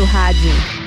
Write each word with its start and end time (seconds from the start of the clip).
seu 0.00 0.06
rádio. 0.06 0.79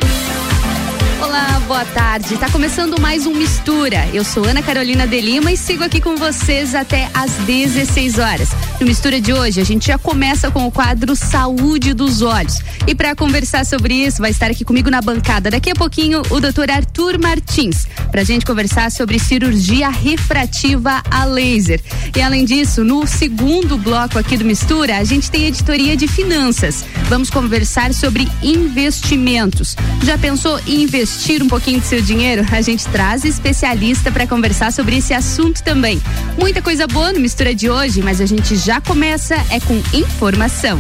Olá, 1.23 1.57
boa 1.67 1.85
tarde. 1.85 2.35
Tá 2.35 2.49
começando 2.49 2.99
mais 2.99 3.25
um 3.25 3.33
Mistura. 3.33 4.09
Eu 4.13 4.25
sou 4.25 4.43
Ana 4.43 4.61
Carolina 4.61 5.07
de 5.07 5.21
Lima 5.21 5.53
e 5.53 5.57
sigo 5.57 5.81
aqui 5.81 6.01
com 6.01 6.17
vocês 6.17 6.75
até 6.75 7.09
às 7.13 7.31
16 7.45 8.19
horas. 8.19 8.49
No 8.77 8.85
Mistura 8.85 9.21
de 9.21 9.31
hoje, 9.31 9.61
a 9.61 9.63
gente 9.63 9.87
já 9.87 9.97
começa 9.97 10.51
com 10.51 10.67
o 10.67 10.71
quadro 10.71 11.15
Saúde 11.15 11.93
dos 11.93 12.21
Olhos. 12.21 12.59
E 12.85 12.93
para 12.93 13.15
conversar 13.15 13.65
sobre 13.65 13.93
isso, 13.93 14.21
vai 14.21 14.31
estar 14.31 14.51
aqui 14.51 14.65
comigo 14.65 14.89
na 14.89 15.01
bancada 15.01 15.49
daqui 15.49 15.71
a 15.71 15.75
pouquinho 15.75 16.21
o 16.29 16.41
Dr. 16.41 16.69
Arthur 16.69 17.17
Martins, 17.17 17.87
pra 18.11 18.25
gente 18.25 18.45
conversar 18.45 18.91
sobre 18.91 19.17
cirurgia 19.17 19.87
refrativa 19.87 21.01
a 21.09 21.23
laser. 21.23 21.81
E 22.13 22.21
além 22.21 22.43
disso, 22.43 22.83
no 22.83 23.07
segundo 23.07 23.77
bloco 23.77 24.19
aqui 24.19 24.35
do 24.35 24.43
Mistura, 24.43 24.97
a 24.97 25.03
gente 25.05 25.31
tem 25.31 25.45
editoria 25.45 25.95
de 25.95 26.05
finanças. 26.05 26.83
Vamos 27.07 27.29
conversar 27.29 27.93
sobre 27.93 28.27
investimentos. 28.41 29.77
Já 30.03 30.17
pensou 30.17 30.59
em 30.67 30.83
investir 30.83 31.12
um 31.43 31.47
pouquinho 31.47 31.79
do 31.79 31.85
seu 31.85 32.01
dinheiro? 32.01 32.45
A 32.51 32.61
gente 32.61 32.87
traz 32.87 33.23
especialista 33.23 34.11
para 34.11 34.27
conversar 34.27 34.71
sobre 34.71 34.97
esse 34.97 35.13
assunto 35.13 35.63
também. 35.63 36.01
Muita 36.39 36.61
coisa 36.61 36.87
boa 36.87 37.11
no 37.11 37.19
Mistura 37.19 37.53
de 37.53 37.69
hoje, 37.69 38.01
mas 38.01 38.19
a 38.19 38.25
gente 38.25 38.55
já 38.55 38.81
começa 38.81 39.35
é 39.49 39.59
com 39.59 39.81
informação. 39.93 40.79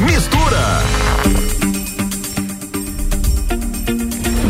Mistura. 0.00 0.80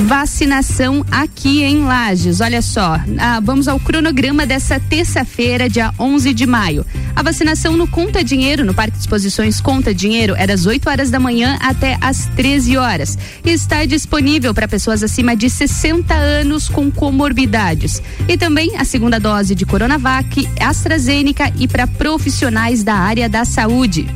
Vacinação 0.07 1.07
aqui 1.11 1.63
em 1.63 1.85
Lages. 1.85 2.41
Olha 2.41 2.61
só, 2.63 2.99
ah, 3.19 3.41
vamos 3.41 3.69
ao 3.69 3.79
cronograma 3.79 4.45
dessa 4.45 4.80
terça-feira, 4.80 5.69
dia 5.69 5.93
11 5.99 6.35
de 6.35 6.47
maio. 6.47 6.85
A 7.15 7.23
vacinação 7.23 7.77
no 7.77 7.87
Conta 7.87 8.23
Dinheiro, 8.23 8.65
no 8.65 8.73
Parque 8.73 8.93
de 8.93 9.01
Exposições 9.01 9.61
Conta 9.61 9.93
Dinheiro, 9.95 10.35
é 10.37 10.47
das 10.47 10.66
8 10.66 10.89
horas 10.89 11.11
da 11.11 11.19
manhã 11.19 11.59
até 11.61 11.99
às 12.01 12.27
13 12.37 12.77
horas. 12.77 13.19
E 13.45 13.51
está 13.51 13.85
disponível 13.85 14.55
para 14.55 14.69
pessoas 14.69 15.02
acima 15.02 15.37
de 15.37 15.51
60 15.51 16.15
anos 16.15 16.69
com 16.69 16.91
comorbidades. 16.91 18.02
E 18.29 18.37
também 18.37 18.77
a 18.77 18.85
segunda 18.85 19.19
dose 19.19 19.55
de 19.55 19.67
Coronavac, 19.67 20.49
AstraZeneca 20.61 21.52
e 21.59 21.67
para 21.67 21.87
profissionais 21.87 22.83
da 22.83 22.95
área 22.95 23.29
da 23.29 23.45
saúde. 23.45 24.07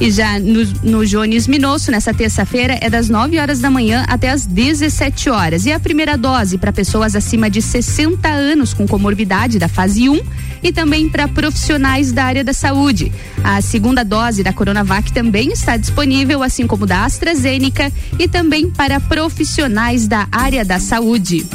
E 0.00 0.12
já 0.12 0.38
no, 0.38 0.64
no 0.84 1.04
Jones 1.04 1.48
Minosso, 1.48 1.90
nessa 1.90 2.14
terça-feira, 2.14 2.78
é 2.80 2.88
das 2.88 3.08
9 3.08 3.36
horas 3.40 3.58
da 3.58 3.68
manhã 3.68 4.04
até 4.06 4.30
as 4.30 4.46
17 4.46 5.28
horas. 5.28 5.66
E 5.66 5.72
a 5.72 5.80
primeira 5.80 6.16
dose 6.16 6.56
para 6.56 6.72
pessoas 6.72 7.16
acima 7.16 7.50
de 7.50 7.60
60 7.60 8.28
anos 8.28 8.72
com 8.72 8.86
comorbidade 8.86 9.58
da 9.58 9.66
fase 9.66 10.08
1 10.08 10.20
e 10.62 10.72
também 10.72 11.08
para 11.08 11.28
profissionais 11.28 12.12
da 12.12 12.24
área 12.24 12.44
da 12.44 12.52
saúde. 12.52 13.12
A 13.42 13.60
segunda 13.60 14.04
dose 14.04 14.42
da 14.42 14.52
Coronavac 14.52 15.12
também 15.12 15.52
está 15.52 15.76
disponível, 15.76 16.42
assim 16.42 16.66
como 16.66 16.86
da 16.86 17.04
AstraZeneca 17.04 17.92
e 18.18 18.28
também 18.28 18.70
para 18.70 19.00
profissionais 19.00 20.06
da 20.06 20.26
área 20.30 20.64
da 20.64 20.78
saúde. 20.78 21.46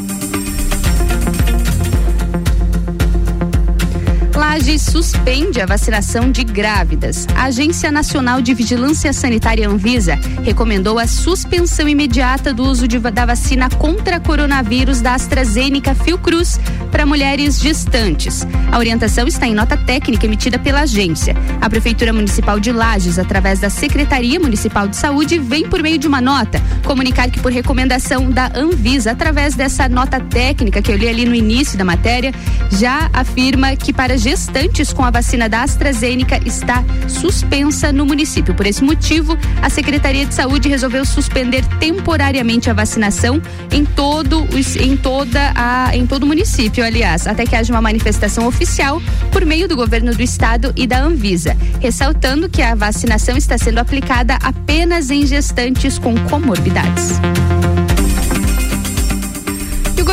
Laje 4.53 4.77
suspende 4.77 5.59
a 5.59 5.65
vacinação 5.65 6.29
de 6.29 6.43
grávidas. 6.43 7.25
A 7.35 7.45
Agência 7.45 7.91
Nacional 7.91 8.39
de 8.39 8.53
Vigilância 8.53 9.11
Sanitária 9.11 9.67
Anvisa 9.67 10.13
recomendou 10.43 10.99
a 10.99 11.07
suspensão 11.07 11.89
imediata 11.89 12.53
do 12.53 12.61
uso 12.61 12.87
de, 12.87 12.99
da 12.99 13.25
vacina 13.25 13.67
contra 13.67 14.19
coronavírus 14.19 15.01
da 15.01 15.15
AstraZeneca 15.15 15.95
Fiocruz 15.95 16.59
para 16.91 17.03
mulheres 17.03 17.59
gestantes. 17.59 18.45
A 18.71 18.77
orientação 18.77 19.27
está 19.27 19.47
em 19.47 19.55
nota 19.55 19.75
técnica 19.75 20.27
emitida 20.27 20.59
pela 20.59 20.81
agência. 20.81 21.35
A 21.59 21.67
Prefeitura 21.67 22.13
Municipal 22.13 22.59
de 22.59 22.71
Lages, 22.71 23.17
através 23.17 23.59
da 23.59 23.71
Secretaria 23.71 24.39
Municipal 24.39 24.87
de 24.87 24.95
Saúde, 24.95 25.39
vem 25.39 25.67
por 25.67 25.81
meio 25.81 25.97
de 25.97 26.07
uma 26.07 26.21
nota 26.21 26.61
comunicar 26.85 27.27
que 27.31 27.39
por 27.39 27.51
recomendação 27.51 28.29
da 28.29 28.51
Anvisa, 28.53 29.13
através 29.13 29.55
dessa 29.55 29.89
nota 29.89 30.19
técnica 30.19 30.79
que 30.79 30.91
eu 30.91 30.95
li 30.95 31.09
ali 31.09 31.25
no 31.25 31.33
início 31.33 31.75
da 31.75 31.83
matéria, 31.83 32.31
já 32.69 33.09
afirma 33.11 33.75
que 33.75 33.91
para 33.91 34.15
gestantes 34.15 34.42
com 34.95 35.03
a 35.03 35.11
vacina 35.11 35.47
da 35.47 35.63
AstraZeneca 35.63 36.39
está 36.45 36.83
suspensa 37.07 37.91
no 37.91 38.05
município. 38.05 38.53
Por 38.53 38.65
esse 38.65 38.83
motivo, 38.83 39.37
a 39.61 39.69
Secretaria 39.69 40.25
de 40.25 40.33
Saúde 40.33 40.69
resolveu 40.69 41.05
suspender 41.05 41.63
temporariamente 41.79 42.69
a 42.69 42.73
vacinação 42.73 43.41
em 43.71 43.85
todo 43.85 44.47
em 44.79 44.97
toda 44.97 45.53
a 45.55 45.95
em 45.95 46.05
todo 46.05 46.23
o 46.23 46.27
município, 46.27 46.83
aliás, 46.83 47.27
até 47.27 47.45
que 47.45 47.55
haja 47.55 47.73
uma 47.73 47.81
manifestação 47.81 48.47
oficial 48.47 49.01
por 49.31 49.45
meio 49.45 49.67
do 49.67 49.75
governo 49.75 50.13
do 50.13 50.21
estado 50.21 50.73
e 50.75 50.85
da 50.85 51.01
Anvisa, 51.01 51.55
ressaltando 51.79 52.49
que 52.49 52.61
a 52.61 52.75
vacinação 52.75 53.37
está 53.37 53.57
sendo 53.57 53.79
aplicada 53.79 54.37
apenas 54.41 55.09
em 55.09 55.25
gestantes 55.25 55.97
com 55.97 56.15
comorbidades 56.29 57.19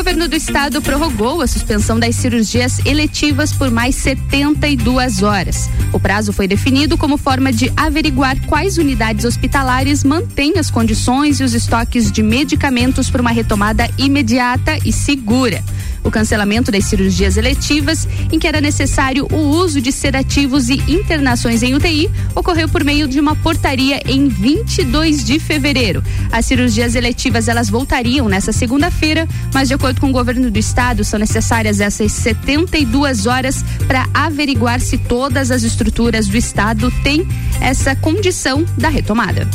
governo 0.00 0.28
do 0.28 0.34
estado 0.34 0.81
prorrogou 0.81 1.43
a 1.43 1.47
suspensão 1.47 2.00
das 2.00 2.16
cirurgias 2.16 2.78
eletivas 2.87 3.53
por 3.53 3.71
mais 3.71 3.97
72 3.97 5.22
horas. 5.22 5.69
O 5.93 6.00
prazo 6.00 6.33
foi 6.33 6.49
definido 6.49 6.97
como 6.97 7.19
forma 7.19 7.53
de 7.53 7.71
averiguar 7.77 8.34
quais 8.47 8.78
unidades 8.78 9.27
hospitalares 9.27 10.03
mantêm 10.03 10.55
as 10.59 10.71
condições 10.71 11.39
e 11.39 11.44
os 11.44 11.53
estoques 11.53 12.10
de 12.10 12.22
medicamentos 12.22 13.10
para 13.10 13.21
uma 13.21 13.31
retomada 13.31 13.91
imediata 13.99 14.78
e 14.87 14.91
segura 14.91 15.62
o 16.03 16.11
cancelamento 16.11 16.71
das 16.71 16.84
cirurgias 16.84 17.37
eletivas, 17.37 18.09
em 18.33 18.38
que 18.38 18.47
era 18.47 18.61
necessário 18.61 19.27
o 19.31 19.37
uso 19.37 19.81
de 19.81 19.93
sedativos 19.93 20.69
e 20.69 20.75
internações 20.88 21.62
em 21.62 21.75
UTI, 21.75 22.11
ocorreu 22.34 22.69
por 22.69 22.84
meio 22.84 23.09
de 23.09 23.21
uma 23.21 23.37
portaria 23.37 24.00
em 24.06 24.28
22 24.28 25.25
de 25.25 25.39
fevereiro. 25.39 26.03
As 26.31 26.47
cirurgias 26.47 26.94
eletivas 26.94 27.49
elas 27.49 27.69
voltariam 27.69 28.28
nessa 28.28 28.53
segunda-feira, 28.53 29.28
mas 29.53 29.69
de 29.69 29.75
acordo 29.75 30.00
com 30.00 30.09
o 30.09 30.12
governo 30.12 30.50
do 30.50 30.59
estado, 30.59 31.05
são 31.05 31.19
necessárias 31.19 31.81
essas 31.81 32.12
72 32.12 33.27
horas 33.27 33.65
para 33.87 34.06
averiguar 34.15 34.81
se 34.81 34.99
todas 34.99 35.50
as 35.50 35.62
estruturas 35.62 36.27
do 36.27 36.37
estado 36.37 36.91
têm 37.03 37.27
essa 37.60 37.94
condição 37.97 38.65
da 38.77 38.89
retomada. 38.89 39.49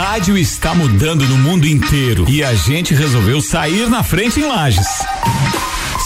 Rádio 0.00 0.38
está 0.38 0.74
mudando 0.74 1.28
no 1.28 1.36
mundo 1.36 1.68
inteiro 1.68 2.24
e 2.26 2.42
a 2.42 2.54
gente 2.54 2.94
resolveu 2.94 3.42
sair 3.42 3.86
na 3.90 4.02
frente 4.02 4.40
em 4.40 4.46
Lages. 4.46 4.86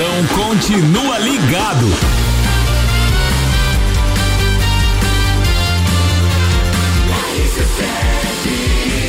então 0.00 0.44
continua 0.44 1.18
ligado. 1.18 1.86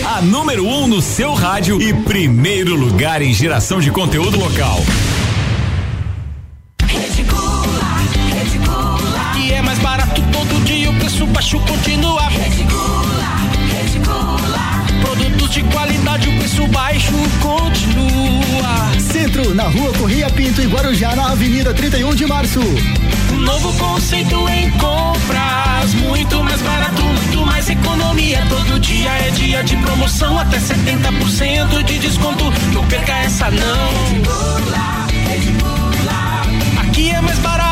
A 0.06 0.22
número 0.22 0.66
1 0.66 0.84
um 0.84 0.88
no 0.88 1.02
seu 1.02 1.34
rádio 1.34 1.82
e 1.82 1.94
primeiro 1.94 2.76
lugar 2.76 3.22
em 3.22 3.34
geração 3.34 3.80
de 3.80 3.90
conteúdo 3.90 4.38
local. 4.38 4.84
E 9.38 9.52
é 9.54 9.62
mais 9.62 9.80
barato 9.80 10.22
todo 10.34 10.66
dia, 10.66 10.90
o 10.90 10.94
preço 10.96 11.26
baixo 11.28 11.58
continua. 11.62 12.24
Produtos 15.02 15.50
de 15.52 15.64
qualidade, 15.64 16.30
o 16.30 16.38
preço 16.38 16.68
baixo 16.68 17.14
continua. 17.42 19.00
Centro, 19.00 19.54
na 19.54 19.64
rua 19.64 19.92
Corria 19.94 20.30
Pinto 20.30 20.62
e 20.62 20.68
Guarujá, 20.68 21.16
na 21.16 21.32
Avenida 21.32 21.74
31 21.74 22.16
de 22.16 22.26
Março. 22.26 22.60
Um 23.32 23.40
novo 23.40 23.74
conceito 23.74 24.48
em 24.50 24.70
compras, 24.72 25.94
muito 25.96 26.44
mais 26.44 26.62
barato, 26.62 27.02
muito 27.04 27.46
mais 27.46 27.70
economia. 27.70 28.46
Todo 28.50 28.80
dia 28.80 29.10
é 29.10 29.32
dia 29.32 29.64
de 29.64 29.76
promoção, 29.78 30.40
até 30.40 30.58
70% 30.58 31.84
de 31.84 32.00
desconto. 32.00 32.46
Não 32.74 32.86
perca 32.88 33.14
essa 33.20 33.50
não. 33.52 33.92
Aqui 36.82 37.10
é 37.10 37.22
mais 37.22 37.40
barato. 37.40 37.72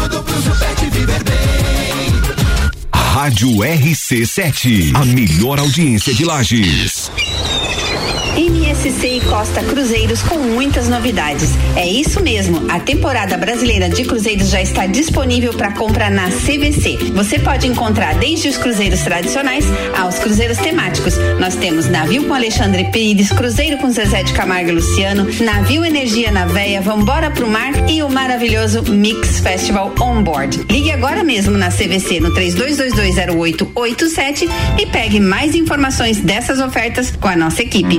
tudo 0.00 0.22
pro 0.22 0.42
seu 0.42 0.54
pet 0.56 0.90
viver 0.90 1.22
bem. 1.24 2.12
Rádio 2.94 3.48
RC7, 3.48 4.94
a 4.94 5.04
melhor 5.04 5.58
audiência 5.58 6.14
de 6.14 6.24
Lages. 6.24 7.10
MSC 8.70 9.16
e 9.16 9.20
Costa 9.22 9.64
Cruzeiros 9.64 10.22
com 10.22 10.38
muitas 10.38 10.88
novidades. 10.88 11.50
É 11.74 11.84
isso 11.84 12.22
mesmo, 12.22 12.70
a 12.70 12.78
temporada 12.78 13.36
brasileira 13.36 13.88
de 13.88 14.04
cruzeiros 14.04 14.48
já 14.48 14.62
está 14.62 14.86
disponível 14.86 15.52
para 15.52 15.72
compra 15.72 16.08
na 16.08 16.28
CVC. 16.28 17.10
Você 17.12 17.40
pode 17.40 17.66
encontrar 17.66 18.14
desde 18.14 18.48
os 18.48 18.56
cruzeiros 18.56 19.00
tradicionais 19.00 19.64
aos 19.98 20.20
cruzeiros 20.20 20.56
temáticos. 20.58 21.16
Nós 21.40 21.56
temos 21.56 21.88
navio 21.88 22.28
com 22.28 22.32
Alexandre 22.32 22.84
Pires, 22.92 23.30
cruzeiro 23.30 23.76
com 23.78 23.90
Zezé 23.90 24.22
de 24.22 24.32
Camargo 24.34 24.68
e 24.68 24.72
Luciano, 24.72 25.26
navio 25.40 25.84
Energia 25.84 26.30
na 26.30 26.46
Veia, 26.46 26.80
Vambora 26.80 27.28
pro 27.28 27.48
Mar 27.48 27.90
e 27.90 28.04
o 28.04 28.08
maravilhoso 28.08 28.84
Mix 28.84 29.40
Festival 29.40 29.92
On 30.00 30.22
Board. 30.22 30.64
Ligue 30.70 30.92
agora 30.92 31.24
mesmo 31.24 31.58
na 31.58 31.70
CVC 31.70 32.20
no 32.20 32.32
32220887 32.34 34.48
e 34.78 34.86
pegue 34.86 35.18
mais 35.18 35.56
informações 35.56 36.20
dessas 36.20 36.60
ofertas 36.60 37.10
com 37.10 37.26
a 37.26 37.34
nossa 37.34 37.62
equipe. 37.62 37.98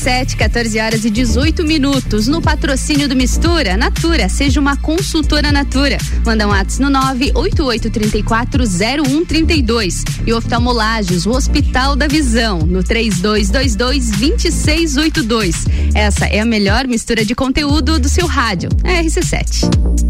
RC7, 0.00 0.36
14 0.36 0.80
horas 0.80 1.04
e 1.04 1.10
18 1.10 1.62
minutos. 1.62 2.26
No 2.26 2.40
patrocínio 2.40 3.06
do 3.06 3.14
Mistura, 3.14 3.76
Natura, 3.76 4.30
seja 4.30 4.58
uma 4.58 4.74
consultora 4.76 5.52
Natura. 5.52 5.98
Manda 6.24 6.46
um 6.46 6.50
WhatsApp 6.50 6.82
no 6.82 6.90
988340132. 7.14 10.04
E 10.26 10.32
oftalmolages, 10.32 11.26
o 11.26 11.30
Hospital 11.30 11.94
da 11.96 12.08
Visão, 12.08 12.60
no 12.60 12.82
3222-2682. 12.82 15.54
Essa 15.94 16.24
é 16.26 16.40
a 16.40 16.46
melhor 16.46 16.88
mistura 16.88 17.22
de 17.24 17.34
conteúdo 17.34 17.98
do 17.98 18.08
seu 18.08 18.26
rádio. 18.26 18.70
RC7. 18.82 20.09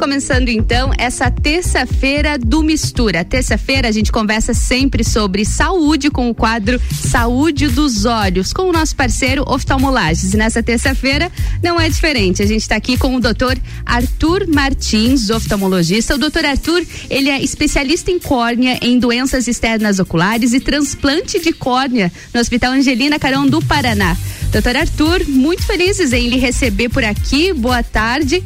Começando 0.00 0.48
então 0.48 0.92
essa 0.96 1.30
terça-feira 1.30 2.38
do 2.38 2.62
Mistura. 2.62 3.22
Terça-feira 3.22 3.86
a 3.86 3.92
gente 3.92 4.10
conversa 4.10 4.54
sempre 4.54 5.04
sobre 5.04 5.44
saúde 5.44 6.08
com 6.08 6.30
o 6.30 6.34
quadro 6.34 6.80
Saúde 6.90 7.68
dos 7.68 8.06
Olhos, 8.06 8.50
com 8.50 8.62
o 8.62 8.72
nosso 8.72 8.96
parceiro 8.96 9.44
Oftalmolages. 9.46 10.32
E 10.32 10.38
nessa 10.38 10.62
terça-feira 10.62 11.30
não 11.62 11.78
é 11.78 11.86
diferente. 11.86 12.42
A 12.42 12.46
gente 12.46 12.62
está 12.62 12.76
aqui 12.76 12.96
com 12.96 13.14
o 13.14 13.20
doutor 13.20 13.58
Arthur 13.84 14.46
Martins, 14.48 15.28
oftalmologista. 15.28 16.14
O 16.14 16.18
doutor 16.18 16.46
Arthur, 16.46 16.82
ele 17.10 17.28
é 17.28 17.38
especialista 17.42 18.10
em 18.10 18.18
córnea, 18.18 18.78
em 18.80 18.98
doenças 18.98 19.46
externas 19.46 19.98
oculares 19.98 20.54
e 20.54 20.60
transplante 20.60 21.38
de 21.38 21.52
córnea 21.52 22.10
no 22.32 22.40
Hospital 22.40 22.72
Angelina 22.72 23.18
Carão 23.18 23.46
do 23.46 23.60
Paraná. 23.60 24.16
Doutor 24.50 24.76
Arthur, 24.76 25.28
muito 25.28 25.62
felizes 25.66 26.14
em 26.14 26.30
lhe 26.30 26.38
receber 26.38 26.88
por 26.88 27.04
aqui. 27.04 27.52
Boa 27.52 27.82
tarde. 27.82 28.42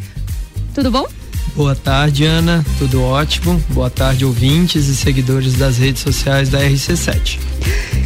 Tudo 0.75 0.91
bom? 0.91 1.07
Boa 1.55 1.75
tarde, 1.75 2.25
Ana. 2.25 2.65
Tudo 2.79 3.03
ótimo. 3.03 3.63
Boa 3.71 3.91
tarde, 3.91 4.25
ouvintes 4.25 4.89
e 4.89 4.97
seguidores 4.97 5.55
das 5.55 5.79
redes 5.79 6.03
sociais 6.03 6.49
da 6.49 6.61
RC7. 6.61 7.39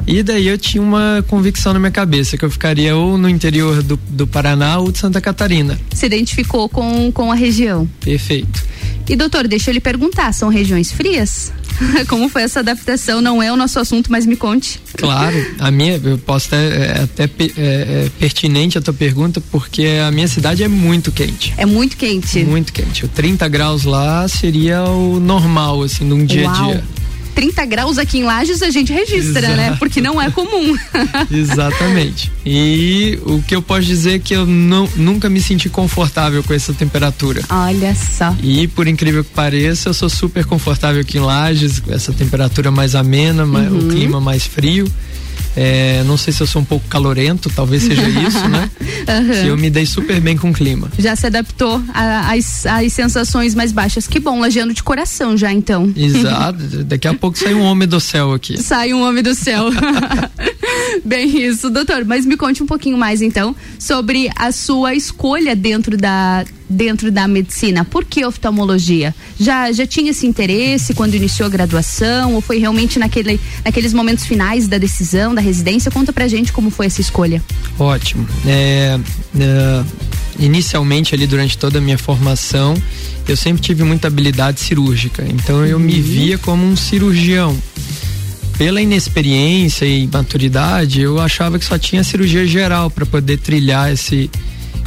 E 0.07 0.21
daí 0.21 0.47
eu 0.47 0.57
tinha 0.57 0.81
uma 0.81 1.25
convicção 1.27 1.73
na 1.73 1.79
minha 1.79 1.91
cabeça 1.91 2.37
que 2.37 2.45
eu 2.45 2.51
ficaria 2.51 2.95
ou 2.95 3.17
no 3.17 3.27
interior 3.27 3.81
do, 3.81 3.99
do 4.09 4.27
Paraná 4.27 4.77
ou 4.77 4.91
de 4.91 4.99
Santa 4.99 5.19
Catarina. 5.19 5.79
Se 5.93 6.05
identificou 6.05 6.69
com, 6.69 7.11
com 7.11 7.31
a 7.31 7.35
região? 7.35 7.89
Perfeito. 8.01 8.63
E 9.07 9.15
doutor, 9.15 9.47
deixa 9.47 9.69
eu 9.69 9.73
lhe 9.73 9.79
perguntar, 9.79 10.33
são 10.33 10.49
regiões 10.49 10.91
frias? 10.91 11.51
Como 12.07 12.29
foi 12.29 12.43
essa 12.43 12.59
adaptação? 12.61 13.21
Não 13.21 13.41
é 13.41 13.51
o 13.51 13.55
nosso 13.55 13.79
assunto, 13.79 14.11
mas 14.11 14.25
me 14.25 14.35
conte. 14.35 14.79
Claro, 14.97 15.35
a 15.59 15.69
minha, 15.69 15.99
eu 16.03 16.17
posso 16.17 16.47
até, 16.47 16.67
é, 16.67 17.03
até 17.03 17.23
é, 17.23 17.27
é, 17.57 18.11
pertinente 18.17 18.77
a 18.77 18.81
tua 18.81 18.93
pergunta, 18.93 19.41
porque 19.51 19.85
a 20.05 20.11
minha 20.11 20.27
cidade 20.27 20.63
é 20.63 20.67
muito 20.67 21.11
quente. 21.11 21.53
É 21.57 21.65
muito 21.65 21.97
quente? 21.97 22.43
Muito 22.43 22.71
quente. 22.71 23.05
O 23.05 23.07
30 23.07 23.47
graus 23.47 23.83
lá 23.83 24.27
seria 24.27 24.83
o 24.83 25.19
normal, 25.19 25.83
assim, 25.83 26.05
num 26.05 26.25
dia 26.25 26.49
a 26.49 26.53
dia. 26.53 26.83
30 27.35 27.65
graus 27.65 27.97
aqui 27.97 28.19
em 28.19 28.23
Lages 28.23 28.61
a 28.63 28.69
gente 28.69 28.93
registra, 28.93 29.41
né? 29.41 29.53
Exato. 29.53 29.71
né? 29.71 29.75
Porque 29.77 30.01
não 30.01 30.21
é 30.21 30.31
comum. 30.31 30.75
Exatamente. 31.29 32.31
E 32.45 33.19
o 33.25 33.41
que 33.41 33.53
eu 33.53 33.61
posso 33.61 33.83
dizer 33.83 34.15
é 34.15 34.19
que 34.19 34.33
eu 34.33 34.45
não, 34.45 34.89
nunca 34.95 35.29
me 35.29 35.41
senti 35.41 35.69
confortável 35.69 36.41
com 36.41 36.53
essa 36.53 36.73
temperatura. 36.73 37.41
Olha 37.49 37.93
só. 37.93 38.33
E 38.41 38.67
por 38.69 38.87
incrível 38.87 39.23
que 39.23 39.31
pareça, 39.31 39.89
eu 39.89 39.93
sou 39.93 40.09
super 40.09 40.45
confortável 40.45 41.01
aqui 41.01 41.17
em 41.17 41.21
Lages, 41.21 41.83
essa 41.89 42.13
temperatura 42.13 42.71
mais 42.71 42.95
amena, 42.95 43.43
uhum. 43.43 43.79
o 43.79 43.87
clima 43.89 44.21
mais 44.21 44.45
frio. 44.45 44.89
É, 45.55 46.03
não 46.03 46.17
sei 46.17 46.33
se 46.33 46.41
eu 46.41 46.47
sou 46.47 46.61
um 46.61 46.65
pouco 46.65 46.87
calorento, 46.87 47.49
talvez 47.49 47.83
seja 47.83 48.07
isso, 48.07 48.47
né? 48.47 48.69
Uhum. 49.05 49.33
eu 49.49 49.57
me 49.57 49.69
dei 49.69 49.85
super 49.85 50.19
bem 50.19 50.35
com 50.35 50.49
o 50.49 50.53
clima. 50.53 50.89
Já 50.97 51.15
se 51.15 51.27
adaptou 51.27 51.81
às 51.93 52.91
sensações 52.91 53.53
mais 53.53 53.71
baixas. 53.71 54.07
Que 54.07 54.19
bom, 54.19 54.39
lajeando 54.39 54.73
de 54.73 54.81
coração 54.81 55.37
já 55.37 55.53
então. 55.53 55.93
Exato. 55.95 56.57
Daqui 56.85 57.07
a 57.07 57.13
pouco 57.13 57.37
sai 57.37 57.53
um 57.53 57.61
homem 57.61 57.87
do 57.87 57.99
céu 57.99 58.33
aqui. 58.33 58.57
Sai 58.57 58.93
um 58.93 59.07
homem 59.07 59.21
do 59.21 59.35
céu. 59.35 59.65
bem 61.03 61.41
isso, 61.43 61.69
doutor. 61.69 62.05
Mas 62.05 62.25
me 62.25 62.37
conte 62.37 62.61
um 62.61 62.65
pouquinho 62.65 62.97
mais 62.97 63.21
então 63.21 63.55
sobre 63.79 64.29
a 64.35 64.51
sua 64.51 64.93
escolha 64.93 65.55
dentro 65.55 65.97
da 65.97 66.45
dentro 66.69 67.11
da 67.11 67.27
medicina? 67.27 67.85
Por 67.85 68.03
que 68.03 68.25
oftalmologia? 68.25 69.13
Já, 69.39 69.71
já 69.71 69.85
tinha 69.85 70.11
esse 70.11 70.25
interesse 70.25 70.93
quando 70.93 71.13
iniciou 71.13 71.45
a 71.45 71.49
graduação 71.49 72.33
ou 72.33 72.41
foi 72.41 72.57
realmente 72.57 72.97
naquele, 72.97 73.39
naqueles 73.63 73.93
momentos 73.93 74.25
finais 74.25 74.67
da 74.67 74.77
decisão, 74.77 75.33
da 75.35 75.41
residência? 75.41 75.91
Conta 75.91 76.11
pra 76.11 76.27
gente 76.27 76.51
como 76.51 76.69
foi 76.69 76.87
essa 76.87 77.01
escolha. 77.01 77.41
Ótimo. 77.77 78.27
É, 78.47 78.99
é, 79.39 79.83
inicialmente 80.39 81.13
ali 81.13 81.27
durante 81.27 81.57
toda 81.57 81.77
a 81.77 81.81
minha 81.81 81.97
formação, 81.97 82.75
eu 83.27 83.37
sempre 83.37 83.61
tive 83.61 83.83
muita 83.83 84.07
habilidade 84.07 84.59
cirúrgica, 84.59 85.25
então 85.27 85.65
eu 85.65 85.77
uhum. 85.77 85.83
me 85.83 85.99
via 85.99 86.37
como 86.37 86.65
um 86.65 86.75
cirurgião 86.75 87.55
pela 88.57 88.81
inexperiência 88.81 89.85
e 89.85 90.07
maturidade, 90.07 91.01
eu 91.01 91.19
achava 91.19 91.59
que 91.59 91.65
só 91.65 91.77
tinha 91.77 92.03
cirurgia 92.03 92.45
geral 92.45 92.89
para 92.89 93.05
poder 93.05 93.37
trilhar 93.37 93.91
esse 93.91 94.29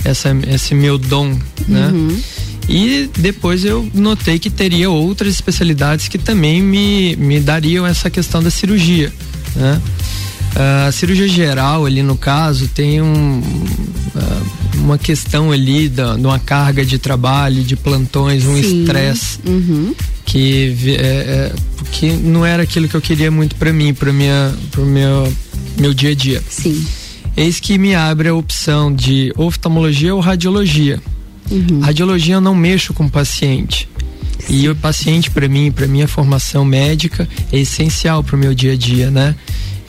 essa, 0.04 0.30
esse 0.48 0.74
meu 0.74 0.96
dom, 0.96 1.36
né? 1.66 1.88
Uhum. 1.88 2.20
E 2.68 3.08
depois 3.16 3.64
eu 3.64 3.88
notei 3.94 4.38
que 4.38 4.50
teria 4.50 4.90
outras 4.90 5.32
especialidades 5.32 6.06
que 6.06 6.18
também 6.18 6.62
me, 6.62 7.16
me 7.16 7.40
dariam 7.40 7.86
essa 7.86 8.10
questão 8.10 8.42
da 8.42 8.50
cirurgia, 8.50 9.12
né? 9.56 9.80
Uh, 10.58 10.88
a 10.88 10.92
cirurgia 10.92 11.28
geral 11.28 11.86
ali 11.86 12.02
no 12.02 12.16
caso 12.16 12.66
tem 12.68 13.00
um, 13.00 13.38
uh, 13.38 14.46
uma 14.74 14.98
questão 14.98 15.52
ali 15.52 15.88
da, 15.88 16.16
de 16.16 16.26
uma 16.26 16.38
carga 16.38 16.84
de 16.84 16.98
trabalho, 16.98 17.62
de 17.62 17.76
plantões, 17.76 18.44
um 18.44 18.56
estresse 18.56 19.38
uhum. 19.46 19.94
que 20.24 20.76
é, 20.98 21.00
é, 21.00 21.52
que 21.92 22.10
não 22.10 22.44
era 22.44 22.64
aquilo 22.64 22.88
que 22.88 22.96
eu 22.96 23.00
queria 23.00 23.30
muito 23.30 23.54
para 23.54 23.72
mim, 23.72 23.94
para 23.94 24.12
minha, 24.12 24.52
para 24.72 24.82
meu 24.84 25.32
meu 25.78 25.94
dia 25.94 26.10
a 26.10 26.14
dia. 26.14 26.42
Sim 26.48 26.84
eis 27.38 27.60
que 27.60 27.78
me 27.78 27.94
abre 27.94 28.28
a 28.28 28.34
opção 28.34 28.92
de 28.92 29.32
oftalmologia 29.36 30.12
ou 30.12 30.20
radiologia. 30.20 31.00
Uhum. 31.48 31.78
Radiologia 31.78 32.34
eu 32.34 32.40
não 32.40 32.54
mexo 32.54 32.92
com 32.92 33.04
o 33.04 33.10
paciente. 33.10 33.88
Sim. 34.40 34.62
E 34.62 34.68
o 34.68 34.74
paciente, 34.74 35.30
para 35.30 35.48
mim, 35.48 35.70
para 35.70 35.86
minha 35.86 36.08
formação 36.08 36.64
médica, 36.64 37.28
é 37.52 37.58
essencial 37.58 38.24
para 38.24 38.34
o 38.34 38.38
meu 38.38 38.54
dia 38.54 38.72
a 38.72 38.76
dia, 38.76 39.08
né? 39.10 39.36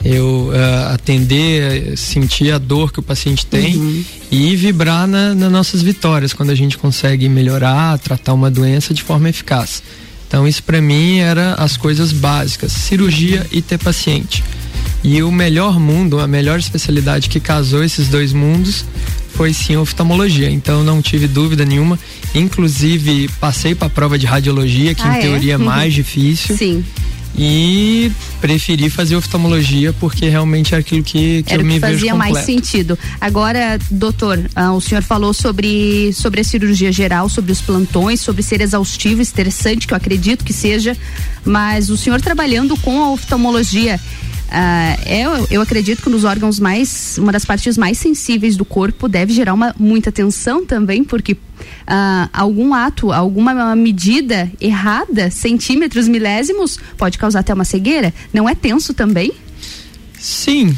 Eu 0.04 0.50
uh, 0.50 0.94
atender, 0.94 1.96
sentir 1.96 2.50
a 2.52 2.58
dor 2.58 2.92
que 2.92 3.00
o 3.00 3.02
paciente 3.02 3.44
tem 3.44 3.76
uhum. 3.76 4.04
e 4.30 4.56
vibrar 4.56 5.06
na, 5.06 5.34
nas 5.34 5.52
nossas 5.52 5.82
vitórias 5.82 6.32
quando 6.32 6.50
a 6.50 6.54
gente 6.54 6.78
consegue 6.78 7.28
melhorar, 7.28 7.98
tratar 7.98 8.32
uma 8.32 8.50
doença 8.50 8.94
de 8.94 9.02
forma 9.02 9.28
eficaz. 9.28 9.82
Então 10.26 10.46
isso 10.46 10.62
para 10.62 10.80
mim 10.80 11.18
era 11.18 11.54
as 11.54 11.76
coisas 11.76 12.12
básicas, 12.12 12.72
cirurgia 12.72 13.46
e 13.52 13.60
ter 13.60 13.78
paciente. 13.78 14.42
E 15.02 15.22
o 15.22 15.30
melhor 15.30 15.78
mundo, 15.78 16.20
a 16.20 16.26
melhor 16.26 16.58
especialidade 16.58 17.28
que 17.28 17.40
casou 17.40 17.82
esses 17.82 18.08
dois 18.08 18.32
mundos 18.32 18.84
foi 19.34 19.52
sim 19.52 19.74
a 19.74 19.80
oftalmologia. 19.80 20.50
Então 20.50 20.84
não 20.84 21.02
tive 21.02 21.26
dúvida 21.26 21.64
nenhuma. 21.64 21.98
Inclusive 22.34 23.28
passei 23.40 23.74
para 23.74 23.86
a 23.86 23.90
prova 23.90 24.18
de 24.18 24.26
radiologia, 24.26 24.94
que 24.94 25.02
ah, 25.02 25.14
em 25.14 25.18
é? 25.18 25.20
teoria 25.20 25.54
é 25.54 25.58
mais 25.58 25.92
difícil. 25.94 26.56
Sim 26.56 26.84
e 27.36 28.10
preferi 28.40 28.90
fazer 28.90 29.16
oftalmologia 29.16 29.92
porque 29.94 30.28
realmente 30.28 30.74
é 30.74 30.78
aquilo 30.78 31.02
que, 31.02 31.42
que 31.42 31.52
Era 31.52 31.62
eu 31.62 31.66
me 31.66 31.74
que 31.74 31.80
vejo 31.80 31.92
fazia 31.92 32.14
mais 32.14 32.38
sentido. 32.38 32.98
Agora, 33.20 33.78
doutor, 33.90 34.38
ah, 34.54 34.72
o 34.72 34.80
senhor 34.80 35.02
falou 35.02 35.32
sobre, 35.32 36.12
sobre 36.12 36.40
a 36.40 36.44
cirurgia 36.44 36.92
geral, 36.92 37.28
sobre 37.28 37.52
os 37.52 37.60
plantões, 37.60 38.20
sobre 38.20 38.42
ser 38.42 38.60
exaustivo, 38.60 39.22
estressante, 39.22 39.86
que 39.86 39.92
eu 39.92 39.96
acredito 39.96 40.44
que 40.44 40.52
seja, 40.52 40.96
mas 41.44 41.90
o 41.90 41.96
senhor 41.96 42.20
trabalhando 42.20 42.76
com 42.78 43.02
a 43.02 43.10
oftalmologia, 43.10 44.00
Eu, 45.06 45.46
eu 45.50 45.60
acredito 45.60 46.02
que 46.02 46.10
nos 46.10 46.24
órgãos 46.24 46.58
mais, 46.58 47.16
uma 47.18 47.32
das 47.32 47.44
partes 47.44 47.78
mais 47.78 47.98
sensíveis 47.98 48.56
do 48.56 48.64
corpo 48.64 49.08
deve 49.08 49.32
gerar 49.32 49.54
uma 49.54 49.74
muita 49.78 50.10
tensão 50.10 50.64
também, 50.66 51.04
porque 51.04 51.32
uh, 51.34 52.28
algum 52.32 52.74
ato, 52.74 53.12
alguma 53.12 53.74
medida 53.76 54.50
errada, 54.60 55.30
centímetros, 55.30 56.08
milésimos, 56.08 56.78
pode 56.96 57.18
causar 57.18 57.40
até 57.40 57.54
uma 57.54 57.64
cegueira. 57.64 58.12
Não 58.32 58.48
é 58.48 58.54
tenso 58.54 58.92
também? 58.92 59.32
Sim, 60.18 60.76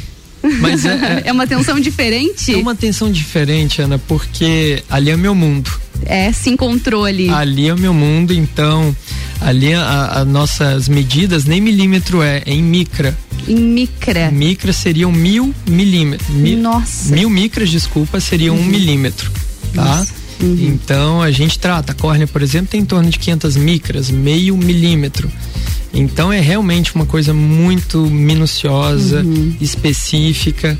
mas 0.59 0.85
é, 0.85 0.89
é, 0.89 1.23
é, 1.29 1.31
uma 1.31 1.47
tensão 1.47 1.79
diferente? 1.79 2.53
É 2.53 2.57
uma 2.57 2.75
tensão 2.75 3.11
diferente, 3.11 3.81
Ana, 3.81 3.97
porque 3.99 4.83
ali 4.89 5.09
é 5.09 5.17
meu 5.17 5.33
mundo. 5.33 5.71
É, 6.05 6.31
se 6.31 6.49
encontrou 6.49 7.05
ali. 7.05 7.29
Ali 7.29 7.69
é 7.69 7.73
o 7.73 7.77
meu 7.77 7.93
mundo, 7.93 8.33
então 8.33 8.95
ali 9.39 9.73
as 9.73 10.27
nossas 10.27 10.87
medidas 10.87 11.45
nem 11.45 11.61
milímetro 11.61 12.21
é, 12.21 12.43
é 12.45 12.53
em 12.53 12.61
micra. 12.61 13.17
Em 13.47 13.55
micra. 13.55 14.31
Micra 14.31 14.73
seriam 14.73 15.11
mil 15.11 15.53
milímetros. 15.67 16.29
Mil, 16.29 16.59
Nossa. 16.59 17.13
Mil 17.13 17.29
micras, 17.29 17.69
desculpa, 17.69 18.19
seriam 18.19 18.55
uhum. 18.55 18.61
um 18.61 18.65
milímetro, 18.65 19.31
tá? 19.73 20.05
Uhum. 20.43 20.73
Então 20.73 21.21
a 21.21 21.31
gente 21.31 21.57
trata. 21.57 21.91
A 21.91 21.95
córnea, 21.95 22.27
por 22.27 22.41
exemplo, 22.41 22.67
tem 22.67 22.81
em 22.81 22.85
torno 22.85 23.09
de 23.09 23.17
500 23.17 23.55
micras, 23.55 24.11
meio 24.11 24.57
milímetro. 24.57 25.31
Então 25.93 26.33
é 26.33 26.39
realmente 26.39 26.95
uma 26.95 27.05
coisa 27.05 27.33
muito 27.33 28.05
minuciosa, 28.07 29.21
uhum. 29.21 29.55
específica. 29.61 30.77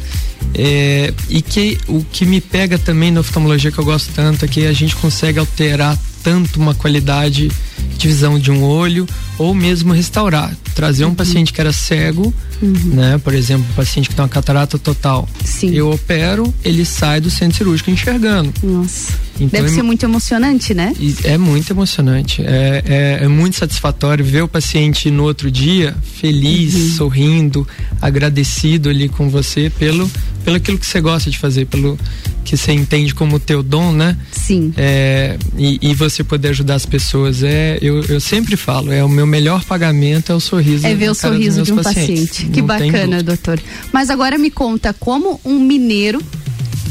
É, 0.55 1.13
e 1.29 1.41
que 1.41 1.77
o 1.87 2.03
que 2.11 2.25
me 2.25 2.41
pega 2.41 2.77
também 2.77 3.11
na 3.11 3.21
oftalmologia 3.21 3.71
que 3.71 3.77
eu 3.77 3.85
gosto 3.85 4.11
tanto 4.13 4.43
é 4.45 4.47
que 4.47 4.65
a 4.65 4.73
gente 4.73 4.95
consegue 4.95 5.39
alterar 5.39 5.97
tanto 6.23 6.59
uma 6.59 6.73
qualidade 6.73 7.49
de 7.97 8.07
visão 8.07 8.39
de 8.39 8.49
um 8.49 8.63
olho 8.63 9.05
ou 9.37 9.53
mesmo 9.53 9.93
restaurar, 9.93 10.55
trazer 10.73 11.05
um 11.05 11.09
uhum. 11.09 11.15
paciente 11.15 11.51
que 11.51 11.59
era 11.59 11.73
cego, 11.73 12.33
uhum. 12.61 12.73
né, 12.93 13.17
por 13.17 13.33
exemplo, 13.33 13.65
um 13.69 13.73
paciente 13.73 14.09
que 14.09 14.15
tem 14.15 14.23
uma 14.23 14.29
catarata 14.29 14.79
total. 14.79 15.27
Sim. 15.43 15.71
Eu 15.73 15.91
opero, 15.91 16.51
ele 16.63 16.85
sai 16.85 17.19
do 17.19 17.29
centro 17.29 17.57
cirúrgico 17.57 17.91
enxergando. 17.91 18.53
Nossa. 18.63 19.13
Então, 19.39 19.61
Deve 19.61 19.73
ser 19.73 19.81
muito 19.81 20.05
emocionante, 20.05 20.73
né? 20.73 20.93
É 21.23 21.37
muito 21.37 21.71
emocionante. 21.71 22.41
É, 22.41 22.83
é, 22.85 23.23
é, 23.23 23.27
muito 23.27 23.55
satisfatório 23.55 24.23
ver 24.23 24.43
o 24.43 24.47
paciente 24.47 25.09
no 25.09 25.23
outro 25.23 25.49
dia 25.49 25.95
feliz, 26.03 26.75
uhum. 26.75 26.89
sorrindo, 26.89 27.67
agradecido 28.01 28.89
ali 28.89 29.09
com 29.09 29.29
você 29.29 29.71
pelo, 29.71 30.09
pelo 30.45 30.57
aquilo 30.57 30.77
que 30.77 30.85
você 30.85 31.01
gosta 31.01 31.31
de 31.31 31.39
fazer, 31.39 31.65
pelo 31.65 31.97
que 32.45 32.55
você 32.55 32.73
entende 32.73 33.15
como 33.15 33.39
teu 33.39 33.63
dom, 33.63 33.91
né? 33.91 34.15
Sim. 34.31 34.71
É, 34.77 35.37
e, 35.57 35.79
e, 35.81 35.95
você 35.95 36.23
poder 36.23 36.49
ajudar 36.49 36.75
as 36.75 36.85
pessoas. 36.85 37.41
É, 37.41 37.79
eu, 37.81 38.03
eu 38.03 38.19
sempre 38.19 38.55
falo, 38.55 38.91
é 38.91 39.03
o 39.03 39.09
meu 39.09 39.25
melhor 39.25 39.63
pagamento 39.63 40.31
é 40.31 40.35
o 40.35 40.39
sorriso. 40.39 40.85
É 40.85 40.93
ver 40.93 41.09
o 41.09 41.15
sorriso 41.15 41.63
de 41.63 41.73
um 41.73 41.77
pacientes. 41.77 42.29
paciente. 42.29 42.51
Que 42.51 42.59
Não 42.59 42.67
bacana, 42.67 43.23
doutor. 43.23 43.59
Mas 43.91 44.09
agora 44.09 44.37
me 44.37 44.51
conta 44.51 44.93
como 44.93 45.39
um 45.43 45.59
mineiro 45.59 46.21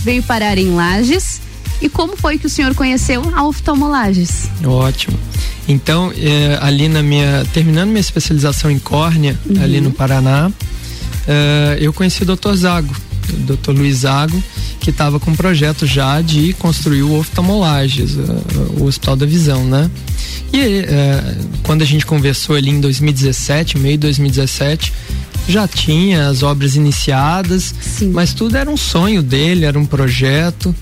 veio 0.02 0.22
parar 0.22 0.58
em 0.58 0.74
Lages 0.74 1.40
e 1.82 1.88
como 1.88 2.16
foi 2.16 2.38
que 2.38 2.46
o 2.46 2.50
senhor 2.50 2.74
conheceu 2.74 3.22
a 3.34 3.44
oftalmolages? 3.44 4.48
Ótimo. 4.64 5.18
Então, 5.66 6.12
é, 6.16 6.58
ali 6.60 6.88
na 6.88 7.02
minha. 7.02 7.44
Terminando 7.52 7.88
minha 7.88 8.00
especialização 8.00 8.70
em 8.70 8.78
córnea, 8.78 9.38
uhum. 9.44 9.62
ali 9.62 9.80
no 9.80 9.90
Paraná, 9.90 10.50
é, 11.26 11.78
eu 11.80 11.92
conheci 11.92 12.22
o 12.22 12.26
Dr. 12.26 12.54
Zago, 12.54 12.94
o 13.32 13.56
Dr. 13.56 13.72
Luiz 13.72 13.98
Zago, 13.98 14.42
que 14.80 14.90
estava 14.90 15.18
com 15.18 15.32
um 15.32 15.36
projeto 15.36 15.84
já 15.84 16.20
de 16.20 16.52
construir 16.54 17.02
o 17.02 17.18
oftalmolages, 17.18 18.16
o 18.78 18.84
Hospital 18.84 19.16
da 19.16 19.26
Visão, 19.26 19.64
né? 19.64 19.90
E 20.52 20.60
é, 20.60 21.36
quando 21.62 21.82
a 21.82 21.86
gente 21.86 22.04
conversou 22.06 22.54
ali 22.54 22.70
em 22.70 22.80
2017, 22.80 23.78
meio 23.78 23.96
de 23.96 24.02
2017, 24.02 24.92
já 25.48 25.66
tinha 25.66 26.28
as 26.28 26.42
obras 26.42 26.76
iniciadas, 26.76 27.74
Sim. 27.80 28.10
mas 28.10 28.32
tudo 28.34 28.56
era 28.56 28.70
um 28.70 28.76
sonho 28.76 29.22
dele, 29.22 29.64
era 29.64 29.78
um 29.78 29.86
projeto. 29.86 30.74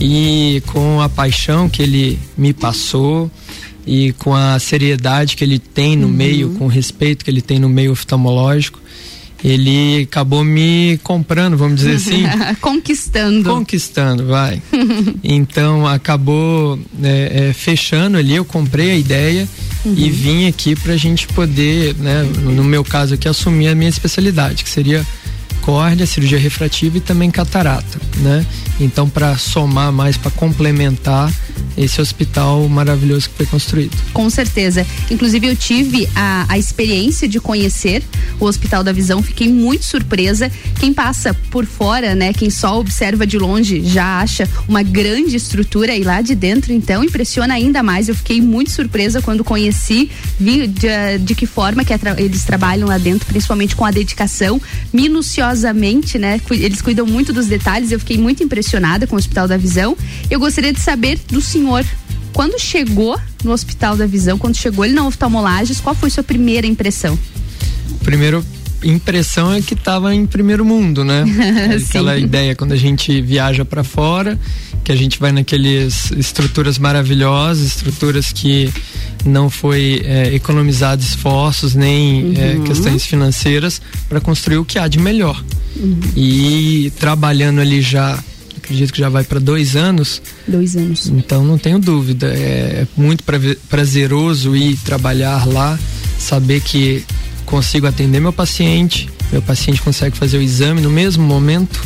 E 0.00 0.62
com 0.66 1.00
a 1.00 1.08
paixão 1.08 1.68
que 1.68 1.82
ele 1.82 2.18
me 2.36 2.52
passou 2.52 3.30
e 3.86 4.12
com 4.14 4.34
a 4.34 4.58
seriedade 4.58 5.36
que 5.36 5.44
ele 5.44 5.58
tem 5.58 5.96
no 5.96 6.06
uhum. 6.06 6.12
meio, 6.12 6.50
com 6.50 6.64
o 6.64 6.68
respeito 6.68 7.24
que 7.24 7.30
ele 7.30 7.42
tem 7.42 7.58
no 7.58 7.68
meio 7.68 7.92
oftalmológico, 7.92 8.80
ele 9.42 10.02
acabou 10.02 10.44
me 10.44 10.98
comprando, 11.02 11.56
vamos 11.56 11.76
dizer 11.76 11.96
assim. 11.96 12.24
Conquistando. 12.60 13.50
Conquistando, 13.50 14.26
vai. 14.26 14.62
então 15.24 15.86
acabou 15.86 16.78
é, 17.02 17.48
é, 17.48 17.52
fechando 17.52 18.16
ali, 18.16 18.34
eu 18.34 18.44
comprei 18.44 18.90
a 18.90 18.96
ideia 18.96 19.48
uhum. 19.84 19.94
e 19.96 20.10
vim 20.10 20.46
aqui 20.46 20.76
para 20.76 20.92
a 20.92 20.96
gente 20.96 21.26
poder, 21.28 21.94
né, 21.96 22.22
no 22.22 22.64
meu 22.64 22.84
caso 22.84 23.14
aqui, 23.14 23.28
assumir 23.28 23.68
a 23.68 23.74
minha 23.74 23.90
especialidade, 23.90 24.62
que 24.62 24.70
seria 24.70 25.06
córnea, 25.62 26.06
cirurgia 26.06 26.38
refrativa 26.38 26.98
e 26.98 27.00
também 27.00 27.30
catarata, 27.30 27.98
né? 28.18 28.46
Então, 28.80 29.08
para 29.08 29.36
somar 29.36 29.92
mais, 29.92 30.16
para 30.16 30.30
complementar 30.30 31.30
esse 31.76 32.00
hospital 32.00 32.66
maravilhoso 32.68 33.28
que 33.28 33.36
foi 33.36 33.46
construído. 33.46 33.96
Com 34.12 34.28
certeza. 34.30 34.86
Inclusive, 35.10 35.46
eu 35.46 35.56
tive 35.56 36.08
a, 36.16 36.46
a 36.48 36.58
experiência 36.58 37.28
de 37.28 37.38
conhecer 37.38 38.02
o 38.38 38.46
Hospital 38.46 38.82
da 38.82 38.92
Visão, 38.92 39.22
fiquei 39.22 39.48
muito 39.48 39.84
surpresa. 39.84 40.50
Quem 40.78 40.92
passa 40.92 41.34
por 41.50 41.66
fora, 41.66 42.14
né? 42.14 42.32
Quem 42.32 42.48
só 42.50 42.78
observa 42.78 43.26
de 43.26 43.38
longe 43.38 43.82
já 43.84 44.20
acha 44.20 44.48
uma 44.66 44.82
grande 44.82 45.36
estrutura 45.36 45.94
e 45.94 46.02
lá 46.02 46.22
de 46.22 46.34
dentro, 46.34 46.72
então, 46.72 47.04
impressiona 47.04 47.54
ainda 47.54 47.82
mais. 47.82 48.08
Eu 48.08 48.14
fiquei 48.14 48.40
muito 48.40 48.70
surpresa 48.70 49.20
quando 49.20 49.44
conheci, 49.44 50.10
vi 50.38 50.66
de, 50.66 51.18
de 51.20 51.34
que 51.34 51.46
forma 51.46 51.84
que 51.84 51.92
eles 52.18 52.44
trabalham 52.44 52.88
lá 52.88 52.98
dentro, 52.98 53.26
principalmente 53.26 53.76
com 53.76 53.84
a 53.84 53.90
dedicação 53.90 54.60
minuciosamente, 54.92 56.18
né? 56.18 56.40
Eles 56.50 56.80
cuidam 56.80 57.06
muito 57.06 57.32
dos 57.32 57.46
detalhes. 57.46 57.92
Eu 57.92 57.98
fiquei 57.98 58.16
muito 58.16 58.42
impressionada 58.42 58.69
com 59.08 59.16
o 59.16 59.18
Hospital 59.18 59.48
da 59.48 59.56
Visão. 59.56 59.96
Eu 60.30 60.38
gostaria 60.38 60.72
de 60.72 60.80
saber 60.80 61.18
do 61.28 61.40
senhor 61.40 61.84
quando 62.32 62.58
chegou 62.60 63.20
no 63.44 63.52
Hospital 63.52 63.96
da 63.96 64.06
Visão, 64.06 64.38
quando 64.38 64.56
chegou 64.56 64.84
ele 64.84 64.94
na 64.94 65.06
oftalmolages, 65.06 65.80
qual 65.80 65.94
foi 65.94 66.10
sua 66.10 66.22
primeira 66.22 66.66
impressão? 66.66 67.18
Primeiro 68.04 68.44
impressão 68.82 69.52
é 69.52 69.60
que 69.60 69.74
estava 69.74 70.14
em 70.14 70.26
primeiro 70.26 70.64
mundo, 70.64 71.04
né? 71.04 71.24
Aquela 71.86 72.18
ideia 72.18 72.54
quando 72.54 72.72
a 72.72 72.76
gente 72.76 73.20
viaja 73.20 73.64
para 73.64 73.84
fora, 73.84 74.38
que 74.82 74.92
a 74.92 74.96
gente 74.96 75.18
vai 75.18 75.32
naqueles 75.32 76.10
estruturas 76.12 76.78
maravilhosas, 76.78 77.66
estruturas 77.66 78.32
que 78.32 78.72
não 79.24 79.50
foi 79.50 80.02
é, 80.04 80.34
economizado 80.34 81.02
esforços 81.02 81.74
nem 81.74 82.34
é, 82.36 82.54
uhum. 82.54 82.64
é, 82.64 82.66
questões 82.66 83.04
financeiras 83.04 83.82
para 84.08 84.20
construir 84.20 84.58
o 84.58 84.64
que 84.64 84.78
há 84.78 84.88
de 84.88 84.98
melhor. 84.98 85.42
Uhum. 85.76 86.00
E 86.16 86.92
trabalhando 86.98 87.60
ali 87.60 87.82
já 87.82 88.18
acredito 88.70 88.92
que 88.92 89.00
já 89.00 89.08
vai 89.08 89.24
para 89.24 89.40
dois 89.40 89.74
anos. 89.74 90.22
Dois 90.46 90.76
anos. 90.76 91.08
Então 91.08 91.44
não 91.44 91.58
tenho 91.58 91.78
dúvida. 91.80 92.28
É, 92.28 92.86
muito 92.96 93.24
prazeroso 93.68 94.54
ir 94.54 94.76
trabalhar 94.76 95.44
lá, 95.46 95.78
saber 96.18 96.60
que 96.60 97.04
consigo 97.44 97.86
atender 97.88 98.20
meu 98.20 98.32
paciente, 98.32 99.10
meu 99.32 99.42
paciente 99.42 99.82
consegue 99.82 100.16
fazer 100.16 100.38
o 100.38 100.42
exame 100.42 100.80
no 100.80 100.90
mesmo 100.90 101.24
momento 101.24 101.82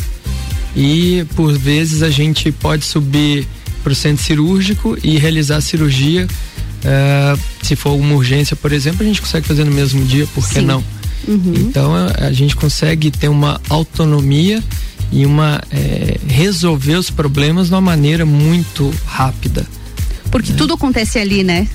e 0.75 1.25
por 1.35 1.57
vezes 1.57 2.03
a 2.03 2.11
gente 2.11 2.51
pode 2.51 2.85
subir 2.85 3.47
para 3.83 3.91
o 3.91 3.95
centro 3.95 4.23
cirúrgico 4.23 4.95
e 5.03 5.17
realizar 5.17 5.57
a 5.57 5.61
cirurgia. 5.61 6.27
Uh, 6.27 7.39
se 7.63 7.75
for 7.75 7.93
uma 7.93 8.13
urgência, 8.13 8.55
por 8.55 8.71
exemplo, 8.71 9.01
a 9.01 9.05
gente 9.05 9.19
consegue 9.19 9.47
fazer 9.47 9.63
no 9.63 9.71
mesmo 9.71 10.05
dia, 10.05 10.27
por 10.35 10.47
que 10.47 10.59
Sim. 10.59 10.65
não? 10.65 10.83
Uhum. 11.27 11.53
Então 11.55 11.95
a, 11.95 12.27
a, 12.27 12.31
gente 12.31 12.55
consegue 12.55 13.09
ter 13.09 13.27
uma 13.27 13.59
autonomia 13.69 14.63
e 15.11 15.25
uma 15.25 15.61
é, 15.71 16.19
resolver 16.27 16.95
os 16.95 17.09
problemas 17.09 17.67
de 17.67 17.73
uma 17.73 17.81
maneira 17.81 18.25
muito 18.25 18.93
rápida. 19.05 19.65
Porque 20.31 20.51
né? 20.51 20.57
tudo 20.57 20.73
acontece 20.73 21.19
ali, 21.19 21.43
né? 21.43 21.67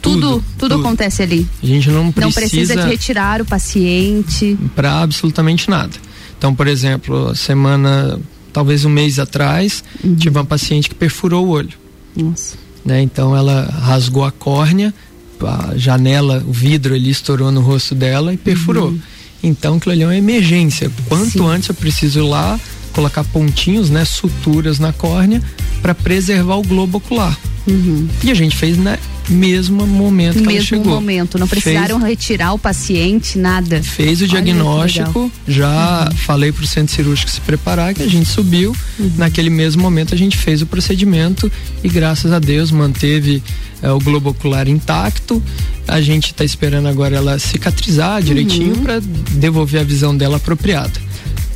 Tudo, 0.00 0.44
tudo, 0.56 0.76
acontece 0.76 1.22
ali. 1.22 1.48
A 1.60 1.66
gente 1.66 1.90
não 1.90 2.12
precisa. 2.12 2.26
Não 2.26 2.32
precisa 2.32 2.76
de 2.76 2.88
retirar 2.88 3.42
o 3.42 3.44
paciente. 3.44 4.56
Para 4.74 5.02
absolutamente 5.02 5.68
nada. 5.68 5.96
Então, 6.38 6.54
por 6.54 6.68
exemplo, 6.68 7.34
semana, 7.34 8.20
talvez 8.52 8.84
um 8.84 8.90
mês 8.90 9.18
atrás, 9.18 9.82
uhum. 10.04 10.14
tive 10.14 10.38
uma 10.38 10.44
paciente 10.44 10.88
que 10.88 10.94
perfurou 10.94 11.46
o 11.46 11.48
olho. 11.48 11.76
Nossa. 12.14 12.56
Né? 12.84 13.02
Então 13.02 13.36
ela 13.36 13.64
rasgou 13.64 14.24
a 14.24 14.30
córnea, 14.30 14.94
a 15.42 15.76
janela, 15.76 16.44
o 16.46 16.52
vidro 16.52 16.94
ali 16.94 17.10
estourou 17.10 17.50
no 17.50 17.60
rosto 17.60 17.94
dela 17.94 18.32
e 18.32 18.36
perfurou. 18.36 18.90
Uhum. 18.90 19.00
Então 19.42 19.76
aquilo 19.76 19.92
ali 19.92 20.02
é 20.02 20.06
uma 20.06 20.16
emergência. 20.16 20.90
Quanto 21.08 21.30
Sim. 21.30 21.46
antes 21.46 21.68
eu 21.68 21.74
preciso 21.74 22.20
ir 22.20 22.22
lá 22.22 22.58
colocar 22.92 23.22
pontinhos, 23.24 23.90
né, 23.90 24.06
suturas 24.06 24.78
na 24.78 24.90
córnea 24.90 25.42
para 25.82 25.94
preservar 25.94 26.56
o 26.56 26.62
globo 26.62 26.96
ocular. 26.96 27.38
Uhum. 27.66 28.08
E 28.24 28.30
a 28.30 28.34
gente 28.34 28.56
fez 28.56 28.78
né, 28.78 28.98
mesmo 29.28 29.86
momento 29.86 30.38
que 30.38 30.46
mesmo 30.46 30.84
momento, 30.84 31.38
não 31.38 31.48
precisaram 31.48 31.98
fez, 32.00 32.10
retirar 32.10 32.52
o 32.52 32.58
paciente, 32.58 33.38
nada. 33.38 33.82
Fez 33.82 34.22
o 34.22 34.26
diagnóstico, 34.26 35.30
já 35.46 36.08
uhum. 36.10 36.16
falei 36.16 36.52
para 36.52 36.64
o 36.64 36.66
centro 36.66 36.94
cirúrgico 36.94 37.30
se 37.30 37.40
preparar, 37.40 37.94
que 37.94 38.02
a 38.02 38.08
gente 38.08 38.28
subiu. 38.28 38.74
Uhum. 38.98 39.12
Naquele 39.16 39.50
mesmo 39.50 39.82
momento 39.82 40.14
a 40.14 40.18
gente 40.18 40.36
fez 40.36 40.62
o 40.62 40.66
procedimento 40.66 41.50
e 41.82 41.88
graças 41.88 42.32
a 42.32 42.38
Deus 42.38 42.70
manteve 42.70 43.42
é, 43.82 43.90
o 43.90 43.98
globo 43.98 44.30
ocular 44.30 44.68
intacto. 44.68 45.42
A 45.86 46.00
gente 46.00 46.26
está 46.26 46.44
esperando 46.44 46.88
agora 46.88 47.16
ela 47.16 47.38
cicatrizar 47.38 48.22
direitinho 48.22 48.74
uhum. 48.74 48.82
para 48.82 49.00
devolver 49.00 49.80
a 49.80 49.84
visão 49.84 50.16
dela 50.16 50.36
apropriada. 50.36 51.06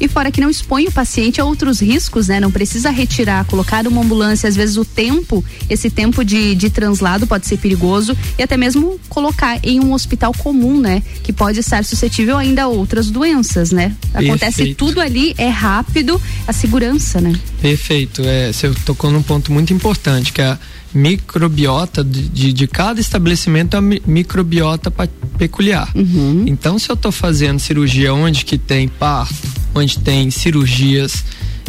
E 0.01 0.09
fora 0.09 0.31
que 0.31 0.41
não 0.41 0.49
expõe 0.49 0.87
o 0.87 0.93
paciente 0.93 1.41
a 1.41 1.45
outros 1.45 1.81
riscos, 1.81 2.29
né? 2.29 2.41
Não 2.41 2.51
precisa 2.51 2.91
retirar, 2.91 3.45
colocar 3.45 3.87
uma 3.87 4.03
ambulância, 4.03 4.49
às 4.49 4.57
vezes 4.57 4.77
o 4.77 4.85
tempo, 4.85 5.45
esse 5.69 5.91
tempo 5.91 6.25
de, 6.25 6.55
de 6.55 6.71
translado 6.71 7.27
pode 7.27 7.47
ser 7.47 7.59
perigoso 7.59 8.17
e 8.39 8.43
até 8.43 8.57
mesmo 8.57 8.99
colocar 9.09 9.61
em 9.63 9.79
um 9.79 9.93
hospital 9.93 10.33
comum, 10.33 10.81
né? 10.81 11.03
Que 11.23 11.33
pode 11.33 11.61
estar 11.61 11.85
suscetível 11.85 12.39
ainda 12.39 12.63
a 12.63 12.69
outras 12.69 13.11
doenças, 13.11 13.71
né? 13.71 13.95
Acontece 14.15 14.57
Perfeito. 14.57 14.77
tudo 14.77 15.01
ali, 15.01 15.35
é 15.37 15.49
rápido, 15.49 16.21
a 16.47 16.53
segurança, 16.53 17.21
né? 17.21 17.39
Perfeito. 17.61 18.23
É, 18.25 18.53
você 18.53 18.71
tocou 18.85 19.11
num 19.11 19.23
ponto 19.23 19.53
muito 19.53 19.73
importante, 19.73 20.33
que 20.33 20.41
é 20.41 20.47
a 20.47 20.59
microbiota 20.93 22.03
de, 22.03 22.29
de, 22.29 22.53
de, 22.53 22.67
cada 22.67 23.01
estabelecimento 23.01 23.77
é 23.77 23.81
uma 23.81 23.97
microbiota 24.07 24.93
peculiar. 25.39 25.91
Uhum. 25.95 26.45
Então, 26.47 26.79
se 26.79 26.91
eu 26.91 26.95
estou 26.95 27.13
fazendo 27.13 27.59
cirurgia 27.59 28.13
onde 28.13 28.45
que 28.45 28.59
tem 28.59 28.89
parto, 28.89 29.35
onde 29.75 29.99
tem 29.99 30.31
cirurgias 30.31 31.25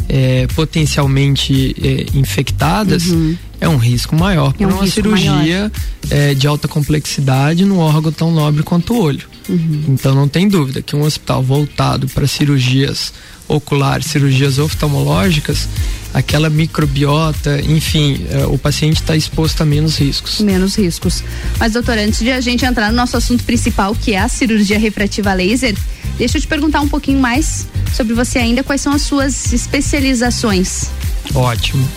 é, 0.10 0.48
potencialmente 0.56 1.76
é, 1.82 2.18
infectadas, 2.18 3.08
uhum. 3.08 3.38
é 3.60 3.70
um 3.70 3.78
risco 3.78 4.16
maior 4.16 4.54
para 4.54 4.66
é 4.66 4.68
um 4.68 4.78
uma 4.78 4.88
cirurgia 4.88 5.72
é, 6.10 6.34
de 6.34 6.48
alta 6.48 6.68
complexidade 6.68 7.64
no 7.64 7.78
órgão 7.78 8.12
tão 8.12 8.32
nobre 8.32 8.64
quanto 8.64 8.94
o 8.94 9.02
olho. 9.02 9.30
Uhum. 9.48 9.84
Então, 9.90 10.16
não 10.16 10.28
tem 10.28 10.48
dúvida 10.48 10.82
que 10.82 10.96
um 10.96 11.04
hospital 11.04 11.44
voltado 11.44 12.08
para 12.08 12.28
cirurgias 12.28 13.14
oculares, 13.52 14.08
cirurgias 14.08 14.58
oftalmológicas, 14.58 15.68
aquela 16.14 16.50
microbiota, 16.50 17.62
enfim, 17.62 18.26
é, 18.30 18.46
o 18.46 18.58
paciente 18.58 19.02
está 19.02 19.16
exposto 19.16 19.62
a 19.62 19.66
menos 19.66 19.98
riscos. 19.98 20.40
Menos 20.40 20.76
riscos. 20.76 21.24
Mas, 21.60 21.74
doutor, 21.74 21.98
antes 21.98 22.20
de 22.20 22.32
a 22.32 22.42
gente 22.42 22.66
entrar 22.66 22.90
no 22.90 22.96
nosso 22.96 23.18
assunto 23.18 23.44
principal, 23.44 23.96
que 23.96 24.14
é 24.14 24.20
a 24.20 24.30
cirurgia 24.30 24.80
refrativa 24.80 25.34
laser, 25.34 25.76
deixa 26.18 26.38
eu 26.38 26.42
te 26.42 26.48
perguntar 26.48 26.82
um 26.82 26.88
pouquinho 26.88 27.20
mais 27.20 27.68
sobre 27.94 28.14
você 28.14 28.40
ainda, 28.40 28.64
quais 28.64 28.82
são 28.82 28.94
as 28.94 29.02
suas 29.02 29.52
especializações? 29.54 30.90
Ótimo. 31.34 31.88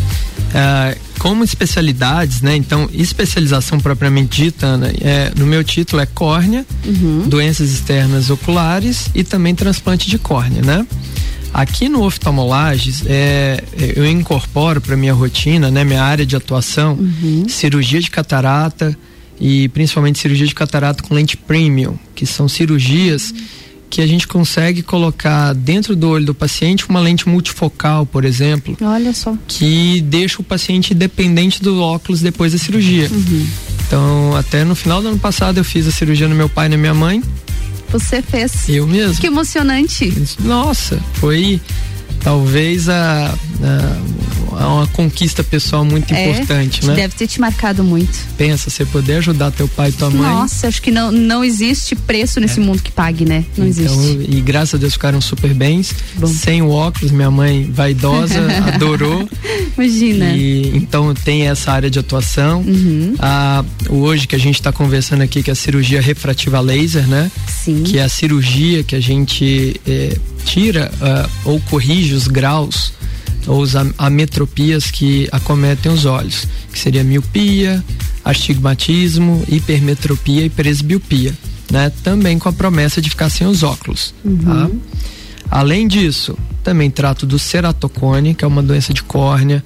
Uh, 0.54 0.98
como 1.18 1.42
especialidades, 1.42 2.42
né? 2.42 2.54
Então, 2.54 2.88
especialização 2.92 3.80
propriamente 3.80 4.42
dita, 4.44 4.66
Ana, 4.66 4.92
é, 5.00 5.32
no 5.36 5.46
meu 5.46 5.64
título 5.64 6.02
é 6.02 6.06
córnea, 6.06 6.66
uhum. 6.84 7.24
doenças 7.26 7.72
externas 7.72 8.30
oculares 8.30 9.08
e 9.14 9.24
também 9.24 9.54
transplante 9.54 10.08
de 10.08 10.18
córnea, 10.18 10.62
né? 10.62 10.86
Aqui 11.54 11.88
no 11.88 12.02
oftalmolages, 12.02 13.04
é, 13.06 13.62
eu 13.94 14.04
incorporo 14.04 14.80
para 14.80 14.96
minha 14.96 15.14
rotina, 15.14 15.70
né, 15.70 15.84
minha 15.84 16.02
área 16.02 16.26
de 16.26 16.34
atuação, 16.34 16.94
uhum. 16.94 17.44
cirurgia 17.48 18.00
de 18.00 18.10
catarata 18.10 18.98
e 19.40 19.68
principalmente 19.68 20.18
cirurgia 20.18 20.48
de 20.48 20.54
catarata 20.54 21.04
com 21.04 21.14
lente 21.14 21.36
premium, 21.36 21.96
que 22.12 22.26
são 22.26 22.48
cirurgias 22.48 23.32
que 23.88 24.02
a 24.02 24.06
gente 24.08 24.26
consegue 24.26 24.82
colocar 24.82 25.52
dentro 25.52 25.94
do 25.94 26.08
olho 26.08 26.26
do 26.26 26.34
paciente 26.34 26.88
uma 26.88 26.98
lente 26.98 27.28
multifocal, 27.28 28.04
por 28.04 28.24
exemplo. 28.24 28.76
Olha 28.82 29.12
só. 29.12 29.38
Que 29.46 30.00
deixa 30.00 30.40
o 30.40 30.44
paciente 30.44 30.92
independente 30.92 31.62
do 31.62 31.80
óculos 31.80 32.20
depois 32.20 32.52
da 32.52 32.58
cirurgia. 32.58 33.08
Uhum. 33.08 33.46
Então, 33.86 34.36
até 34.36 34.64
no 34.64 34.74
final 34.74 35.00
do 35.00 35.06
ano 35.06 35.18
passado 35.20 35.58
eu 35.58 35.64
fiz 35.64 35.86
a 35.86 35.92
cirurgia 35.92 36.26
no 36.26 36.34
meu 36.34 36.48
pai 36.48 36.66
e 36.66 36.70
na 36.70 36.76
minha 36.76 36.94
mãe 36.94 37.22
você 37.94 38.20
fez. 38.20 38.68
Eu 38.68 38.86
mesmo. 38.88 39.20
Que 39.20 39.28
emocionante. 39.28 40.12
Nossa, 40.40 40.98
foi 41.14 41.60
talvez 42.24 42.88
a, 42.88 43.34
a, 44.56 44.68
uma 44.68 44.86
conquista 44.88 45.44
pessoal 45.44 45.84
muito 45.84 46.12
é, 46.12 46.30
importante, 46.30 46.84
né? 46.86 46.94
Deve 46.94 47.14
ter 47.14 47.26
te 47.26 47.40
marcado 47.40 47.84
muito. 47.84 48.18
Pensa, 48.36 48.70
você 48.70 48.84
poder 48.86 49.16
ajudar 49.16 49.50
teu 49.50 49.68
pai 49.68 49.90
e 49.90 49.92
tua 49.92 50.10
mãe. 50.10 50.22
Nossa, 50.22 50.68
acho 50.68 50.80
que 50.80 50.90
não, 50.90 51.12
não 51.12 51.44
existe 51.44 51.94
preço 51.94 52.40
nesse 52.40 52.58
é. 52.58 52.62
mundo 52.62 52.82
que 52.82 52.90
pague, 52.90 53.24
né? 53.24 53.44
Não 53.56 53.66
então, 53.66 53.84
existe. 53.84 54.26
E 54.30 54.40
graças 54.40 54.74
a 54.74 54.78
Deus 54.78 54.94
ficaram 54.94 55.20
super 55.20 55.52
bens. 55.52 55.94
Bom. 56.16 56.26
Sem 56.26 56.62
o 56.62 56.70
óculos, 56.70 57.10
minha 57.10 57.30
mãe 57.30 57.70
vaidosa, 57.70 58.40
adorou. 58.72 59.28
Imagina. 59.76 60.30
E, 60.32 60.76
então 60.76 61.12
tem 61.14 61.46
essa 61.48 61.72
área 61.72 61.90
de 61.90 61.98
atuação. 61.98 62.62
Uhum. 62.62 63.14
A, 63.18 63.64
hoje 63.88 64.26
que 64.26 64.34
a 64.34 64.40
gente 64.40 64.54
está 64.54 64.72
conversando 64.72 65.22
aqui, 65.22 65.42
que 65.42 65.50
é 65.50 65.52
a 65.52 65.56
cirurgia 65.56 66.00
refrativa 66.00 66.58
laser, 66.60 67.06
né? 67.06 67.30
Sim. 67.46 67.82
Que 67.82 67.98
é 67.98 68.02
a 68.02 68.08
cirurgia 68.08 68.82
que 68.82 68.96
a 68.96 69.00
gente 69.00 69.80
é, 69.86 70.16
tira 70.44 70.90
uh, 71.00 71.30
ou 71.44 71.60
corrige 71.60 72.13
os 72.14 72.28
graus 72.28 72.92
ou 73.46 73.62
as 73.62 73.74
ametropias 73.98 74.90
que 74.90 75.28
acometem 75.30 75.92
os 75.92 76.06
olhos, 76.06 76.46
que 76.72 76.78
seria 76.78 77.04
miopia, 77.04 77.84
astigmatismo, 78.24 79.44
hipermetropia 79.48 80.46
e 80.46 80.50
presbiopia, 80.50 81.34
né? 81.70 81.92
Também 82.02 82.38
com 82.38 82.48
a 82.48 82.52
promessa 82.52 83.00
de 83.00 83.10
ficar 83.10 83.28
sem 83.28 83.46
os 83.46 83.62
óculos, 83.62 84.14
uhum. 84.24 84.38
tá? 84.38 84.70
Além 85.50 85.86
disso, 85.86 86.36
também 86.62 86.90
trato 86.90 87.26
do 87.26 87.38
ceratocone, 87.38 88.34
que 88.34 88.44
é 88.44 88.48
uma 88.48 88.62
doença 88.62 88.94
de 88.94 89.02
córnea, 89.02 89.62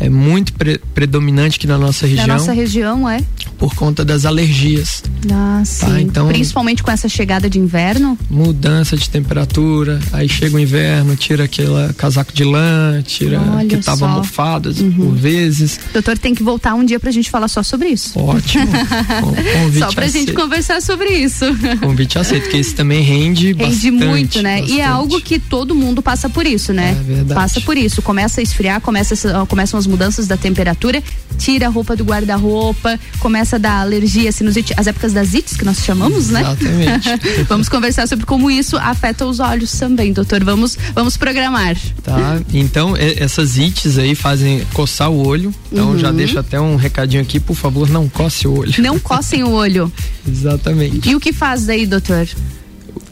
é 0.00 0.08
muito 0.08 0.52
pre 0.54 0.78
predominante 0.94 1.58
aqui 1.58 1.66
na 1.66 1.76
nossa 1.76 2.06
região. 2.06 2.26
Na 2.26 2.34
nossa 2.34 2.52
região, 2.52 3.08
é? 3.08 3.22
Por 3.58 3.74
conta 3.74 4.04
das 4.04 4.24
alergias. 4.24 5.02
Ah, 5.30 5.58
tá? 5.58 5.64
sim. 5.64 5.86
Tá? 5.86 6.00
Então, 6.00 6.28
Principalmente 6.28 6.82
com 6.82 6.90
essa 6.90 7.08
chegada 7.08 7.50
de 7.50 7.58
inverno? 7.58 8.16
Mudança 8.30 8.96
de 8.96 9.10
temperatura, 9.10 9.98
aí 10.12 10.28
chega 10.28 10.56
o 10.56 10.60
inverno, 10.60 11.16
tira 11.16 11.44
aquele 11.44 11.92
casaco 11.96 12.32
de 12.32 12.44
lã, 12.44 13.02
tira 13.02 13.40
Olha 13.40 13.68
que 13.68 13.76
tava 13.78 13.98
só. 13.98 14.08
mofado 14.08 14.70
uhum. 14.80 14.92
por 14.92 15.14
vezes. 15.14 15.78
Doutor, 15.92 16.16
tem 16.16 16.34
que 16.34 16.42
voltar 16.42 16.74
um 16.74 16.84
dia 16.84 17.00
pra 17.00 17.10
gente 17.10 17.30
falar 17.30 17.48
só 17.48 17.62
sobre 17.62 17.88
isso. 17.88 18.18
Ótimo. 18.18 18.66
Convite 19.54 19.78
só 19.78 19.92
pra 19.92 20.06
aceito. 20.06 20.26
gente 20.26 20.36
conversar 20.36 20.80
sobre 20.80 21.10
isso. 21.10 21.44
Convite 21.80 22.18
aceito, 22.18 22.44
porque 22.44 22.58
isso 22.58 22.74
também 22.74 23.02
rende, 23.02 23.48
rende 23.48 23.54
bastante. 23.54 23.90
Rende 23.90 24.06
muito, 24.06 24.42
né? 24.42 24.60
Bastante. 24.60 24.78
E 24.78 24.80
é 24.80 24.86
algo 24.86 25.20
que 25.20 25.38
todo 25.38 25.74
mundo 25.74 26.00
passa 26.02 26.28
por 26.28 26.46
isso, 26.46 26.72
né? 26.72 26.96
É 26.98 27.02
verdade. 27.02 27.34
Passa 27.34 27.60
por 27.60 27.76
isso. 27.76 28.00
Começa 28.02 28.40
a 28.40 28.42
esfriar, 28.42 28.80
começa, 28.80 29.46
começam 29.46 29.78
as 29.78 29.86
mudanças 29.86 30.26
da 30.26 30.36
temperatura, 30.36 31.02
tira 31.38 31.66
a 31.66 31.70
roupa 31.70 31.96
do 31.96 32.04
guarda-roupa, 32.04 32.98
começa 33.18 33.47
a 33.56 33.58
dar 33.58 33.80
alergia, 33.80 34.30
sinusite, 34.32 34.72
as 34.76 34.86
épocas 34.86 35.12
das 35.12 35.34
ites 35.34 35.56
que 35.56 35.64
nós 35.64 35.84
chamamos, 35.84 36.30
né? 36.30 36.40
Exatamente. 36.40 37.44
vamos 37.48 37.68
conversar 37.68 38.06
sobre 38.06 38.26
como 38.26 38.50
isso 38.50 38.76
afeta 38.76 39.26
os 39.26 39.40
olhos 39.40 39.72
também, 39.72 40.12
doutor. 40.12 40.44
Vamos, 40.44 40.76
vamos 40.94 41.16
programar. 41.16 41.76
Tá. 42.02 42.40
Então, 42.52 42.94
essas 42.96 43.56
ites 43.56 43.98
aí 43.98 44.14
fazem 44.14 44.64
coçar 44.72 45.10
o 45.10 45.26
olho. 45.26 45.54
Então, 45.72 45.90
uhum. 45.90 45.98
já 45.98 46.10
deixa 46.10 46.40
até 46.40 46.60
um 46.60 46.76
recadinho 46.76 47.22
aqui, 47.22 47.40
por 47.40 47.54
favor, 47.54 47.88
não 47.88 48.08
coce 48.08 48.46
o 48.46 48.58
olho. 48.58 48.74
Não 48.78 48.98
cocem 48.98 49.42
o 49.42 49.50
olho. 49.50 49.92
Exatamente. 50.26 51.08
E 51.08 51.14
o 51.14 51.20
que 51.20 51.32
faz 51.32 51.66
daí, 51.66 51.86
doutor? 51.86 52.28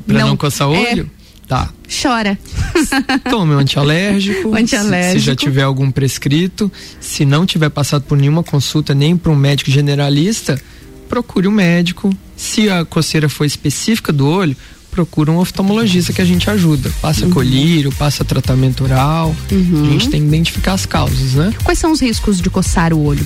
Pra 0.07 0.19
não, 0.21 0.29
não 0.29 0.37
coçar 0.37 0.69
o 0.69 0.75
é... 0.75 1.05
Tá. 1.47 1.71
Chora. 2.03 2.37
Tome 3.31 3.55
um 3.55 3.59
antialérgico. 3.59 4.55
Antialérgico. 4.57 5.19
Se, 5.19 5.21
se, 5.21 5.27
já 5.27 5.37
tiver 5.37 5.63
algum 5.63 5.91
prescrito. 5.91 6.71
Se 7.01 7.25
não 7.25 7.47
tiver 7.47 7.71
passado 7.71 8.03
por 8.03 8.19
nenhuma 8.19 8.43
consulta, 8.43 8.95
nem 8.95 9.17
para 9.17 9.31
um 9.31 9.37
médico 9.37 9.71
generalista, 9.71 10.61
procure 11.09 11.47
um 11.47 11.53
médico. 11.53 12.11
Se 12.37 12.69
a 12.69 12.85
coceira 12.85 13.29
for 13.29 13.45
específica 13.45 14.13
do 14.13 14.27
olho, 14.27 14.57
procure 14.91 15.31
um 15.31 15.39
oftalmologista 15.39 16.13
que 16.13 16.21
a 16.21 16.25
gente 16.25 16.51
ajuda. 16.51 16.91
Passa 17.01 17.25
uhum. 17.27 17.31
colírio, 17.31 17.93
passa 17.93 18.25
tratamento 18.25 18.83
oral. 18.83 19.35
Uhum. 19.53 19.85
A 19.87 19.91
gente 19.91 20.09
tem 20.09 20.21
que 20.23 20.27
identificar 20.27 20.73
as 20.73 20.85
causas, 20.85 21.35
né? 21.35 21.55
Quais 21.63 21.79
são 21.79 21.93
os 21.93 22.01
riscos 22.01 22.41
de 22.41 22.51
coçar 22.51 22.93
o 22.93 23.05
olho? 23.05 23.25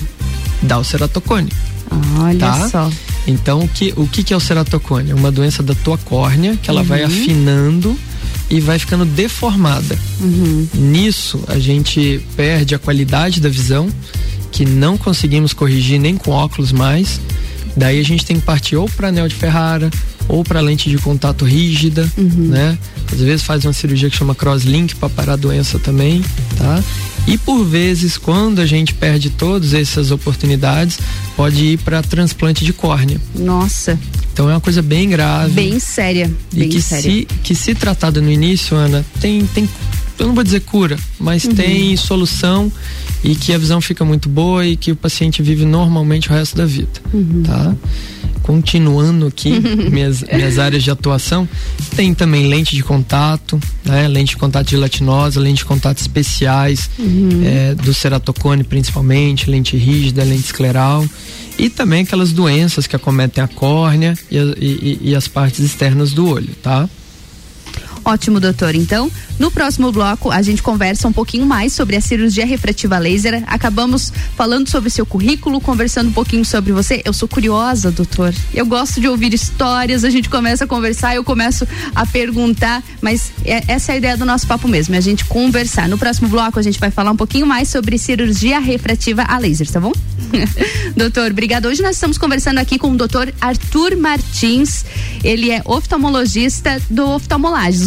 Dá 0.61 0.77
o 0.77 0.83
ceratocone. 0.83 1.51
Olha 2.19 2.39
tá? 2.39 2.69
só. 2.69 2.91
Então, 3.25 3.61
o 3.61 3.67
que, 3.67 3.93
o 3.97 4.07
que, 4.07 4.23
que 4.23 4.33
é 4.33 4.37
o 4.37 4.39
ceratocone? 4.39 5.11
É 5.11 5.15
uma 5.15 5.31
doença 5.31 5.63
da 5.63 5.73
tua 5.73 5.97
córnea 5.97 6.55
que 6.55 6.69
ela 6.69 6.81
uhum. 6.81 6.87
vai 6.87 7.03
afinando 7.03 7.97
e 8.51 8.59
vai 8.59 8.77
ficando 8.77 9.05
deformada. 9.05 9.97
Uhum. 10.19 10.67
Nisso, 10.75 11.41
a 11.47 11.57
gente 11.57 12.19
perde 12.35 12.75
a 12.75 12.79
qualidade 12.79 13.39
da 13.39 13.47
visão, 13.49 13.89
que 14.51 14.65
não 14.65 14.97
conseguimos 14.97 15.53
corrigir 15.53 15.97
nem 15.99 16.17
com 16.17 16.31
óculos 16.31 16.71
mais. 16.73 17.21
Daí 17.77 17.97
a 17.99 18.03
gente 18.03 18.25
tem 18.25 18.35
que 18.37 18.45
partir 18.45 18.75
ou 18.75 18.89
para 18.89 19.07
anel 19.07 19.27
de 19.29 19.35
Ferrara 19.35 19.89
ou 20.27 20.43
para 20.43 20.59
lente 20.59 20.89
de 20.89 20.97
contato 20.97 21.45
rígida, 21.45 22.07
Uhum. 22.17 22.49
né? 22.49 22.77
Às 23.11 23.19
vezes 23.19 23.41
faz 23.43 23.63
uma 23.65 23.73
cirurgia 23.73 24.09
que 24.09 24.15
chama 24.17 24.35
crosslink 24.35 24.95
para 24.95 25.09
parar 25.09 25.33
a 25.33 25.37
doença 25.37 25.79
também, 25.79 26.21
tá? 26.57 26.83
E 27.27 27.37
por 27.37 27.63
vezes, 27.63 28.17
quando 28.17 28.59
a 28.59 28.65
gente 28.65 28.93
perde 28.93 29.29
todas 29.29 29.73
essas 29.73 30.11
oportunidades, 30.11 30.99
pode 31.35 31.63
ir 31.65 31.77
para 31.79 32.01
transplante 32.01 32.65
de 32.65 32.73
córnea. 32.73 33.21
Nossa. 33.35 33.97
Então 34.33 34.49
é 34.49 34.53
uma 34.53 34.61
coisa 34.61 34.81
bem 34.81 35.09
grave. 35.09 35.53
Bem 35.53 35.79
séria. 35.79 36.31
E 36.53 36.59
Bem 36.61 36.69
que 36.69 36.81
séria. 36.81 37.03
se, 37.11 37.27
que 37.43 37.53
se 37.55 37.75
tratada 37.75 38.19
no 38.21 38.31
início, 38.31 38.75
Ana, 38.75 39.05
tem, 39.19 39.45
tem, 39.47 39.69
eu 40.17 40.27
não 40.27 40.33
vou 40.35 40.43
dizer 40.43 40.61
cura, 40.61 40.97
mas 41.19 41.43
Uhum. 41.45 41.53
tem 41.53 41.95
solução 41.95 42.71
e 43.23 43.35
que 43.35 43.53
a 43.53 43.57
visão 43.57 43.79
fica 43.79 44.03
muito 44.03 44.27
boa 44.27 44.65
e 44.65 44.75
que 44.75 44.91
o 44.91 44.95
paciente 44.95 45.41
vive 45.43 45.63
normalmente 45.63 46.29
o 46.29 46.33
resto 46.33 46.57
da 46.57 46.65
vida, 46.65 46.89
Uhum. 47.13 47.43
tá? 47.45 47.75
Continuando 48.51 49.27
aqui 49.27 49.49
minhas, 49.89 50.21
minhas 50.23 50.59
áreas 50.59 50.83
de 50.83 50.91
atuação, 50.91 51.47
tem 51.95 52.13
também 52.13 52.47
lente 52.47 52.75
de 52.75 52.83
contato, 52.83 53.57
né? 53.85 54.09
Lente 54.09 54.31
de 54.31 54.37
contato 54.37 54.69
gelatinosa, 54.69 55.39
lente 55.39 55.59
de 55.59 55.65
contato 55.65 55.99
especiais, 55.99 56.89
Uhum. 56.99 57.41
é, 57.45 57.73
do 57.75 57.93
ceratocone 57.93 58.63
principalmente, 58.65 59.49
lente 59.49 59.77
rígida, 59.77 60.21
lente 60.25 60.43
escleral 60.45 61.05
e 61.57 61.69
também 61.69 62.01
aquelas 62.03 62.33
doenças 62.33 62.85
que 62.87 62.95
acometem 62.95 63.41
a 63.41 63.47
córnea 63.47 64.17
e, 64.29 64.37
e- 64.37 64.99
e 65.11 65.15
as 65.15 65.27
partes 65.29 65.61
externas 65.61 66.11
do 66.11 66.27
olho, 66.27 66.49
tá? 66.61 66.89
Ótimo, 68.03 68.39
doutor. 68.39 68.73
Então, 68.73 69.11
no 69.37 69.51
próximo 69.51 69.91
bloco, 69.91 70.31
a 70.31 70.41
gente 70.41 70.63
conversa 70.63 71.07
um 71.07 71.13
pouquinho 71.13 71.45
mais 71.45 71.73
sobre 71.73 71.95
a 71.95 72.01
cirurgia 72.01 72.45
refrativa 72.45 72.97
laser. 72.97 73.43
Acabamos 73.47 74.11
falando 74.35 74.69
sobre 74.69 74.89
seu 74.89 75.05
currículo, 75.05 75.61
conversando 75.61 76.09
um 76.09 76.13
pouquinho 76.13 76.43
sobre 76.43 76.71
você. 76.71 77.01
Eu 77.05 77.13
sou 77.13 77.27
curiosa, 77.27 77.91
doutor. 77.91 78.33
Eu 78.53 78.65
gosto 78.65 78.99
de 78.99 79.07
ouvir 79.07 79.33
histórias, 79.33 80.03
a 80.03 80.09
gente 80.09 80.29
começa 80.29 80.63
a 80.63 80.67
conversar, 80.67 81.15
eu 81.15 81.23
começo 81.23 81.67
a 81.93 82.05
perguntar, 82.05 82.83
mas 83.01 83.31
é- 83.45 83.63
essa 83.67 83.91
é 83.91 83.95
a 83.95 83.97
ideia 83.97 84.17
do 84.17 84.25
nosso 84.25 84.47
papo 84.47 84.67
mesmo, 84.67 84.95
é 84.95 84.97
a 84.97 85.01
gente 85.01 85.25
conversar. 85.25 85.87
No 85.87 85.97
próximo 85.97 86.27
bloco, 86.27 86.57
a 86.59 86.63
gente 86.63 86.79
vai 86.79 86.89
falar 86.89 87.11
um 87.11 87.17
pouquinho 87.17 87.45
mais 87.45 87.69
sobre 87.69 87.97
cirurgia 87.97 88.59
refrativa 88.59 89.23
a 89.23 89.37
laser, 89.37 89.69
tá 89.69 89.79
bom? 89.79 89.91
doutor, 90.95 91.31
obrigado. 91.31 91.65
Hoje 91.67 91.81
nós 91.81 91.95
estamos 91.95 92.17
conversando 92.17 92.57
aqui 92.57 92.77
com 92.77 92.91
o 92.91 92.97
doutor 92.97 93.33
Arthur 93.39 93.95
Martins. 93.97 94.85
Ele 95.23 95.51
é 95.51 95.61
oftalmologista 95.65 96.81
do 96.89 97.05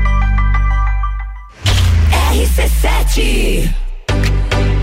RC7. 2.41 3.69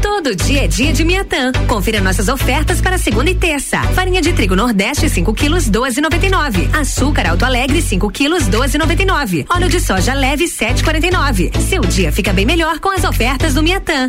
Todo 0.01 0.33
dia 0.37 0.65
é 0.65 0.69
dia 0.69 0.93
de 0.93 1.05
Miatã. 1.05 1.51
Confira 1.67 2.01
nossas 2.01 2.29
ofertas 2.29 2.81
para 2.81 2.97
segunda 2.99 3.31
e 3.31 3.35
terça. 3.35 3.83
Farinha 3.95 4.23
de 4.23 4.33
trigo 4.33 4.55
Nordeste 4.55 5.09
5 5.09 5.35
quilos 5.35 5.69
12,99. 5.69 6.73
Açúcar 6.73 7.27
Alto 7.27 7.45
Alegre 7.45 7.83
5 7.83 8.09
quilos 8.11 8.45
12,99. 8.45 9.47
Óleo 9.51 9.69
de 9.69 9.81
soja 9.81 10.15
leve 10.15 10.45
7,49. 10.45 11.59
Seu 11.61 11.81
dia 11.81 12.13
fica 12.13 12.33
bem 12.33 12.47
melhor 12.47 12.79
com 12.79 12.91
as 12.91 13.03
ofertas 13.03 13.55
do 13.55 13.63
Miatã. 13.63 14.09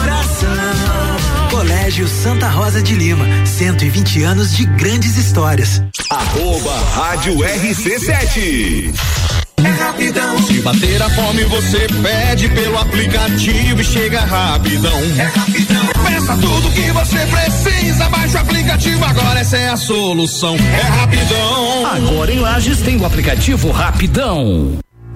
Colégio 1.91 2.07
Santa 2.07 2.47
Rosa 2.47 2.81
de 2.81 2.95
Lima, 2.95 3.25
120 3.45 4.23
anos 4.23 4.55
de 4.55 4.63
grandes 4.63 5.17
histórias. 5.17 5.83
Arroba 6.09 6.73
Rádio 6.95 7.35
RC7. 7.39 8.93
É 9.57 9.67
rapidão. 9.67 10.41
Se 10.43 10.61
bater 10.61 11.01
a 11.01 11.09
fome, 11.09 11.43
você 11.43 11.87
pede 12.01 12.47
pelo 12.47 12.77
aplicativo 12.77 13.81
e 13.81 13.83
chega 13.83 14.21
rapidão. 14.21 14.97
É 15.17 15.23
rapidão. 15.23 15.85
Peça 16.05 16.37
tudo 16.37 16.71
que 16.71 16.91
você 16.93 17.25
precisa, 17.25 18.07
baixa 18.07 18.37
o 18.37 18.41
aplicativo 18.41 19.03
agora, 19.03 19.41
essa 19.41 19.57
é 19.57 19.67
a 19.67 19.75
solução. 19.75 20.55
É 20.55 20.83
rapidão. 20.83 21.85
Agora 21.87 22.31
em 22.31 22.39
Lages 22.39 22.79
tem 22.79 22.95
o 22.95 23.05
aplicativo 23.05 23.69
Rapidão. 23.69 24.79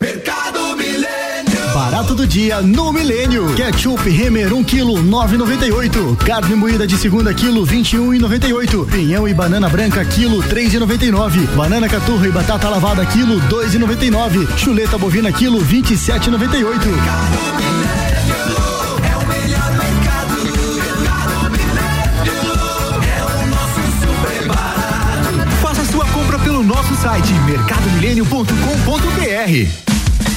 Mercado 0.00 0.76
Milênio. 0.76 1.74
Barato 1.74 2.14
do 2.14 2.26
dia 2.26 2.60
no 2.60 2.92
Milênio. 2.92 3.54
Ketchup 3.54 4.08
Remer 4.08 4.52
1 4.52 4.64
kg 4.64 4.82
9,98. 5.02 6.16
Carne 6.24 6.54
moída 6.54 6.86
de 6.86 6.96
segunda 6.96 7.32
quilo 7.32 7.66
21,98. 7.66 8.90
Pinhão 8.90 9.28
e 9.28 9.34
banana 9.34 9.68
branca 9.68 10.04
quilo 10.04 10.42
3,99. 10.42 11.46
Banana 11.54 11.88
caturra 11.88 12.26
e 12.26 12.30
batata 12.30 12.68
lavada 12.68 13.06
quilo 13.06 13.40
2,99. 13.48 14.58
Chuleta 14.58 14.98
bovina 14.98 15.32
quilo 15.32 15.58
27,98. 15.64 16.64
Faça 17.04 17.83
site 27.04 27.34
mercadomilênio.com.br. 27.44 29.68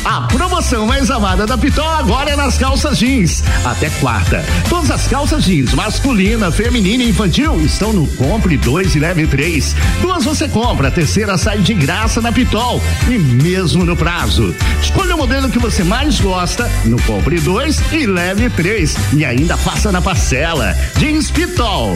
A 0.04 0.22
promoção 0.28 0.86
mais 0.86 1.10
amada 1.10 1.46
da 1.46 1.58
Pitol 1.58 1.88
agora 1.88 2.32
é 2.32 2.36
nas 2.36 2.58
calças 2.58 2.98
jeans. 2.98 3.42
Até 3.64 3.90
quarta. 4.02 4.44
Todas 4.68 4.92
as 4.92 5.08
calças 5.08 5.46
jeans, 5.46 5.74
masculina, 5.74 6.52
feminina 6.52 7.04
e 7.04 7.10
infantil, 7.10 7.62
estão 7.62 7.94
no 7.94 8.06
Compre 8.16 8.58
2 8.58 8.96
e 8.96 9.00
Leve 9.00 9.28
3. 9.28 9.76
Duas 10.02 10.26
você 10.26 10.50
compra, 10.50 10.90
a 10.90 10.92
terceira 10.92 11.38
sai 11.38 11.60
de 11.60 11.74
graça 11.74 12.20
na 12.20 12.34
Pitol 12.34 12.84
e 13.08 13.18
mesmo 13.18 13.86
no 13.86 13.96
prazo. 13.96 14.54
Escolha 14.82 15.16
o 15.16 15.18
modelo 15.18 15.50
que 15.50 15.60
você 15.60 15.86
mais 15.86 16.20
gosta 16.20 16.70
no 16.84 17.02
Compre 17.04 17.40
2 17.40 17.94
e 17.94 18.06
Leve 18.06 18.50
3. 18.50 18.98
E 19.14 19.24
ainda 19.24 19.56
faça 19.56 19.90
na 19.90 20.02
parcela. 20.02 20.76
Jeans 20.98 21.32
Pitol. 21.32 21.96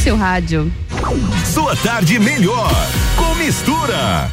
Seu 0.00 0.16
rádio. 0.16 0.72
Sua 1.52 1.76
tarde 1.76 2.18
melhor 2.18 2.70
com 3.16 3.34
mistura. 3.34 4.30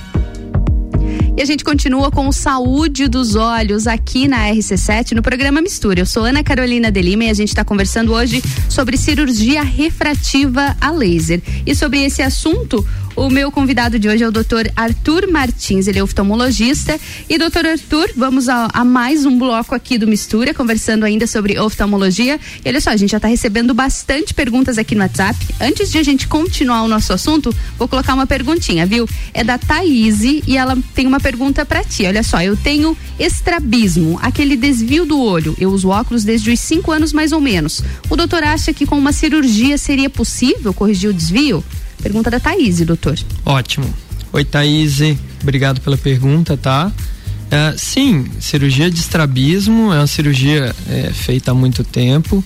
E 1.36 1.42
a 1.42 1.46
gente 1.46 1.62
continua 1.62 2.10
com 2.10 2.32
Saúde 2.32 3.10
dos 3.10 3.36
Olhos 3.36 3.86
aqui 3.86 4.30
na 4.30 4.48
RC7 4.48 5.12
no 5.12 5.22
programa 5.22 5.62
Mistura. 5.62 6.00
Eu 6.00 6.06
sou 6.06 6.24
Ana 6.24 6.42
Carolina 6.42 6.90
de 6.90 7.02
Lima 7.02 7.26
e 7.26 7.30
a 7.30 7.34
gente 7.34 7.50
está 7.50 7.66
conversando 7.66 8.14
hoje 8.14 8.42
sobre 8.70 8.96
cirurgia 8.96 9.62
refrativa 9.62 10.74
a 10.80 10.90
laser. 10.90 11.42
E 11.66 11.76
sobre 11.76 12.02
esse 12.02 12.22
assunto, 12.22 12.88
o 13.18 13.32
meu 13.32 13.52
convidado 13.52 13.98
de 13.98 14.08
hoje 14.08 14.24
é 14.24 14.28
o 14.28 14.32
Dr. 14.32 14.70
Arthur 14.76 15.28
Martins, 15.28 15.88
ele 15.88 15.98
é 15.98 16.04
oftalmologista. 16.04 17.00
E 17.28 17.36
doutor 17.40 17.66
Arthur, 17.66 18.12
vamos 18.16 18.48
a, 18.48 18.70
a, 18.72 18.86
mais 18.86 19.26
um 19.26 19.40
bloco 19.40 19.74
aqui 19.74 19.98
do 19.98 20.06
Mistura, 20.06 20.54
conversando 20.54 21.04
ainda 21.04 21.26
sobre 21.26 21.60
oftalmologia. 21.60 22.40
E 22.64 22.70
olha 22.70 22.80
só, 22.80 22.92
a 22.92 22.96
gente 22.96 23.10
já 23.10 23.18
está 23.18 23.28
recebendo 23.28 23.74
bastante 23.74 24.36
perguntas 24.36 24.78
aqui 24.78 24.94
no 24.94 25.02
WhatsApp. 25.02 25.36
Antes 25.60 25.90
de 25.90 25.98
a 25.98 26.04
gente 26.04 26.28
continuar 26.28 26.84
o 26.84 26.88
nosso 26.88 27.12
assunto, 27.12 27.54
vou 27.76 27.88
colocar 27.88 28.14
uma 28.14 28.28
perguntinha, 28.28 28.86
viu? 28.86 29.10
É 29.34 29.44
da 29.44 29.58
Thaís 29.58 30.22
e 30.22 30.56
ela 30.56 30.78
tem 30.94 31.08
uma 31.08 31.20
pergunta 31.20 31.66
para 31.66 31.84
ti. 31.84 32.06
Olha 32.06 32.22
só, 32.22 32.40
eu 32.44 32.56
tenho 32.56 32.96
estrabismo, 33.20 34.20
aquele 34.22 34.56
desvio 34.56 35.08
do 35.08 35.20
olho. 35.20 35.58
Eu 35.60 35.72
uso 35.72 35.90
óculos 35.90 36.24
desde 36.24 36.52
os 36.52 36.60
5 36.60 36.92
anos 36.92 37.14
mais 37.14 37.32
ou 37.32 37.42
menos. 37.42 37.82
O 38.12 38.16
doutor 38.16 38.44
acha 38.44 38.72
que 38.72 38.86
com 38.86 38.96
uma 38.96 39.12
cirurgia 39.12 39.76
seria 39.76 40.10
possível 40.10 40.72
corrigir 40.72 41.10
o 41.10 41.14
desvio? 41.14 41.64
Pergunta 42.02 42.30
da 42.30 42.40
Thaís, 42.40 42.80
doutor. 42.82 43.18
Ótimo. 43.46 43.92
Oi, 44.32 44.46
Thaís. 44.46 45.00
Obrigado 45.42 45.82
pela 45.82 45.98
pergunta, 45.98 46.56
tá? 46.58 46.92
É, 47.50 47.74
sim, 47.78 48.26
cirurgia 48.42 48.92
de 48.92 49.00
estrabismo 49.00 49.94
é 49.94 50.00
uma 50.00 50.08
cirurgia 50.08 50.76
é, 50.90 51.12
feita 51.14 51.52
há 51.52 51.54
muito 51.54 51.82
tempo, 51.82 52.44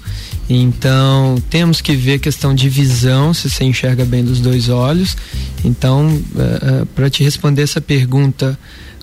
então 0.48 1.42
temos 1.50 1.82
que 1.82 1.96
ver 1.96 2.16
a 2.16 2.20
questão 2.20 2.54
de 2.54 2.70
visão, 2.70 3.34
se 3.34 3.50
você 3.50 3.64
enxerga 3.64 4.06
bem 4.06 4.24
dos 4.24 4.40
dois 4.40 4.70
olhos. 4.70 5.18
Então, 5.66 6.22
é, 6.38 6.86
para 6.94 7.10
te 7.10 7.24
responder 7.24 7.64
essa 7.64 7.82
pergunta 7.82 8.58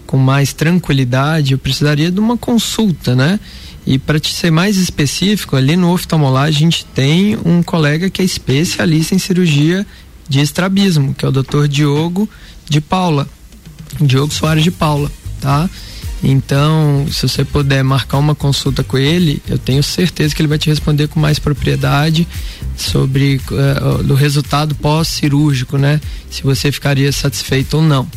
com 0.06 0.16
mais 0.16 0.52
tranquilidade, 0.52 1.52
eu 1.52 1.58
precisaria 1.58 2.12
de 2.12 2.20
uma 2.20 2.36
consulta, 2.36 3.16
né? 3.16 3.40
E 3.84 3.98
para 3.98 4.20
te 4.20 4.32
ser 4.32 4.50
mais 4.50 4.76
específico, 4.76 5.56
ali 5.56 5.76
no 5.76 5.92
oftalmolagem 5.92 6.68
a 6.68 6.70
gente 6.70 6.84
tem 6.94 7.36
um 7.44 7.62
colega 7.62 8.08
que 8.08 8.22
é 8.22 8.24
especialista 8.24 9.14
em 9.14 9.18
cirurgia 9.18 9.84
de 10.28 10.40
estrabismo, 10.40 11.14
que 11.14 11.24
é 11.24 11.28
o 11.28 11.32
Dr. 11.32 11.66
Diogo 11.68 12.28
de 12.68 12.80
Paula, 12.80 13.26
Diogo 14.00 14.32
Soares 14.32 14.62
de 14.62 14.70
Paula, 14.70 15.10
tá? 15.40 15.68
Então, 16.22 17.06
se 17.10 17.28
você 17.28 17.44
puder 17.44 17.84
marcar 17.84 18.18
uma 18.18 18.34
consulta 18.34 18.82
com 18.82 18.98
ele, 18.98 19.40
eu 19.48 19.56
tenho 19.56 19.82
certeza 19.82 20.34
que 20.34 20.42
ele 20.42 20.48
vai 20.48 20.58
te 20.58 20.68
responder 20.68 21.06
com 21.06 21.20
mais 21.20 21.38
propriedade 21.38 22.26
sobre 22.76 23.40
uh, 23.50 24.02
do 24.02 24.14
resultado 24.14 24.74
pós-cirúrgico, 24.74 25.78
né? 25.78 26.00
Se 26.28 26.42
você 26.42 26.72
ficaria 26.72 27.12
satisfeito 27.12 27.76
ou 27.76 27.82
não. 27.82 28.08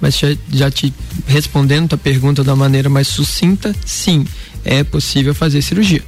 Mas 0.00 0.16
já, 0.16 0.28
já 0.52 0.70
te 0.70 0.94
respondendo 1.26 1.94
a 1.94 1.98
pergunta 1.98 2.44
da 2.44 2.54
maneira 2.54 2.88
mais 2.88 3.08
sucinta, 3.08 3.74
sim, 3.84 4.24
é 4.64 4.84
possível 4.84 5.34
fazer 5.34 5.60
cirurgia. 5.60 6.02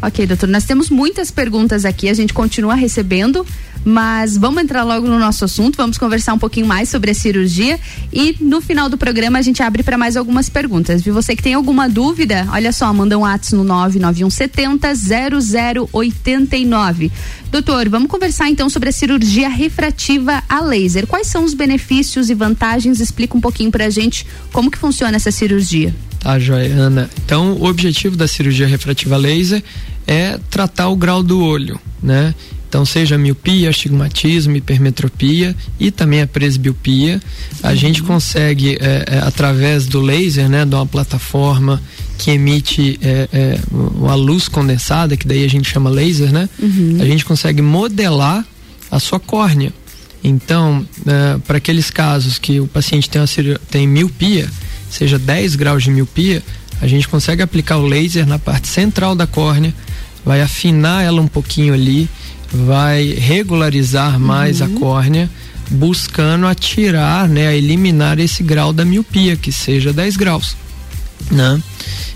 Ok, 0.00 0.26
doutor, 0.26 0.48
nós 0.48 0.64
temos 0.64 0.90
muitas 0.90 1.30
perguntas 1.30 1.84
aqui, 1.84 2.08
a 2.08 2.14
gente 2.14 2.32
continua 2.32 2.76
recebendo, 2.76 3.44
mas 3.84 4.36
vamos 4.36 4.62
entrar 4.62 4.84
logo 4.84 5.08
no 5.08 5.18
nosso 5.18 5.44
assunto, 5.44 5.76
vamos 5.76 5.98
conversar 5.98 6.34
um 6.34 6.38
pouquinho 6.38 6.66
mais 6.66 6.88
sobre 6.88 7.10
a 7.10 7.14
cirurgia 7.14 7.80
e 8.12 8.36
no 8.40 8.60
final 8.60 8.88
do 8.88 8.96
programa 8.96 9.40
a 9.40 9.42
gente 9.42 9.60
abre 9.60 9.82
para 9.82 9.98
mais 9.98 10.16
algumas 10.16 10.48
perguntas. 10.48 11.02
Viu? 11.02 11.12
Você 11.14 11.34
que 11.34 11.42
tem 11.42 11.54
alguma 11.54 11.88
dúvida, 11.88 12.46
olha 12.52 12.70
só, 12.70 12.92
manda 12.92 13.18
um 13.18 13.22
WhatsApp 13.22 13.56
no 13.56 13.64
99170 13.64 14.94
0089. 15.92 17.10
Doutor, 17.50 17.88
vamos 17.88 18.08
conversar 18.08 18.48
então 18.48 18.70
sobre 18.70 18.90
a 18.90 18.92
cirurgia 18.92 19.48
refrativa 19.48 20.44
a 20.48 20.60
laser. 20.60 21.08
Quais 21.08 21.26
são 21.26 21.42
os 21.42 21.54
benefícios 21.54 22.30
e 22.30 22.34
vantagens? 22.34 23.00
Explica 23.00 23.36
um 23.36 23.40
pouquinho 23.40 23.70
pra 23.70 23.90
gente 23.90 24.24
como 24.52 24.70
que 24.70 24.78
funciona 24.78 25.16
essa 25.16 25.32
cirurgia. 25.32 25.92
Tá, 26.20 26.38
joia, 26.38 26.74
Ana. 26.74 27.08
Então, 27.24 27.52
o 27.52 27.64
objetivo 27.64 28.16
da 28.16 28.26
cirurgia 28.26 28.66
refrativa 28.66 29.16
laser 29.16 29.62
é 30.08 30.40
tratar 30.50 30.88
o 30.88 30.96
grau 30.96 31.22
do 31.22 31.38
olho, 31.40 31.78
né? 32.02 32.34
Então, 32.68 32.84
seja 32.84 33.16
miopia, 33.16 33.70
astigmatismo, 33.70 34.56
hipermetropia 34.56 35.56
e 35.80 35.90
também 35.90 36.20
a 36.20 36.26
presbiopia. 36.26 37.20
A 37.62 37.74
gente 37.74 38.02
consegue, 38.02 38.76
é, 38.80 39.04
é, 39.06 39.18
através 39.20 39.86
do 39.86 40.00
laser, 40.00 40.50
né, 40.50 40.66
de 40.66 40.74
uma 40.74 40.86
plataforma 40.86 41.80
que 42.18 42.30
emite 42.30 42.98
é, 43.00 43.28
é, 43.32 43.58
uma 43.70 44.14
luz 44.14 44.48
condensada, 44.48 45.16
que 45.16 45.26
daí 45.26 45.44
a 45.44 45.48
gente 45.48 45.70
chama 45.70 45.88
laser, 45.88 46.30
né? 46.30 46.48
Uhum. 46.58 46.98
A 47.00 47.06
gente 47.06 47.24
consegue 47.24 47.62
modelar 47.62 48.44
a 48.90 49.00
sua 49.00 49.18
córnea. 49.18 49.72
Então, 50.22 50.86
é, 51.06 51.38
para 51.46 51.56
aqueles 51.58 51.90
casos 51.90 52.38
que 52.38 52.60
o 52.60 52.66
paciente 52.66 53.08
tem, 53.08 53.20
uma, 53.20 53.28
tem 53.70 53.86
miopia, 53.86 54.48
seja 54.90 55.18
10 55.18 55.54
graus 55.54 55.84
de 55.84 55.90
miopia, 55.90 56.42
a 56.80 56.86
gente 56.86 57.08
consegue 57.08 57.42
aplicar 57.42 57.78
o 57.78 57.86
laser 57.86 58.26
na 58.26 58.38
parte 58.38 58.68
central 58.68 59.14
da 59.14 59.26
córnea, 59.26 59.74
vai 60.24 60.40
afinar 60.42 61.02
ela 61.04 61.20
um 61.20 61.28
pouquinho 61.28 61.74
ali, 61.74 62.08
vai 62.52 63.04
regularizar 63.14 64.18
mais 64.18 64.60
a 64.62 64.68
córnea, 64.68 65.28
buscando 65.70 66.46
atirar, 66.46 67.28
né, 67.28 67.48
a 67.48 67.54
eliminar 67.54 68.18
esse 68.18 68.42
grau 68.42 68.72
da 68.72 68.84
miopia, 68.84 69.36
que 69.36 69.52
seja 69.52 69.92
10 69.92 70.16
graus, 70.16 70.56
né? 71.30 71.62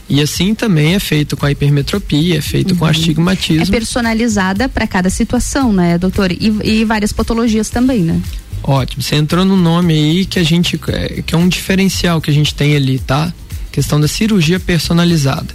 E 0.08 0.20
assim 0.20 0.54
também 0.54 0.94
é 0.94 0.98
feito 0.98 1.36
com 1.36 1.46
a 1.46 1.50
hipermetropia, 1.50 2.38
é 2.38 2.40
feito 2.42 2.74
com 2.76 2.86
É 2.86 2.90
astigmatismo. 2.90 3.66
personalizada 3.70 4.68
para 4.68 4.86
cada 4.86 5.08
situação, 5.08 5.72
né, 5.72 5.96
doutor? 5.96 6.30
E, 6.32 6.52
e 6.64 6.84
várias 6.84 7.12
patologias 7.12 7.70
também, 7.70 8.00
né? 8.02 8.20
Ótimo. 8.62 9.02
Você 9.02 9.16
entrou 9.16 9.44
no 9.44 9.56
nome 9.56 9.94
aí 9.94 10.24
que 10.26 10.38
a 10.38 10.42
gente 10.42 10.78
é, 10.88 11.22
que 11.22 11.34
é 11.34 11.38
um 11.38 11.48
diferencial 11.48 12.20
que 12.20 12.30
a 12.30 12.34
gente 12.34 12.54
tem 12.54 12.76
ali, 12.76 12.98
tá? 12.98 13.32
Questão 13.70 13.98
da 14.00 14.06
cirurgia 14.06 14.60
personalizada. 14.60 15.48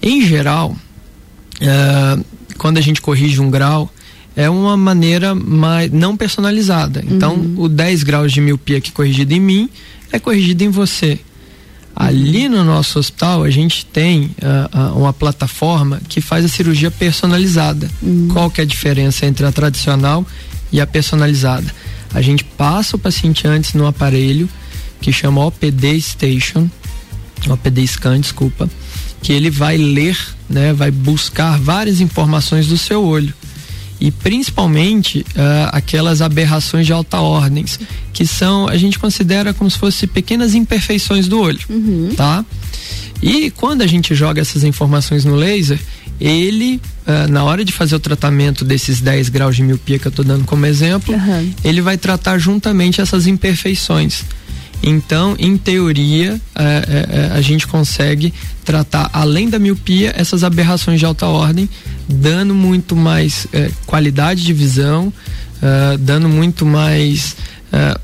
Em 0.00 0.24
geral, 0.24 0.76
é, 1.60 2.18
quando 2.56 2.78
a 2.78 2.80
gente 2.80 3.00
corrige 3.00 3.40
um 3.40 3.50
grau, 3.50 3.92
é 4.36 4.48
uma 4.48 4.76
maneira 4.76 5.34
mais 5.34 5.90
não 5.90 6.16
personalizada. 6.16 7.02
Então, 7.08 7.34
o 7.56 7.68
10 7.68 8.04
graus 8.04 8.32
de 8.32 8.40
miopia 8.40 8.80
que 8.80 8.90
é 8.90 8.92
corrigido 8.92 9.32
em 9.34 9.40
mim 9.40 9.68
é 10.12 10.18
corrigido 10.18 10.62
em 10.62 10.70
você. 10.70 11.18
Ali 11.94 12.48
no 12.48 12.62
nosso 12.62 13.00
hospital 13.00 13.42
a 13.42 13.50
gente 13.50 13.84
tem 13.84 14.30
ah, 14.40 14.68
ah, 14.72 14.92
uma 14.92 15.12
plataforma 15.12 16.00
que 16.08 16.20
faz 16.20 16.44
a 16.44 16.48
cirurgia 16.48 16.92
personalizada. 16.92 17.90
Qual 18.32 18.48
que 18.48 18.60
é 18.60 18.64
a 18.64 18.66
diferença 18.66 19.26
entre 19.26 19.44
a 19.44 19.50
tradicional 19.50 20.24
e 20.70 20.80
a 20.80 20.86
personalizada? 20.86 21.66
A 22.14 22.22
gente 22.22 22.44
passa 22.44 22.94
o 22.94 22.98
paciente 22.98 23.48
antes 23.48 23.74
no 23.74 23.84
aparelho 23.84 24.48
que 25.00 25.12
chama 25.12 25.44
OPD 25.44 26.00
Station, 26.00 26.70
OPD 27.48 27.86
Scan, 27.88 28.20
desculpa, 28.20 28.70
que 29.22 29.32
ele 29.32 29.50
vai 29.50 29.76
ler, 29.76 30.16
né, 30.48 30.72
vai 30.72 30.90
buscar 30.90 31.58
várias 31.58 32.00
informações 32.00 32.66
do 32.66 32.78
seu 32.78 33.04
olho 33.04 33.34
e 34.00 34.10
principalmente 34.10 35.24
ah, 35.36 35.70
aquelas 35.72 36.22
aberrações 36.22 36.86
de 36.86 36.92
alta 36.92 37.18
ordem, 37.20 37.64
que 38.12 38.26
são 38.26 38.68
a 38.68 38.76
gente 38.76 38.98
considera 38.98 39.52
como 39.52 39.70
se 39.70 39.78
fossem 39.78 40.08
pequenas 40.08 40.54
imperfeições 40.54 41.26
do 41.26 41.40
olho, 41.40 41.58
tá? 42.16 42.44
E 43.20 43.50
quando 43.50 43.82
a 43.82 43.86
gente 43.86 44.14
joga 44.14 44.40
essas 44.40 44.62
informações 44.62 45.24
no 45.24 45.34
laser, 45.34 45.80
ele 46.20 46.80
ah, 47.06 47.26
na 47.26 47.42
hora 47.42 47.64
de 47.64 47.72
fazer 47.72 47.96
o 47.96 48.00
tratamento 48.00 48.64
desses 48.64 49.00
10 49.00 49.28
graus 49.30 49.56
de 49.56 49.62
miopia 49.62 49.98
que 49.98 50.06
eu 50.06 50.10
estou 50.10 50.24
dando 50.24 50.44
como 50.44 50.64
exemplo, 50.64 51.14
ele 51.64 51.80
vai 51.80 51.96
tratar 51.98 52.38
juntamente 52.38 53.00
essas 53.00 53.26
imperfeições. 53.26 54.22
Então, 54.88 55.36
em 55.38 55.54
teoria, 55.58 56.40
eh, 56.54 56.84
eh, 56.88 57.08
eh, 57.10 57.30
a 57.34 57.42
gente 57.42 57.66
consegue 57.66 58.32
tratar, 58.64 59.10
além 59.12 59.46
da 59.50 59.58
miopia, 59.58 60.14
essas 60.16 60.42
aberrações 60.42 60.98
de 60.98 61.04
alta 61.04 61.26
ordem, 61.26 61.68
dando 62.08 62.54
muito 62.54 62.96
mais 62.96 63.46
eh, 63.52 63.70
qualidade 63.84 64.42
de 64.42 64.52
visão, 64.54 65.12
ah, 65.62 65.96
dando 66.00 66.26
muito 66.26 66.64
mais. 66.64 67.36
ah, 67.70 68.00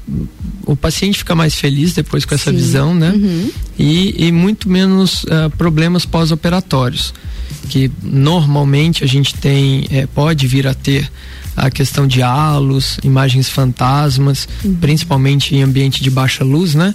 o 0.67 0.77
paciente 0.77 1.19
fica 1.19 1.35
mais 1.35 1.55
feliz 1.55 1.95
depois 1.95 2.27
com 2.27 2.35
essa 2.35 2.51
Sim. 2.51 2.57
visão, 2.57 2.95
né? 2.95 3.13
Uhum. 3.15 3.51
E, 3.79 4.27
e 4.27 4.33
muito 4.33 4.69
menos 4.69 5.25
problemas 5.59 6.07
pós-operatórios. 6.07 7.13
Que 7.69 7.91
normalmente 8.03 9.05
a 9.05 9.07
gente 9.07 9.35
tem, 9.35 9.87
pode 10.15 10.47
vir 10.47 10.67
a 10.67 10.73
ter 10.73 11.11
a 11.57 11.71
questão 11.71 12.07
de 12.07 12.23
halos, 12.23 12.99
imagens 13.03 13.49
fantasmas, 13.49 14.49
principalmente 14.81 15.55
em 15.55 15.63
ambiente 15.63 16.03
de 16.03 16.11
baixa 16.11 16.45
luz, 16.45 16.75
né? 16.75 16.95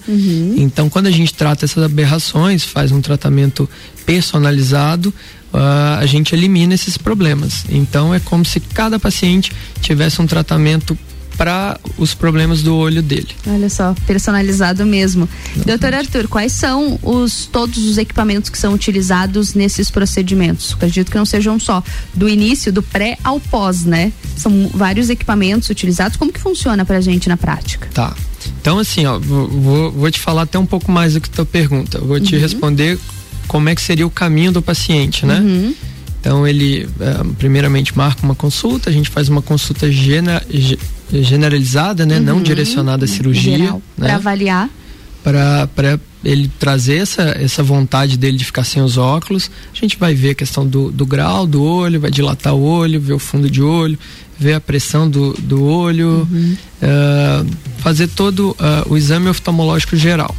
Então, 0.58 0.90
quando 0.90 1.08
a 1.08 1.12
gente 1.12 1.34
trata 1.34 1.66
essas 1.66 1.84
aberrações, 1.84 2.64
faz 2.64 2.92
um 2.92 3.02
tratamento 3.02 3.70
personalizado, 4.06 5.14
ah, 5.54 5.98
a 6.00 6.06
gente 6.06 6.34
elimina 6.34 6.74
esses 6.74 6.98
problemas. 6.98 7.66
Então, 7.70 8.14
é 8.14 8.20
como 8.20 8.44
se 8.46 8.60
cada 8.60 9.00
paciente 9.00 9.52
tivesse 9.82 10.22
um 10.22 10.28
tratamento 10.28 10.98
para 11.40 11.80
os 11.98 12.14
problemas 12.14 12.62
do 12.62 12.76
olho 12.76 13.02
dele. 13.02 13.30
Olha 13.48 13.70
só, 13.70 13.96
personalizado 14.06 14.86
mesmo. 14.86 15.28
Doutor 15.66 15.94
Arthur, 15.94 16.28
quais 16.28 16.52
são 16.52 17.00
os 17.02 17.46
todos 17.50 17.78
os 17.86 17.98
equipamentos 17.98 18.50
que 18.50 18.58
são 18.58 18.74
utilizados 18.74 19.54
nesses 19.54 19.90
procedimentos? 19.90 20.74
Acredito 20.74 21.10
que 21.10 21.18
não 21.18 21.26
sejam 21.26 21.58
só 21.58 21.82
do 22.14 22.28
início, 22.28 22.74
do 22.74 22.84
pré 22.84 23.18
ao 23.24 23.40
pós, 23.40 23.86
né? 23.86 24.12
São 24.36 24.70
vários 24.74 25.10
equipamentos 25.10 25.70
utilizados. 25.70 26.18
Como 26.18 26.30
que 26.34 26.42
funciona 26.42 26.84
pra 26.84 27.00
gente 27.00 27.30
na 27.30 27.38
prática? 27.38 27.88
Tá. 27.94 28.14
Então, 28.60 28.78
assim, 28.78 29.06
ó, 29.06 29.18
vou, 29.18 29.92
vou- 29.94 30.12
te 30.12 30.20
falar 30.20 30.42
até 30.42 30.60
um 30.60 30.66
pouco 30.66 30.92
mais 30.92 31.14
do 31.14 31.22
que 31.22 31.30
tua 31.30 31.46
pergunta. 31.46 32.00
Vou 32.00 32.20
te 32.20 32.36
responder 32.36 33.00
como 33.48 33.70
é 33.70 33.76
que 33.76 33.82
seria 33.82 34.06
o 34.06 34.10
caminho 34.10 34.52
do 34.52 34.62
paciente, 34.62 35.26
né? 35.26 35.42
Então, 36.20 36.46
ele, 36.46 36.86
eh, 37.00 37.24
primeiramente, 37.38 37.98
marca 37.98 38.22
uma 38.24 38.36
consulta, 38.36 38.90
a 38.90 38.94
gente 38.94 39.10
faz 39.10 39.30
uma 39.30 39.42
consulta 39.42 39.90
gena- 39.90 40.42
ge- 40.50 40.78
generalizada, 41.12 42.06
né? 42.06 42.20
Não 42.20 42.42
direcionada 42.42 43.06
à 43.06 43.08
cirurgia, 43.08 43.58
Geral, 43.58 43.82
né? 43.98 44.08
Pra 44.08 44.16
avaliar. 44.16 44.70
para 45.24 46.00
ele 46.24 46.50
trazer 46.60 46.98
essa, 46.98 47.22
essa 47.40 47.64
vontade 47.64 48.18
dele 48.18 48.38
de 48.38 48.46
ficar 48.46 48.64
sem 48.64 48.82
os 48.82 48.98
óculos. 48.98 49.50
A 49.74 49.76
gente 49.76 49.98
vai 49.98 50.14
ver 50.14 50.32
a 50.32 50.36
questão 50.36 50.68
do, 50.68 50.92
do 50.92 51.06
grau 51.06 51.48
do 51.48 51.64
olho, 51.64 52.00
vai 52.00 52.12
dilatar 52.12 52.54
o 52.54 52.62
olho, 52.62 53.00
ver 53.00 53.14
o 53.14 53.20
fundo 53.20 53.50
de 53.50 53.62
olho, 53.62 53.98
ver 54.38 54.54
a 54.54 54.62
pressão 54.62 55.10
do, 55.10 55.34
do 55.34 55.64
olho, 55.64 56.28
ah, 56.82 57.46
fazer 57.80 58.08
todo 58.08 58.56
ah, 58.60 58.86
o 58.88 58.98
exame 58.98 59.30
oftalmológico 59.30 59.96
geral. 59.96 60.36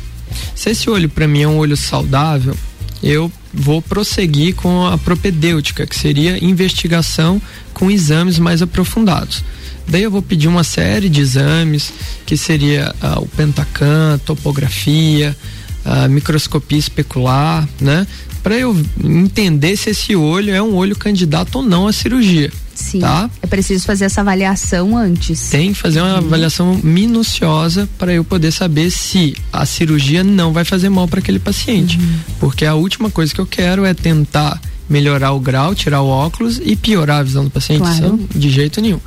Se 0.54 0.70
esse 0.70 0.88
olho 0.88 1.08
para 1.08 1.26
mim 1.26 1.42
é 1.42 1.48
um 1.48 1.58
olho 1.58 1.76
saudável, 1.76 2.56
eu 3.02 3.32
vou 3.52 3.80
prosseguir 3.82 4.54
com 4.54 4.86
a 4.86 4.96
propedêutica, 4.96 5.86
que 5.86 5.96
seria 5.96 6.42
investigação 6.44 7.40
com 7.72 7.90
exames 7.90 8.38
mais 8.38 8.62
aprofundados. 8.62 9.42
Daí 9.86 10.02
eu 10.02 10.10
vou 10.10 10.22
pedir 10.22 10.48
uma 10.48 10.64
série 10.64 11.08
de 11.08 11.20
exames, 11.20 11.92
que 12.24 12.36
seria 12.36 12.94
ah, 13.00 13.18
o 13.20 13.26
pentacam, 13.26 14.18
topografia, 14.24 15.36
a 15.84 16.08
microscopia 16.08 16.78
especular, 16.78 17.68
né? 17.80 18.06
Para 18.42 18.56
eu 18.56 18.74
entender 19.04 19.76
se 19.76 19.90
esse 19.90 20.16
olho 20.16 20.54
é 20.54 20.62
um 20.62 20.74
olho 20.74 20.96
candidato 20.96 21.56
ou 21.56 21.62
não 21.62 21.86
à 21.86 21.92
cirurgia. 21.92 22.50
Sim. 22.74 23.00
Tá? 23.00 23.28
É 23.42 23.46
preciso 23.46 23.84
fazer 23.84 24.06
essa 24.06 24.22
avaliação 24.22 24.96
antes. 24.96 25.50
Tem 25.50 25.72
que 25.72 25.78
fazer 25.78 26.00
uma 26.00 26.16
avaliação 26.16 26.80
minuciosa 26.82 27.88
para 27.98 28.12
eu 28.12 28.24
poder 28.24 28.50
saber 28.50 28.90
se 28.90 29.36
a 29.52 29.66
cirurgia 29.66 30.24
não 30.24 30.52
vai 30.52 30.64
fazer 30.64 30.88
mal 30.88 31.06
para 31.06 31.20
aquele 31.20 31.38
paciente. 31.38 32.00
Porque 32.38 32.64
a 32.64 32.74
última 32.74 33.10
coisa 33.10 33.34
que 33.34 33.40
eu 33.40 33.46
quero 33.46 33.84
é 33.84 33.92
tentar 33.92 34.58
melhorar 34.88 35.32
o 35.32 35.40
grau, 35.40 35.74
tirar 35.74 36.00
o 36.00 36.08
óculos 36.08 36.60
e 36.64 36.74
piorar 36.74 37.20
a 37.20 37.22
visão 37.22 37.44
do 37.44 37.50
paciente. 37.50 37.82
Claro. 37.82 38.18
De 38.34 38.48
jeito 38.48 38.80
nenhum. 38.80 39.00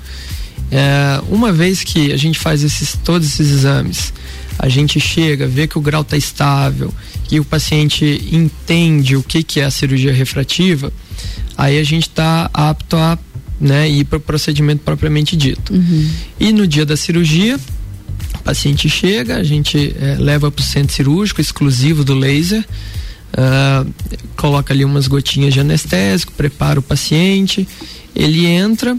É, 0.74 1.21
uma 1.30 1.51
vez 1.51 1.84
que 1.84 2.11
a 2.11 2.17
gente 2.17 2.39
faz 2.39 2.63
esses, 2.63 2.97
todos 3.03 3.28
esses 3.28 3.51
exames, 3.51 4.11
a 4.57 4.67
gente 4.67 4.99
chega, 4.99 5.47
vê 5.47 5.67
que 5.67 5.78
o 5.78 5.82
grau 5.82 6.01
está 6.01 6.17
estável, 6.17 6.91
que 7.26 7.39
o 7.39 7.45
paciente 7.45 8.28
entende 8.32 9.15
o 9.15 9.21
que, 9.21 9.43
que 9.43 9.59
é 9.59 9.65
a 9.65 9.69
cirurgia 9.69 10.11
refrativa, 10.11 10.91
aí 11.55 11.78
a 11.78 11.84
gente 11.84 12.07
está 12.07 12.49
apto 12.51 12.95
a 12.95 13.19
né, 13.61 13.88
ir 13.88 14.05
para 14.05 14.17
o 14.17 14.19
procedimento 14.19 14.82
propriamente 14.84 15.38
dito. 15.38 15.71
E 16.39 16.51
no 16.51 16.65
dia 16.65 16.88
da 16.88 16.97
cirurgia, 16.97 17.59
o 18.34 18.39
paciente 18.39 18.89
chega, 18.89 19.38
a 19.38 19.43
gente 19.43 19.95
eh, 19.95 20.17
leva 20.19 20.49
para 20.49 20.59
o 20.59 20.65
centro 20.65 20.91
cirúrgico 20.91 21.39
exclusivo 21.39 22.03
do 22.03 22.15
laser, 22.15 22.65
ah, 23.38 23.86
coloca 24.36 24.74
ali 24.74 24.84
umas 24.84 25.07
gotinhas 25.07 25.53
de 25.53 25.59
anestésico, 25.59 26.34
prepara 26.34 26.80
o 26.80 26.84
paciente, 26.84 27.67
ele 28.15 28.47
entra, 28.47 28.97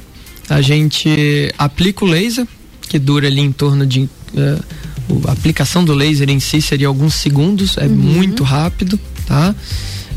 a 0.49 0.61
gente 0.61 1.53
aplica 1.59 2.05
o 2.05 2.09
laser, 2.09 2.47
que 2.89 2.99
dura 2.99 3.27
ali 3.27 3.41
em 3.41 3.53
torno 3.53 3.87
de. 3.87 4.09
o- 5.09 5.29
a 5.29 5.33
aplicação 5.33 5.85
do 5.85 5.93
laser 5.95 6.29
em 6.31 6.41
si 6.41 6.61
seria 6.63 6.87
alguns 6.89 7.15
segundos, 7.15 7.77
é 7.79 7.87
muito 7.87 8.43
rápido, 8.43 8.99
tá? 9.27 9.55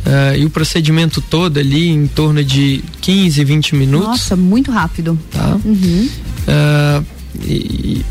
Ah, 0.05 0.37
e 0.37 0.45
o 0.45 0.49
procedimento 0.49 1.19
todo 1.19 1.57
ali 1.59 1.89
em 1.89 2.07
torno 2.07 2.41
de 2.43 2.81
15, 3.01 3.43
20 3.43 3.75
minutos. 3.75 4.07
Nossa, 4.07 4.35
muito 4.37 4.71
rápido. 4.71 5.19
Tá? 5.31 5.59
Uhum. 5.65 6.09
Ah, 6.47 7.03
e, 7.43 7.51
e 8.01 8.05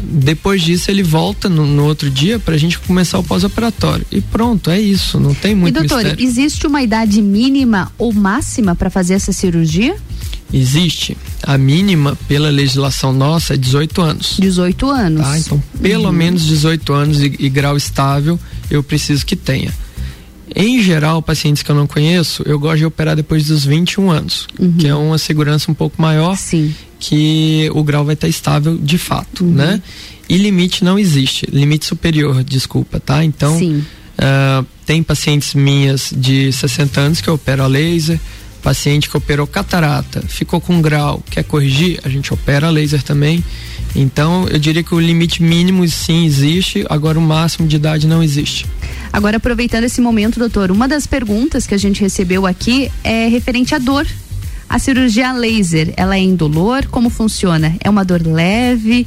depois 0.00 0.62
disso 0.62 0.90
ele 0.90 1.02
volta 1.02 1.48
no, 1.50 1.66
no 1.66 1.84
outro 1.84 2.08
dia 2.10 2.38
pra 2.38 2.56
gente 2.56 2.78
começar 2.78 3.18
o 3.18 3.22
pós-operatório. 3.24 4.06
E 4.10 4.20
pronto, 4.22 4.70
é 4.70 4.80
isso, 4.80 5.20
não 5.20 5.34
tem 5.34 5.52
E 5.52 5.54
muito 5.54 5.74
doutor, 5.74 5.98
mistério. 5.98 6.24
existe 6.24 6.66
uma 6.66 6.82
idade 6.82 7.20
mínima 7.20 7.92
ou 7.98 8.12
máxima 8.14 8.74
para 8.74 8.88
fazer 8.88 9.14
essa 9.14 9.32
cirurgia? 9.32 9.96
Existe. 10.52 11.16
A 11.42 11.58
mínima 11.58 12.16
pela 12.26 12.50
legislação 12.50 13.12
nossa 13.12 13.54
é 13.54 13.56
18 13.56 14.00
anos. 14.00 14.36
18 14.40 14.90
anos. 14.90 15.22
Tá? 15.22 15.38
Então, 15.38 15.62
pelo 15.80 16.10
menos 16.12 16.44
18 16.46 16.92
anos 16.92 17.20
e, 17.22 17.34
e 17.38 17.48
grau 17.48 17.76
estável 17.76 18.38
eu 18.70 18.82
preciso 18.82 19.24
que 19.24 19.36
tenha. 19.36 19.72
Em 20.54 20.82
geral, 20.82 21.20
pacientes 21.20 21.62
que 21.62 21.70
eu 21.70 21.76
não 21.76 21.86
conheço, 21.86 22.42
eu 22.46 22.58
gosto 22.58 22.78
de 22.78 22.86
operar 22.86 23.14
depois 23.14 23.46
dos 23.46 23.64
21 23.64 24.10
anos, 24.10 24.46
que 24.78 24.88
é 24.88 24.94
uma 24.94 25.18
segurança 25.18 25.70
um 25.70 25.74
pouco 25.74 26.00
maior, 26.00 26.36
que 26.98 27.70
o 27.74 27.84
grau 27.84 28.04
vai 28.04 28.14
estar 28.14 28.28
estável 28.28 28.76
de 28.76 28.98
fato, 28.98 29.44
né? 29.44 29.82
E 30.28 30.36
limite 30.36 30.84
não 30.84 30.98
existe, 30.98 31.46
limite 31.50 31.86
superior, 31.86 32.42
desculpa, 32.42 32.98
tá? 32.98 33.24
Então, 33.24 33.58
Sim. 33.58 33.84
ah, 34.16 34.64
tem 34.84 35.02
pacientes 35.02 35.54
minhas 35.54 36.12
de 36.16 36.52
60 36.52 37.00
anos 37.00 37.20
que 37.20 37.28
eu 37.28 37.34
opero 37.34 37.62
a 37.62 37.66
laser, 37.66 38.18
Paciente 38.68 39.08
que 39.08 39.16
operou 39.16 39.46
catarata, 39.46 40.22
ficou 40.28 40.60
com 40.60 40.82
grau, 40.82 41.22
quer 41.30 41.42
corrigir, 41.42 41.98
a 42.04 42.08
gente 42.10 42.34
opera 42.34 42.68
laser 42.68 43.02
também. 43.02 43.42
Então, 43.96 44.46
eu 44.46 44.58
diria 44.58 44.82
que 44.82 44.94
o 44.94 45.00
limite 45.00 45.42
mínimo 45.42 45.88
sim 45.88 46.26
existe, 46.26 46.84
agora 46.90 47.18
o 47.18 47.22
máximo 47.22 47.66
de 47.66 47.76
idade 47.76 48.06
não 48.06 48.22
existe. 48.22 48.66
Agora, 49.10 49.38
aproveitando 49.38 49.84
esse 49.84 50.02
momento, 50.02 50.38
doutor, 50.38 50.70
uma 50.70 50.86
das 50.86 51.06
perguntas 51.06 51.66
que 51.66 51.72
a 51.72 51.78
gente 51.78 52.02
recebeu 52.02 52.44
aqui 52.44 52.92
é 53.02 53.26
referente 53.26 53.74
à 53.74 53.78
dor. 53.78 54.06
A 54.68 54.78
cirurgia 54.78 55.32
laser, 55.32 55.94
ela 55.96 56.16
é 56.16 56.20
indolor? 56.20 56.84
Como 56.88 57.08
funciona? 57.08 57.74
É 57.82 57.88
uma 57.88 58.04
dor 58.04 58.20
leve? 58.22 59.06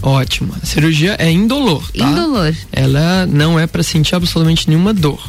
Ótimo. 0.00 0.54
A 0.62 0.64
cirurgia 0.64 1.16
é 1.18 1.28
indolor, 1.28 1.90
tá? 1.90 2.08
Indolor. 2.08 2.54
Ela 2.70 3.26
não 3.26 3.58
é 3.58 3.66
para 3.66 3.82
sentir 3.82 4.14
absolutamente 4.14 4.68
nenhuma 4.68 4.94
dor. 4.94 5.20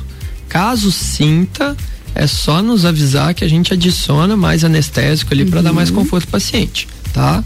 Caso 0.47 0.91
sinta, 0.91 1.75
é 2.13 2.27
só 2.27 2.61
nos 2.61 2.85
avisar 2.85 3.33
que 3.33 3.43
a 3.43 3.47
gente 3.47 3.73
adiciona 3.73 4.35
mais 4.35 4.63
anestésico 4.63 5.33
ali 5.33 5.43
uhum. 5.43 5.49
para 5.49 5.61
dar 5.61 5.73
mais 5.73 5.89
conforto 5.89 6.25
ao 6.25 6.31
paciente, 6.31 6.87
tá? 7.13 7.43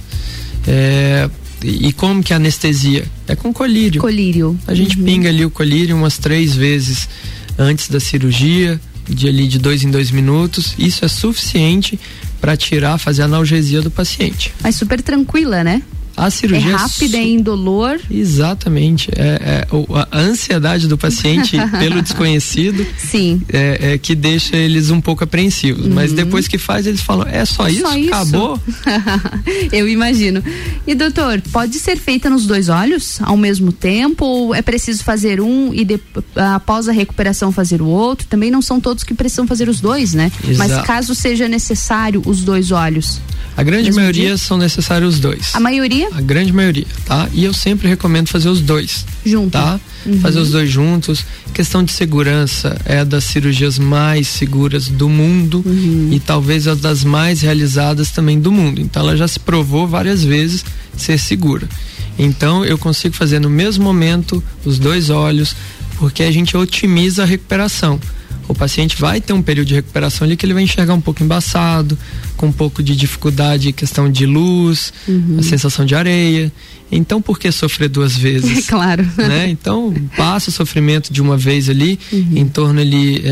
É, 0.67 1.29
e 1.63 1.93
como 1.93 2.23
que 2.23 2.33
é 2.33 2.35
a 2.35 2.37
anestesia? 2.37 3.05
É 3.27 3.35
com 3.35 3.53
colírio. 3.53 4.01
Colírio. 4.01 4.57
A 4.67 4.73
gente 4.73 4.97
uhum. 4.97 5.05
pinga 5.05 5.29
ali 5.29 5.45
o 5.45 5.49
colírio 5.49 5.95
umas 5.95 6.17
três 6.17 6.55
vezes 6.55 7.07
antes 7.57 7.87
da 7.87 7.99
cirurgia, 7.99 8.79
de 9.07 9.27
ali 9.27 9.47
de 9.47 9.59
dois 9.59 9.83
em 9.83 9.91
dois 9.91 10.11
minutos. 10.11 10.75
Isso 10.77 11.05
é 11.05 11.07
suficiente 11.07 11.99
para 12.41 12.57
tirar, 12.57 12.97
fazer 12.97 13.23
a 13.23 13.25
analgesia 13.25 13.81
do 13.81 13.89
paciente. 13.89 14.53
Mas 14.61 14.75
super 14.75 15.01
tranquila, 15.01 15.63
né? 15.63 15.81
A 16.17 16.29
cirurgia 16.29 16.71
é 16.71 16.75
rápida, 16.75 17.17
é 17.17 17.23
indolor. 17.23 17.99
Exatamente. 18.09 19.09
É, 19.15 19.65
é, 19.65 19.67
a 20.11 20.19
ansiedade 20.19 20.87
do 20.87 20.97
paciente 20.97 21.57
pelo 21.79 22.01
desconhecido 22.01 22.85
Sim. 22.97 23.41
É, 23.51 23.93
é, 23.93 23.97
que 23.97 24.15
deixa 24.15 24.55
eles 24.55 24.89
um 24.89 25.01
pouco 25.01 25.23
apreensivos. 25.23 25.85
Uhum. 25.85 25.93
Mas 25.93 26.13
depois 26.13 26.47
que 26.47 26.57
faz, 26.57 26.87
eles 26.87 27.01
falam: 27.01 27.27
é 27.27 27.43
só, 27.45 27.67
isso? 27.67 27.81
só 27.81 27.97
isso? 27.97 28.13
Acabou? 28.13 28.59
Eu 29.71 29.87
imagino. 29.87 30.43
E 30.87 30.95
doutor, 30.95 31.41
pode 31.51 31.79
ser 31.79 31.97
feita 31.97 32.29
nos 32.29 32.45
dois 32.45 32.69
olhos 32.69 33.19
ao 33.21 33.35
mesmo 33.35 33.71
tempo? 33.71 34.25
Ou 34.25 34.55
é 34.55 34.61
preciso 34.61 35.03
fazer 35.03 35.41
um 35.41 35.73
e 35.73 35.83
de, 35.83 35.99
após 36.35 36.87
a 36.87 36.91
recuperação 36.91 37.51
fazer 37.51 37.81
o 37.81 37.87
outro? 37.87 38.27
Também 38.27 38.49
não 38.49 38.61
são 38.61 38.79
todos 38.79 39.03
que 39.03 39.13
precisam 39.13 39.45
fazer 39.45 39.67
os 39.67 39.81
dois, 39.81 40.13
né? 40.13 40.31
Exato. 40.47 40.57
Mas 40.57 40.85
caso 40.85 41.13
seja 41.13 41.47
necessário 41.47 42.21
os 42.25 42.41
dois 42.41 42.71
olhos. 42.71 43.19
A 43.57 43.63
grande 43.63 43.91
maioria 43.91 44.27
dia? 44.27 44.37
são 44.37 44.57
necessários 44.57 45.15
os 45.15 45.19
dois. 45.19 45.55
A 45.55 45.59
maioria? 45.59 46.04
A 46.13 46.21
grande 46.21 46.51
maioria, 46.53 46.85
tá? 47.05 47.27
E 47.33 47.43
eu 47.43 47.53
sempre 47.53 47.87
recomendo 47.87 48.29
fazer 48.29 48.49
os 48.49 48.61
dois. 48.61 49.05
Junto. 49.25 49.51
Tá? 49.51 49.79
Uhum. 50.05 50.19
Fazer 50.19 50.39
os 50.39 50.51
dois 50.51 50.69
juntos. 50.69 51.25
Questão 51.53 51.83
de 51.83 51.91
segurança 51.91 52.77
é 52.85 53.03
das 53.03 53.23
cirurgias 53.23 53.79
mais 53.79 54.27
seguras 54.27 54.87
do 54.87 55.09
mundo 55.09 55.63
uhum. 55.65 56.09
e 56.11 56.19
talvez 56.19 56.67
a 56.67 56.75
das 56.75 57.03
mais 57.03 57.41
realizadas 57.41 58.11
também 58.11 58.39
do 58.39 58.51
mundo. 58.51 58.81
Então 58.81 59.03
ela 59.03 59.17
já 59.17 59.27
se 59.27 59.39
provou 59.39 59.87
várias 59.87 60.23
vezes 60.23 60.65
ser 60.97 61.17
segura. 61.17 61.67
Então 62.17 62.63
eu 62.63 62.77
consigo 62.77 63.15
fazer 63.15 63.39
no 63.39 63.49
mesmo 63.49 63.83
momento 63.83 64.43
os 64.63 64.79
dois 64.79 65.09
olhos, 65.09 65.55
porque 65.97 66.23
a 66.23 66.31
gente 66.31 66.55
otimiza 66.55 67.23
a 67.23 67.25
recuperação 67.25 67.99
o 68.47 68.53
paciente 68.53 68.95
vai 68.99 69.19
ter 69.19 69.33
um 69.33 69.41
período 69.41 69.67
de 69.67 69.75
recuperação 69.75 70.25
ali 70.25 70.37
que 70.37 70.45
ele 70.45 70.53
vai 70.53 70.63
enxergar 70.63 70.93
um 70.93 71.01
pouco 71.01 71.23
embaçado, 71.23 71.97
com 72.35 72.47
um 72.47 72.51
pouco 72.51 72.83
de 72.83 72.95
dificuldade, 72.95 73.71
questão 73.71 74.11
de 74.11 74.25
luz, 74.25 74.93
uhum. 75.07 75.37
a 75.39 75.43
sensação 75.43 75.85
de 75.85 75.95
areia. 75.95 76.51
Então, 76.91 77.21
por 77.21 77.39
que 77.39 77.51
sofrer 77.51 77.89
duas 77.89 78.15
vezes? 78.17 78.59
É 78.65 78.69
claro. 78.69 79.05
Né? 79.17 79.49
Então, 79.49 79.93
passa 80.15 80.49
o 80.49 80.53
sofrimento 80.53 81.11
de 81.11 81.21
uma 81.21 81.37
vez 81.37 81.69
ali, 81.69 81.99
uhum. 82.11 82.33
em 82.35 82.47
torno 82.47 82.79
ali, 82.79 83.21
é, 83.25 83.29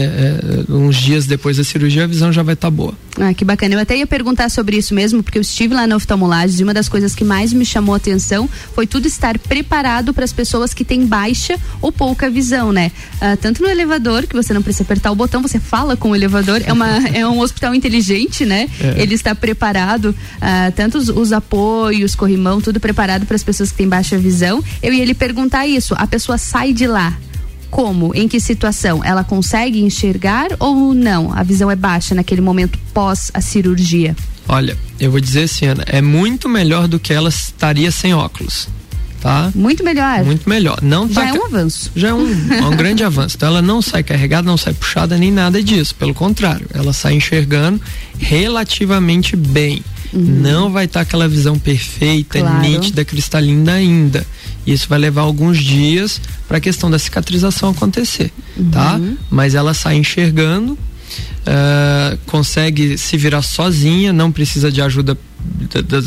é, 0.69 0.71
uns 0.71 0.97
dias 0.97 1.25
depois 1.25 1.57
da 1.57 1.63
cirurgia, 1.63 2.03
a 2.03 2.07
visão 2.07 2.31
já 2.31 2.43
vai 2.43 2.53
estar 2.53 2.67
tá 2.67 2.71
boa. 2.71 2.93
Ah, 3.19 3.33
que 3.33 3.45
bacana. 3.45 3.75
Eu 3.75 3.79
até 3.79 3.95
ia 3.95 4.07
perguntar 4.07 4.49
sobre 4.49 4.77
isso 4.77 4.93
mesmo, 4.93 5.21
porque 5.21 5.37
eu 5.37 5.41
estive 5.41 5.75
lá 5.75 5.85
na 5.85 5.95
oftalmolagem 5.95 6.61
e 6.61 6.63
uma 6.63 6.73
das 6.73 6.89
coisas 6.89 7.13
que 7.13 7.23
mais 7.23 7.53
me 7.53 7.65
chamou 7.65 7.93
a 7.93 7.97
atenção 7.97 8.49
foi 8.73 8.87
tudo 8.87 9.07
estar 9.07 9.37
preparado 9.37 10.13
para 10.13 10.25
as 10.25 10.33
pessoas 10.33 10.73
que 10.73 10.83
têm 10.83 11.05
baixa 11.05 11.55
ou 11.79 11.91
pouca 11.91 12.29
visão, 12.29 12.71
né? 12.71 12.91
Ah, 13.21 13.37
tanto 13.37 13.61
no 13.61 13.69
elevador, 13.69 14.25
que 14.25 14.35
você 14.35 14.53
não 14.53 14.63
precisa 14.63 14.83
apertar 14.83 15.11
o 15.11 15.15
botão, 15.15 15.41
você 15.41 15.59
fala 15.59 15.95
com 15.95 16.09
o 16.09 16.15
elevador. 16.15 16.61
É, 16.65 16.73
uma, 16.73 16.97
é 17.13 17.27
um 17.27 17.39
hospital 17.39 17.75
inteligente, 17.75 18.45
né? 18.45 18.67
É. 18.79 18.92
Ele 18.97 19.15
está 19.15 19.33
preparado, 19.33 20.15
ah, 20.41 20.71
tanto 20.75 20.97
os, 20.97 21.09
os 21.09 21.31
apoios, 21.31 22.15
corrimão, 22.15 22.61
tudo 22.61 22.79
preparado 22.79 23.25
para 23.25 23.35
as 23.35 23.43
pessoas 23.43 23.71
que 23.71 23.77
têm 23.77 23.87
baixa 23.87 24.17
visão. 24.17 24.63
Eu 24.81 24.93
ia 24.93 25.05
lhe 25.05 25.13
perguntar 25.13 25.67
isso. 25.67 25.93
A 25.97 26.07
pessoa 26.07 26.37
sai 26.37 26.73
de 26.73 26.87
lá 26.87 27.17
como? 27.73 28.11
Em 28.13 28.27
que 28.27 28.39
situação? 28.39 29.03
Ela 29.03 29.23
consegue 29.23 29.81
enxergar 29.81 30.49
ou 30.59 30.93
não? 30.93 31.33
A 31.35 31.41
visão 31.41 31.71
é 31.71 31.75
baixa 31.75 32.13
naquele 32.13 32.39
momento 32.39 32.77
pós 32.93 33.31
a 33.33 33.41
cirurgia? 33.41 34.15
Olha, 34.47 34.77
eu 34.99 35.09
vou 35.09 35.19
dizer 35.19 35.45
assim, 35.45 35.65
Ana, 35.65 35.83
é 35.87 35.99
muito 35.99 36.47
melhor 36.47 36.87
do 36.87 36.99
que 36.99 37.11
ela 37.11 37.29
estaria 37.29 37.89
sem 37.89 38.13
óculos. 38.13 38.67
Tá? 39.23 39.53
Muito 39.55 39.85
melhor. 39.85 40.21
Muito 40.25 40.49
melhor. 40.49 40.79
Não 40.81 41.07
já 41.07 41.21
tá, 41.21 41.29
é 41.29 41.33
um 41.33 41.45
avanço. 41.45 41.89
Já 41.95 42.09
é 42.09 42.13
um, 42.13 42.53
é 42.53 42.65
um 42.65 42.75
grande 42.75 43.05
avanço. 43.05 43.37
Então 43.37 43.47
ela 43.47 43.61
não 43.61 43.81
sai 43.81 44.03
carregada, 44.03 44.45
não 44.45 44.57
sai 44.57 44.73
puxada 44.73 45.17
nem 45.17 45.31
nada 45.31 45.63
disso. 45.63 45.95
Pelo 45.95 46.13
contrário, 46.13 46.67
ela 46.73 46.91
sai 46.91 47.13
enxergando 47.13 47.79
relativamente 48.19 49.37
bem. 49.37 49.81
Uhum. 50.11 50.21
Não 50.21 50.69
vai 50.69 50.83
estar 50.83 50.99
tá 50.99 51.03
aquela 51.03 51.25
visão 51.25 51.57
perfeita, 51.57 52.41
claro. 52.41 52.59
nítida, 52.59 53.05
cristalina 53.05 53.75
ainda. 53.75 54.27
Isso 54.67 54.89
vai 54.89 54.99
levar 54.99 55.21
alguns 55.21 55.57
dias 55.57 56.19
para 56.45 56.57
a 56.57 56.59
questão 56.59 56.91
da 56.91 56.99
cicatrização 56.99 57.69
acontecer, 57.69 58.29
tá? 58.73 58.95
uhum. 58.95 59.15
tá? 59.15 59.21
Mas 59.29 59.55
ela 59.55 59.73
sai 59.73 59.95
enxergando, 59.95 60.73
uh, 60.73 62.17
consegue 62.25 62.97
se 62.97 63.15
virar 63.15 63.41
sozinha, 63.41 64.11
não 64.11 64.33
precisa 64.33 64.69
de 64.69 64.81
ajuda 64.81 65.17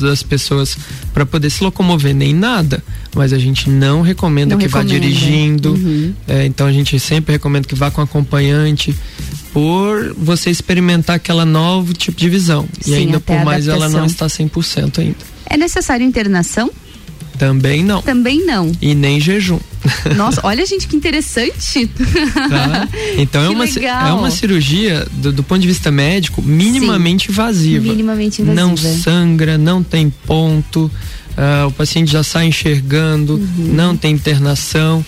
das, 0.01 0.23
pessoas 0.23 0.77
para 1.13 1.27
poder 1.27 1.51
se 1.51 1.63
locomover 1.63 2.15
nem 2.15 2.35
nada, 2.35 2.83
mas 3.15 3.33
a 3.33 3.39
gente 3.39 3.69
não 3.71 4.03
recomenda 4.03 4.55
não 4.55 4.59
que 4.59 4.67
recomenda. 4.67 4.93
vá 4.93 5.01
dirigindo. 5.01 5.73
Uhum. 5.73 6.15
É, 6.27 6.47
então 6.47 6.67
a 6.67 6.73
gente 6.73 6.99
sempre 7.01 7.33
recomenda 7.33 7.67
que 7.67 7.75
vá 7.75 7.91
com 7.91 8.01
acompanhante 8.01 8.95
por 9.53 10.15
você 10.19 10.51
experimentar 10.51 11.17
aquela 11.17 11.45
novo 11.45 11.93
tipo 11.93 12.19
de 12.19 12.29
visão. 12.29 12.69
Sim, 12.81 12.91
e 12.91 12.95
ainda 12.95 13.21
por 13.21 13.43
mais 13.45 13.69
ela 13.69 13.89
não 13.89 14.05
está 14.05 14.27
100% 14.27 14.99
ainda. 14.99 15.17
É 15.47 15.57
necessário 15.57 16.05
internação? 16.05 16.71
Também 17.39 17.85
não. 17.85 18.03
Também 18.03 18.45
não. 18.45 18.73
E 18.81 18.95
nem 18.95 19.21
jejum. 19.21 19.59
Nossa, 20.17 20.41
olha, 20.45 20.65
gente, 20.67 20.87
que 20.89 20.97
interessante. 20.97 21.87
Tá? 21.87 22.89
Então 23.17 23.43
é 23.43 23.49
uma, 23.49 23.65
é 23.65 24.13
uma 24.13 24.31
cirurgia, 24.31 25.07
do, 25.13 25.33
do, 25.33 25.43
ponto 25.43 25.61
de 25.61 25.67
vista 25.67 25.91
médico, 25.91 26.43
minimamente 26.43 27.27
Sim, 27.27 27.33
invasiva. 27.33 27.89
Minimamente 27.89 28.43
invasiva. 28.43 28.67
Não 28.67 28.77
sangra, 28.77 29.57
não 29.57 29.83
tem 29.83 30.13
ponto, 30.27 30.91
uh, 31.37 31.69
o 31.69 31.73
paciente 31.73 32.11
já 32.11 32.23
sai 32.23 32.47
enxergando, 32.47 33.35
uhum. 33.35 33.75
não 33.75 33.97
tem 33.97 34.13
internação. 34.13 35.05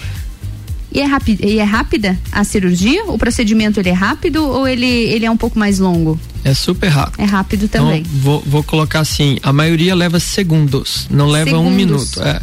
E 0.91 1.01
é, 1.01 1.05
rápido, 1.05 1.45
e 1.45 1.59
é 1.59 1.65
rápida 1.65 2.19
a 2.33 2.43
cirurgia? 2.45 3.05
O 3.07 3.19
procedimento 3.19 3.79
ele 3.79 3.91
é 3.91 3.93
rápido 3.93 4.43
ou 4.43 4.67
ele, 4.67 4.87
ele 4.87 5.27
é 5.27 5.31
um 5.31 5.37
pouco 5.37 5.59
mais 5.59 5.79
longo? 5.79 6.19
É 6.45 6.55
super 6.55 6.89
rápido. 6.89 7.21
É 7.21 7.25
rápido 7.25 7.69
também. 7.69 8.01
Então, 8.01 8.21
vou, 8.21 8.43
vou 8.47 8.63
colocar 8.63 9.01
assim, 9.01 9.39
a 9.43 9.53
maioria 9.53 9.95
leva 9.95 10.19
segundos, 10.19 11.07
não 11.11 11.27
leva 11.29 11.51
segundos. 11.51 11.73
um 11.73 11.75
minuto. 11.75 12.23
É. 12.23 12.41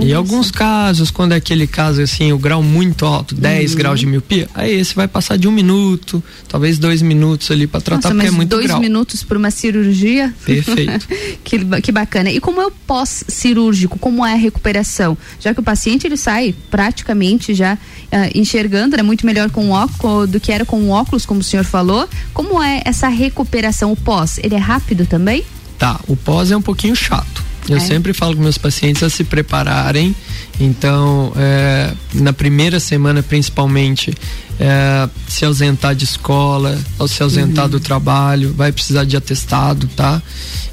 Em 0.00 0.12
alguns 0.12 0.50
casos, 0.50 1.10
quando 1.10 1.32
é 1.32 1.36
aquele 1.36 1.66
caso 1.66 2.02
assim, 2.02 2.32
o 2.32 2.38
grau 2.38 2.62
muito 2.62 3.06
alto, 3.06 3.34
10 3.34 3.72
uhum. 3.72 3.76
graus 3.78 4.00
de 4.00 4.06
miopia, 4.06 4.48
aí 4.54 4.78
esse 4.78 4.94
vai 4.94 5.08
passar 5.08 5.36
de 5.36 5.48
um 5.48 5.50
minuto, 5.50 6.22
talvez 6.46 6.78
dois 6.78 7.00
minutos 7.00 7.50
ali 7.50 7.66
para 7.66 7.80
tratar, 7.80 8.08
Nossa, 8.08 8.14
porque 8.14 8.28
é 8.28 8.30
muito 8.30 8.50
dois 8.50 8.66
grau. 8.66 8.80
minutos 8.80 9.22
por 9.22 9.36
uma 9.36 9.50
cirurgia? 9.50 10.34
Perfeito. 10.44 11.08
que, 11.42 11.58
que 11.82 11.92
bacana. 11.92 12.30
E 12.30 12.40
como 12.40 12.60
é 12.60 12.66
o 12.66 12.70
pós-cirúrgico? 12.70 13.98
Como 13.98 14.24
é 14.24 14.32
a 14.32 14.36
recuperação? 14.36 15.16
Já 15.40 15.54
que 15.54 15.60
o 15.60 15.62
paciente 15.62 16.06
ele 16.06 16.16
sai 16.16 16.54
praticamente 16.70 17.54
já 17.54 17.74
uh, 17.74 18.38
enxergando, 18.38 18.96
né? 18.96 19.02
muito 19.02 19.24
melhor 19.24 19.50
com 19.50 19.70
óculos 19.70 20.28
do 20.28 20.38
que 20.38 20.52
era 20.52 20.64
com 20.64 20.90
óculos, 20.90 21.24
como 21.24 21.40
o 21.40 21.44
senhor 21.44 21.64
falou. 21.64 22.08
Como 22.34 22.62
é 22.62 22.82
essa 22.84 23.08
recuperação, 23.08 23.92
o 23.92 23.96
pós? 23.96 24.38
Ele 24.42 24.54
é 24.54 24.58
rápido 24.58 25.06
também? 25.06 25.44
Tá, 25.78 26.00
o 26.08 26.16
pós 26.16 26.50
é 26.50 26.56
um 26.56 26.62
pouquinho 26.62 26.94
chato 26.94 27.47
eu 27.68 27.76
é. 27.76 27.80
sempre 27.80 28.12
falo 28.12 28.34
com 28.34 28.42
meus 28.42 28.58
pacientes 28.58 29.02
a 29.02 29.10
se 29.10 29.24
prepararem. 29.24 30.14
Então, 30.60 31.32
é, 31.36 31.92
na 32.14 32.32
primeira 32.32 32.80
semana, 32.80 33.22
principalmente, 33.22 34.12
é, 34.58 35.08
se 35.28 35.44
ausentar 35.44 35.94
de 35.94 36.04
escola, 36.04 36.78
ou 36.98 37.06
se 37.06 37.22
ausentar 37.22 37.66
uhum. 37.66 37.70
do 37.72 37.80
trabalho, 37.80 38.52
vai 38.54 38.72
precisar 38.72 39.04
de 39.04 39.16
atestado, 39.16 39.88
tá? 39.94 40.20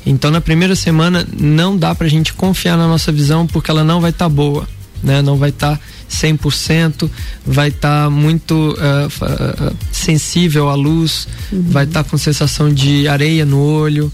Então, 0.05 0.31
na 0.31 0.41
primeira 0.41 0.75
semana, 0.75 1.27
não 1.37 1.77
dá 1.77 1.93
pra 1.93 2.07
gente 2.07 2.33
confiar 2.33 2.77
na 2.77 2.87
nossa 2.87 3.11
visão 3.11 3.45
porque 3.45 3.69
ela 3.69 3.83
não 3.83 3.99
vai 3.99 4.11
estar 4.11 4.25
tá 4.25 4.29
boa, 4.29 4.67
né? 5.03 5.21
Não 5.21 5.37
vai 5.37 5.49
estar. 5.49 5.77
Tá 5.77 5.81
100%, 6.09 7.09
vai 7.45 7.69
estar 7.69 8.05
tá 8.05 8.09
muito 8.09 8.53
uh, 8.53 9.07
uh, 9.07 9.75
sensível 9.91 10.69
à 10.69 10.75
luz, 10.75 11.27
uhum. 11.51 11.63
vai 11.69 11.83
estar 11.83 12.03
tá 12.03 12.09
com 12.09 12.17
sensação 12.17 12.73
de 12.73 13.07
areia 13.07 13.45
no 13.45 13.59
olho, 13.59 14.11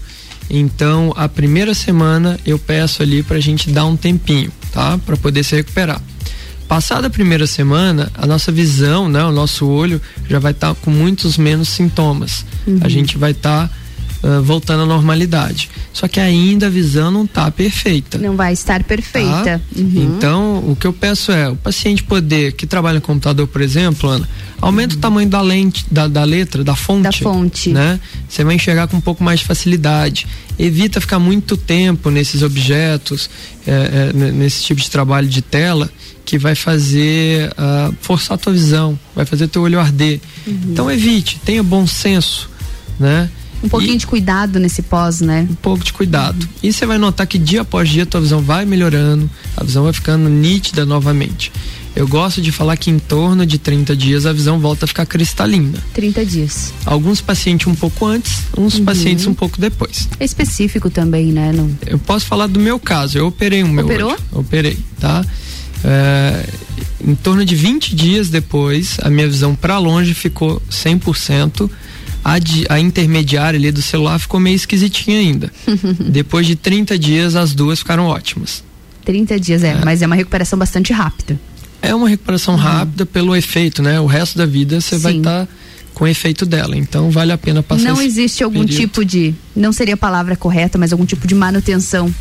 então, 0.50 1.12
a 1.16 1.28
primeira 1.28 1.74
semana 1.74 2.38
eu 2.44 2.58
peço 2.58 3.02
ali 3.02 3.22
para 3.22 3.36
a 3.36 3.40
gente 3.40 3.70
dar 3.70 3.86
um 3.86 3.96
tempinho, 3.96 4.50
tá? 4.72 4.98
Para 4.98 5.16
poder 5.16 5.42
se 5.44 5.56
recuperar. 5.56 6.00
Passada 6.68 7.08
a 7.08 7.10
primeira 7.10 7.46
semana, 7.46 8.10
a 8.14 8.26
nossa 8.26 8.50
visão, 8.50 9.08
né, 9.08 9.22
o 9.22 9.30
nosso 9.30 9.66
olho 9.66 10.00
já 10.28 10.38
vai 10.38 10.52
estar 10.52 10.74
tá 10.74 10.80
com 10.80 10.90
muitos 10.90 11.36
menos 11.36 11.68
sintomas. 11.68 12.46
Uhum. 12.66 12.78
A 12.80 12.88
gente 12.88 13.18
vai 13.18 13.32
estar 13.32 13.68
tá 13.68 13.74
uh, 14.22 14.42
voltando 14.42 14.82
à 14.82 14.86
normalidade. 14.86 15.68
Só 15.92 16.08
que 16.08 16.20
ainda 16.20 16.66
a 16.66 16.70
visão 16.70 17.10
não 17.10 17.24
está 17.24 17.50
perfeita. 17.50 18.18
Não 18.18 18.36
vai 18.36 18.52
estar 18.52 18.82
perfeita. 18.84 19.58
Tá? 19.58 19.60
Uhum. 19.76 20.16
Então, 20.16 20.58
o 20.66 20.76
que 20.76 20.86
eu 20.86 20.92
peço 20.92 21.32
é, 21.32 21.48
o 21.48 21.56
paciente 21.56 22.02
poder, 22.02 22.52
que 22.52 22.66
trabalha 22.66 22.96
no 22.96 23.00
computador, 23.00 23.46
por 23.46 23.60
exemplo, 23.60 24.08
Ana, 24.08 24.28
aumenta 24.60 24.94
uhum. 24.94 24.98
o 24.98 25.02
tamanho 25.02 25.28
da 25.28 25.42
lente, 25.42 25.84
da, 25.90 26.06
da, 26.08 26.24
letra, 26.24 26.62
da 26.62 26.74
fonte. 26.74 27.02
Da 27.02 27.12
fonte. 27.12 27.70
Né? 27.70 27.98
Você 28.28 28.44
vai 28.44 28.54
enxergar 28.54 28.86
com 28.88 28.96
um 28.96 29.00
pouco 29.00 29.22
mais 29.22 29.40
de 29.40 29.46
facilidade. 29.46 30.26
Evita 30.58 31.00
ficar 31.00 31.18
muito 31.18 31.56
tempo 31.56 32.10
nesses 32.10 32.42
objetos, 32.42 33.28
é, 33.66 34.10
é, 34.10 34.12
nesse 34.12 34.62
tipo 34.62 34.80
de 34.80 34.90
trabalho 34.90 35.28
de 35.28 35.42
tela, 35.42 35.90
que 36.24 36.38
vai 36.38 36.54
fazer 36.54 37.50
uh, 37.50 37.94
forçar 38.00 38.36
a 38.36 38.38
tua 38.38 38.52
visão, 38.52 38.98
vai 39.14 39.26
fazer 39.26 39.48
teu 39.48 39.62
olho 39.62 39.80
arder. 39.80 40.20
Uhum. 40.46 40.60
Então 40.70 40.90
evite, 40.90 41.40
tenha 41.44 41.62
bom 41.62 41.86
senso, 41.86 42.48
né? 42.98 43.28
Um 43.62 43.68
pouquinho 43.68 43.94
e, 43.94 43.98
de 43.98 44.06
cuidado 44.06 44.58
nesse 44.58 44.82
pós, 44.82 45.20
né? 45.20 45.46
Um 45.50 45.54
pouco 45.54 45.84
de 45.84 45.92
cuidado. 45.92 46.48
E 46.62 46.72
você 46.72 46.84
vai 46.84 46.98
notar 46.98 47.26
que 47.26 47.38
dia 47.38 47.62
após 47.62 47.88
dia 47.88 48.02
a 48.02 48.06
tua 48.06 48.20
visão 48.20 48.40
vai 48.40 48.64
melhorando, 48.64 49.30
a 49.56 49.62
visão 49.62 49.84
vai 49.84 49.92
ficando 49.92 50.28
nítida 50.28 50.84
novamente. 50.84 51.52
Eu 51.94 52.08
gosto 52.08 52.40
de 52.40 52.50
falar 52.50 52.76
que 52.78 52.90
em 52.90 52.98
torno 52.98 53.44
de 53.44 53.58
30 53.58 53.94
dias 53.94 54.24
a 54.24 54.32
visão 54.32 54.58
volta 54.58 54.86
a 54.86 54.88
ficar 54.88 55.04
cristalina. 55.04 55.78
30 55.92 56.24
dias. 56.24 56.72
Alguns 56.86 57.20
pacientes 57.20 57.66
um 57.66 57.74
pouco 57.74 58.06
antes, 58.06 58.44
uns 58.56 58.78
uhum. 58.78 58.84
pacientes 58.84 59.26
um 59.26 59.34
pouco 59.34 59.60
depois. 59.60 60.08
É 60.18 60.24
específico 60.24 60.88
também, 60.88 61.26
né? 61.26 61.52
Não... 61.52 61.70
Eu 61.86 61.98
posso 61.98 62.24
falar 62.24 62.46
do 62.46 62.58
meu 62.58 62.78
caso. 62.80 63.18
Eu 63.18 63.26
operei 63.26 63.62
o 63.62 63.68
meu 63.68 63.84
Operou? 63.84 64.12
olho. 64.12 64.20
Operei, 64.32 64.78
tá? 64.98 65.22
É, 65.84 66.48
em 67.06 67.14
torno 67.14 67.44
de 67.44 67.54
20 67.54 67.94
dias 67.94 68.30
depois, 68.30 68.96
a 69.02 69.10
minha 69.10 69.28
visão 69.28 69.54
para 69.54 69.78
longe 69.78 70.14
ficou 70.14 70.62
100% 70.70 71.68
a, 72.24 72.38
de, 72.38 72.66
a 72.68 72.78
intermediária 72.78 73.58
ali 73.58 73.70
do 73.70 73.82
celular 73.82 74.18
ficou 74.18 74.38
meio 74.38 74.56
esquisitinha 74.56 75.18
ainda. 75.18 75.52
Depois 76.08 76.46
de 76.46 76.56
30 76.56 76.98
dias, 76.98 77.36
as 77.36 77.54
duas 77.54 77.80
ficaram 77.80 78.06
ótimas. 78.06 78.62
30 79.04 79.40
dias, 79.40 79.64
é, 79.64 79.70
é. 79.70 79.84
mas 79.84 80.02
é 80.02 80.06
uma 80.06 80.14
recuperação 80.14 80.58
bastante 80.58 80.92
rápida. 80.92 81.38
É 81.80 81.94
uma 81.94 82.08
recuperação 82.08 82.54
uhum. 82.54 82.60
rápida 82.60 83.04
pelo 83.04 83.34
efeito, 83.34 83.82
né? 83.82 83.98
O 83.98 84.06
resto 84.06 84.38
da 84.38 84.46
vida 84.46 84.80
você 84.80 84.96
vai 84.98 85.16
estar 85.16 85.46
tá 85.46 85.52
com 85.94 86.04
o 86.04 86.08
efeito 86.08 86.46
dela. 86.46 86.76
Então 86.76 87.10
vale 87.10 87.32
a 87.32 87.38
pena 87.38 87.62
passar 87.62 87.92
Não 87.92 88.00
existe 88.00 88.44
algum 88.44 88.60
período. 88.60 88.80
tipo 88.80 89.04
de, 89.04 89.34
não 89.54 89.72
seria 89.72 89.94
a 89.94 89.96
palavra 89.96 90.36
correta, 90.36 90.78
mas 90.78 90.92
algum 90.92 91.04
tipo 91.04 91.26
de 91.26 91.34
manutenção 91.34 92.14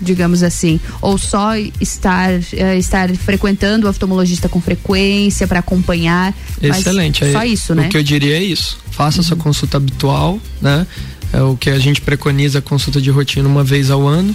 digamos 0.00 0.42
assim, 0.42 0.80
ou 1.00 1.18
só 1.18 1.56
estar 1.80 2.30
uh, 2.32 2.78
estar 2.78 3.14
frequentando 3.16 3.86
o 3.86 3.90
oftalmologista 3.90 4.48
com 4.48 4.60
frequência 4.60 5.46
para 5.46 5.60
acompanhar. 5.60 6.34
Excelente. 6.60 7.30
Só 7.32 7.44
isso, 7.44 7.74
né? 7.74 7.86
O 7.86 7.88
que 7.88 7.96
eu 7.96 8.02
diria 8.02 8.36
é 8.36 8.42
isso. 8.42 8.78
Faça 8.90 9.18
uhum. 9.18 9.24
sua 9.24 9.36
consulta 9.36 9.76
habitual, 9.76 10.40
né? 10.60 10.86
É 11.32 11.42
o 11.42 11.56
que 11.56 11.70
a 11.70 11.78
gente 11.78 12.00
preconiza 12.00 12.60
a 12.60 12.62
consulta 12.62 13.00
de 13.00 13.10
rotina 13.10 13.48
uma 13.48 13.64
vez 13.64 13.90
ao 13.90 14.06
ano. 14.06 14.34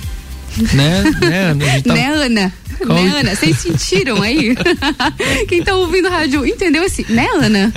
Né, 0.74 1.04
né, 1.56 1.82
tá... 1.82 1.94
né, 1.94 2.14
Ana? 2.14 2.54
Qual... 2.86 3.04
Né, 3.04 3.20
Ana? 3.20 3.36
Vocês 3.36 3.58
sentiram 3.58 4.22
aí? 4.22 4.56
Quem 5.48 5.64
tá 5.64 5.76
ouvindo 5.76 6.08
a 6.08 6.12
rádio 6.12 6.46
entendeu 6.46 6.84
esse, 6.84 7.06
né, 7.12 7.28
Ana? 7.36 7.72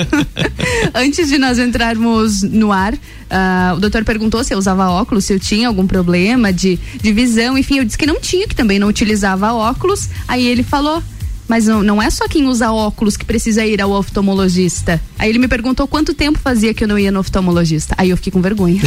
Antes 0.94 1.28
de 1.28 1.38
nós 1.38 1.58
entrarmos 1.58 2.42
no 2.42 2.72
ar, 2.72 2.94
uh, 2.94 3.76
o 3.76 3.80
doutor 3.80 4.04
perguntou 4.04 4.42
se 4.42 4.54
eu 4.54 4.58
usava 4.58 4.88
óculos, 4.88 5.24
se 5.24 5.32
eu 5.32 5.40
tinha 5.40 5.68
algum 5.68 5.86
problema 5.86 6.52
de, 6.52 6.78
de 7.00 7.12
visão, 7.12 7.56
enfim, 7.58 7.78
eu 7.78 7.84
disse 7.84 7.98
que 7.98 8.06
não 8.06 8.20
tinha, 8.20 8.48
que 8.48 8.56
também 8.56 8.78
não 8.78 8.88
utilizava 8.88 9.52
óculos. 9.52 10.08
Aí 10.26 10.46
ele 10.46 10.62
falou: 10.62 11.02
mas 11.48 11.66
não, 11.66 11.82
não 11.82 12.02
é 12.02 12.08
só 12.10 12.26
quem 12.28 12.46
usa 12.46 12.72
óculos 12.72 13.16
que 13.16 13.24
precisa 13.24 13.64
ir 13.64 13.80
ao 13.80 13.90
oftalmologista. 13.90 15.00
Aí 15.18 15.28
ele 15.28 15.38
me 15.38 15.48
perguntou 15.48 15.86
quanto 15.86 16.14
tempo 16.14 16.38
fazia 16.38 16.72
que 16.72 16.84
eu 16.84 16.88
não 16.88 16.98
ia 16.98 17.10
no 17.10 17.20
oftalmologista. 17.20 17.94
Aí 17.98 18.10
eu 18.10 18.16
fiquei 18.16 18.32
com 18.32 18.40
vergonha. 18.40 18.80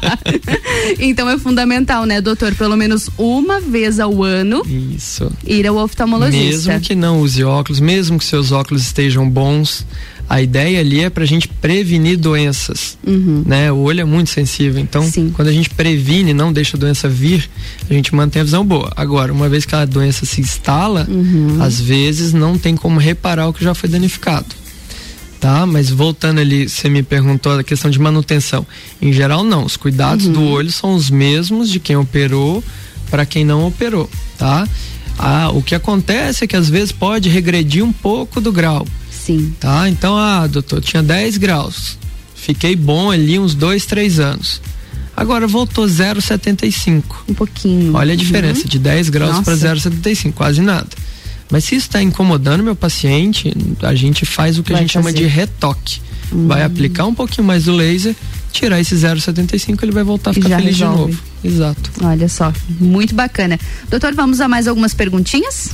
então 0.98 1.28
é 1.28 1.38
fundamental, 1.38 2.04
né, 2.04 2.20
doutor? 2.20 2.54
Pelo 2.54 2.76
menos 2.76 3.08
uma 3.16 3.60
vez 3.60 3.98
ao 3.98 4.22
ano. 4.22 4.62
Isso. 4.66 5.30
Ir 5.46 5.66
ao 5.66 5.76
oftalmologista. 5.76 6.72
Mesmo 6.72 6.80
que 6.80 6.94
não 6.94 7.20
use 7.20 7.42
óculos, 7.42 7.80
mesmo 7.80 8.18
que 8.18 8.24
seus 8.24 8.52
óculos 8.52 8.82
estejam 8.82 9.28
bons, 9.28 9.86
a 10.32 10.40
ideia 10.40 10.80
ali 10.80 11.00
é 11.00 11.10
para 11.10 11.24
a 11.24 11.26
gente 11.26 11.46
prevenir 11.46 12.16
doenças, 12.16 12.96
uhum. 13.06 13.42
né? 13.44 13.70
O 13.70 13.80
olho 13.80 14.00
é 14.00 14.04
muito 14.04 14.30
sensível, 14.30 14.80
então 14.80 15.02
Sim. 15.02 15.30
quando 15.30 15.48
a 15.48 15.52
gente 15.52 15.68
previne, 15.68 16.32
não 16.32 16.50
deixa 16.50 16.74
a 16.74 16.80
doença 16.80 17.06
vir, 17.06 17.50
a 17.90 17.92
gente 17.92 18.14
mantém 18.14 18.40
a 18.40 18.44
visão 18.46 18.64
boa. 18.64 18.90
Agora, 18.96 19.30
uma 19.30 19.46
vez 19.46 19.66
que 19.66 19.74
a 19.74 19.84
doença 19.84 20.24
se 20.24 20.40
instala, 20.40 21.06
uhum. 21.06 21.58
às 21.60 21.78
vezes 21.78 22.32
não 22.32 22.56
tem 22.56 22.74
como 22.74 22.98
reparar 22.98 23.46
o 23.46 23.52
que 23.52 23.62
já 23.62 23.74
foi 23.74 23.90
danificado. 23.90 24.46
Tá, 25.38 25.66
mas 25.66 25.90
voltando 25.90 26.40
ali, 26.40 26.66
você 26.66 26.88
me 26.88 27.02
perguntou 27.02 27.58
a 27.58 27.62
questão 27.62 27.90
de 27.90 27.98
manutenção. 27.98 28.66
Em 29.02 29.12
geral, 29.12 29.44
não. 29.44 29.66
Os 29.66 29.76
cuidados 29.76 30.28
uhum. 30.28 30.32
do 30.32 30.44
olho 30.44 30.72
são 30.72 30.94
os 30.94 31.10
mesmos 31.10 31.68
de 31.68 31.78
quem 31.78 31.96
operou 31.96 32.64
para 33.10 33.26
quem 33.26 33.44
não 33.44 33.66
operou, 33.66 34.08
tá? 34.38 34.66
Ah, 35.18 35.50
o 35.52 35.62
que 35.62 35.74
acontece 35.74 36.44
é 36.44 36.46
que 36.46 36.56
às 36.56 36.70
vezes 36.70 36.90
pode 36.90 37.28
regredir 37.28 37.84
um 37.84 37.92
pouco 37.92 38.40
do 38.40 38.50
grau. 38.50 38.86
Sim. 39.24 39.54
Tá? 39.60 39.88
Então, 39.88 40.16
ah, 40.16 40.46
doutor, 40.46 40.80
tinha 40.80 41.02
10 41.02 41.36
graus. 41.36 41.98
Fiquei 42.34 42.74
bom 42.74 43.10
ali 43.10 43.38
uns 43.38 43.54
dois, 43.54 43.86
três 43.86 44.18
anos. 44.18 44.60
Agora 45.16 45.46
voltou 45.46 45.84
0,75. 45.86 47.02
Um 47.28 47.34
pouquinho. 47.34 47.94
Olha 47.94 48.14
a 48.14 48.16
diferença, 48.16 48.62
uhum. 48.62 48.68
de 48.68 48.78
10 48.78 49.10
graus 49.10 49.40
para 49.40 49.54
0,75, 49.54 50.32
quase 50.32 50.60
nada. 50.60 50.88
Mas 51.50 51.64
se 51.64 51.76
está 51.76 52.02
incomodando 52.02 52.64
meu 52.64 52.74
paciente, 52.74 53.52
a 53.82 53.94
gente 53.94 54.24
faz 54.24 54.58
o 54.58 54.62
que 54.62 54.72
Vai 54.72 54.80
a 54.80 54.82
gente 54.82 54.94
fazer. 54.94 55.04
chama 55.04 55.12
de 55.12 55.26
retoque. 55.26 56.00
Uhum. 56.32 56.48
Vai 56.48 56.64
aplicar 56.64 57.06
um 57.06 57.14
pouquinho 57.14 57.46
mais 57.46 57.64
do 57.64 57.72
laser, 57.72 58.16
tirar 58.50 58.80
esse 58.80 58.94
0,75, 58.94 59.82
ele 59.82 59.92
vai 59.92 60.02
voltar 60.02 60.30
a 60.30 60.34
ficar 60.34 60.58
feliz 60.58 60.78
resolve. 60.78 61.12
de 61.12 61.18
novo. 61.18 61.22
Exato. 61.44 61.90
Olha 62.02 62.28
só, 62.28 62.52
muito 62.80 63.14
bacana. 63.14 63.60
Doutor, 63.88 64.14
vamos 64.14 64.40
a 64.40 64.48
mais 64.48 64.66
algumas 64.66 64.94
perguntinhas? 64.94 65.70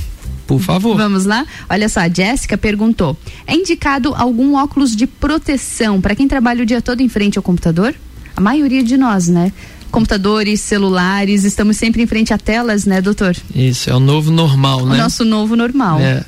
Por 0.48 0.60
favor. 0.60 0.96
Vamos 0.96 1.26
lá? 1.26 1.46
Olha 1.68 1.90
só, 1.90 2.00
a 2.00 2.08
Jéssica 2.08 2.56
perguntou: 2.56 3.14
é 3.46 3.54
indicado 3.54 4.14
algum 4.16 4.54
óculos 4.54 4.96
de 4.96 5.06
proteção 5.06 6.00
para 6.00 6.16
quem 6.16 6.26
trabalha 6.26 6.62
o 6.62 6.66
dia 6.66 6.80
todo 6.80 7.02
em 7.02 7.08
frente 7.08 7.36
ao 7.36 7.42
computador? 7.42 7.94
A 8.34 8.40
maioria 8.40 8.82
de 8.82 8.96
nós, 8.96 9.28
né? 9.28 9.52
computadores, 9.90 10.60
celulares, 10.60 11.44
estamos 11.44 11.78
sempre 11.78 12.02
em 12.02 12.06
frente 12.06 12.34
a 12.34 12.36
telas, 12.36 12.84
né, 12.84 13.00
doutor? 13.00 13.34
Isso, 13.54 13.88
é 13.88 13.94
o 13.94 14.00
novo 14.00 14.30
normal, 14.30 14.84
né? 14.84 14.96
O 14.96 14.98
nosso 14.98 15.24
novo 15.24 15.56
normal. 15.56 15.98
É. 15.98 16.22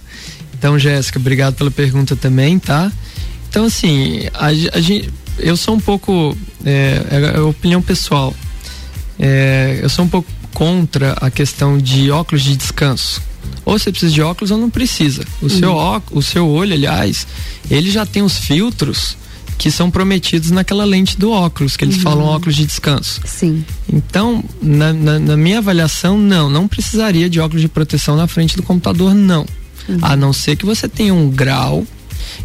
Então, 0.58 0.78
Jéssica, 0.78 1.18
obrigado 1.18 1.56
pela 1.56 1.70
pergunta 1.70 2.16
também, 2.16 2.58
tá? 2.58 2.90
Então, 3.50 3.66
assim, 3.66 4.26
a, 4.32 4.46
a 4.46 4.80
gente, 4.80 5.10
eu 5.38 5.58
sou 5.58 5.74
um 5.74 5.78
pouco, 5.78 6.34
é, 6.64 7.02
é, 7.10 7.36
é 7.36 7.40
opinião 7.40 7.82
pessoal, 7.82 8.34
é, 9.18 9.78
eu 9.82 9.90
sou 9.90 10.06
um 10.06 10.08
pouco 10.08 10.30
contra 10.54 11.12
a 11.20 11.30
questão 11.30 11.76
de 11.76 12.10
óculos 12.10 12.42
de 12.42 12.56
descanso 12.56 13.20
ou 13.64 13.78
você 13.78 13.90
precisa 13.90 14.12
de 14.12 14.22
óculos 14.22 14.50
ou 14.50 14.58
não 14.58 14.70
precisa. 14.70 15.24
O, 15.40 15.44
uhum. 15.44 15.50
seu, 15.50 16.02
o 16.12 16.22
seu 16.22 16.48
olho, 16.48 16.74
aliás, 16.74 17.26
ele 17.70 17.90
já 17.90 18.04
tem 18.04 18.22
os 18.22 18.36
filtros 18.38 19.16
que 19.58 19.70
são 19.70 19.90
prometidos 19.90 20.50
naquela 20.50 20.86
lente 20.86 21.18
do 21.18 21.30
óculos, 21.30 21.76
que 21.76 21.84
eles 21.84 21.96
uhum. 21.96 22.02
falam 22.02 22.24
óculos 22.24 22.56
de 22.56 22.64
descanso. 22.64 23.20
Sim. 23.26 23.62
Então, 23.92 24.42
na, 24.62 24.90
na, 24.92 25.18
na, 25.18 25.36
minha 25.36 25.58
avaliação, 25.58 26.16
não, 26.16 26.48
não 26.48 26.66
precisaria 26.66 27.28
de 27.28 27.38
óculos 27.38 27.60
de 27.60 27.68
proteção 27.68 28.16
na 28.16 28.26
frente 28.26 28.56
do 28.56 28.62
computador, 28.62 29.14
não. 29.14 29.44
Uhum. 29.86 29.98
A 30.00 30.16
não 30.16 30.32
ser 30.32 30.56
que 30.56 30.64
você 30.64 30.88
tenha 30.88 31.12
um 31.12 31.28
grau, 31.28 31.86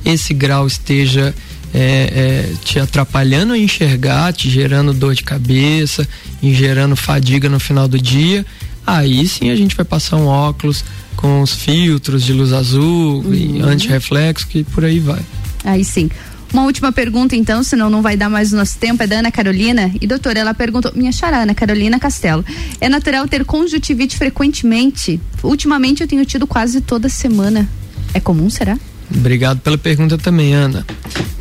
esse 0.04 0.34
grau 0.34 0.68
esteja 0.68 1.34
é, 1.74 1.80
é, 1.80 2.54
te 2.66 2.80
atrapalhando 2.80 3.54
a 3.54 3.58
enxergar, 3.58 4.34
te 4.34 4.50
gerando 4.50 4.93
dor 4.93 5.16
de 5.16 5.24
cabeça, 5.24 6.08
gerando 6.43 6.98
fadiga 6.98 7.48
no 7.48 7.62
final 7.62 7.88
do 7.88 8.00
dia 8.00 8.46
Aí 8.86 9.28
sim 9.28 9.50
a 9.50 9.56
gente 9.56 9.76
vai 9.76 9.86
passar 9.86 10.18
um 10.18 10.28
óculos 10.28 10.84
com 11.16 11.42
os 11.42 11.54
filtros 11.54 12.24
de 12.24 12.34
luz 12.34 12.54
azul 12.54 13.24
uhum. 13.24 13.34
e 13.34 13.62
anti-reflexo, 13.62 14.48
que 14.48 14.64
por 14.64 14.86
aí 14.86 15.00
vai. 15.00 15.22
Aí 15.64 15.84
sim. 15.84 16.10
Uma 16.54 16.64
última 16.64 16.92
pergunta, 16.92 17.36
então, 17.36 17.64
senão 17.64 17.90
não 17.90 18.02
vai 18.02 18.16
dar 18.16 18.30
mais 18.30 18.54
o 18.54 18.56
nosso 18.56 18.78
tempo, 18.78 19.04
é 19.04 19.08
da 19.08 19.18
Ana 19.20 19.32
Carolina. 19.32 19.92
E 20.00 20.08
doutora, 20.08 20.40
ela 20.40 20.54
perguntou, 20.54 20.92
minha 20.96 21.12
chará, 21.12 21.42
Ana 21.42 21.54
Carolina 21.54 22.00
Castelo. 22.00 22.46
É 22.80 22.88
natural 22.88 23.28
ter 23.28 23.44
conjuntivite 23.44 24.18
frequentemente? 24.18 25.20
Ultimamente 25.44 26.02
eu 26.02 26.08
tenho 26.08 26.24
tido 26.26 26.48
quase 26.48 26.80
toda 26.80 27.10
semana. 27.10 27.68
É 28.14 28.20
comum, 28.20 28.50
será? 28.50 28.78
Obrigado 29.14 29.60
pela 29.60 29.78
pergunta 29.78 30.18
também, 30.18 30.54
Ana. 30.54 30.86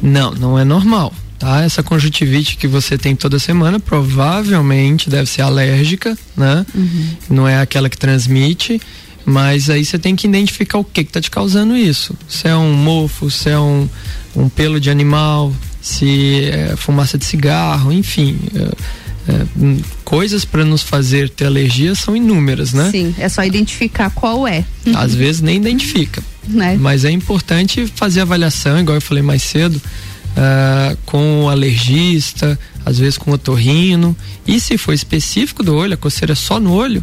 Não, 0.03 0.33
não 0.33 0.59
é 0.59 0.65
normal 0.65 1.13
tá? 1.39 1.63
Essa 1.63 1.83
conjuntivite 1.83 2.57
que 2.57 2.67
você 2.67 2.97
tem 2.97 3.15
toda 3.15 3.39
semana 3.39 3.79
provavelmente 3.81 5.09
deve 5.11 5.29
ser 5.29 5.43
alérgica, 5.43 6.17
né? 6.37 6.65
Uhum. 6.75 7.09
Não 7.31 7.49
é 7.49 7.61
aquela 7.61 7.89
que 7.89 7.99
transmite, 7.99 8.81
mas 9.25 9.71
aí 9.71 9.85
você 9.85 9.99
tem 9.99 10.15
que 10.15 10.27
identificar 10.27 10.79
o 10.79 10.85
que 10.85 11.05
que 11.05 11.13
tá 11.13 11.21
te 11.21 11.31
causando 11.31 11.77
isso. 11.77 12.17
Se 12.29 12.49
é 12.49 12.57
um 12.57 12.73
mofo, 12.73 13.31
se 13.31 13.51
é 13.51 13.59
um, 13.59 13.89
um 14.37 14.49
pelo 14.49 14.79
de 14.79 14.91
animal, 14.91 15.53
se 15.81 16.45
é 16.45 16.75
fumaça 16.77 17.19
de 17.19 17.25
cigarro, 17.25 17.93
enfim. 17.93 18.39
É, 18.55 19.05
é, 19.27 19.47
hum, 19.59 19.81
coisas 20.05 20.45
para 20.45 20.65
nos 20.65 20.83
fazer 20.83 21.31
ter 21.31 21.47
alergia 21.47 21.95
são 21.95 22.15
inúmeras, 22.15 22.75
né? 22.75 22.91
Sim, 22.91 23.15
é 23.19 23.29
só 23.29 23.43
identificar 23.43 24.11
qual 24.11 24.47
é. 24.47 24.65
Às 24.95 25.15
vezes 25.15 25.41
nem 25.41 25.57
identifica. 25.57 26.23
Né? 26.47 26.77
Mas 26.79 27.07
é 27.07 27.11
importante 27.11 27.87
fazer 27.97 28.21
avaliação, 28.21 28.79
igual 28.79 28.97
eu 28.97 29.01
falei 29.01 29.23
mais 29.23 29.43
cedo, 29.43 29.81
uh, 30.35 30.97
com 31.07 31.45
o 31.45 31.49
alergista, 31.49 32.59
às 32.85 32.99
vezes 32.99 33.19
com 33.19 33.31
o 33.31 33.35
otorrino. 33.35 34.17
E 34.47 34.61
se 34.61 34.77
for 34.77 34.93
específico 34.93 35.63
do 35.63 35.75
olho, 35.75 35.95
a 35.95 35.97
coceira 35.97 36.35
só 36.35 36.61
no 36.61 36.73
olho, 36.73 37.03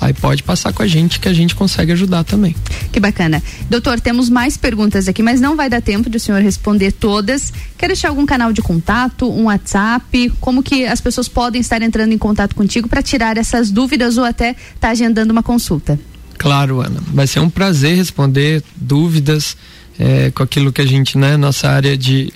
aí 0.00 0.12
pode 0.12 0.42
passar 0.42 0.72
com 0.72 0.82
a 0.82 0.86
gente 0.86 1.18
que 1.18 1.28
a 1.28 1.32
gente 1.32 1.54
consegue 1.54 1.92
ajudar 1.92 2.24
também. 2.24 2.54
Que 2.92 3.00
bacana. 3.00 3.42
Doutor, 3.68 4.00
temos 4.00 4.28
mais 4.28 4.56
perguntas 4.56 5.08
aqui, 5.08 5.22
mas 5.22 5.40
não 5.40 5.56
vai 5.56 5.68
dar 5.68 5.82
tempo 5.82 6.08
de 6.08 6.16
o 6.16 6.20
senhor 6.20 6.40
responder 6.40 6.92
todas. 6.92 7.52
Quer 7.76 7.88
deixar 7.88 8.08
algum 8.08 8.24
canal 8.24 8.52
de 8.52 8.62
contato, 8.62 9.30
um 9.30 9.44
WhatsApp? 9.44 10.32
Como 10.40 10.62
que 10.62 10.86
as 10.86 11.00
pessoas 11.00 11.28
podem 11.28 11.60
estar 11.60 11.82
entrando 11.82 12.12
em 12.12 12.18
contato 12.18 12.54
contigo 12.54 12.88
para 12.88 13.02
tirar 13.02 13.36
essas 13.36 13.70
dúvidas 13.70 14.16
ou 14.16 14.24
até 14.24 14.50
estar 14.50 14.78
tá 14.80 14.90
agendando 14.90 15.32
uma 15.32 15.42
consulta? 15.42 15.98
Claro, 16.38 16.80
Ana. 16.80 17.00
Vai 17.12 17.26
ser 17.26 17.40
um 17.40 17.50
prazer 17.50 17.96
responder 17.96 18.62
dúvidas 18.76 19.56
é, 19.98 20.30
com 20.30 20.44
aquilo 20.44 20.72
que 20.72 20.80
a 20.80 20.86
gente, 20.86 21.18
né, 21.18 21.36
nossa 21.36 21.68
área 21.68 21.98
de, 21.98 22.32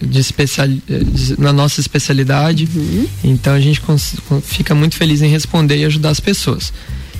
de 0.00 0.20
especial, 0.20 0.68
de, 0.68 0.80
na 1.38 1.52
nossa 1.52 1.80
especialidade. 1.80 2.68
Uhum. 2.74 3.06
Então 3.24 3.52
a 3.52 3.60
gente 3.60 3.82
fica 4.42 4.74
muito 4.74 4.94
feliz 4.94 5.20
em 5.20 5.28
responder 5.28 5.76
e 5.78 5.84
ajudar 5.84 6.10
as 6.10 6.20
pessoas. 6.20 6.72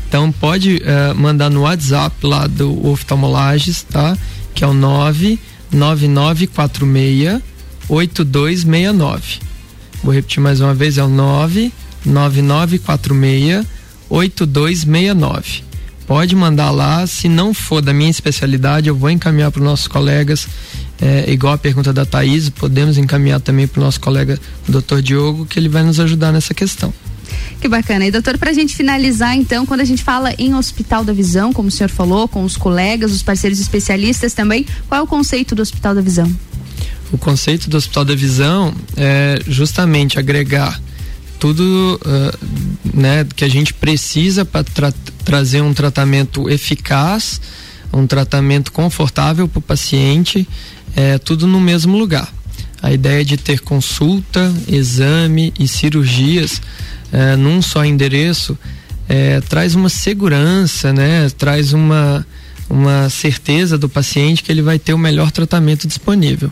Então 0.08 0.30
pode 0.30 0.76
uh, 0.76 1.14
mandar 1.16 1.50
no 1.50 1.62
WhatsApp 1.62 2.14
lá 2.24 2.46
do 2.46 2.86
oftalmolages, 2.86 3.82
tá? 3.82 4.16
Que 4.54 4.62
é 4.62 4.66
o 4.66 4.72
99946 4.72 7.42
8269. 7.88 9.40
Vou 10.04 10.14
repetir 10.14 10.40
mais 10.40 10.60
uma 10.60 10.72
vez, 10.72 10.98
é 10.98 11.02
o 11.02 11.08
99946 11.08 13.66
8269 14.08 15.73
pode 16.06 16.34
mandar 16.34 16.70
lá. 16.70 17.06
Se 17.06 17.28
não 17.28 17.52
for 17.52 17.80
da 17.80 17.92
minha 17.92 18.10
especialidade, 18.10 18.88
eu 18.88 18.96
vou 18.96 19.10
encaminhar 19.10 19.50
para 19.50 19.60
os 19.60 19.64
nossos 19.64 19.88
colegas. 19.88 20.46
É, 21.00 21.30
igual 21.30 21.54
a 21.54 21.58
pergunta 21.58 21.92
da 21.92 22.06
Thaís, 22.06 22.48
podemos 22.48 22.96
encaminhar 22.96 23.40
também 23.40 23.66
para 23.66 23.80
o 23.80 23.84
nosso 23.84 24.00
colega 24.00 24.38
o 24.68 24.72
doutor 24.72 25.02
Diogo, 25.02 25.44
que 25.44 25.58
ele 25.58 25.68
vai 25.68 25.82
nos 25.82 25.98
ajudar 26.00 26.32
nessa 26.32 26.54
questão. 26.54 26.92
Que 27.60 27.68
bacana. 27.68 28.06
E 28.06 28.10
doutor, 28.10 28.38
para 28.38 28.50
a 28.50 28.54
gente 28.54 28.76
finalizar, 28.76 29.34
então, 29.34 29.66
quando 29.66 29.80
a 29.80 29.84
gente 29.84 30.02
fala 30.02 30.34
em 30.38 30.54
Hospital 30.54 31.04
da 31.04 31.12
Visão, 31.12 31.52
como 31.52 31.68
o 31.68 31.70
senhor 31.70 31.88
falou, 31.88 32.28
com 32.28 32.44
os 32.44 32.56
colegas, 32.56 33.12
os 33.12 33.22
parceiros 33.22 33.58
especialistas 33.58 34.34
também, 34.34 34.66
qual 34.88 35.00
é 35.00 35.02
o 35.02 35.06
conceito 35.06 35.54
do 35.54 35.62
Hospital 35.62 35.94
da 35.94 36.00
Visão? 36.00 36.30
O 37.12 37.18
conceito 37.18 37.70
do 37.70 37.76
Hospital 37.76 38.04
da 38.04 38.14
Visão 38.14 38.74
é 38.96 39.38
justamente 39.46 40.18
agregar 40.18 40.80
tudo 41.44 42.00
uh, 42.06 42.98
né, 42.98 43.26
que 43.36 43.44
a 43.44 43.48
gente 43.50 43.74
precisa 43.74 44.46
para 44.46 44.64
tra 44.64 44.90
trazer 45.26 45.60
um 45.60 45.74
tratamento 45.74 46.48
eficaz, 46.48 47.38
um 47.92 48.06
tratamento 48.06 48.72
confortável 48.72 49.46
para 49.46 49.58
o 49.58 49.62
paciente, 49.62 50.48
é, 50.96 51.18
tudo 51.18 51.46
no 51.46 51.60
mesmo 51.60 51.98
lugar. 51.98 52.32
A 52.80 52.94
ideia 52.94 53.22
de 53.22 53.36
ter 53.36 53.60
consulta, 53.60 54.50
exame 54.66 55.52
e 55.60 55.68
cirurgias 55.68 56.62
é, 57.12 57.36
num 57.36 57.60
só 57.60 57.84
endereço 57.84 58.58
é, 59.06 59.42
traz 59.42 59.74
uma 59.74 59.90
segurança, 59.90 60.94
né? 60.94 61.28
Traz 61.36 61.74
uma, 61.74 62.26
uma 62.70 63.10
certeza 63.10 63.76
do 63.76 63.86
paciente 63.86 64.42
que 64.42 64.50
ele 64.50 64.62
vai 64.62 64.78
ter 64.78 64.94
o 64.94 64.98
melhor 64.98 65.30
tratamento 65.30 65.86
disponível. 65.86 66.50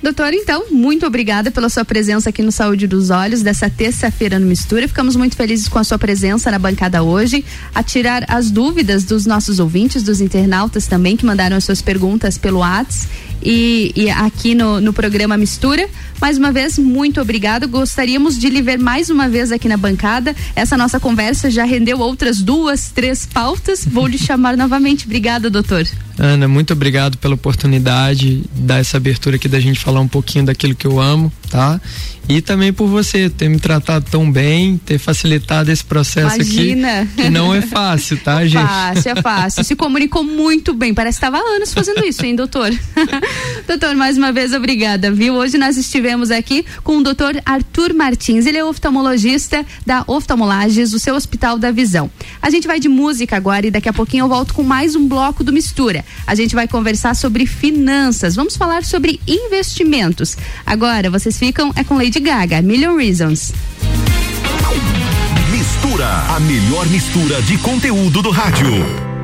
Doutor, 0.00 0.32
então, 0.32 0.66
muito 0.70 1.04
obrigada 1.04 1.50
pela 1.50 1.68
sua 1.68 1.84
presença 1.84 2.30
aqui 2.30 2.40
no 2.40 2.52
Saúde 2.52 2.86
dos 2.86 3.10
Olhos 3.10 3.42
dessa 3.42 3.68
terça-feira 3.68 4.38
no 4.38 4.46
Mistura. 4.46 4.86
Ficamos 4.86 5.16
muito 5.16 5.36
felizes 5.36 5.66
com 5.66 5.76
a 5.76 5.82
sua 5.82 5.98
presença 5.98 6.52
na 6.52 6.58
bancada 6.58 7.02
hoje, 7.02 7.44
a 7.74 7.82
tirar 7.82 8.24
as 8.28 8.48
dúvidas 8.48 9.02
dos 9.02 9.26
nossos 9.26 9.58
ouvintes, 9.58 10.04
dos 10.04 10.20
internautas 10.20 10.86
também 10.86 11.16
que 11.16 11.26
mandaram 11.26 11.56
as 11.56 11.64
suas 11.64 11.82
perguntas 11.82 12.38
pelo 12.38 12.60
WhatsApp 12.60 13.08
e, 13.42 13.92
e 13.94 14.10
aqui 14.10 14.54
no, 14.54 14.80
no 14.80 14.92
programa 14.92 15.36
Mistura. 15.36 15.88
Mais 16.20 16.36
uma 16.36 16.50
vez, 16.50 16.78
muito 16.78 17.20
obrigado. 17.20 17.68
Gostaríamos 17.68 18.38
de 18.38 18.50
lhe 18.50 18.60
ver 18.60 18.78
mais 18.78 19.08
uma 19.08 19.28
vez 19.28 19.52
aqui 19.52 19.68
na 19.68 19.76
bancada. 19.76 20.34
Essa 20.56 20.76
nossa 20.76 20.98
conversa 20.98 21.50
já 21.50 21.64
rendeu 21.64 22.00
outras 22.00 22.42
duas, 22.42 22.90
três 22.90 23.24
pautas. 23.24 23.84
Vou 23.84 24.06
lhe 24.06 24.18
chamar 24.18 24.56
novamente. 24.56 25.06
Obrigada, 25.06 25.48
doutor. 25.48 25.86
Ana, 26.18 26.48
muito 26.48 26.72
obrigado 26.72 27.16
pela 27.18 27.34
oportunidade, 27.34 28.42
dar 28.56 28.78
essa 28.78 28.96
abertura 28.96 29.36
aqui 29.36 29.48
da 29.48 29.60
gente 29.60 29.78
falar 29.78 30.00
um 30.00 30.08
pouquinho 30.08 30.46
daquilo 30.46 30.74
que 30.74 30.86
eu 30.86 30.98
amo, 30.98 31.32
tá? 31.48 31.80
E 32.28 32.42
também 32.42 32.74
por 32.74 32.86
você 32.86 33.30
ter 33.30 33.48
me 33.48 33.58
tratado 33.58 34.04
tão 34.10 34.30
bem, 34.30 34.76
ter 34.76 34.98
facilitado 34.98 35.72
esse 35.72 35.82
processo 35.82 36.36
Imagina. 36.36 37.00
aqui. 37.00 37.22
Que 37.22 37.30
não 37.30 37.54
é 37.54 37.62
fácil, 37.62 38.18
tá, 38.18 38.42
é 38.44 38.46
gente? 38.46 38.66
Fácil, 38.66 39.12
é 39.12 39.22
fácil. 39.22 39.64
Se 39.64 39.74
comunicou 39.74 40.22
muito 40.22 40.74
bem. 40.74 40.92
Parece 40.92 41.18
que 41.18 41.24
estava 41.24 41.42
anos 41.42 41.72
fazendo 41.72 42.04
isso, 42.04 42.26
hein, 42.26 42.36
doutor? 42.36 42.70
doutor, 43.66 43.94
mais 43.94 44.18
uma 44.18 44.30
vez, 44.30 44.52
obrigada, 44.52 45.10
viu? 45.10 45.34
Hoje 45.36 45.56
nós 45.56 45.78
estivemos 45.78 46.30
aqui 46.30 46.66
com 46.84 46.98
o 46.98 47.02
doutor 47.02 47.40
Arthur 47.46 47.94
Martins. 47.94 48.44
Ele 48.44 48.58
é 48.58 48.64
oftalmologista 48.64 49.64
da 49.86 50.04
Oftalmolages, 50.06 50.90
do 50.90 50.98
seu 50.98 51.14
Hospital 51.14 51.58
da 51.58 51.70
Visão. 51.70 52.10
A 52.42 52.50
gente 52.50 52.66
vai 52.66 52.78
de 52.78 52.90
música 52.90 53.36
agora 53.36 53.66
e 53.66 53.70
daqui 53.70 53.88
a 53.88 53.92
pouquinho 53.92 54.24
eu 54.24 54.28
volto 54.28 54.52
com 54.52 54.62
mais 54.62 54.94
um 54.94 55.08
bloco 55.08 55.42
do 55.42 55.50
Mistura. 55.50 56.04
A 56.26 56.34
gente 56.34 56.54
vai 56.54 56.68
conversar 56.68 57.16
sobre 57.16 57.46
finanças. 57.46 58.36
Vamos 58.36 58.54
falar 58.54 58.84
sobre 58.84 59.18
investimentos. 59.26 60.36
Agora, 60.66 61.08
vocês 61.08 61.38
ficam 61.38 61.72
é 61.74 61.82
com 61.82 61.96
Lady 61.96 62.17
Lady 62.18 62.30
Gaga, 62.30 62.62
Million 62.62 62.96
Reasons. 62.96 63.52
Mistura, 65.52 66.34
a 66.34 66.40
melhor 66.40 66.86
mistura 66.88 67.40
de 67.42 67.56
conteúdo 67.58 68.22
do 68.22 68.30
rádio. 68.30 69.17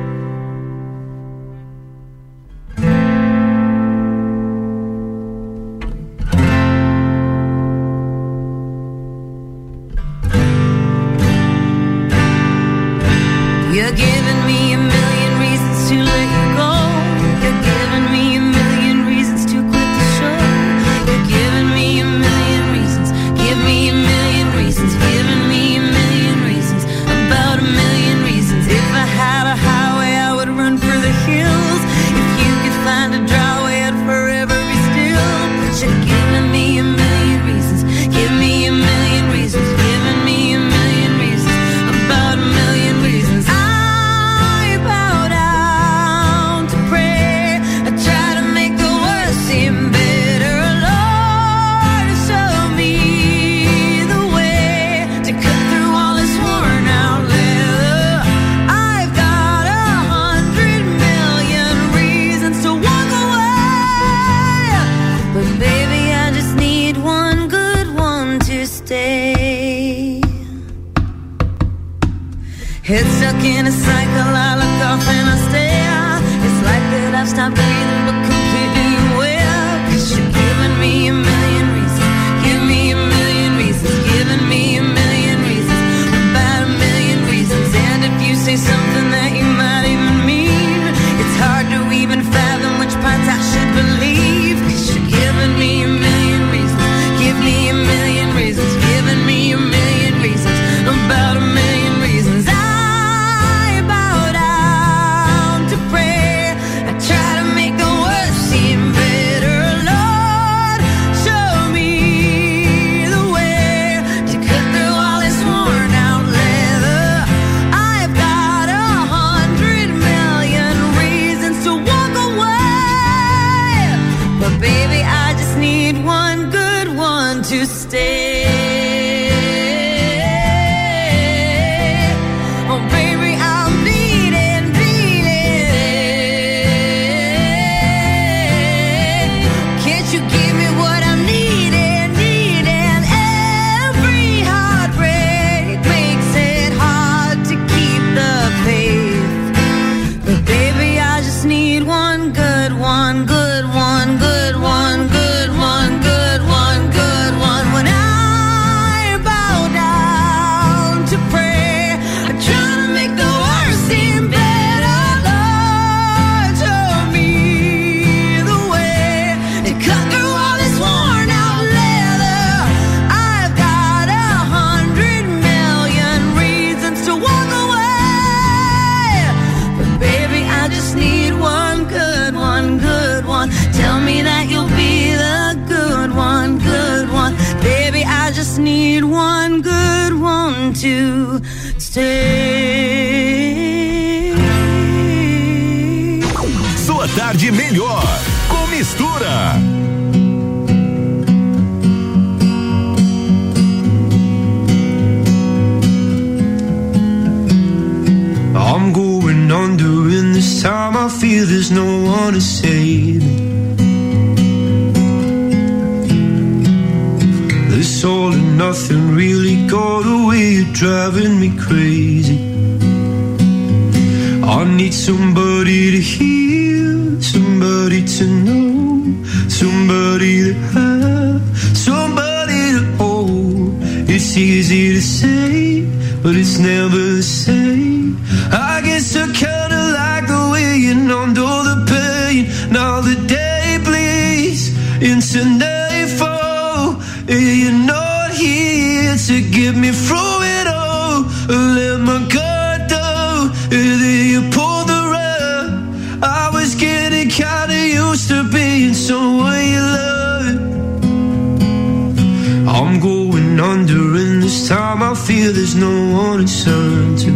feel 265.25 265.51
there's 265.53 265.75
no 265.75 265.89
one 266.13 266.45
to 266.45 266.63
turn 266.63 267.15
to. 267.17 267.31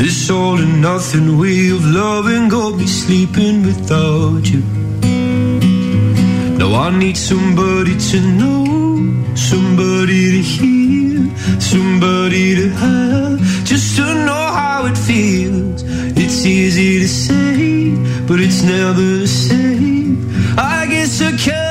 This 0.00 0.30
all 0.30 0.58
or 0.58 0.72
nothing 0.88 1.38
way 1.38 1.68
of 1.68 1.84
loving 1.84 2.48
got 2.48 2.76
me 2.76 2.86
sleeping 2.86 3.62
without 3.62 4.44
you. 4.52 4.62
Now 6.58 6.72
I 6.86 6.98
need 6.98 7.18
somebody 7.18 7.94
to 8.10 8.20
know, 8.40 8.64
somebody 9.34 10.22
to 10.36 10.42
hear, 10.54 11.60
somebody 11.60 12.54
to 12.54 12.68
have, 12.70 13.38
just 13.64 13.96
to 13.96 14.06
know 14.26 14.46
how 14.60 14.86
it 14.86 14.96
feels. 14.96 15.82
It's 16.16 16.46
easy 16.46 17.00
to 17.00 17.08
say, 17.08 17.94
but 18.26 18.40
it's 18.40 18.62
never 18.62 19.08
the 19.24 19.28
same. 19.28 20.16
I 20.56 20.86
guess 20.86 21.20
I 21.20 21.36
can't. 21.36 21.61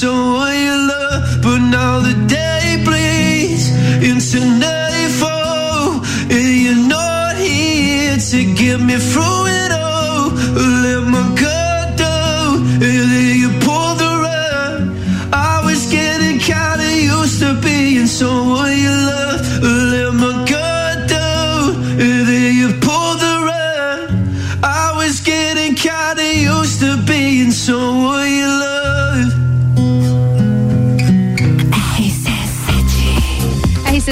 So 0.00 0.14
I 0.14 0.56
love, 0.88 1.42
but 1.42 1.58
now 1.58 2.00
the 2.00 2.19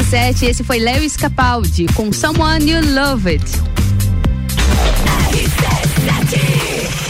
RC7. 0.09 0.49
Esse 0.49 0.65
foi 0.65 0.79
Larry 0.79 1.11
Scapaldi 1.11 1.87
com 1.95 2.11
Someone 2.13 2.71
You 2.71 2.81
Love 2.95 3.31
It. 3.31 3.45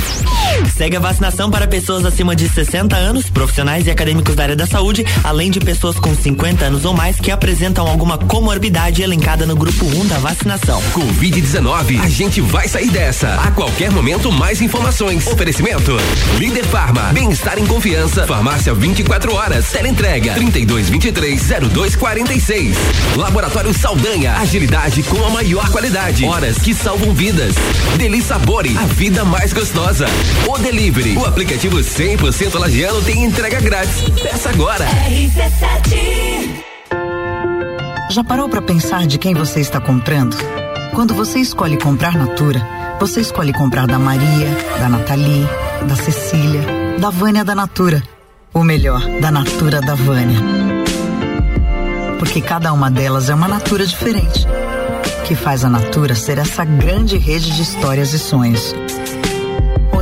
Segue 0.76 0.96
a 0.96 1.00
vacinação 1.00 1.50
para 1.50 1.66
pessoas 1.66 2.04
acima 2.04 2.36
de 2.36 2.48
60 2.48 2.96
anos, 2.96 3.28
profissionais 3.30 3.86
e 3.86 3.90
acadêmicos 3.90 4.34
da 4.34 4.42
área 4.44 4.57
da 4.57 4.66
saúde, 4.66 5.04
além 5.24 5.50
de 5.50 5.61
pessoas 5.61 5.98
com 5.98 6.14
50 6.14 6.66
anos 6.66 6.84
ou 6.84 6.94
mais 6.94 7.18
que 7.18 7.30
apresentam 7.30 7.86
alguma 7.86 8.18
comorbidade 8.18 9.02
elencada 9.02 9.46
no 9.46 9.57
grupo 9.57 9.86
1 9.86 10.00
um 10.00 10.07
da 10.07 10.18
vacinação. 10.18 10.82
Covid-19, 10.92 12.00
a 12.00 12.09
gente 12.09 12.40
vai 12.40 12.66
sair 12.68 12.90
dessa. 12.90 13.34
A 13.34 13.50
qualquer 13.50 13.90
momento, 13.90 14.32
mais 14.32 14.61
informações. 14.61 15.26
Oferecimento: 15.26 15.96
Líder 16.38 16.64
Farma, 16.64 17.12
bem-estar 17.12 17.59
em 17.59 17.66
confiança. 17.66 18.26
Farmácia 18.26 18.74
24 18.74 19.34
horas. 19.34 19.70
Teleentrega 19.70 20.34
3223-0246. 20.34 22.74
Laboratório 23.16 23.74
Saldanha, 23.74 24.34
agilidade 24.34 25.02
com 25.02 25.24
a 25.24 25.30
maior 25.30 25.68
qualidade. 25.70 26.24
Horas 26.24 26.59
que 26.59 26.74
salvam 26.74 27.14
vidas. 27.14 27.54
Deli 27.96 28.22
Sabore, 28.22 28.76
a 28.78 28.86
vida 28.86 29.24
mais 29.24 29.52
gostosa. 29.52 30.07
O 30.49 30.59
Delivery, 30.59 31.16
o 31.16 31.24
aplicativo 31.24 31.78
100% 31.78 32.57
lagiano 32.59 33.03
tem 33.03 33.24
entrega 33.24 33.61
grátis. 33.61 34.09
Peça 34.22 34.51
agora. 34.51 34.86
Já 38.11 38.22
parou 38.22 38.49
para 38.49 38.62
pensar 38.62 39.07
de 39.09 39.18
quem 39.18 39.34
você 39.34 39.61
está 39.61 39.80
comprando? 39.80 40.36
Quando 40.94 41.14
você 41.14 41.40
escolhe 41.40 41.76
comprar 41.76 42.14
Natura, 42.16 42.64
você 43.01 43.20
escolhe 43.20 43.53
comprar 43.53 43.88
da 43.88 43.99
Maria, 43.99 44.49
da 44.78 44.88
Nathalie, 44.88 45.49
da 45.88 45.97
Cecília, 45.97 46.62
da 47.01 47.11
Vânia 47.11 47.44
da 47.44 47.55
Natura. 47.55 48.01
Ou 48.55 48.62
melhor, 48.62 49.01
da 49.20 49.32
Natura 49.32 49.80
da 49.80 49.97
Vânia. 49.97 50.38
Porque 52.20 52.40
cada 52.40 52.72
uma 52.72 52.88
delas 52.88 53.28
é 53.28 53.34
uma 53.34 53.49
Natura 53.49 53.84
diferente. 53.84 54.47
Que 55.26 55.34
faz 55.34 55.64
a 55.64 55.68
Natura 55.68 56.14
ser 56.14 56.38
essa 56.38 56.64
grande 56.64 57.18
rede 57.18 57.51
de 57.51 57.62
histórias 57.62 58.12
e 58.12 58.18
sonhos 58.18 58.72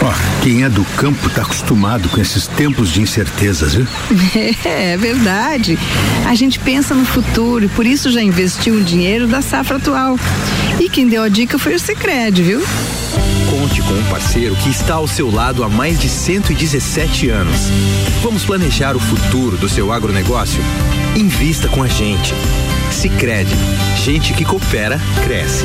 Ó, 0.00 0.12
quem 0.44 0.62
é 0.62 0.68
do 0.68 0.84
campo 0.96 1.28
tá 1.28 1.42
acostumado 1.42 2.08
com 2.08 2.20
esses 2.20 2.46
tempos 2.46 2.92
de 2.92 3.02
incertezas, 3.02 3.74
viu? 3.74 3.86
É, 4.64 4.92
é 4.92 4.96
verdade. 4.96 5.76
A 6.28 6.36
gente 6.36 6.60
pensa 6.60 6.94
no 6.94 7.04
futuro 7.04 7.64
e 7.64 7.68
por 7.68 7.84
isso 7.84 8.12
já 8.12 8.22
investiu 8.22 8.74
o 8.74 8.84
dinheiro 8.84 9.26
da 9.26 9.42
safra 9.42 9.78
atual. 9.78 10.16
E 10.78 10.88
quem 10.88 11.08
deu 11.08 11.24
a 11.24 11.28
dica 11.28 11.58
foi 11.58 11.74
o 11.74 11.80
Sicredi, 11.80 12.44
viu? 12.44 12.60
Conte 13.50 13.82
com 13.82 13.92
um 13.92 14.04
parceiro 14.04 14.54
que 14.54 14.70
está 14.70 14.94
ao 14.94 15.08
seu 15.08 15.28
lado 15.32 15.64
há 15.64 15.68
mais 15.68 15.98
de 15.98 16.08
117 16.08 17.28
anos. 17.28 17.58
Vamos 18.22 18.44
planejar 18.44 18.94
o 18.94 19.00
futuro 19.00 19.56
do 19.56 19.68
seu 19.68 19.92
agronegócio? 19.92 20.62
Invista 21.16 21.68
com 21.68 21.82
a 21.82 21.88
gente. 21.88 22.32
Sicredi, 22.92 23.54
gente 23.96 24.32
que 24.32 24.44
coopera 24.44 24.98
cresce. 25.24 25.64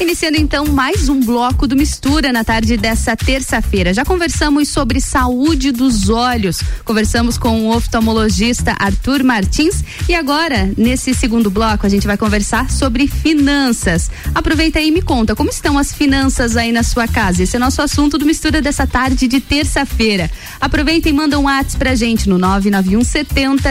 Iniciando 0.05 0.37
então 0.37 0.67
mais 0.67 1.09
um 1.09 1.19
bloco 1.19 1.67
do 1.67 1.75
Mistura 1.75 2.31
na 2.31 2.45
tarde 2.45 2.77
dessa 2.77 3.17
terça-feira. 3.17 3.95
Já 3.95 4.05
conversamos 4.05 4.69
sobre 4.69 5.01
saúde 5.01 5.73
dos 5.73 6.11
olhos, 6.11 6.61
conversamos 6.85 7.39
com 7.39 7.63
o 7.63 7.75
oftalmologista 7.75 8.77
Arthur 8.79 9.25
Martins 9.25 9.83
e 10.07 10.15
agora, 10.15 10.71
nesse 10.77 11.15
segundo 11.15 11.51
bloco, 11.51 11.87
a 11.87 11.89
gente 11.89 12.07
vai 12.07 12.19
conversar 12.19 12.71
sobre 12.71 13.09
finanças. 13.09 14.11
Aproveita 14.35 14.79
aí 14.79 14.89
e 14.89 14.91
me 14.91 15.01
conta 15.01 15.35
como 15.35 15.49
estão 15.49 15.79
as 15.79 15.95
finanças 15.95 16.55
aí 16.55 16.71
na 16.71 16.83
sua 16.83 17.09
casa. 17.09 17.43
Esse 17.43 17.57
é 17.57 17.59
nosso 17.59 17.81
assunto 17.81 18.19
do 18.19 18.27
Mistura 18.27 18.61
dessa 18.61 18.87
tarde 18.87 19.27
de 19.27 19.41
terça-feira. 19.41 20.31
Aproveita 20.61 21.09
e 21.09 21.15
manda 21.15 21.39
um 21.39 21.45
WhatsApp 21.45 21.79
pra 21.79 21.95
gente 21.95 22.29
no 22.29 22.37
991 22.37 23.03
70 23.03 23.71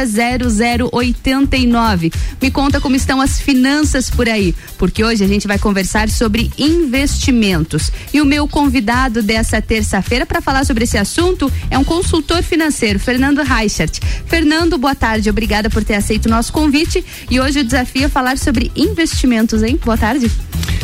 0089. 0.91 2.11
Me 2.41 2.49
conta 2.49 2.81
como 2.81 2.95
estão 2.95 3.21
as 3.21 3.39
finanças 3.39 4.09
por 4.09 4.27
aí, 4.27 4.55
porque 4.79 5.03
hoje 5.03 5.23
a 5.23 5.27
gente 5.27 5.47
vai 5.47 5.59
conversar 5.59 6.09
sobre 6.09 6.22
investimentos. 6.57 7.91
E 8.13 8.21
o 8.21 8.25
meu 8.25 8.47
convidado 8.47 9.21
dessa 9.21 9.61
terça-feira 9.61 10.25
para 10.25 10.41
falar 10.41 10.65
sobre 10.65 10.83
esse 10.83 10.97
assunto 10.97 11.51
é 11.69 11.77
um 11.77 11.83
consultor 11.83 12.43
financeiro, 12.43 12.99
Fernando 12.99 13.41
Reichert. 13.41 13.99
Fernando, 14.25 14.77
boa 14.77 14.95
tarde, 14.95 15.29
obrigada 15.29 15.69
por 15.69 15.83
ter 15.83 15.95
aceito 15.95 16.25
o 16.27 16.29
nosso 16.29 16.51
convite. 16.51 17.03
E 17.29 17.39
hoje 17.39 17.59
o 17.59 17.63
desafio 17.63 18.05
é 18.05 18.09
falar 18.09 18.37
sobre 18.37 18.71
investimentos, 18.75 19.63
hein? 19.63 19.79
Boa 19.83 19.97
tarde. 19.97 20.31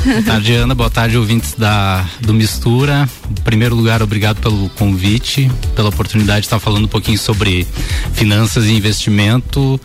Boa 0.04 0.24
tarde, 0.24 0.54
Ana. 0.54 0.74
Boa 0.74 0.90
tarde, 0.90 1.18
ouvintes 1.18 1.54
da, 1.58 2.08
do 2.22 2.34
Mistura. 2.34 3.08
Em 3.30 3.42
primeiro 3.44 3.76
lugar, 3.76 4.02
obrigado 4.02 4.40
pelo 4.40 4.70
convite, 4.70 5.52
pela 5.76 5.90
oportunidade 5.90 6.42
de 6.42 6.48
estar 6.48 6.60
falando 6.60 6.86
um 6.86 6.90
pouquinho 6.90 7.18
sobre 7.18 7.68
finanças 8.14 8.66
e 8.66 8.74
investimento. 8.74 9.80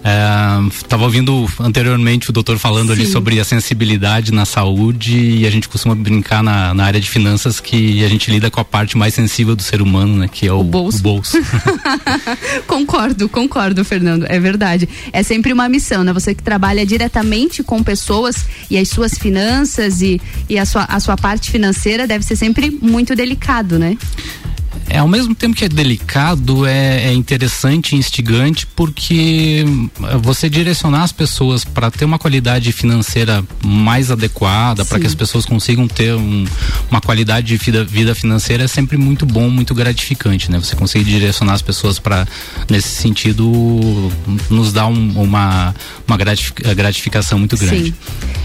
Estava 0.00 1.02
é, 1.02 1.06
ouvindo 1.06 1.46
anteriormente 1.60 2.30
o 2.30 2.32
doutor 2.32 2.58
falando 2.58 2.88
Sim. 2.88 2.92
ali 2.94 3.06
sobre 3.06 3.38
a 3.38 3.44
sensibilidade 3.44 4.32
na 4.32 4.46
saúde 4.46 5.18
e 5.18 5.46
a 5.46 5.50
gente 5.50 5.68
costuma 5.68 5.94
brincar 5.94 6.42
na, 6.42 6.72
na, 6.72 6.84
área 6.84 6.98
de 6.98 7.08
finanças 7.08 7.60
que 7.60 8.02
a 8.02 8.08
gente 8.08 8.30
lida 8.30 8.50
com 8.50 8.60
a 8.60 8.64
parte 8.64 8.96
mais 8.96 9.12
sensível 9.12 9.54
do 9.54 9.62
ser 9.62 9.82
humano, 9.82 10.16
né? 10.16 10.28
Que 10.28 10.46
é 10.46 10.52
o, 10.52 10.60
o 10.60 10.64
bolso. 10.64 10.98
O 10.98 11.02
bolso. 11.02 11.38
concordo, 12.66 13.28
concordo, 13.28 13.84
Fernando. 13.84 14.24
É 14.26 14.40
verdade. 14.40 14.88
É 15.12 15.22
sempre 15.22 15.52
uma 15.52 15.68
missão, 15.68 16.02
né? 16.02 16.14
Você 16.14 16.34
que 16.34 16.42
trabalha 16.42 16.86
diretamente 16.86 17.62
com 17.62 17.82
pessoas 17.82 18.46
e 18.70 18.78
as 18.78 18.88
suas 18.88 19.18
finanças 19.18 20.00
e, 20.00 20.18
e 20.48 20.58
a, 20.58 20.64
sua, 20.64 20.84
a 20.84 20.98
sua 20.98 21.16
parte 21.16 21.50
financeira 21.50 22.06
deve 22.06 22.24
ser 22.24 22.36
sempre 22.36 22.70
muito 22.70 23.14
delicado, 23.14 23.78
né? 23.78 23.98
É, 24.90 24.98
ao 24.98 25.06
mesmo 25.06 25.36
tempo 25.36 25.54
que 25.54 25.64
é 25.64 25.68
delicado, 25.68 26.66
é, 26.66 27.06
é 27.06 27.12
interessante 27.12 27.94
e 27.94 27.98
instigante 27.98 28.66
porque 28.66 29.64
eh, 30.02 30.16
você 30.20 30.50
direcionar 30.50 31.04
as 31.04 31.12
pessoas 31.12 31.64
para 31.64 31.92
ter 31.92 32.04
uma 32.04 32.18
qualidade 32.18 32.72
financeira 32.72 33.44
mais 33.64 34.10
adequada, 34.10 34.84
para 34.84 34.98
que 34.98 35.06
as 35.06 35.14
pessoas 35.14 35.46
consigam 35.46 35.86
ter 35.86 36.12
um, 36.14 36.44
uma 36.90 37.00
qualidade 37.00 37.46
de 37.46 37.56
vida, 37.56 37.84
vida, 37.84 38.16
financeira 38.16 38.64
é 38.64 38.66
sempre 38.66 38.96
muito 38.96 39.24
bom, 39.24 39.48
muito 39.48 39.76
gratificante, 39.76 40.50
né? 40.50 40.58
Você 40.58 40.74
conseguir 40.74 41.04
direcionar 41.04 41.52
as 41.52 41.62
pessoas 41.62 42.00
para 42.00 42.26
nesse 42.68 42.88
sentido 42.88 43.48
nos 44.50 44.72
dá 44.72 44.88
um, 44.88 45.22
uma, 45.22 45.72
uma 46.04 46.16
gratificação 46.16 47.38
muito 47.38 47.56
grande. 47.56 47.90
Sim. 47.90 47.94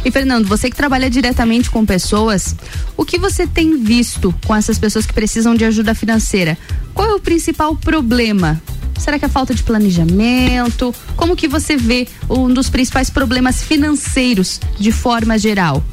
E 0.06 0.12
Fernando, 0.12 0.48
você 0.48 0.70
que 0.70 0.76
trabalha 0.76 1.10
diretamente 1.10 1.72
com 1.72 1.84
pessoas, 1.84 2.56
o 2.96 3.04
que 3.04 3.18
você 3.18 3.48
tem 3.48 3.84
visto 3.84 4.32
com 4.46 4.56
essas 4.56 4.78
pessoas 4.78 5.08
que 5.08 5.14
precisam 5.14 5.56
de 5.56 5.66
ajuda 5.66 5.96
financeira? 5.96 6.35
Financeira. 6.36 6.58
Qual 6.94 7.10
é 7.10 7.14
o 7.14 7.20
principal 7.20 7.76
problema? 7.76 8.62
Será 8.98 9.18
que 9.18 9.26
é 9.26 9.28
falta 9.28 9.54
de 9.54 9.64
planejamento? 9.64 10.94
Como 11.16 11.36
que 11.36 11.48
você 11.48 11.78
vê 11.78 12.08
um 12.30 12.54
dos 12.54 12.70
principais 12.70 13.10
problemas 13.10 13.64
financeiros 13.64 14.60
de 14.78 14.92
forma 14.92 15.38
geral? 15.38 15.84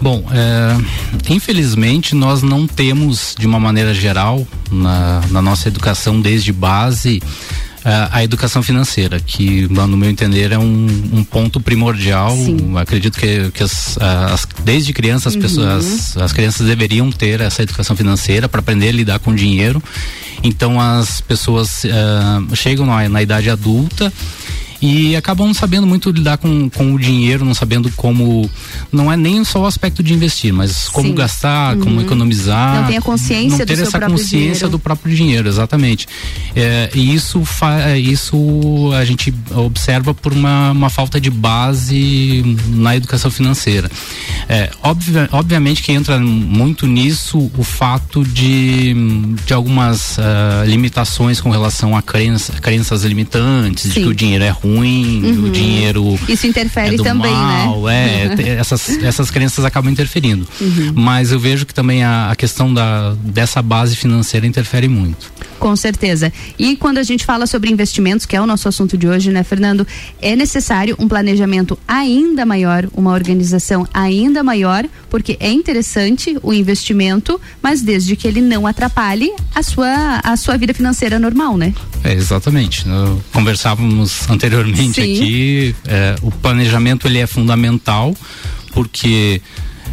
Bom, 0.00 0.24
é, 0.32 1.32
infelizmente 1.32 2.14
nós 2.14 2.42
não 2.42 2.66
temos, 2.66 3.34
de 3.38 3.46
uma 3.46 3.60
maneira 3.60 3.92
geral, 3.92 4.46
na, 4.70 5.20
na 5.30 5.42
nossa 5.42 5.68
educação 5.68 6.20
desde 6.20 6.52
base, 6.52 7.22
a 7.84 8.22
educação 8.22 8.62
financeira, 8.62 9.18
que 9.18 9.66
no 9.68 9.96
meu 9.96 10.10
entender 10.10 10.52
é 10.52 10.58
um, 10.58 10.86
um 11.12 11.24
ponto 11.24 11.60
primordial. 11.60 12.36
Sim. 12.36 12.76
Acredito 12.76 13.18
que, 13.18 13.50
que 13.50 13.62
as, 13.62 13.96
as, 13.98 14.46
desde 14.64 14.92
criança 14.92 15.28
as 15.28 15.34
uhum. 15.34 15.40
pessoas, 15.40 16.16
as 16.16 16.32
crianças 16.32 16.66
deveriam 16.66 17.10
ter 17.10 17.40
essa 17.40 17.62
educação 17.62 17.96
financeira 17.96 18.48
para 18.48 18.60
aprender 18.60 18.88
a 18.88 18.92
lidar 18.92 19.18
com 19.18 19.34
dinheiro. 19.34 19.82
Então 20.42 20.80
as 20.80 21.20
pessoas 21.20 21.84
uh, 21.84 22.56
chegam 22.56 22.86
na, 22.86 23.08
na 23.08 23.22
idade 23.22 23.50
adulta 23.50 24.12
e 24.80 25.14
acabam 25.14 25.46
não 25.46 25.54
sabendo 25.54 25.86
muito 25.86 26.10
lidar 26.10 26.38
com, 26.38 26.70
com 26.70 26.94
o 26.94 26.98
dinheiro, 26.98 27.44
não 27.44 27.52
sabendo 27.52 27.90
como. 27.92 28.48
Não 28.90 29.12
é 29.12 29.16
nem 29.16 29.44
só 29.44 29.60
o 29.60 29.66
aspecto 29.66 30.02
de 30.02 30.14
investir, 30.14 30.52
mas 30.52 30.88
como 30.88 31.08
Sim. 31.08 31.14
gastar, 31.14 31.76
uhum. 31.76 31.82
como 31.82 32.00
economizar. 32.00 32.80
Não 32.80 32.86
tem 32.86 32.96
a 32.96 33.02
consciência 33.02 33.58
não 33.58 33.66
ter 33.66 33.76
do 33.76 33.82
essa 33.82 34.00
consciência 34.00 34.36
dinheiro. 34.36 34.68
do 34.70 34.78
próprio 34.78 35.14
dinheiro, 35.14 35.48
exatamente. 35.48 36.08
É, 36.56 36.90
e 36.94 37.14
isso, 37.14 37.44
fa, 37.44 37.96
isso 37.98 38.90
a 38.98 39.04
gente 39.04 39.34
observa 39.54 40.14
por 40.14 40.32
uma, 40.32 40.70
uma 40.70 40.88
falta 40.88 41.20
de 41.20 41.30
base 41.30 42.56
na 42.68 42.96
educação 42.96 43.30
financeira. 43.30 43.90
É, 44.48 44.70
obvia, 44.82 45.28
obviamente 45.32 45.82
que 45.82 45.92
entra 45.92 46.18
muito 46.18 46.86
nisso 46.86 47.50
o 47.56 47.62
fato 47.62 48.24
de, 48.24 48.94
de 49.44 49.52
algumas 49.52 50.16
uh, 50.16 50.64
limitações 50.66 51.40
com 51.40 51.50
relação 51.50 51.94
a 51.94 52.02
crença, 52.02 52.54
crenças 52.54 53.04
limitantes, 53.04 53.84
Sim. 53.84 53.88
de 53.90 54.00
que 54.00 54.06
o 54.06 54.14
dinheiro 54.14 54.44
é 54.44 54.48
ruim 54.50 54.69
ruim, 54.76 55.22
uhum. 55.24 55.44
o 55.46 55.50
dinheiro. 55.50 56.18
Isso 56.28 56.46
interfere 56.46 56.94
é 56.94 57.02
também, 57.02 57.32
né? 57.32 57.64
mal, 57.64 57.82
né? 57.82 58.36
É, 58.38 58.50
essas, 58.60 58.88
essas 59.02 59.30
crenças 59.30 59.64
acabam 59.64 59.90
interferindo. 59.90 60.46
Uhum. 60.60 60.92
Mas 60.94 61.32
eu 61.32 61.38
vejo 61.40 61.66
que 61.66 61.74
também 61.74 62.04
a, 62.04 62.30
a 62.30 62.36
questão 62.36 62.72
da, 62.72 63.14
dessa 63.14 63.60
base 63.62 63.96
financeira 63.96 64.46
interfere 64.46 64.88
muito. 64.88 65.32
Com 65.58 65.76
certeza. 65.76 66.32
E 66.58 66.74
quando 66.76 66.98
a 66.98 67.02
gente 67.02 67.24
fala 67.24 67.46
sobre 67.46 67.70
investimentos, 67.70 68.24
que 68.24 68.34
é 68.34 68.40
o 68.40 68.46
nosso 68.46 68.66
assunto 68.68 68.96
de 68.96 69.06
hoje, 69.06 69.30
né, 69.30 69.42
Fernando? 69.42 69.86
É 70.20 70.34
necessário 70.34 70.96
um 70.98 71.06
planejamento 71.06 71.78
ainda 71.86 72.46
maior, 72.46 72.88
uma 72.94 73.12
organização 73.12 73.86
ainda 73.92 74.42
maior, 74.42 74.86
porque 75.10 75.36
é 75.38 75.50
interessante 75.50 76.38
o 76.42 76.54
investimento, 76.54 77.38
mas 77.62 77.82
desde 77.82 78.16
que 78.16 78.26
ele 78.26 78.40
não 78.40 78.66
atrapalhe 78.66 79.30
a 79.54 79.62
sua, 79.62 80.20
a 80.24 80.36
sua 80.36 80.56
vida 80.56 80.72
financeira 80.72 81.18
normal, 81.18 81.58
né? 81.58 81.74
É, 82.02 82.14
exatamente. 82.14 82.84
conversávamos 83.32 84.28
anteriormente 84.30 84.59
Sim. 84.94 85.14
aqui, 85.14 85.76
é, 85.86 86.16
o 86.22 86.30
planejamento 86.30 87.06
ele 87.06 87.18
é 87.18 87.26
fundamental, 87.26 88.14
porque 88.72 89.40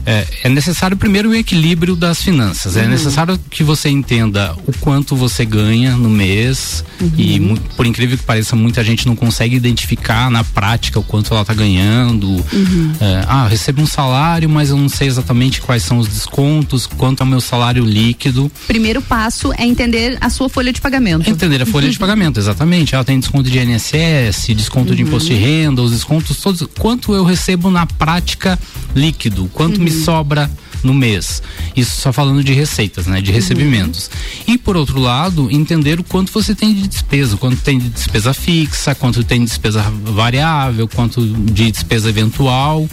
é, 0.08 0.26
é, 0.44 0.50
necessário 0.50 0.96
primeiro 0.96 1.32
o 1.32 1.36
equilíbrio 1.36 1.94
das 1.94 2.24
finanças. 2.24 2.78
É 2.78 2.80
uhum. 2.80 2.86
É 2.86 2.90
necessário 2.90 3.38
que 3.50 3.62
você 3.62 3.90
entenda 3.90 4.56
o 4.66 4.72
quanto 4.80 5.18
você 5.18 5.44
ganha 5.44 5.98
no 5.98 6.10
mês 6.10 6.82
uhum. 7.02 7.12
e 7.18 7.60
por 7.76 7.86
incrível 7.86 8.18
que 8.18 8.24
pareça 8.24 8.56
muita 8.56 8.82
gente 8.86 9.06
não 9.06 9.18
consegue 9.18 9.58
identificar 9.58 10.32
na 10.32 10.46
prática 10.46 10.98
o 10.98 11.04
quanto 11.04 11.34
ela 11.34 11.42
está 11.42 11.54
ganhando. 11.54 12.26
Uhum. 12.30 12.94
É, 13.02 13.26
ah, 13.28 13.48
recebo 13.50 13.82
um 13.82 13.86
salário, 13.86 14.50
mas 14.50 14.70
eu 14.70 14.78
não 14.78 14.88
sei 14.88 15.10
exatamente 15.10 15.60
quais 15.60 15.84
são 15.84 15.98
os 15.98 16.08
descontos, 16.08 16.88
quanto 16.88 17.22
é 17.22 17.26
o 17.26 17.28
meu 17.28 17.42
salário 17.42 17.84
líquido. 17.84 18.50
Primeiro 18.66 19.02
passo 19.02 19.52
é 19.58 19.66
entender 19.66 20.18
a 20.22 20.30
sua 20.30 20.48
folha 20.48 20.72
de 20.72 20.80
pagamento. 20.80 21.30
entender 21.30 21.62
a 21.62 21.66
folha 21.66 21.90
de 21.90 22.00
pagamento, 22.00 22.40
exatamente. 22.40 22.96
Ela 22.96 23.04
tem 23.04 23.20
desconto 23.20 23.50
de 23.50 23.60
INSS, 23.60 24.56
desconto 24.56 24.96
de 24.96 25.02
imposto 25.02 25.28
de 25.28 25.36
uhum. 25.36 25.42
renda, 25.42 25.82
os 25.82 25.92
descontos 25.92 26.38
todos. 26.38 26.66
Quanto 26.80 27.14
eu 27.14 27.26
recebo 27.26 27.70
na 27.70 27.86
prática 27.86 28.58
líquido? 28.96 29.50
Quanto 29.54 29.82
me 29.82 29.97
sobra 30.04 30.50
no 30.84 30.94
mês. 30.94 31.42
Isso 31.76 32.02
só 32.02 32.14
falando 32.14 32.44
de 32.44 32.54
receitas, 32.54 33.08
né? 33.08 33.22
De 33.22 33.32
recebimentos. 33.32 34.10
Uhum. 34.48 34.54
E 34.54 34.58
por 34.58 34.78
outro 34.78 35.00
lado, 35.00 35.50
entender 35.52 36.00
o 36.00 36.04
quanto 36.04 36.32
você 36.32 36.54
tem 36.54 36.74
de 36.74 36.88
despesa, 36.88 37.38
quanto 37.38 37.58
tem 37.58 37.80
de 37.80 37.90
despesa 37.90 38.34
fixa, 38.34 38.96
quanto 38.96 39.24
tem 39.24 39.40
de 39.40 39.46
despesa 39.46 39.82
variável, 40.04 40.88
quanto 40.88 41.26
de 41.26 41.72
despesa 41.72 42.10
eventual. 42.10 42.88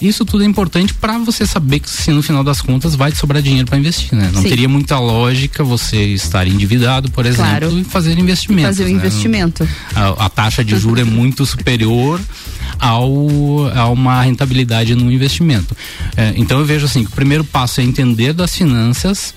Isso 0.00 0.24
tudo 0.24 0.42
é 0.42 0.46
importante 0.46 0.94
para 0.94 1.18
você 1.18 1.46
saber 1.46 1.80
que 1.80 1.90
se 1.90 2.10
no 2.10 2.22
final 2.22 2.42
das 2.42 2.62
contas 2.62 2.94
vai 2.94 3.12
te 3.12 3.18
sobrar 3.18 3.42
dinheiro 3.42 3.68
para 3.68 3.76
investir, 3.76 4.16
né? 4.16 4.30
Não 4.32 4.40
Sim. 4.40 4.48
teria 4.48 4.68
muita 4.68 4.98
lógica 4.98 5.62
você 5.62 6.02
estar 6.14 6.46
endividado, 6.48 7.10
por 7.10 7.26
exemplo, 7.26 7.44
claro. 7.44 7.78
e 7.78 7.84
fazer 7.84 8.18
investimentos. 8.18 8.78
Fazer 8.78 8.84
o 8.84 8.86
né? 8.86 8.92
investimento. 8.92 9.68
A, 9.94 10.24
a, 10.24 10.28
taxa 10.30 10.64
de 10.64 10.78
juros 10.78 11.00
é 11.00 11.04
muito 11.04 11.44
superior 11.44 12.18
ao, 12.78 13.28
a 13.74 13.88
uma 13.88 14.22
rentabilidade 14.22 14.94
no 14.94 15.10
investimento. 15.10 15.76
É, 16.16 16.32
então 16.36 16.58
eu 16.58 16.64
vejo 16.64 16.86
assim, 16.86 17.04
que 17.04 17.10
o 17.10 17.14
primeiro 17.14 17.44
passo 17.44 17.80
é 17.80 17.84
entender 17.84 18.32
das 18.32 18.54
finanças. 18.54 19.34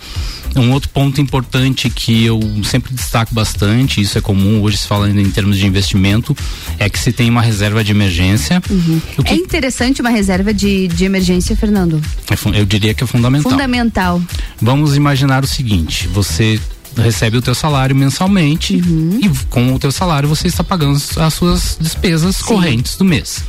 Um 0.55 0.71
outro 0.71 0.89
ponto 0.89 1.19
importante 1.19 1.89
que 1.89 2.25
eu 2.25 2.39
sempre 2.63 2.93
destaco 2.93 3.33
bastante, 3.33 3.99
isso 3.99 4.17
é 4.17 4.21
comum 4.21 4.61
hoje 4.61 4.77
se 4.77 4.87
falando 4.87 5.19
em 5.19 5.29
termos 5.31 5.57
de 5.57 5.65
investimento, 5.65 6.35
é 6.77 6.87
que 6.87 6.99
se 6.99 7.11
tem 7.11 7.27
uma 7.27 7.41
reserva 7.41 7.83
de 7.83 7.91
emergência. 7.91 8.61
Uhum. 8.69 9.01
Que... 9.23 9.33
É 9.33 9.35
interessante 9.35 9.99
uma 10.01 10.11
reserva 10.11 10.53
de, 10.53 10.87
de 10.89 11.05
emergência, 11.05 11.55
Fernando? 11.55 11.99
É, 12.29 12.59
eu 12.59 12.65
diria 12.65 12.93
que 12.93 13.03
é 13.03 13.07
fundamental. 13.07 13.51
Fundamental. 13.51 14.21
Vamos 14.61 14.95
imaginar 14.95 15.43
o 15.43 15.47
seguinte: 15.47 16.07
você 16.07 16.59
recebe 16.97 17.37
o 17.37 17.41
teu 17.41 17.55
salário 17.55 17.95
mensalmente 17.95 18.75
uhum. 18.75 19.19
e 19.21 19.29
com 19.49 19.73
o 19.73 19.79
teu 19.79 19.91
salário 19.91 20.27
você 20.29 20.47
está 20.47 20.63
pagando 20.63 21.01
as 21.17 21.33
suas 21.33 21.77
despesas 21.79 22.37
Sim. 22.37 22.45
correntes 22.45 22.95
do 22.95 23.05
mês. 23.05 23.43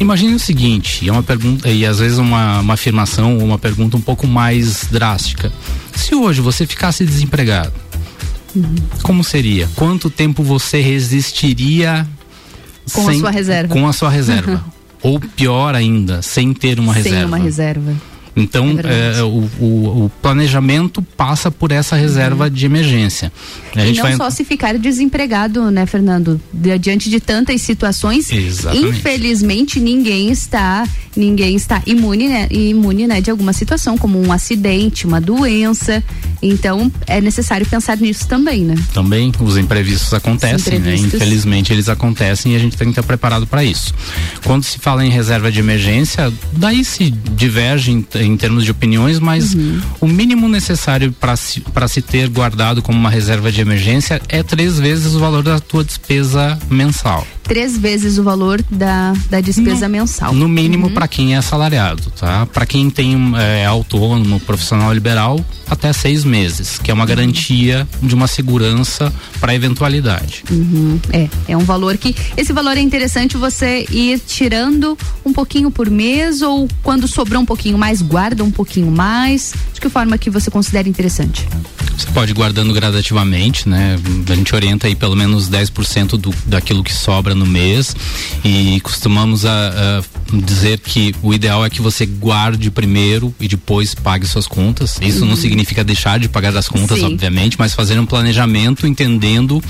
Imagine 0.00 0.34
o 0.34 0.38
seguinte, 0.38 1.08
é 1.08 1.12
uma 1.12 1.22
pergunta 1.22 1.68
e 1.68 1.86
às 1.86 1.98
vezes 1.98 2.18
uma, 2.18 2.60
uma 2.60 2.74
afirmação 2.74 3.38
ou 3.38 3.44
uma 3.44 3.58
pergunta 3.58 3.96
um 3.96 4.00
pouco 4.00 4.26
mais 4.26 4.86
drástica. 4.90 5.52
Se 5.94 6.14
hoje 6.14 6.40
você 6.40 6.66
ficasse 6.66 7.04
desempregado, 7.04 7.72
uhum. 8.54 8.74
como 9.02 9.22
seria? 9.22 9.68
Quanto 9.76 10.10
tempo 10.10 10.42
você 10.42 10.80
resistiria 10.80 12.06
com 12.92 13.04
sem, 13.04 13.16
a 13.16 13.20
sua 13.20 13.30
reserva? 13.30 13.72
Com 13.72 13.86
a 13.86 13.92
sua 13.92 14.10
reserva. 14.10 14.64
ou 15.02 15.20
pior 15.20 15.74
ainda, 15.74 16.22
sem 16.22 16.52
ter 16.52 16.78
uma 16.78 16.94
sem 16.94 17.02
reserva. 17.02 17.18
Sem 17.18 17.26
uma 17.26 17.38
reserva. 17.38 18.11
Então, 18.34 18.78
é 18.82 19.18
é, 19.18 19.22
o, 19.22 19.48
o, 19.60 20.04
o, 20.04 20.12
planejamento 20.22 21.02
passa 21.02 21.50
por 21.50 21.70
essa 21.70 21.96
reserva 21.96 22.44
uhum. 22.44 22.50
de 22.50 22.66
emergência. 22.66 23.32
A 23.76 23.84
e 23.84 23.94
não 23.94 24.02
vai... 24.02 24.16
só 24.16 24.30
se 24.30 24.44
ficar 24.44 24.78
desempregado, 24.78 25.70
né, 25.70 25.84
Fernando? 25.84 26.40
Diante 26.80 27.10
de 27.10 27.20
tantas 27.20 27.60
situações, 27.60 28.30
Exatamente. 28.30 28.88
infelizmente 28.88 29.80
ninguém 29.80 30.30
está 30.30 30.86
ninguém 31.16 31.54
está 31.54 31.82
imune, 31.86 32.28
né, 32.28 32.48
imune, 32.50 33.06
né, 33.06 33.20
de 33.20 33.30
alguma 33.30 33.52
situação, 33.52 33.98
como 33.98 34.20
um 34.20 34.32
acidente, 34.32 35.06
uma 35.06 35.20
doença. 35.20 36.02
Então, 36.42 36.90
é 37.06 37.20
necessário 37.20 37.64
pensar 37.66 37.96
nisso 37.98 38.26
também, 38.26 38.64
né? 38.64 38.74
Também 38.92 39.30
os 39.40 39.56
imprevistos 39.56 40.12
acontecem, 40.12 40.74
né? 40.74 40.78
imprevistos. 40.78 41.12
né? 41.12 41.18
Infelizmente 41.18 41.72
eles 41.72 41.88
acontecem 41.88 42.52
e 42.52 42.56
a 42.56 42.58
gente 42.58 42.76
tem 42.76 42.88
que 42.88 42.92
estar 42.92 43.02
preparado 43.02 43.46
para 43.46 43.62
isso. 43.62 43.94
Quando 44.44 44.64
se 44.64 44.78
fala 44.78 45.04
em 45.06 45.10
reserva 45.10 45.52
de 45.52 45.60
emergência, 45.60 46.32
daí 46.52 46.84
se 46.84 47.10
diverge 47.10 47.92
em, 48.22 48.36
termos 48.36 48.64
de 48.64 48.70
opiniões, 48.70 49.18
mas 49.18 49.54
uhum. 49.54 49.80
o 50.00 50.08
mínimo 50.08 50.48
necessário 50.48 51.12
para 51.12 51.36
se, 51.36 51.62
se 51.88 52.02
ter 52.02 52.28
guardado 52.28 52.82
como 52.82 52.98
uma 52.98 53.10
reserva 53.10 53.50
de 53.50 53.60
emergência 53.60 54.20
é 54.28 54.42
três 54.42 54.78
vezes 54.78 55.14
o 55.14 55.20
valor 55.20 55.42
da 55.42 55.60
tua 55.60 55.84
despesa 55.84 56.58
mensal 56.70 57.26
três 57.42 57.76
vezes 57.76 58.18
o 58.18 58.22
valor 58.22 58.62
da, 58.70 59.12
da 59.28 59.40
despesa 59.40 59.88
no, 59.88 59.92
mensal. 59.92 60.32
No 60.32 60.48
mínimo 60.48 60.86
uhum. 60.86 60.94
para 60.94 61.08
quem 61.08 61.34
é 61.34 61.38
assalariado, 61.38 62.10
tá? 62.18 62.46
Para 62.46 62.66
quem 62.66 62.88
tem 62.88 63.16
é, 63.36 63.66
autônomo, 63.66 64.40
profissional 64.40 64.92
liberal, 64.92 65.44
até 65.68 65.92
seis 65.92 66.24
meses, 66.24 66.78
que 66.78 66.90
é 66.90 66.94
uma 66.94 67.06
garantia 67.06 67.86
de 68.02 68.14
uma 68.14 68.26
segurança 68.26 69.12
para 69.40 69.54
eventualidade. 69.54 70.44
Uhum. 70.50 71.00
É, 71.12 71.28
é 71.48 71.56
um 71.56 71.64
valor 71.64 71.96
que 71.96 72.14
esse 72.36 72.52
valor 72.52 72.76
é 72.76 72.80
interessante 72.80 73.36
você 73.36 73.86
ir 73.90 74.20
tirando 74.20 74.96
um 75.24 75.32
pouquinho 75.32 75.70
por 75.70 75.90
mês 75.90 76.42
ou 76.42 76.68
quando 76.82 77.08
sobrou 77.08 77.40
um 77.40 77.46
pouquinho 77.46 77.78
mais 77.78 78.02
guarda 78.02 78.44
um 78.44 78.50
pouquinho 78.50 78.90
mais. 78.90 79.54
De 79.72 79.80
que 79.80 79.88
forma 79.88 80.18
que 80.18 80.30
você 80.30 80.50
considera 80.50 80.88
interessante? 80.88 81.46
Você 81.96 82.10
pode 82.10 82.32
ir 82.32 82.34
guardando 82.34 82.72
gradativamente, 82.72 83.68
né? 83.68 83.98
A 84.28 84.34
gente 84.34 84.54
orienta 84.54 84.86
aí 84.86 84.94
pelo 84.94 85.14
menos 85.14 85.48
10% 85.48 86.18
do, 86.18 86.34
daquilo 86.46 86.82
que 86.82 86.92
sobra 86.92 87.31
no 87.34 87.46
mês 87.46 87.94
e 88.44 88.80
costumamos 88.80 89.44
a, 89.44 89.50
a, 89.50 90.36
dizer 90.36 90.78
que 90.78 91.14
o 91.22 91.32
ideal 91.32 91.64
é 91.64 91.70
que 91.70 91.80
você 91.80 92.06
guarde 92.06 92.70
primeiro 92.70 93.34
e 93.40 93.48
depois 93.48 93.94
pague 93.94 94.26
suas 94.26 94.46
contas. 94.46 94.98
Isso 95.00 95.22
uhum. 95.22 95.30
não 95.30 95.36
significa 95.36 95.84
deixar 95.84 96.18
de 96.18 96.28
pagar 96.28 96.56
as 96.56 96.68
contas, 96.68 96.98
Sim. 96.98 97.06
obviamente, 97.06 97.56
mas 97.58 97.74
fazer 97.74 97.98
um 97.98 98.06
planejamento 98.06 98.86
entendendo 98.86 99.62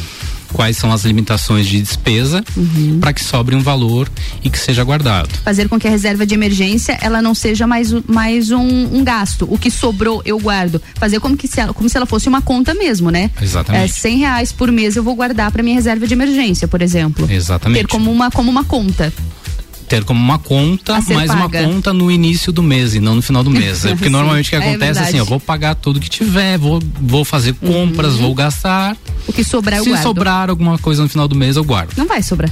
quais 0.52 0.76
são 0.76 0.92
as 0.92 1.04
limitações 1.04 1.66
de 1.66 1.80
despesa 1.80 2.44
uhum. 2.56 2.98
para 3.00 3.12
que 3.12 3.22
sobre 3.22 3.54
um 3.54 3.60
valor 3.60 4.08
e 4.42 4.50
que 4.50 4.58
seja 4.58 4.84
guardado. 4.84 5.30
Fazer 5.44 5.68
com 5.68 5.78
que 5.78 5.86
a 5.86 5.90
reserva 5.90 6.26
de 6.26 6.34
emergência 6.34 6.98
ela 7.00 7.20
não 7.22 7.34
seja 7.34 7.66
mais, 7.66 7.92
mais 8.06 8.50
um, 8.50 8.96
um 8.96 9.04
gasto. 9.04 9.46
O 9.50 9.58
que 9.58 9.70
sobrou 9.70 10.22
eu 10.24 10.38
guardo. 10.38 10.80
Fazer 10.94 11.20
como, 11.20 11.36
que 11.36 11.48
se 11.48 11.60
ela, 11.60 11.72
como 11.72 11.88
se 11.88 11.96
ela 11.96 12.06
fosse 12.06 12.28
uma 12.28 12.42
conta 12.42 12.74
mesmo, 12.74 13.10
né? 13.10 13.30
Exatamente. 13.40 13.84
É, 13.84 13.88
100 13.88 14.18
reais 14.18 14.52
por 14.52 14.70
mês 14.70 14.96
eu 14.96 15.02
vou 15.02 15.14
guardar 15.14 15.50
para 15.50 15.62
minha 15.62 15.74
reserva 15.74 16.06
de 16.06 16.14
emergência, 16.14 16.68
por 16.68 16.82
exemplo. 16.82 17.30
Exatamente. 17.30 17.82
Ter 17.82 17.86
como 17.88 18.10
uma, 18.10 18.30
como 18.30 18.50
uma 18.50 18.64
conta 18.64 19.12
ter 19.92 20.04
como 20.04 20.18
uma 20.18 20.38
conta, 20.38 21.02
mais 21.10 21.30
paga. 21.30 21.34
uma 21.34 21.50
conta 21.50 21.92
no 21.92 22.10
início 22.10 22.50
do 22.50 22.62
mês 22.62 22.94
e 22.94 23.00
não 23.00 23.16
no 23.16 23.20
final 23.20 23.44
do 23.44 23.50
mês. 23.50 23.84
É 23.84 23.90
porque 23.90 24.08
normalmente 24.10 24.46
o 24.46 24.48
que 24.48 24.56
é 24.56 24.58
acontece 24.58 25.00
é 25.00 25.02
assim, 25.02 25.18
eu 25.18 25.26
vou 25.26 25.38
pagar 25.38 25.74
tudo 25.74 26.00
que 26.00 26.08
tiver, 26.08 26.56
vou, 26.56 26.80
vou 26.98 27.26
fazer 27.26 27.52
compras, 27.52 28.14
uhum. 28.14 28.22
vou 28.22 28.34
gastar. 28.34 28.96
O 29.28 29.32
que 29.34 29.44
sobrar 29.44 29.80
eu 29.80 29.84
Se 29.84 29.90
guardo. 29.90 30.02
sobrar 30.02 30.48
alguma 30.48 30.78
coisa 30.78 31.02
no 31.02 31.10
final 31.10 31.28
do 31.28 31.36
mês, 31.36 31.56
eu 31.56 31.64
guardo. 31.64 31.92
Não 31.94 32.06
vai 32.06 32.22
sobrar. 32.22 32.50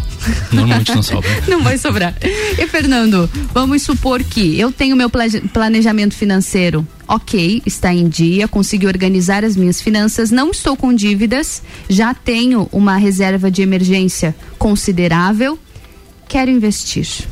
Normalmente 0.53 0.95
não 0.95 1.01
sobra. 1.03 1.31
não 1.49 1.63
vai 1.63 1.79
sobrar. 1.79 2.15
E 2.23 2.67
Fernando, 2.67 3.29
vamos 3.55 3.81
supor 3.81 4.23
que 4.23 4.61
eu 4.61 4.71
tenho 4.71 4.95
meu 4.95 5.09
planejamento 5.09 6.15
financeiro 6.15 6.87
ok, 7.09 7.61
está 7.67 7.93
em 7.93 8.09
dia, 8.09 8.47
consegui 8.47 8.87
organizar 8.87 9.45
as 9.45 9.57
minhas 9.57 9.81
finanças, 9.81 10.31
não 10.31 10.53
estou 10.53 10.77
com 10.77 10.95
dívidas, 10.95 11.61
já 11.89 12.15
tenho 12.15 12.69
uma 12.71 12.97
reserva 12.99 13.51
de 13.51 13.63
emergência 13.63 14.33
considerável, 14.57 15.59
quero 16.31 16.49
investir. 16.49 17.27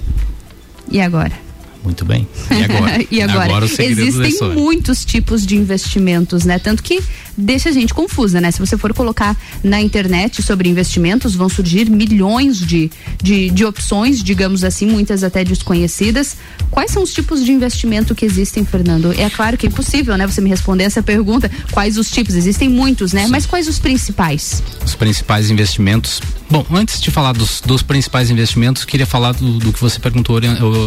E 0.90 1.00
agora? 1.00 1.47
Muito 1.88 2.04
bem. 2.04 2.28
E 2.50 2.64
agora? 2.64 3.04
e 3.10 3.22
agora? 3.22 3.44
agora 3.44 3.64
Existem 3.64 4.50
muitos 4.52 5.06
tipos 5.06 5.46
de 5.46 5.56
investimentos, 5.56 6.44
né? 6.44 6.58
Tanto 6.58 6.82
que 6.82 7.02
deixa 7.34 7.70
a 7.70 7.72
gente 7.72 7.94
confusa, 7.94 8.42
né? 8.42 8.50
Se 8.50 8.58
você 8.58 8.76
for 8.76 8.92
colocar 8.92 9.34
na 9.64 9.80
internet 9.80 10.42
sobre 10.42 10.68
investimentos, 10.68 11.34
vão 11.34 11.48
surgir 11.48 11.88
milhões 11.88 12.58
de, 12.58 12.90
de, 13.22 13.48
de 13.48 13.64
opções, 13.64 14.22
digamos 14.22 14.64
assim, 14.64 14.86
muitas 14.86 15.24
até 15.24 15.42
desconhecidas. 15.42 16.36
Quais 16.70 16.90
são 16.90 17.02
os 17.02 17.14
tipos 17.14 17.42
de 17.42 17.52
investimento 17.52 18.14
que 18.14 18.26
existem, 18.26 18.66
Fernando? 18.66 19.10
É 19.18 19.30
claro 19.30 19.56
que 19.56 19.66
é 19.66 19.70
impossível, 19.70 20.14
né? 20.18 20.26
Você 20.26 20.42
me 20.42 20.50
responder 20.50 20.84
essa 20.84 21.02
pergunta. 21.02 21.50
Quais 21.70 21.96
os 21.96 22.10
tipos? 22.10 22.34
Existem 22.34 22.68
muitos, 22.68 23.14
né? 23.14 23.24
Sim. 23.24 23.30
Mas 23.30 23.46
quais 23.46 23.66
os 23.66 23.78
principais? 23.78 24.62
Os 24.84 24.94
principais 24.94 25.48
investimentos. 25.48 26.20
Bom, 26.50 26.66
antes 26.70 27.00
de 27.00 27.10
falar 27.10 27.32
dos, 27.32 27.62
dos 27.62 27.82
principais 27.82 28.30
investimentos, 28.30 28.84
queria 28.84 29.06
falar 29.06 29.32
do, 29.32 29.58
do 29.58 29.72
que 29.72 29.80
você 29.80 29.98
perguntou 29.98 30.36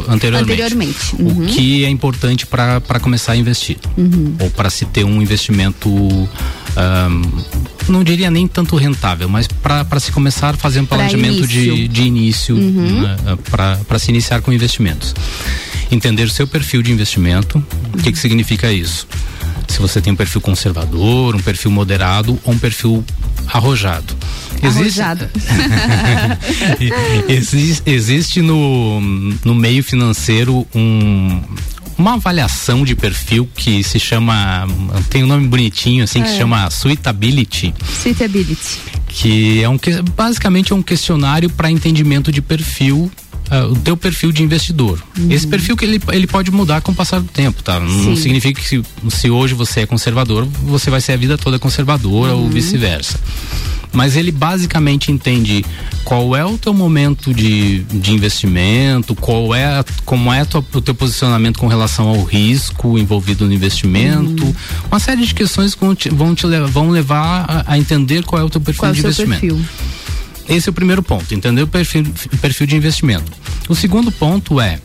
anteriormente. 0.07 0.51
Anteriormente. 0.51 0.90
Uhum. 1.17 1.43
O 1.43 1.45
que 1.47 1.85
é 1.85 1.89
importante 1.89 2.45
para 2.45 2.99
começar 2.99 3.33
a 3.33 3.37
investir. 3.37 3.77
Uhum. 3.97 4.35
Ou 4.39 4.49
para 4.49 4.69
se 4.69 4.85
ter 4.85 5.03
um 5.03 5.21
investimento 5.21 5.89
um, 5.89 6.31
não 7.89 8.03
diria 8.03 8.31
nem 8.31 8.47
tanto 8.47 8.75
rentável, 8.75 9.27
mas 9.27 9.47
para 9.47 9.99
se 9.99 10.11
começar 10.11 10.53
a 10.53 10.57
fazer 10.57 10.79
um 10.79 10.85
planejamento 10.85 11.39
início. 11.39 11.75
De, 11.75 11.87
de 11.87 12.01
início 12.03 12.55
uhum. 12.55 13.01
né, 13.01 13.17
para 13.49 13.99
se 13.99 14.11
iniciar 14.11 14.41
com 14.41 14.53
investimentos. 14.53 15.13
Entender 15.91 16.23
o 16.23 16.29
seu 16.29 16.47
perfil 16.47 16.81
de 16.81 16.91
investimento, 16.91 17.57
o 17.57 17.97
uhum. 17.97 18.03
que, 18.03 18.11
que 18.11 18.19
significa 18.19 18.71
isso? 18.71 19.07
Se 19.67 19.79
você 19.79 20.01
tem 20.01 20.13
um 20.13 20.15
perfil 20.15 20.41
conservador, 20.41 21.35
um 21.35 21.39
perfil 21.39 21.71
moderado 21.71 22.39
ou 22.43 22.53
um 22.53 22.59
perfil 22.59 23.03
arrojado. 23.47 24.15
Existe, 24.63 25.01
existe, 27.27 27.83
existe 27.85 28.41
no, 28.41 29.01
no 29.43 29.55
meio 29.55 29.83
financeiro 29.83 30.67
um, 30.73 31.41
uma 31.97 32.13
avaliação 32.13 32.83
de 32.83 32.95
perfil 32.95 33.49
que 33.55 33.83
se 33.83 33.99
chama, 33.99 34.67
tem 35.09 35.23
um 35.23 35.27
nome 35.27 35.47
bonitinho 35.47 36.03
assim, 36.03 36.19
é. 36.19 36.23
que 36.23 36.29
se 36.29 36.37
chama 36.37 36.69
Suitability. 36.69 37.73
Suitability. 38.01 38.79
Que 39.07 39.63
é 39.63 39.69
um 39.69 39.79
basicamente 40.15 40.73
é 40.73 40.75
um 40.75 40.81
questionário 40.81 41.49
para 41.49 41.69
entendimento 41.69 42.31
de 42.31 42.41
perfil 42.41 43.11
Uh, 43.51 43.73
o 43.73 43.75
teu 43.75 43.97
perfil 43.97 44.31
de 44.31 44.41
investidor. 44.41 45.03
Uhum. 45.17 45.29
Esse 45.29 45.45
perfil 45.45 45.75
que 45.75 45.83
ele, 45.83 46.01
ele 46.13 46.25
pode 46.25 46.49
mudar 46.49 46.79
com 46.79 46.93
o 46.93 46.95
passar 46.95 47.19
do 47.19 47.27
tempo, 47.27 47.61
tá? 47.61 47.81
Não 47.81 47.89
Sim. 47.89 48.15
significa 48.15 48.61
que 48.61 48.65
se, 48.65 48.81
se, 49.09 49.29
hoje 49.29 49.53
você 49.53 49.81
é 49.81 49.85
conservador, 49.85 50.47
você 50.63 50.89
vai 50.89 51.01
ser 51.01 51.11
a 51.11 51.17
vida 51.17 51.37
toda 51.37 51.59
conservadora 51.59 52.33
uhum. 52.33 52.43
ou 52.43 52.49
vice-versa 52.49 53.19
mas 53.91 54.15
ele 54.15 54.31
basicamente 54.31 55.11
entende 55.11 55.65
qual 56.03 56.35
é 56.35 56.45
o 56.45 56.57
teu 56.57 56.73
momento 56.73 57.33
de, 57.33 57.79
de 57.79 58.13
investimento, 58.13 59.15
qual 59.15 59.53
é 59.53 59.83
como 60.05 60.31
é 60.31 60.45
tua, 60.45 60.63
o 60.73 60.81
teu 60.81 60.95
posicionamento 60.95 61.59
com 61.59 61.67
relação 61.67 62.07
ao 62.07 62.23
risco 62.23 62.97
envolvido 62.97 63.45
no 63.45 63.53
investimento, 63.53 64.45
uhum. 64.45 64.55
uma 64.89 64.99
série 64.99 65.25
de 65.25 65.33
questões 65.33 65.75
que 65.75 65.81
vão 65.83 65.95
te, 65.95 66.09
vão, 66.09 66.35
te 66.35 66.45
levar, 66.45 66.67
vão 66.67 66.89
levar 66.89 67.45
a, 67.47 67.73
a 67.73 67.77
entender 67.77 68.23
qual 68.23 68.41
é 68.41 68.45
o 68.45 68.49
teu 68.49 68.61
perfil 68.61 68.79
qual 68.79 68.93
de 68.93 68.99
investimento. 68.99 69.41
Perfil? 69.41 69.65
Esse 70.49 70.69
é 70.69 70.71
o 70.71 70.73
primeiro 70.73 71.03
ponto, 71.03 71.33
entender 71.33 71.61
o 71.61 71.67
perfil, 71.67 72.03
o 72.33 72.37
perfil 72.37 72.67
de 72.67 72.75
investimento. 72.75 73.31
O 73.69 73.75
segundo 73.75 74.11
ponto 74.11 74.59
é 74.59 74.79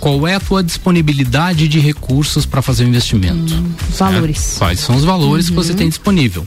qual 0.00 0.26
é 0.26 0.34
a 0.34 0.40
tua 0.40 0.62
disponibilidade 0.62 1.68
de 1.68 1.78
recursos 1.78 2.46
para 2.46 2.62
fazer 2.62 2.84
o 2.84 2.88
investimento? 2.88 3.54
Hum, 3.54 3.72
valores. 3.96 4.56
Quais 4.58 4.80
são 4.80 4.96
os 4.96 5.04
valores 5.04 5.46
uhum. 5.46 5.50
que 5.50 5.56
você 5.56 5.72
uhum. 5.72 5.78
tem 5.78 5.88
disponível? 5.88 6.46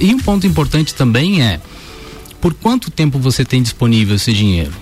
E 0.00 0.14
um 0.14 0.18
ponto 0.18 0.46
importante 0.46 0.94
também 0.94 1.42
é 1.42 1.60
por 2.40 2.54
quanto 2.54 2.90
tempo 2.90 3.18
você 3.18 3.44
tem 3.44 3.62
disponível 3.62 4.16
esse 4.16 4.32
dinheiro? 4.32 4.72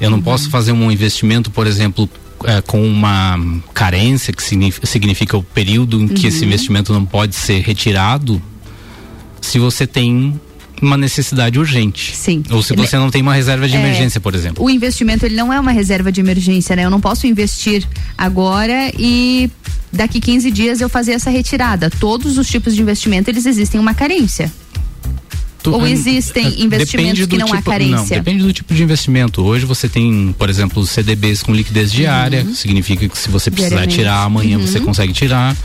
Eu 0.00 0.10
não 0.10 0.20
posso 0.20 0.50
fazer 0.50 0.72
um 0.72 0.90
investimento, 0.90 1.50
por 1.50 1.66
exemplo, 1.66 2.08
é, 2.44 2.60
com 2.60 2.84
uma 2.84 3.38
carência, 3.72 4.32
que 4.32 4.42
significa, 4.42 5.36
o 5.36 5.42
período 5.42 6.00
em 6.00 6.08
que 6.08 6.26
esse 6.26 6.40
Uhum. 6.40 6.46
investimento 6.46 6.92
não 6.92 7.04
pode 7.04 7.34
ser 7.36 7.60
retirado, 7.62 8.42
se 9.40 9.58
você 9.58 9.86
tem 9.86 10.38
uma 10.82 10.96
necessidade 10.96 11.58
urgente. 11.58 12.14
Sim. 12.16 12.42
Ou 12.50 12.62
se 12.62 12.74
você 12.74 12.96
não 12.96 13.10
tem 13.10 13.22
uma 13.22 13.34
reserva 13.34 13.66
de 13.68 13.76
É, 13.76 13.80
emergência, 13.80 14.20
por 14.20 14.34
exemplo. 14.34 14.62
O 14.64 14.68
investimento 14.70 15.24
ele 15.24 15.34
não 15.36 15.52
é 15.52 15.58
uma 15.58 15.72
reserva 15.72 16.10
de 16.12 16.20
emergência, 16.20 16.74
né? 16.76 16.84
Eu 16.84 16.90
não 16.90 17.00
posso 17.00 17.26
investir 17.26 17.86
agora 18.18 18.92
e 18.98 19.50
daqui 19.92 20.20
15 20.20 20.50
dias 20.50 20.80
eu 20.80 20.88
fazer 20.88 21.12
essa 21.12 21.30
retirada. 21.30 21.88
Todos 21.90 22.36
os 22.38 22.46
tipos 22.48 22.74
de 22.74 22.82
investimento 22.82 23.30
eles 23.30 23.46
existem 23.46 23.80
uma 23.80 23.94
carência. 23.94 24.52
Ou 25.66 25.80
ah, 25.80 25.88
existem 25.90 26.44
ah, 26.46 26.50
investimentos 26.62 27.20
depende 27.20 27.26
que 27.26 27.38
não 27.38 27.46
há 27.54 27.56
tipo- 27.56 27.70
carência? 27.70 27.96
Não, 27.96 28.22
depende 28.22 28.42
do 28.44 28.52
tipo 28.52 28.74
de 28.74 28.82
investimento. 28.82 29.42
Hoje 29.42 29.64
você 29.64 29.88
tem, 29.88 30.34
por 30.38 30.50
exemplo, 30.50 30.84
CDBs 30.84 31.42
com 31.42 31.54
liquidez 31.54 31.90
diária, 31.90 32.44
Uhum. 32.44 32.54
significa 32.54 33.08
que 33.08 33.16
se 33.16 33.30
você 33.30 33.50
precisar 33.50 33.70
Diariamente. 33.86 33.96
tirar 33.98 34.22
amanhã 34.24 34.58
você 34.58 34.78
Uhum. 34.78 34.84
consegue 34.84 35.14
tirar. 35.14 35.56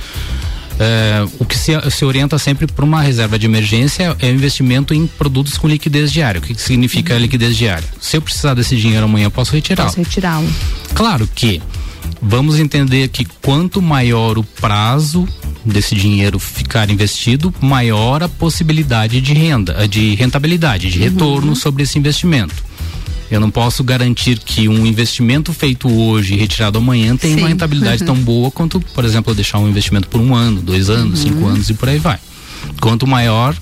É, 0.79 1.27
o 1.37 1.45
que 1.45 1.57
se, 1.57 1.73
se 1.91 2.05
orienta 2.05 2.39
sempre 2.39 2.65
para 2.65 2.85
uma 2.85 3.01
reserva 3.01 3.37
de 3.37 3.45
emergência 3.45 4.15
é 4.17 4.27
o 4.27 4.33
investimento 4.33 4.93
em 4.93 5.05
produtos 5.05 5.57
com 5.57 5.67
liquidez 5.67 6.09
diária. 6.11 6.39
O 6.39 6.41
que, 6.41 6.55
que 6.55 6.61
significa 6.61 7.17
liquidez 7.17 7.57
diária? 7.57 7.87
Se 7.99 8.15
eu 8.15 8.21
precisar 8.21 8.53
desse 8.53 8.77
dinheiro 8.77 9.03
amanhã, 9.03 9.25
eu 9.25 9.31
posso 9.31 9.51
retirá-lo. 9.51 9.89
Posso 9.89 9.99
retirá-lo. 9.99 10.49
Claro 10.93 11.27
que 11.35 11.61
vamos 12.21 12.59
entender 12.59 13.09
que 13.09 13.25
quanto 13.41 13.81
maior 13.81 14.37
o 14.37 14.43
prazo 14.43 15.27
desse 15.65 15.95
dinheiro 15.95 16.39
ficar 16.39 16.89
investido, 16.89 17.53
maior 17.59 18.23
a 18.23 18.29
possibilidade 18.29 19.19
de 19.19 19.33
renda, 19.33 19.85
de 19.85 20.15
rentabilidade, 20.15 20.89
de 20.89 20.99
retorno 20.99 21.55
sobre 21.55 21.83
esse 21.83 21.99
investimento. 21.99 22.68
Eu 23.31 23.39
não 23.39 23.51
posso 23.51 23.83
garantir 23.83 24.39
que 24.39 24.67
um 24.67 24.85
investimento 24.85 25.53
feito 25.53 25.87
hoje 25.91 26.33
e 26.33 26.37
retirado 26.37 26.77
amanhã 26.79 27.15
tenha 27.15 27.35
Sim. 27.35 27.41
uma 27.41 27.49
rentabilidade 27.49 28.01
Uhum. 28.01 28.07
tão 28.07 28.15
boa 28.15 28.49
quanto, 28.49 28.79
por 28.79 29.05
exemplo, 29.05 29.31
eu 29.31 29.35
deixar 29.35 29.59
um 29.59 29.67
investimento 29.69 30.07
por 30.07 30.19
um 30.19 30.33
ano, 30.35 30.61
dois 30.61 30.89
anos, 30.89 31.19
cinco 31.19 31.45
anos 31.45 31.69
e 31.69 31.73
por 31.73 31.89
aí 31.89 31.99
vai. 31.99 32.17
Quanto 32.81 33.05
maior 33.05 33.55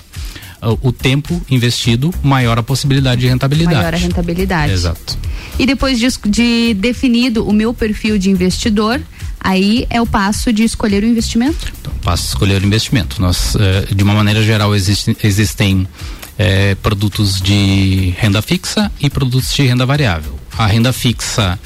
ah, 0.60 0.70
o 0.82 0.90
tempo 0.90 1.40
investido, 1.50 2.12
maior 2.22 2.58
a 2.58 2.62
possibilidade 2.62 3.20
de 3.20 3.28
rentabilidade. 3.28 3.76
Maior 3.76 3.94
a 3.94 3.96
rentabilidade. 3.98 4.72
Exato. 4.72 5.18
E 5.58 5.66
depois 5.66 5.98
de, 5.98 6.08
de 6.28 6.74
definido 6.74 7.46
o 7.46 7.52
meu 7.52 7.74
perfil 7.74 8.16
de 8.18 8.30
investidor, 8.30 9.00
aí 9.40 9.86
é 9.90 10.00
o 10.00 10.06
passo 10.06 10.52
de 10.52 10.64
escolher 10.64 11.02
o 11.02 11.06
investimento? 11.06 11.72
Passo 12.02 12.24
a 12.24 12.28
escolher 12.30 12.62
o 12.62 12.66
investimento. 12.66 13.20
Nós, 13.20 13.54
eh, 13.56 13.86
de 13.94 14.02
uma 14.02 14.14
maneira 14.14 14.42
geral, 14.42 14.74
existe- 14.74 15.16
existem 15.22 15.86
eh, 16.38 16.76
produtos 16.82 17.40
de 17.40 18.14
renda 18.18 18.40
fixa 18.40 18.90
e 19.00 19.10
produtos 19.10 19.52
de 19.54 19.62
renda 19.62 19.84
variável. 19.84 20.38
A 20.56 20.66
renda 20.66 20.92
fixa 20.92 21.58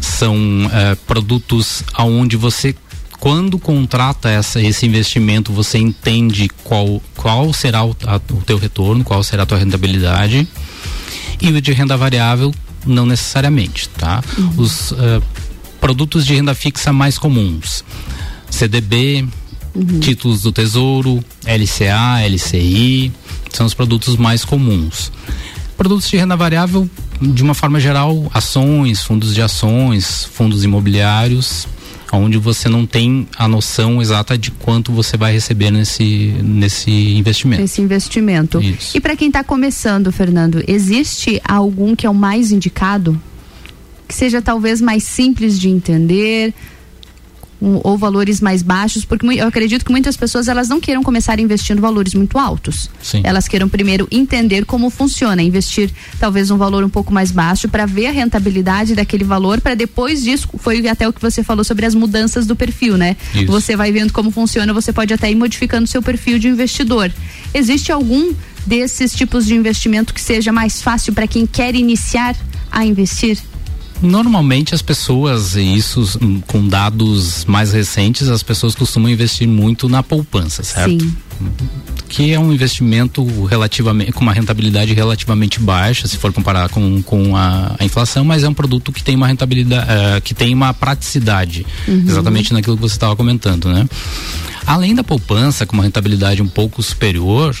são 0.00 0.36
eh, 0.72 0.96
produtos 1.06 1.82
aonde 1.94 2.36
você 2.36 2.74
quando 3.20 3.58
contrata 3.58 4.28
essa, 4.28 4.60
esse 4.60 4.84
investimento, 4.84 5.50
você 5.50 5.78
entende 5.78 6.46
qual, 6.62 7.00
qual 7.16 7.52
será 7.54 7.82
o, 7.82 7.96
a- 8.06 8.20
o 8.30 8.42
teu 8.42 8.58
retorno, 8.58 9.02
qual 9.02 9.22
será 9.22 9.44
a 9.44 9.46
tua 9.46 9.56
rentabilidade. 9.56 10.46
E 11.40 11.48
o 11.48 11.60
de 11.60 11.72
renda 11.72 11.96
variável, 11.96 12.52
não 12.84 13.06
necessariamente, 13.06 13.88
tá? 13.90 14.22
Os 14.58 14.92
eh, 14.92 15.22
produtos 15.80 16.26
de 16.26 16.34
renda 16.34 16.54
fixa 16.54 16.92
mais 16.92 17.16
comuns. 17.16 17.82
CDB, 18.50 19.26
títulos 20.02 20.42
do 20.42 20.52
Tesouro, 20.52 21.24
LCA, 21.46 22.26
LCI, 22.28 23.10
são 23.56 23.66
os 23.66 23.74
produtos 23.74 24.16
mais 24.16 24.44
comuns. 24.44 25.10
Produtos 25.76 26.08
de 26.08 26.16
renda 26.16 26.36
variável, 26.36 26.88
de 27.20 27.42
uma 27.42 27.54
forma 27.54 27.80
geral, 27.80 28.30
ações, 28.32 29.02
fundos 29.02 29.34
de 29.34 29.42
ações, 29.42 30.24
fundos 30.24 30.64
imobiliários, 30.64 31.66
onde 32.12 32.38
você 32.38 32.68
não 32.68 32.86
tem 32.86 33.26
a 33.36 33.48
noção 33.48 34.00
exata 34.00 34.38
de 34.38 34.50
quanto 34.50 34.92
você 34.92 35.16
vai 35.16 35.32
receber 35.32 35.70
nesse, 35.70 36.34
nesse 36.42 36.90
investimento. 36.90 37.62
Esse 37.62 37.80
investimento. 37.80 38.60
Isso. 38.60 38.96
E 38.96 39.00
para 39.00 39.16
quem 39.16 39.28
está 39.28 39.42
começando, 39.42 40.12
Fernando, 40.12 40.62
existe 40.66 41.40
algum 41.44 41.96
que 41.96 42.06
é 42.06 42.10
o 42.10 42.14
mais 42.14 42.52
indicado? 42.52 43.20
Que 44.06 44.14
seja 44.14 44.40
talvez 44.40 44.80
mais 44.80 45.02
simples 45.02 45.58
de 45.58 45.68
entender? 45.68 46.54
Ou 47.82 47.96
valores 47.96 48.40
mais 48.40 48.62
baixos, 48.62 49.04
porque 49.04 49.26
eu 49.26 49.46
acredito 49.46 49.84
que 49.84 49.90
muitas 49.90 50.16
pessoas 50.16 50.48
elas 50.48 50.68
não 50.68 50.80
queiram 50.80 51.02
começar 51.02 51.38
investindo 51.40 51.80
valores 51.80 52.14
muito 52.14 52.38
altos. 52.38 52.90
Sim. 53.02 53.22
Elas 53.24 53.48
queiram 53.48 53.68
primeiro 53.68 54.06
entender 54.10 54.64
como 54.64 54.90
funciona, 54.90 55.42
investir 55.42 55.90
talvez 56.18 56.50
um 56.50 56.56
valor 56.56 56.84
um 56.84 56.88
pouco 56.88 57.12
mais 57.12 57.30
baixo 57.30 57.68
para 57.68 57.86
ver 57.86 58.06
a 58.06 58.10
rentabilidade 58.10 58.94
daquele 58.94 59.24
valor, 59.24 59.60
para 59.60 59.74
depois 59.74 60.22
disso, 60.22 60.48
foi 60.58 60.86
até 60.88 61.08
o 61.08 61.12
que 61.12 61.20
você 61.20 61.42
falou 61.42 61.64
sobre 61.64 61.86
as 61.86 61.94
mudanças 61.94 62.46
do 62.46 62.54
perfil, 62.54 62.96
né? 62.96 63.16
Isso. 63.34 63.46
Você 63.46 63.76
vai 63.76 63.90
vendo 63.92 64.12
como 64.12 64.30
funciona, 64.30 64.72
você 64.72 64.92
pode 64.92 65.14
até 65.14 65.30
ir 65.30 65.34
modificando 65.34 65.86
seu 65.86 66.02
perfil 66.02 66.38
de 66.38 66.48
investidor. 66.48 67.10
Existe 67.52 67.90
algum 67.90 68.32
desses 68.66 69.14
tipos 69.14 69.46
de 69.46 69.54
investimento 69.54 70.14
que 70.14 70.20
seja 70.20 70.52
mais 70.52 70.82
fácil 70.82 71.12
para 71.12 71.26
quem 71.26 71.46
quer 71.46 71.74
iniciar 71.74 72.36
a 72.70 72.84
investir? 72.84 73.38
Normalmente 74.02 74.74
as 74.74 74.82
pessoas, 74.82 75.56
e 75.56 75.62
isso 75.62 76.18
hum, 76.20 76.40
com 76.46 76.66
dados 76.68 77.44
mais 77.46 77.72
recentes, 77.72 78.28
as 78.28 78.42
pessoas 78.42 78.74
costumam 78.74 79.10
investir 79.10 79.48
muito 79.48 79.88
na 79.88 80.02
poupança, 80.02 80.62
certo? 80.62 81.04
Sim. 81.04 81.16
Que 82.08 82.32
é 82.32 82.38
um 82.38 82.52
investimento 82.52 83.24
relativamente 83.46 84.12
com 84.12 84.20
uma 84.20 84.32
rentabilidade 84.32 84.92
relativamente 84.92 85.58
baixa, 85.58 86.06
se 86.06 86.16
for 86.18 86.32
comparar 86.32 86.68
com, 86.68 87.02
com 87.02 87.36
a, 87.36 87.74
a 87.78 87.84
inflação, 87.84 88.24
mas 88.24 88.44
é 88.44 88.48
um 88.48 88.54
produto 88.54 88.92
que 88.92 89.02
tem 89.02 89.16
uma 89.16 89.26
rentabilidade, 89.26 89.86
eh, 89.90 90.20
que 90.20 90.34
tem 90.34 90.52
uma 90.54 90.72
praticidade, 90.74 91.66
Uhum. 91.88 92.04
exatamente 92.06 92.52
naquilo 92.52 92.76
que 92.76 92.82
você 92.82 92.94
estava 92.94 93.16
comentando, 93.16 93.68
né? 93.72 93.86
Além 94.66 94.94
da 94.94 95.02
poupança, 95.04 95.66
com 95.66 95.74
uma 95.74 95.82
rentabilidade 95.82 96.40
um 96.40 96.46
pouco 96.48 96.82
superior, 96.82 97.54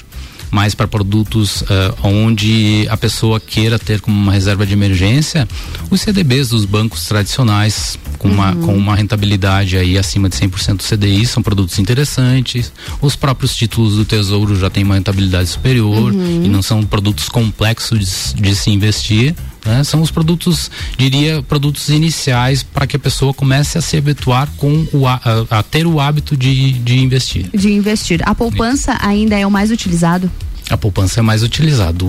mais 0.54 0.72
para 0.72 0.86
produtos 0.86 1.64
eh, 1.68 1.94
onde 2.04 2.86
a 2.88 2.96
pessoa 2.96 3.40
queira 3.40 3.76
ter 3.76 4.00
como 4.00 4.16
uma 4.16 4.30
reserva 4.30 4.64
de 4.64 4.72
emergência, 4.72 5.48
os 5.90 6.00
CDBs 6.00 6.50
dos 6.50 6.64
bancos 6.64 7.06
tradicionais 7.06 7.98
com, 8.18 8.28
uma, 8.28 8.54
com 8.54 8.72
uma 8.76 8.94
rentabilidade 8.94 9.76
aí 9.76 9.98
acima 9.98 10.28
de 10.28 10.36
100% 10.36 10.76
do 10.76 10.84
CDI 10.84 11.26
são 11.26 11.42
produtos 11.42 11.78
interessantes. 11.80 12.72
Os 13.02 13.16
próprios 13.16 13.56
títulos 13.56 13.96
do 13.96 14.04
Tesouro 14.04 14.54
já 14.56 14.70
têm 14.70 14.84
uma 14.84 14.94
rentabilidade 14.94 15.48
superior 15.48 16.14
Uhum. 16.14 16.44
e 16.44 16.48
não 16.48 16.62
são 16.62 16.82
produtos 16.84 17.28
complexos 17.28 18.34
de, 18.34 18.42
de 18.42 18.54
se 18.54 18.70
investir. 18.70 19.34
Né? 19.64 19.82
São 19.84 20.00
os 20.02 20.10
produtos, 20.10 20.70
diria, 20.98 21.42
produtos 21.42 21.88
iniciais 21.88 22.62
para 22.62 22.86
que 22.86 22.96
a 22.96 22.98
pessoa 22.98 23.32
comece 23.32 23.78
a 23.78 23.80
se 23.80 23.96
habituar 23.96 24.48
com 24.56 24.86
o, 24.92 25.06
a, 25.06 25.20
a 25.50 25.62
ter 25.62 25.86
o 25.86 26.00
hábito 26.00 26.36
de, 26.36 26.72
de 26.72 26.98
investir. 26.98 27.48
De 27.54 27.72
investir. 27.72 28.20
A 28.24 28.34
poupança 28.34 28.96
ainda 29.00 29.38
é 29.38 29.46
o 29.46 29.50
mais 29.50 29.70
utilizado? 29.70 30.30
A 30.70 30.76
poupança 30.76 31.20
é 31.20 31.22
mais 31.22 31.42
utilizado. 31.42 32.08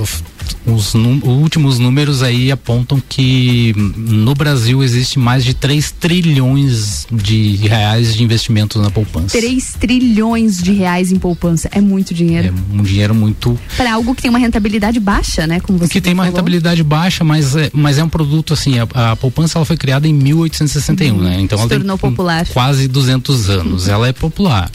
Of- 0.00 0.22
os 0.66 0.94
últimos 0.94 1.78
números 1.78 2.22
aí 2.22 2.50
apontam 2.50 3.02
que 3.08 3.74
hum, 3.76 3.92
no 3.96 4.34
Brasil 4.34 4.82
existe 4.82 5.18
mais 5.18 5.44
de 5.44 5.54
3 5.54 5.90
trilhões 5.92 7.06
de 7.10 7.56
reais 7.56 8.14
de 8.14 8.22
investimento 8.22 8.80
na 8.80 8.90
poupança. 8.90 9.28
3 9.38 9.74
trilhões 9.78 10.62
de 10.62 10.72
reais 10.72 11.12
em 11.12 11.16
poupança. 11.18 11.68
É 11.72 11.80
muito 11.80 12.14
dinheiro. 12.14 12.54
Um 12.72 12.82
dinheiro 12.82 13.14
muito 13.14 13.58
Para 13.76 13.94
algo 13.94 14.14
que 14.14 14.22
tem 14.22 14.28
uma 14.30 14.38
rentabilidade 14.38 14.98
baixa, 15.00 15.46
né? 15.46 15.60
Como 15.60 15.78
você 15.78 15.92
que 15.92 16.00
tem 16.00 16.12
uma 16.12 16.24
falou. 16.24 16.36
rentabilidade 16.36 16.82
baixa, 16.82 17.24
mas 17.24 17.56
é, 17.56 17.70
mas 17.72 17.98
é 17.98 18.04
um 18.04 18.08
produto 18.08 18.52
assim, 18.52 18.74
a, 18.78 19.12
a 19.12 19.16
poupança 19.16 19.58
ela 19.58 19.64
foi 19.64 19.76
criada 19.76 20.06
em 20.06 20.12
1861, 20.12 21.20
né? 21.20 21.40
Então 21.40 21.58
Se 21.58 21.62
ela 21.62 21.68
tem 21.68 21.78
tornou 21.78 21.98
popular. 21.98 22.46
quase 22.48 22.88
200 22.88 23.50
anos. 23.50 23.88
Ela 23.88 24.08
é 24.08 24.12
popular. 24.12 24.70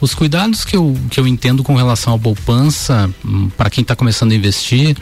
Os 0.00 0.14
cuidados 0.14 0.64
que 0.64 0.76
eu, 0.76 0.96
que 1.10 1.18
eu 1.20 1.26
entendo 1.26 1.62
com 1.62 1.74
relação 1.74 2.14
à 2.14 2.18
poupança, 2.18 3.10
para 3.56 3.70
quem 3.70 3.82
está 3.82 3.94
começando 3.96 4.32
a 4.32 4.34
investir, 4.34 4.96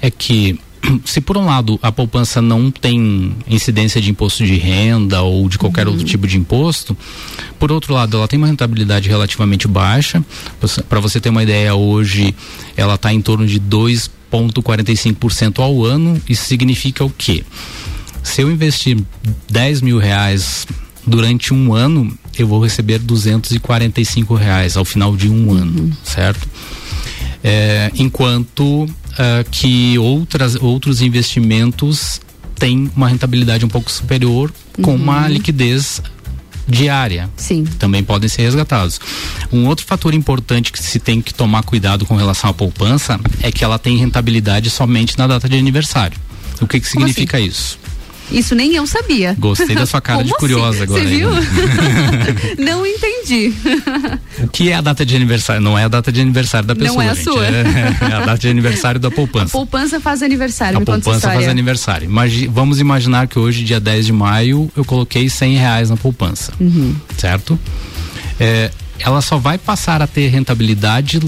é 0.00 0.10
que 0.10 0.58
se 1.04 1.20
por 1.20 1.36
um 1.36 1.44
lado 1.46 1.78
a 1.82 1.90
poupança 1.92 2.40
não 2.40 2.70
tem 2.70 3.34
incidência 3.48 4.00
de 4.00 4.10
imposto 4.10 4.44
de 4.44 4.54
renda 4.56 5.20
ou 5.22 5.48
de 5.48 5.58
qualquer 5.58 5.88
outro 5.88 6.04
tipo 6.04 6.26
de 6.26 6.36
imposto, 6.36 6.96
por 7.58 7.70
outro 7.72 7.94
lado 7.94 8.16
ela 8.16 8.28
tem 8.28 8.38
uma 8.38 8.46
rentabilidade 8.46 9.08
relativamente 9.08 9.66
baixa. 9.66 10.24
Para 10.88 11.00
você 11.00 11.20
ter 11.20 11.30
uma 11.30 11.42
ideia, 11.42 11.74
hoje 11.74 12.34
ela 12.76 12.94
está 12.94 13.12
em 13.12 13.20
torno 13.20 13.46
de 13.46 13.60
2,45% 13.60 15.58
ao 15.60 15.84
ano. 15.84 16.20
Isso 16.28 16.44
significa 16.44 17.04
o 17.04 17.10
quê? 17.10 17.44
Se 18.22 18.42
eu 18.42 18.50
investir 18.50 18.98
10 19.50 19.82
mil 19.82 19.98
reais 19.98 20.66
durante 21.06 21.52
um 21.52 21.74
ano, 21.74 22.16
eu 22.38 22.46
vou 22.46 22.62
receber 22.62 22.98
245 22.98 24.34
reais 24.34 24.76
ao 24.76 24.84
final 24.84 25.14
de 25.16 25.28
um 25.28 25.52
ano, 25.52 25.92
certo? 26.02 26.48
É, 27.42 27.92
enquanto 27.94 28.88
ah, 29.18 29.44
que 29.50 29.98
outras, 29.98 30.56
outros 30.56 31.00
investimentos 31.00 32.20
têm 32.56 32.90
uma 32.96 33.08
rentabilidade 33.08 33.64
um 33.64 33.68
pouco 33.68 33.90
superior 33.90 34.52
com 34.80 34.94
uma 34.94 35.28
liquidez 35.28 36.00
diária. 36.66 37.28
Sim. 37.36 37.64
Também 37.78 38.02
podem 38.02 38.28
ser 38.28 38.42
resgatados. 38.42 39.00
Um 39.52 39.66
outro 39.66 39.84
fator 39.84 40.14
importante 40.14 40.72
que 40.72 40.82
se 40.82 40.98
tem 40.98 41.20
que 41.20 41.34
tomar 41.34 41.62
cuidado 41.62 42.06
com 42.06 42.16
relação 42.16 42.50
à 42.50 42.54
poupança 42.54 43.20
é 43.42 43.52
que 43.52 43.64
ela 43.64 43.78
tem 43.78 43.96
rentabilidade 43.96 44.70
somente 44.70 45.18
na 45.18 45.26
data 45.26 45.48
de 45.48 45.58
aniversário. 45.58 46.18
O 46.60 46.66
que 46.66 46.80
que 46.80 46.88
significa 46.88 47.36
assim? 47.36 47.46
isso? 47.46 47.78
Isso 48.30 48.54
nem 48.54 48.74
eu 48.74 48.86
sabia. 48.86 49.36
Gostei 49.38 49.74
da 49.74 49.86
sua 49.86 50.00
cara 50.00 50.22
de 50.22 50.30
assim? 50.30 50.38
curiosa 50.38 50.82
agora. 50.82 51.02
Você 51.02 51.08
viu? 51.08 51.28
Não 52.58 52.86
entendi. 52.86 53.52
O 54.38 54.48
que 54.48 54.70
é 54.70 54.74
a 54.74 54.80
data 54.80 55.04
de 55.04 55.14
aniversário? 55.14 55.60
Não 55.60 55.78
é 55.78 55.84
a 55.84 55.88
data 55.88 56.10
de 56.10 56.20
aniversário 56.20 56.66
da 56.66 56.74
pessoa. 56.74 56.96
Não 56.96 57.02
é 57.02 57.10
a 57.10 57.14
gente. 57.14 57.24
sua. 57.24 57.44
É, 57.46 57.64
é, 58.00 58.14
a 58.14 58.20
data 58.20 58.38
de 58.38 58.48
aniversário 58.48 58.98
da 58.98 59.10
poupança. 59.10 59.46
A 59.46 59.50
poupança 59.50 60.00
faz 60.00 60.22
aniversário. 60.22 60.78
A 60.78 60.80
poupança 60.80 61.20
faz 61.20 61.48
aniversário. 61.48 62.06
Imagi 62.06 62.46
vamos 62.46 62.80
imaginar 62.80 63.28
que 63.28 63.38
hoje, 63.38 63.62
dia 63.64 63.80
10 63.80 64.06
de 64.06 64.12
maio, 64.12 64.70
eu 64.76 64.84
coloquei 64.84 65.28
100 65.28 65.56
reais 65.56 65.90
na 65.90 65.96
poupança. 65.96 66.52
Uhum. 66.58 66.94
Certo? 67.16 67.58
É, 68.40 68.70
ela 68.98 69.20
só 69.20 69.38
vai 69.38 69.58
passar 69.58 70.02
a 70.02 70.06
ter 70.06 70.28
rentabilidade 70.28 71.20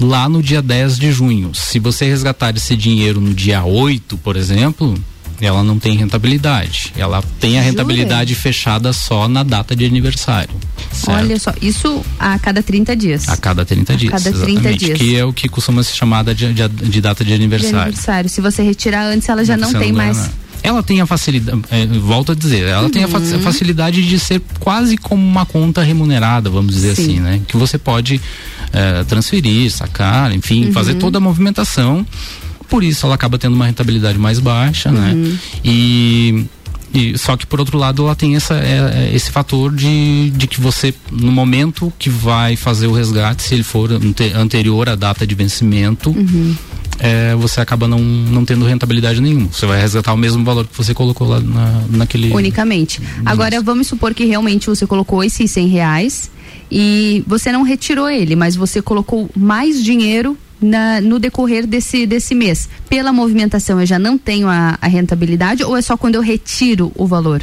lá 0.00 0.28
no 0.28 0.42
dia 0.42 0.62
10 0.62 0.98
de 0.98 1.12
junho. 1.12 1.54
Se 1.54 1.78
você 1.78 2.06
resgatar 2.06 2.56
esse 2.56 2.76
dinheiro 2.76 3.20
no 3.20 3.34
dia 3.34 3.64
8, 3.64 4.16
por 4.18 4.36
exemplo, 4.36 4.94
ela 5.40 5.62
não 5.62 5.78
tem 5.78 5.96
rentabilidade. 5.96 6.92
Ela 6.96 7.22
tem 7.40 7.58
a 7.58 7.62
rentabilidade 7.62 8.30
Jura? 8.30 8.42
fechada 8.42 8.92
só 8.92 9.28
na 9.28 9.42
data 9.42 9.74
de 9.74 9.84
aniversário. 9.84 10.54
Certo? 10.92 11.16
Olha 11.16 11.38
só, 11.38 11.52
isso 11.62 12.04
a 12.18 12.38
cada 12.38 12.62
30 12.62 12.96
dias. 12.96 13.28
A 13.28 13.36
cada 13.36 13.64
30 13.64 13.96
dias. 13.96 14.12
A 14.12 14.18
cada 14.18 14.32
30 14.44 14.74
dias. 14.74 14.98
Que 14.98 15.16
é 15.16 15.24
o 15.24 15.32
que 15.32 15.48
costuma 15.48 15.82
ser 15.82 15.94
chamada 15.94 16.34
de, 16.34 16.52
de, 16.52 16.68
de 16.68 17.00
data 17.00 17.24
de 17.24 17.32
aniversário. 17.32 17.76
De 17.76 17.82
aniversário. 17.82 18.28
Se 18.28 18.40
você 18.40 18.62
retirar 18.62 19.04
antes, 19.06 19.28
ela 19.28 19.44
já 19.44 19.56
não, 19.56 19.70
não 19.70 19.80
tem 19.80 19.92
não 19.92 19.98
mais. 19.98 20.30
Ela 20.60 20.82
tem 20.82 21.00
a 21.00 21.06
facilidade, 21.06 21.62
é, 21.70 21.86
volto 21.86 22.32
a 22.32 22.34
dizer, 22.34 22.64
ela 22.64 22.82
uhum. 22.82 22.90
tem 22.90 23.04
a 23.04 23.08
facilidade 23.08 24.02
de 24.04 24.18
ser 24.18 24.42
quase 24.58 24.96
como 24.96 25.24
uma 25.24 25.46
conta 25.46 25.84
remunerada, 25.84 26.50
vamos 26.50 26.74
dizer 26.74 26.96
Sim. 26.96 27.02
assim, 27.02 27.20
né? 27.20 27.40
Que 27.46 27.56
você 27.56 27.78
pode 27.78 28.20
é, 28.72 29.04
transferir, 29.04 29.70
sacar, 29.70 30.34
enfim, 30.34 30.66
uhum. 30.66 30.72
fazer 30.72 30.94
toda 30.94 31.18
a 31.18 31.20
movimentação 31.20 32.04
por 32.68 32.84
isso 32.84 33.06
ela 33.06 33.14
acaba 33.14 33.38
tendo 33.38 33.54
uma 33.54 33.66
rentabilidade 33.66 34.18
mais 34.18 34.38
baixa, 34.38 34.90
né? 34.90 35.12
uhum. 35.12 35.22
né? 35.22 35.38
E 35.64 36.46
e, 36.92 37.18
só 37.18 37.36
que 37.36 37.46
por 37.46 37.60
outro 37.60 37.76
lado 37.76 38.04
ela 38.04 38.14
tem 38.14 38.34
essa, 38.34 38.54
é, 38.54 39.10
é, 39.10 39.14
esse 39.14 39.30
fator 39.30 39.74
de, 39.74 40.30
de 40.30 40.46
que 40.46 40.60
você, 40.60 40.94
no 41.10 41.30
momento 41.30 41.92
que 41.98 42.08
vai 42.08 42.56
fazer 42.56 42.86
o 42.86 42.92
resgate, 42.92 43.42
se 43.42 43.54
ele 43.54 43.62
for 43.62 43.92
ante, 43.92 44.32
anterior 44.34 44.88
à 44.88 44.94
data 44.94 45.26
de 45.26 45.34
vencimento, 45.34 46.10
uhum. 46.10 46.56
é, 46.98 47.34
você 47.34 47.60
acaba 47.60 47.86
não, 47.86 47.98
não 47.98 48.44
tendo 48.44 48.64
rentabilidade 48.64 49.20
nenhuma. 49.20 49.48
Você 49.52 49.66
vai 49.66 49.80
resgatar 49.80 50.14
o 50.14 50.16
mesmo 50.16 50.44
valor 50.44 50.66
que 50.66 50.76
você 50.76 50.94
colocou 50.94 51.28
lá 51.28 51.40
na, 51.40 51.82
naquele. 51.90 52.32
Unicamente. 52.32 53.02
Agora 53.24 53.60
vamos 53.60 53.86
supor 53.86 54.14
que 54.14 54.24
realmente 54.24 54.66
você 54.66 54.86
colocou 54.86 55.22
esses 55.22 55.50
100 55.50 55.68
reais 55.68 56.30
e 56.70 57.22
você 57.26 57.52
não 57.52 57.62
retirou 57.62 58.08
ele, 58.08 58.34
mas 58.34 58.56
você 58.56 58.80
colocou 58.80 59.28
mais 59.36 59.82
dinheiro 59.84 60.38
na, 60.60 61.00
no 61.00 61.18
decorrer 61.18 61.66
desse, 61.66 62.06
desse 62.06 62.34
mês, 62.34 62.68
pela 62.88 63.12
movimentação 63.12 63.80
eu 63.80 63.86
já 63.86 63.98
não 63.98 64.16
tenho 64.16 64.48
a, 64.48 64.78
a 64.80 64.86
rentabilidade 64.86 65.64
ou 65.64 65.76
é 65.76 65.82
só 65.82 65.96
quando 65.96 66.16
eu 66.16 66.22
retiro 66.22 66.92
o 66.94 67.06
valor? 67.06 67.42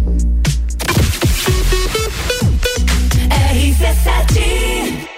RC7 3.51 5.16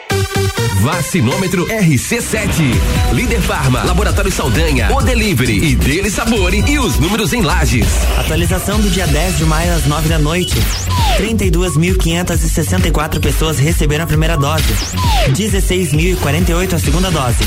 Vacinômetro 0.79 1.67
RC7. 1.67 2.63
Líder 3.11 3.41
Farma, 3.41 3.83
Laboratório 3.83 4.31
Saldanha, 4.31 4.89
O 4.93 5.01
Delivery 5.01 5.61
e 5.61 5.75
Dele 5.75 6.09
Sabore 6.09 6.63
e 6.65 6.79
os 6.79 6.97
números 6.97 7.33
em 7.33 7.41
lajes. 7.41 7.85
Atualização 8.17 8.79
do 8.79 8.89
dia 8.89 9.05
10 9.05 9.39
de 9.39 9.43
maio 9.43 9.73
às 9.73 9.85
9 9.85 10.07
da 10.07 10.17
noite. 10.17 10.55
32.564 11.17 13.19
pessoas 13.19 13.59
receberam 13.59 14.05
a 14.05 14.07
primeira 14.07 14.37
dose. 14.37 14.63
16.048 15.31 16.73
a 16.73 16.79
segunda 16.79 17.11
dose. 17.11 17.43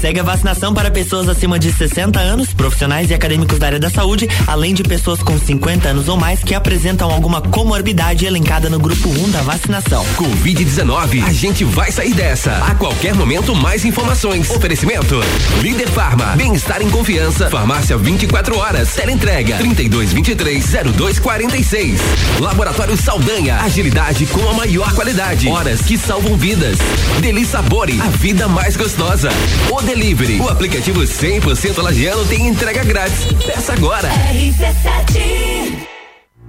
Segue 0.00 0.20
a 0.20 0.22
vacinação 0.22 0.72
para 0.72 0.90
pessoas 0.90 1.28
acima 1.28 1.58
de 1.58 1.72
60 1.72 2.18
anos, 2.18 2.52
profissionais 2.52 3.10
e 3.10 3.14
acadêmicos 3.14 3.58
da 3.58 3.66
área 3.66 3.78
da 3.78 3.90
saúde, 3.90 4.28
além 4.46 4.74
de 4.74 4.82
pessoas 4.82 5.22
com 5.22 5.38
50 5.38 5.88
anos 5.88 6.08
ou 6.08 6.16
mais 6.16 6.42
que 6.42 6.54
apresentam 6.54 7.10
alguma 7.10 7.40
comorbidade 7.40 8.24
elencada 8.24 8.70
no 8.70 8.78
grupo 8.78 9.08
1 9.08 9.30
da 9.30 9.42
vacinação. 9.42 10.04
Covid-19, 10.16 11.24
a 11.24 11.32
gente 11.32 11.64
vai 11.64 11.92
sair 11.92 12.14
dessa. 12.14 12.37
A 12.46 12.74
qualquer 12.76 13.14
momento, 13.14 13.54
mais 13.54 13.84
informações. 13.84 14.48
Oferecimento: 14.50 15.20
Líder 15.60 15.88
Farma, 15.88 16.36
bem-estar 16.36 16.80
em 16.80 16.88
confiança. 16.88 17.50
Farmácia 17.50 17.98
24 17.98 18.56
horas. 18.56 18.94
Teleentrega 18.94 19.58
3223-0246. 19.58 21.98
Laboratório 22.38 22.96
Saldanha, 22.96 23.56
agilidade 23.56 24.24
com 24.26 24.48
a 24.48 24.54
maior 24.54 24.94
qualidade. 24.94 25.48
Horas 25.48 25.82
que 25.82 25.98
salvam 25.98 26.36
vidas. 26.36 26.78
Delícia 27.20 27.48
Sabore, 27.48 28.00
a 28.00 28.10
vida 28.10 28.46
mais 28.46 28.76
gostosa. 28.76 29.30
O 29.72 29.82
Delivery, 29.82 30.38
o 30.38 30.48
aplicativo 30.48 31.00
100% 31.00 31.82
lagiano 31.82 32.24
tem 32.26 32.46
entrega 32.46 32.84
grátis. 32.84 33.24
Peça 33.46 33.72
agora. 33.72 34.08
RC7 34.08 35.97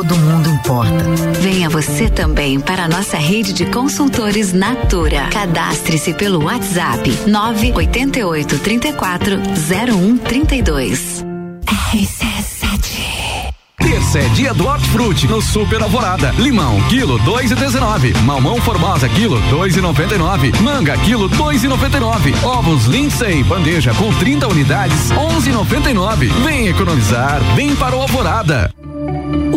todo 0.00 0.16
mundo 0.16 0.48
importa. 0.48 1.04
Venha 1.40 1.68
você 1.68 2.08
também 2.08 2.58
para 2.58 2.84
a 2.84 2.88
nossa 2.88 3.18
rede 3.18 3.52
de 3.52 3.66
consultores 3.66 4.50
Natura. 4.50 5.28
Cadastre-se 5.30 6.14
pelo 6.14 6.44
WhatsApp 6.44 7.10
988 7.26 8.58
34 8.60 9.36
0132. 9.68 11.22
RC7 11.66 12.60
Terça 13.78 14.20
é 14.20 14.28
dia 14.28 14.54
do 14.54 14.66
hortifruti 14.66 15.26
no 15.26 15.42
Super 15.42 15.82
Alvorada. 15.82 16.30
Limão, 16.38 16.80
quilo 16.88 17.18
dois 17.18 17.50
e 17.50 17.54
dezenove. 17.54 18.14
Mamão 18.24 18.56
Formosa, 18.60 19.08
quilo 19.08 19.38
dois 19.50 19.76
e 19.76 19.82
noventa 19.82 20.14
e 20.14 20.18
nove. 20.18 20.52
Manga, 20.62 20.96
quilo 20.98 21.28
dois 21.28 21.62
e 21.62 21.68
noventa 21.68 21.98
e 21.98 22.00
nove. 22.00 22.34
Ovos 22.42 22.86
Lindsay, 22.86 23.42
bandeja 23.42 23.92
com 23.94 24.10
30 24.14 24.48
unidades, 24.48 25.10
onze 25.10 25.50
e 25.50 25.52
noventa 25.52 25.90
e 25.90 25.94
nove. 25.94 26.26
Vem 26.44 26.68
economizar, 26.68 27.42
vem 27.54 27.74
para 27.76 27.94
o 27.94 28.00
Alvorada. 28.00 28.72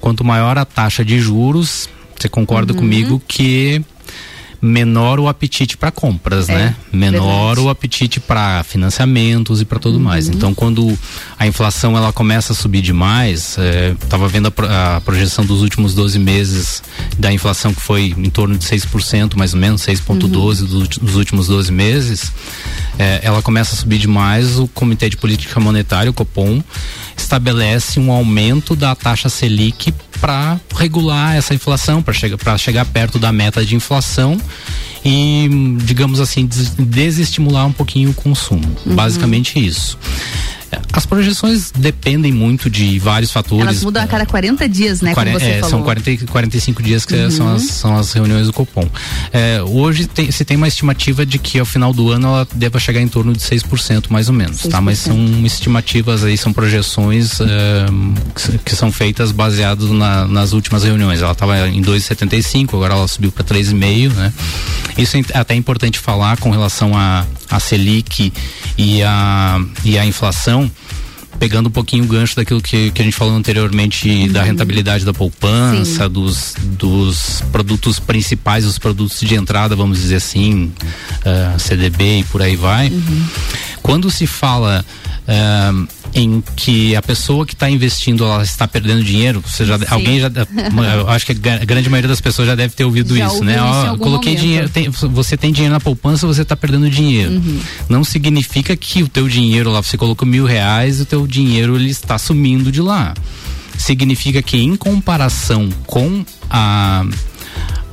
Quanto 0.00 0.24
maior 0.24 0.58
a 0.58 0.64
taxa 0.64 1.04
de 1.04 1.18
juros, 1.18 1.88
você 2.18 2.28
concorda 2.28 2.72
uhum. 2.72 2.78
comigo 2.78 3.22
que 3.26 3.82
menor 4.64 5.20
o 5.20 5.28
apetite 5.28 5.76
para 5.76 5.90
compras, 5.90 6.48
é, 6.48 6.54
né? 6.54 6.76
Menor 6.90 7.48
verdade. 7.48 7.60
o 7.60 7.68
apetite 7.68 8.18
para 8.18 8.64
financiamentos 8.64 9.60
e 9.60 9.64
para 9.66 9.78
tudo 9.78 9.98
uhum. 9.98 10.04
mais. 10.04 10.26
Então, 10.26 10.54
quando 10.54 10.98
a 11.38 11.46
inflação 11.46 11.94
ela 11.96 12.12
começa 12.14 12.54
a 12.54 12.56
subir 12.56 12.80
demais, 12.80 13.58
estava 14.00 14.24
é, 14.24 14.28
vendo 14.28 14.46
a, 14.46 14.96
a, 14.96 15.00
projeção 15.02 15.44
dos 15.44 15.60
últimos 15.60 15.94
12 15.94 16.18
meses 16.18 16.82
da 17.18 17.30
inflação 17.30 17.74
que 17.74 17.80
foi 17.80 18.14
em 18.16 18.30
torno 18.30 18.56
de 18.56 18.64
6%, 18.64 19.36
mais 19.36 19.52
ou 19.52 19.60
menos, 19.60 19.82
6,12% 19.82 20.22
uhum. 20.22 20.28
dos, 20.30 20.60
dos, 20.98 21.14
últimos 21.14 21.46
12 21.46 21.70
meses, 21.70 22.32
é, 22.98 23.20
ela 23.22 23.42
começa 23.42 23.74
a 23.74 23.78
subir 23.78 23.98
demais, 23.98 24.58
o 24.58 24.66
Comitê 24.68 25.10
de 25.10 25.18
Política 25.18 25.60
Monetária, 25.60 26.10
o 26.10 26.14
Copom, 26.14 26.62
estabelece 27.14 28.00
um 28.00 28.10
aumento 28.10 28.74
da 28.74 28.94
taxa 28.94 29.28
Selic 29.28 29.92
para 30.20 30.58
regular 30.74 31.36
essa 31.36 31.52
inflação, 31.54 32.02
para 32.02 32.14
chegar, 32.14 32.38
pra 32.38 32.56
chegar 32.56 32.86
perto 32.86 33.18
da 33.18 33.30
meta 33.30 33.64
de 33.64 33.76
inflação 33.76 34.40
e, 35.04 35.48
digamos 35.84 36.18
assim, 36.18 36.46
des 36.46 36.70
desestimular 36.70 37.66
um 37.66 37.72
pouquinho 37.72 38.10
o 38.10 38.14
consumo. 38.14 38.64
Uhum. 38.86 38.94
Basicamente 38.94 39.58
isso. 39.58 39.98
As 40.92 41.06
projeções 41.06 41.70
dependem 41.70 42.32
muito 42.32 42.70
de 42.70 42.98
vários 42.98 43.30
fatores. 43.30 43.66
Elas 43.66 43.82
mudam 43.82 44.02
a 44.02 44.06
cada 44.06 44.26
40 44.26 44.68
dias, 44.68 45.00
né? 45.00 45.14
40, 45.14 45.38
como 45.38 45.44
você 45.44 45.50
é, 45.50 45.60
falou. 45.60 45.70
São 45.70 45.82
40, 45.82 46.26
45 46.26 46.82
dias 46.82 47.04
que 47.04 47.14
uhum. 47.14 47.30
são, 47.30 47.54
as, 47.54 47.62
são 47.62 47.96
as 47.96 48.12
reuniões 48.12 48.46
do 48.46 48.52
Copom. 48.52 48.88
É, 49.32 49.62
hoje 49.62 50.06
tem, 50.06 50.30
se 50.30 50.44
tem 50.44 50.56
uma 50.56 50.68
estimativa 50.68 51.24
de 51.24 51.38
que 51.38 51.58
ao 51.58 51.66
final 51.66 51.92
do 51.92 52.10
ano 52.10 52.28
ela 52.28 52.48
deva 52.54 52.78
chegar 52.78 53.00
em 53.00 53.08
torno 53.08 53.32
de 53.32 53.40
6% 53.40 54.06
mais 54.10 54.28
ou 54.28 54.34
menos, 54.34 54.58
6%. 54.58 54.70
tá? 54.70 54.80
Mas 54.80 54.98
são 54.98 55.16
estimativas 55.44 56.24
aí, 56.24 56.36
são 56.36 56.52
projeções 56.52 57.40
é, 57.40 57.86
que, 58.34 58.58
que, 58.58 58.76
são 58.76 58.90
feitas 58.90 59.32
baseadas 59.32 59.90
na, 59.90 60.26
nas 60.26 60.52
últimas 60.52 60.84
reuniões. 60.84 61.20
Ela 61.20 61.32
estava 61.32 61.68
em 61.68 61.82
2,75, 61.82 62.74
agora 62.74 62.94
ela 62.94 63.08
subiu 63.08 63.32
para 63.32 63.44
3,5, 63.44 64.12
né? 64.12 64.32
Isso 64.96 65.16
é 65.16 65.38
até 65.38 65.54
importante 65.54 65.98
falar 65.98 66.36
com 66.38 66.50
relação 66.50 66.96
a, 66.96 67.24
a 67.50 67.58
Selic 67.58 68.32
e 68.78 69.02
a, 69.02 69.60
e 69.84 69.98
a 69.98 70.06
inflação 70.06 70.63
pegando 71.38 71.68
um 71.68 71.72
pouquinho 71.72 72.04
o 72.04 72.06
gancho 72.06 72.36
daquilo 72.36 72.60
que, 72.60 72.90
que 72.90 73.02
a 73.02 73.04
gente 73.04 73.16
falou 73.16 73.34
anteriormente 73.34 74.08
uhum. 74.08 74.32
da 74.32 74.42
rentabilidade 74.42 75.04
da 75.04 75.12
poupança, 75.12 76.08
dos, 76.08 76.54
dos 76.58 77.42
produtos 77.52 77.98
principais, 77.98 78.64
os 78.64 78.78
produtos 78.78 79.20
de 79.20 79.34
entrada, 79.34 79.76
vamos 79.76 79.98
dizer 80.00 80.16
assim, 80.16 80.72
uh, 81.20 81.58
CDB 81.58 82.20
e 82.20 82.24
por 82.24 82.42
aí 82.42 82.56
vai. 82.56 82.88
Uhum. 82.88 83.26
Quando 83.82 84.10
se 84.10 84.26
fala 84.26 84.84
em 86.14 86.42
que 86.54 86.94
a 86.94 87.02
pessoa 87.02 87.44
que 87.46 87.54
está 87.54 87.68
investindo 87.68 88.24
ela 88.24 88.42
está 88.42 88.68
perdendo 88.68 89.02
dinheiro, 89.02 89.42
você 89.44 89.64
já, 89.64 89.78
alguém 89.90 90.20
já, 90.20 90.30
eu 90.96 91.08
acho 91.08 91.26
que 91.26 91.32
a 91.32 91.64
grande 91.64 91.88
maioria 91.90 92.08
das 92.08 92.20
pessoas 92.20 92.46
já 92.46 92.54
deve 92.54 92.74
ter 92.74 92.84
ouvido 92.84 93.16
já 93.16 93.26
isso, 93.26 93.42
né? 93.42 93.60
Ó, 93.60 93.96
coloquei 93.96 94.32
momento. 94.32 94.40
dinheiro, 94.40 94.68
tem, 94.68 94.88
você 94.88 95.36
tem 95.36 95.52
dinheiro 95.52 95.72
na 95.72 95.80
poupança, 95.80 96.26
você 96.26 96.42
está 96.42 96.56
perdendo 96.56 96.88
dinheiro. 96.88 97.32
Uhum. 97.32 97.60
Não 97.88 98.04
significa 98.04 98.76
que 98.76 99.02
o 99.02 99.08
teu 99.08 99.28
dinheiro 99.28 99.70
lá, 99.70 99.82
você 99.82 99.96
colocou 99.96 100.26
mil 100.26 100.44
reais, 100.44 101.00
o 101.00 101.06
teu 101.06 101.26
dinheiro 101.26 101.74
ele 101.76 101.90
está 101.90 102.18
sumindo 102.18 102.70
de 102.70 102.80
lá. 102.80 103.14
Significa 103.76 104.40
que 104.40 104.56
em 104.56 104.76
comparação 104.76 105.68
com 105.86 106.24
a 106.48 107.04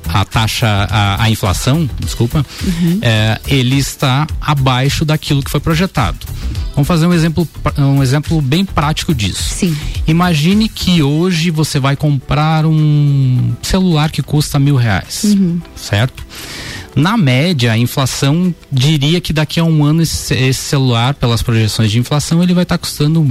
a 0.08 0.26
taxa, 0.26 0.68
a, 0.68 1.24
a 1.24 1.30
inflação, 1.30 1.90
desculpa, 2.00 2.46
uhum. 2.64 3.00
é, 3.02 3.40
ele 3.48 3.78
está 3.78 4.28
abaixo 4.40 5.06
daquilo 5.06 5.44
que 5.44 5.50
foi 5.50 5.60
projetado. 5.60 6.18
Vamos 6.74 6.88
fazer 6.88 7.06
um 7.06 7.14
exemplo, 7.14 7.48
um 7.78 8.02
exemplo 8.02 8.42
bem 8.42 8.64
prático 8.66 9.14
disso. 9.14 9.44
Sim. 9.44 9.76
Imagine 10.08 10.70
que 10.70 11.04
hoje 11.04 11.52
você 11.52 11.80
vai 11.80 11.96
comprar 11.96 12.66
um 12.66 13.54
celular 13.62 14.10
que 14.10 14.22
custa 14.22 14.58
mil 14.58 14.76
reais, 14.76 15.24
uhum. 15.26 15.60
certo? 15.76 16.24
Na 16.96 17.18
média, 17.18 17.72
a 17.72 17.78
inflação 17.78 18.54
diria 18.72 19.22
que 19.22 19.32
daqui 19.32 19.60
a 19.60 19.64
um 19.64 19.84
ano 19.84 20.02
esse, 20.02 20.34
esse 20.34 20.60
celular, 20.60 21.14
pelas 21.14 21.42
projeções 21.42 21.92
de 21.92 22.00
inflação, 22.00 22.44
ele 22.44 22.54
vai 22.54 22.64
estar 22.64 22.78
tá 22.78 22.82
custando 22.82 23.26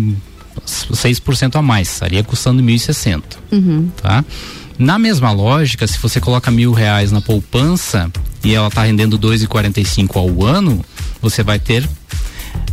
6% 0.66 1.56
a 1.56 1.62
mais, 1.62 1.92
estaria 1.92 2.22
custando 2.22 2.62
1.060. 2.62 3.22
Uhum. 3.52 3.90
Tá? 4.00 4.24
Na 4.80 4.98
mesma 4.98 5.30
lógica, 5.30 5.86
se 5.86 5.98
você 5.98 6.22
coloca 6.22 6.50
mil 6.50 6.72
reais 6.72 7.12
na 7.12 7.20
poupança 7.20 8.10
e 8.42 8.54
ela 8.54 8.68
está 8.68 8.82
rendendo 8.82 9.18
2,45 9.18 10.16
ao 10.16 10.42
ano, 10.42 10.82
você 11.20 11.42
vai 11.42 11.58
ter 11.58 11.86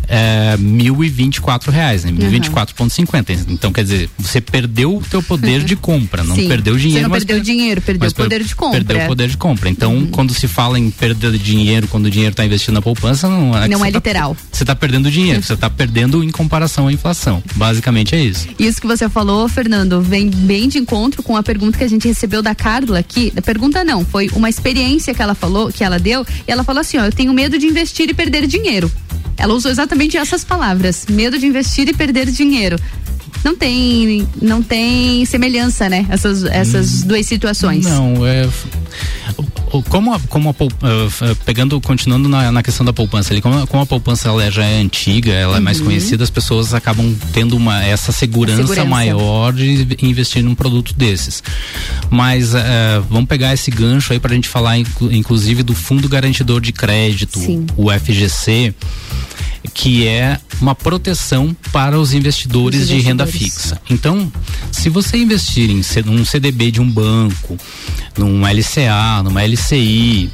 é, 0.07 0.55
mil 0.57 1.03
e 1.03 1.09
vinte 1.09 1.37
e 1.37 1.41
quatro 1.41 1.71
reais, 1.71 2.03
né? 2.03 2.11
Mil 2.11 2.27
e 2.27 2.29
vinte 2.29 2.47
e 2.47 2.49
quatro 2.49 2.73
ponto 2.75 2.93
cinquenta. 2.93 3.33
Então, 3.33 3.71
quer 3.71 3.83
dizer, 3.83 4.09
você 4.17 4.39
perdeu 4.39 4.97
o 4.97 5.01
teu 5.01 5.21
poder 5.21 5.63
de 5.63 5.75
compra, 5.75 6.23
não 6.23 6.35
Sim. 6.35 6.47
perdeu 6.47 6.77
dinheiro. 6.77 6.99
Você 6.99 7.03
não 7.03 7.09
mas 7.09 7.23
perdeu 7.23 7.43
dinheiro, 7.43 7.81
perdeu 7.81 8.09
o 8.09 8.13
poder 8.13 8.43
de 8.43 8.55
compra. 8.55 8.83
Perdeu 8.83 9.05
o 9.05 9.07
poder 9.07 9.29
de 9.29 9.37
compra. 9.37 9.69
Então, 9.69 9.95
uhum. 9.95 10.07
quando 10.07 10.33
se 10.33 10.47
fala 10.47 10.79
em 10.79 10.89
perda 10.89 11.31
de 11.31 11.37
dinheiro, 11.37 11.87
quando 11.87 12.05
o 12.05 12.09
dinheiro 12.09 12.31
está 12.31 12.45
investido 12.45 12.73
na 12.73 12.81
poupança, 12.81 13.27
não 13.27 13.57
é 13.57 13.67
Não 13.67 13.83
é 13.85 13.91
tá, 13.91 13.97
literal. 13.97 14.37
Você 14.51 14.63
está 14.63 14.75
perdendo 14.75 15.11
dinheiro, 15.11 15.43
você 15.43 15.53
está 15.53 15.69
perdendo 15.69 16.23
em 16.23 16.29
comparação 16.29 16.87
à 16.87 16.93
inflação. 16.93 17.43
Basicamente 17.55 18.15
é 18.15 18.21
isso. 18.21 18.47
Isso 18.57 18.79
que 18.81 18.87
você 18.87 19.09
falou, 19.09 19.47
Fernando, 19.47 20.01
vem 20.01 20.29
bem 20.29 20.67
de 20.67 20.77
encontro 20.77 21.21
com 21.23 21.35
a 21.35 21.43
pergunta 21.43 21.77
que 21.77 21.83
a 21.83 21.89
gente 21.89 22.07
recebeu 22.07 22.41
da 22.41 22.55
Carla 22.55 22.99
aqui. 22.99 23.31
Da 23.31 23.41
pergunta 23.41 23.83
não, 23.83 24.05
foi 24.05 24.29
uma 24.33 24.49
experiência 24.49 25.13
que 25.13 25.21
ela 25.21 25.35
falou, 25.35 25.71
que 25.71 25.83
ela 25.83 25.99
deu, 25.99 26.25
e 26.47 26.51
ela 26.51 26.63
falou 26.63 26.81
assim: 26.81 26.97
ó, 26.97 27.05
eu 27.05 27.11
tenho 27.11 27.33
medo 27.33 27.57
de 27.57 27.65
investir 27.65 28.09
e 28.09 28.13
perder 28.13 28.47
dinheiro. 28.47 28.91
Ela 29.37 29.53
usou 29.53 29.69
exatamente 29.71 30.17
essas 30.17 30.43
palavras: 30.43 31.05
medo 31.07 31.37
de 31.37 31.45
investir 31.45 31.87
e 31.87 31.93
perder 31.93 32.29
dinheiro. 32.31 32.77
Não 33.43 33.55
tem, 33.55 34.27
não 34.41 34.61
tem 34.61 35.25
semelhança, 35.25 35.89
né? 35.89 36.05
Essas, 36.09 36.43
essas 36.43 37.03
hum, 37.03 37.07
duas 37.07 37.25
situações. 37.25 37.85
Não, 37.85 38.25
é 38.25 38.47
como 39.89 40.13
a, 40.13 40.19
como 40.29 40.49
a, 40.49 40.51
uh, 40.51 41.35
pegando 41.45 41.79
continuando 41.81 42.29
na, 42.29 42.51
na, 42.51 42.63
questão 42.63 42.85
da 42.85 42.93
poupança 42.93 43.33
ali 43.33 43.41
como, 43.41 43.67
como 43.67 43.83
a 43.83 43.85
poupança 43.85 44.29
ela 44.29 44.49
já 44.49 44.63
é 44.63 44.79
antiga 44.79 45.31
ela 45.31 45.53
uhum. 45.53 45.57
é 45.57 45.59
mais 45.59 45.79
uhum. 45.79 45.87
conhecida 45.87 46.23
as 46.23 46.29
pessoas 46.29 46.73
acabam 46.73 47.13
tendo 47.33 47.55
uma 47.55 47.83
essa 47.83 48.11
segurança, 48.11 48.61
segurança. 48.61 48.85
maior 48.85 49.53
de 49.53 49.87
investir 50.01 50.43
num 50.43 50.55
produto 50.55 50.93
desses 50.93 51.43
mas 52.09 52.53
uh, 52.53 52.57
vamos 53.09 53.27
pegar 53.27 53.53
esse 53.53 53.69
gancho 53.69 54.13
aí 54.13 54.19
para 54.19 54.31
a 54.31 54.35
gente 54.35 54.47
falar 54.47 54.77
inclusive 54.77 55.63
do 55.63 55.73
fundo 55.73 56.07
garantidor 56.07 56.61
de 56.61 56.71
crédito 56.71 57.39
Sim. 57.39 57.65
o 57.75 57.91
FGC 57.91 58.73
que 59.73 60.07
é 60.07 60.39
uma 60.61 60.73
proteção 60.73 61.55
para 61.71 61.99
os 61.99 62.13
investidores, 62.13 62.81
os 62.81 62.89
investidores, 62.89 63.03
de 63.03 63.07
renda 63.07 63.27
fixa. 63.27 63.81
Então, 63.89 64.31
se 64.71 64.89
você 64.89 65.17
investir 65.17 65.69
em 65.69 65.81
um 66.09 66.25
CDB 66.25 66.71
de 66.71 66.81
um 66.81 66.89
banco, 66.89 67.57
num 68.17 68.41
LCA, 68.41 69.23
numa 69.23 69.43
LCI, 69.43 70.31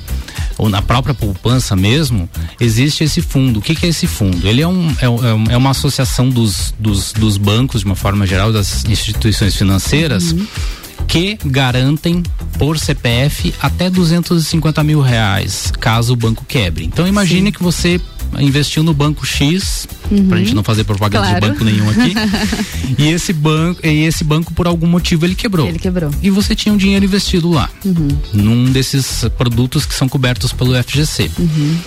ou 0.57 0.69
na 0.69 0.81
própria 0.81 1.13
poupança 1.13 1.75
mesmo, 1.75 2.29
existe 2.59 3.03
esse 3.03 3.21
fundo. 3.21 3.59
O 3.59 3.61
que, 3.61 3.75
que 3.75 3.85
é 3.85 3.89
esse 3.89 4.07
fundo? 4.07 4.47
Ele 4.47 4.61
é, 4.61 4.67
um, 4.67 4.89
é, 5.01 5.53
é, 5.53 5.57
uma 5.57 5.71
associação 5.71 6.29
dos, 6.29 6.73
dos, 6.79 7.11
dos, 7.13 7.37
bancos, 7.37 7.81
de 7.81 7.85
uma 7.85 7.95
forma 7.95 8.25
geral, 8.25 8.51
das 8.51 8.85
instituições 8.85 9.55
financeiras. 9.55 10.31
Uhum. 10.31 10.47
Que 11.05 11.37
garantem 11.45 12.23
por 12.57 12.79
CPF 12.79 13.53
até 13.61 13.89
250 13.89 14.83
mil 14.83 15.01
reais, 15.01 15.71
caso 15.79 16.13
o 16.13 16.15
banco 16.15 16.45
quebre. 16.47 16.85
Então 16.85 17.05
imagine 17.05 17.47
Sim. 17.47 17.51
que 17.51 17.61
você 17.61 17.99
investiu 18.39 18.83
no 18.83 18.93
banco 18.93 19.25
X, 19.25 19.87
uhum. 20.09 20.27
pra 20.27 20.37
gente 20.37 20.53
não 20.53 20.63
fazer 20.63 20.83
propaganda 20.83 21.27
claro. 21.27 21.41
de 21.41 21.51
banco 21.51 21.63
nenhum 21.63 21.89
aqui. 21.89 22.13
e 22.97 23.07
esse 23.09 23.33
banco, 23.33 23.85
e 23.85 24.03
esse 24.03 24.23
banco 24.23 24.53
por 24.53 24.67
algum 24.67 24.87
motivo 24.87 25.25
ele 25.25 25.35
quebrou. 25.35 25.67
Ele 25.67 25.79
quebrou. 25.79 26.11
E 26.21 26.29
você 26.29 26.55
tinha 26.55 26.73
um 26.73 26.77
dinheiro 26.77 27.05
investido 27.05 27.49
lá, 27.49 27.69
uhum. 27.85 28.07
num 28.33 28.71
desses 28.71 29.25
produtos 29.37 29.85
que 29.85 29.93
são 29.93 30.07
cobertos 30.07 30.51
pelo 30.53 30.73
FGC. 30.83 31.29
Uhum. 31.37 31.77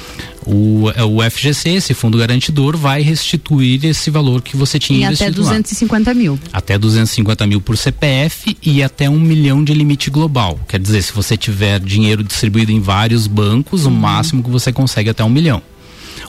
O, 0.46 0.88
é, 0.94 1.02
o 1.02 1.18
FGC, 1.28 1.70
esse 1.70 1.92
fundo 1.92 2.16
garantidor, 2.16 2.76
vai 2.76 3.02
restituir 3.02 3.84
esse 3.84 4.10
valor 4.10 4.40
que 4.40 4.56
você 4.56 4.78
tinha 4.78 5.00
e 5.00 5.02
investido. 5.02 5.30
Até 5.30 5.40
250 5.40 6.10
lá. 6.10 6.14
mil. 6.14 6.38
Até 6.52 6.78
250 6.78 7.46
mil 7.48 7.60
por 7.60 7.76
CPF 7.76 8.56
e 8.62 8.80
até 8.80 9.10
um 9.10 9.18
milhão 9.18 9.64
de 9.64 9.74
limite 9.74 10.08
global. 10.08 10.58
Quer 10.68 10.78
dizer, 10.78 11.02
se 11.02 11.12
você 11.12 11.36
tiver 11.36 11.80
dinheiro 11.80 12.22
distribuído 12.22 12.70
em 12.70 12.80
vários 12.80 13.26
bancos, 13.26 13.84
uhum. 13.84 13.92
o 13.92 13.96
máximo 13.96 14.42
que 14.42 14.50
você 14.50 14.72
consegue 14.72 15.08
é 15.08 15.10
até 15.10 15.24
um 15.24 15.28
milhão. 15.28 15.60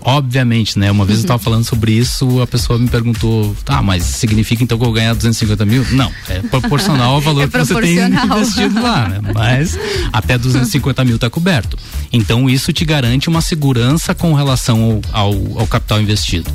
Obviamente, 0.02 0.78
né? 0.78 0.92
Uma 0.92 1.06
vez 1.06 1.20
eu 1.20 1.24
estava 1.24 1.42
falando 1.44 1.64
sobre 1.64 1.92
isso, 1.92 2.42
a 2.42 2.48
pessoa 2.48 2.80
me 2.80 2.88
perguntou, 2.88 3.56
tá, 3.66 3.82
mas 3.82 4.04
significa 4.04 4.64
então 4.64 4.78
que 4.78 4.86
eu 4.86 4.92
ganhar 4.92 5.14
250 5.14 5.66
mil? 5.66 5.86
Não, 5.92 6.12
é 6.28 6.40
proporcional 6.40 7.16
ao 7.16 7.22
valor 7.22 7.44
é 7.44 7.48
que 7.48 7.58
você 7.58 7.82
tem 7.82 7.98
investido 7.98 8.82
lá, 8.82 9.08
né? 9.08 9.20
Mas 9.34 9.78
até 10.12 10.38
250 10.38 11.04
mil 11.04 11.16
está 11.16 11.30
coberto. 11.30 11.78
Então 12.12 12.50
isso 12.50 12.72
te 12.72 12.86
garante 12.86 13.28
uma 13.28 13.42
segurança 13.42 14.14
com 14.16 14.34
relação 14.34 15.02
ao, 15.14 15.32
ao, 15.32 15.60
ao 15.60 15.68
capital 15.68 16.02
investido. 16.02 16.52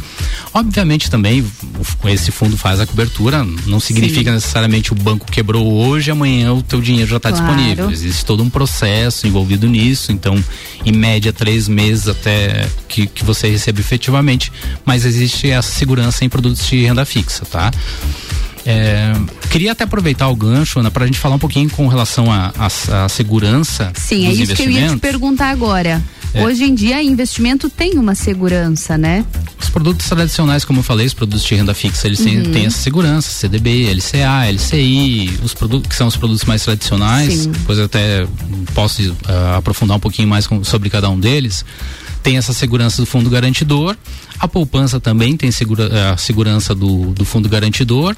Obviamente 0.55 1.11
também 1.11 1.45
esse 2.07 2.31
fundo 2.31 2.57
faz 2.57 2.81
a 2.81 2.87
cobertura, 2.87 3.45
não 3.67 3.81
significa 3.81 4.31
Sim. 4.31 4.35
necessariamente 4.35 4.93
o 4.93 4.95
banco 4.95 5.31
quebrou 5.31 5.73
hoje, 5.73 6.11
amanhã 6.11 6.53
o 6.53 6.63
teu 6.63 6.81
dinheiro 6.81 7.11
já 7.11 7.17
está 7.17 7.31
claro. 7.31 7.47
disponível. 7.47 7.91
Existe 7.91 8.25
todo 8.25 8.43
um 8.43 8.51
processo 8.51 9.27
envolvido 9.27 9.69
nisso, 9.69 10.13
então 10.13 10.43
em 10.85 10.93
média 10.93 11.33
três 11.33 11.69
meses 11.69 12.09
até 12.09 12.69
que, 12.89 13.07
que 13.07 13.25
você 13.25 13.32
receba 13.41 13.81
efetivamente, 13.81 14.53
mas 14.85 15.05
existe 15.05 15.51
essa 15.51 15.71
segurança 15.71 16.25
em 16.25 16.29
produtos 16.29 16.67
de 16.67 16.85
renda 16.85 17.05
fixa, 17.05 17.45
tá? 17.45 17.71
É, 18.65 19.13
queria 19.51 19.73
até 19.73 19.85
aproveitar 19.85 20.29
o 20.29 20.37
gancho, 20.37 20.79
Ana, 20.79 20.91
para 20.91 21.05
a 21.05 21.07
gente 21.07 21.19
falar 21.19 21.35
um 21.35 21.39
pouquinho 21.39 21.69
com 21.71 21.89
relação 21.89 22.27
à 22.31 23.09
segurança. 23.09 23.93
Sim, 23.95 24.27
é 24.27 24.33
isso 24.33 24.55
que 24.55 24.63
eu 24.63 24.71
ia 24.71 24.89
te 24.89 24.97
perguntar 24.99 25.51
agora. 25.51 26.03
É. 26.35 26.45
Hoje 26.45 26.65
em 26.65 26.75
dia, 26.75 27.03
investimento 27.03 27.69
tem 27.69 27.99
uma 27.99 28.15
segurança, 28.15 28.97
né? 28.97 29.25
Os 29.61 29.69
produtos 29.69 30.09
tradicionais, 30.09 30.65
como 30.65 30.79
eu 30.79 30.83
falei, 30.83 31.07
os 31.07 31.13
produtos 31.13 31.45
de 31.45 31.55
renda 31.55 31.75
fixa, 31.75 32.07
eles 32.07 32.21
uhum. 32.21 32.25
têm, 32.25 32.43
têm 32.53 32.67
essa 32.67 32.79
segurança, 32.79 33.31
CDB, 33.31 33.93
LCA, 33.93 34.51
LCI, 34.51 35.41
os 35.43 35.53
produtos 35.53 35.89
que 35.89 35.95
são 35.95 36.07
os 36.07 36.17
produtos 36.17 36.45
mais 36.45 36.63
tradicionais. 36.65 37.35
Sim. 37.35 37.51
Depois 37.51 37.79
eu 37.79 37.85
até 37.85 38.27
posso 38.75 39.03
uh, 39.03 39.57
aprofundar 39.59 39.99
um 39.99 40.01
pouquinho 40.01 40.29
mais 40.29 40.47
com, 40.47 40.65
sobre 40.65 40.89
cada 40.89 41.11
um 41.11 41.21
deles 41.21 41.65
tem 42.23 42.37
essa 42.37 42.53
segurança 42.53 43.03
do 43.03 43.07
fundo 43.07 43.29
garantidor, 43.29 43.97
a 44.39 44.49
poupança 44.49 45.01
também 45.01 45.37
tem 45.37 45.51
segura, 45.51 46.13
a 46.13 46.17
segurança 46.17 46.75
do, 46.75 47.13
do 47.13 47.25
fundo 47.25 47.49
garantidor 47.49 48.17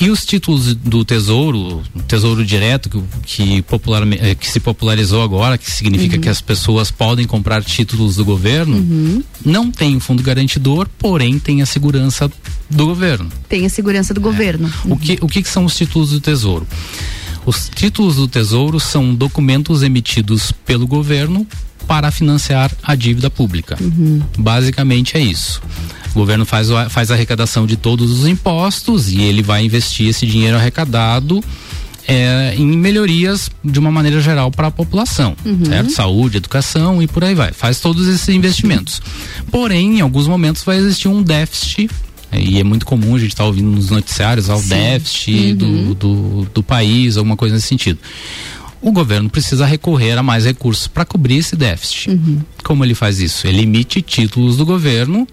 e 0.00 0.10
os 0.10 0.24
títulos 0.24 0.74
do 0.74 1.04
tesouro, 1.04 1.82
tesouro 2.06 2.44
direto 2.44 2.88
que, 2.88 3.02
que, 3.24 3.62
popular, 3.62 4.02
eh, 4.12 4.34
que 4.34 4.48
se 4.48 4.60
popularizou 4.60 5.22
agora, 5.22 5.56
que 5.56 5.70
significa 5.70 6.16
uhum. 6.16 6.22
que 6.22 6.28
as 6.28 6.40
pessoas 6.40 6.90
podem 6.90 7.26
comprar 7.26 7.62
títulos 7.62 8.16
do 8.16 8.24
governo, 8.24 8.76
uhum. 8.76 9.22
não 9.44 9.70
tem 9.70 9.98
fundo 10.00 10.22
garantidor, 10.22 10.88
porém 10.98 11.38
tem 11.38 11.62
a 11.62 11.66
segurança 11.66 12.30
do 12.70 12.86
governo. 12.86 13.30
Tem 13.48 13.64
a 13.64 13.70
segurança 13.70 14.12
do 14.12 14.20
é. 14.20 14.22
governo. 14.22 14.70
Uhum. 14.84 14.92
O, 14.92 14.98
que, 14.98 15.18
o 15.20 15.26
que 15.26 15.42
são 15.44 15.64
os 15.64 15.76
títulos 15.76 16.10
do 16.10 16.20
tesouro? 16.20 16.66
Os 17.46 17.70
títulos 17.72 18.16
do 18.16 18.26
Tesouro 18.26 18.80
são 18.80 19.14
documentos 19.14 19.84
emitidos 19.84 20.50
pelo 20.50 20.84
governo 20.84 21.46
para 21.86 22.10
financiar 22.10 22.70
a 22.82 22.94
dívida 22.94 23.30
pública. 23.30 23.76
Uhum. 23.80 24.22
Basicamente 24.38 25.16
é 25.16 25.20
isso. 25.20 25.62
O 26.10 26.18
governo 26.18 26.44
faz, 26.44 26.68
faz 26.88 27.10
a 27.10 27.14
arrecadação 27.14 27.66
de 27.66 27.76
todos 27.76 28.10
os 28.10 28.26
impostos 28.26 29.12
e 29.12 29.20
ele 29.20 29.42
vai 29.42 29.64
investir 29.64 30.08
esse 30.08 30.26
dinheiro 30.26 30.56
arrecadado 30.56 31.42
é, 32.08 32.54
em 32.56 32.66
melhorias 32.66 33.50
de 33.64 33.78
uma 33.78 33.90
maneira 33.90 34.20
geral 34.20 34.50
para 34.50 34.68
a 34.68 34.70
população, 34.70 35.36
uhum. 35.44 35.64
certo? 35.64 35.92
Saúde, 35.92 36.36
educação 36.38 37.02
e 37.02 37.06
por 37.06 37.24
aí 37.24 37.34
vai. 37.34 37.52
Faz 37.52 37.80
todos 37.80 38.06
esses 38.06 38.28
investimentos. 38.28 39.02
Porém, 39.50 39.98
em 39.98 40.00
alguns 40.00 40.26
momentos 40.26 40.62
vai 40.62 40.76
existir 40.78 41.08
um 41.08 41.22
déficit 41.22 41.90
e 42.32 42.58
é 42.58 42.64
muito 42.64 42.84
comum 42.84 43.14
a 43.14 43.18
gente 43.18 43.30
estar 43.30 43.44
tá 43.44 43.48
ouvindo 43.48 43.70
nos 43.70 43.90
noticiários 43.90 44.50
ao 44.50 44.60
déficit 44.60 45.52
uhum. 45.52 45.56
do, 45.56 45.94
do, 45.94 46.48
do 46.54 46.62
país, 46.62 47.16
alguma 47.16 47.36
coisa 47.36 47.54
nesse 47.54 47.68
sentido 47.68 47.98
o 48.80 48.92
governo 48.92 49.28
precisa 49.28 49.66
recorrer 49.66 50.18
a 50.18 50.22
mais 50.22 50.44
recursos 50.44 50.86
para 50.86 51.04
cobrir 51.04 51.36
esse 51.36 51.56
déficit. 51.56 52.10
Uhum. 52.10 52.40
Como 52.62 52.84
ele 52.84 52.94
faz 52.94 53.20
isso? 53.20 53.46
Ele 53.46 53.62
emite 53.62 54.02
títulos 54.02 54.56
do 54.56 54.66
governo 54.66 55.26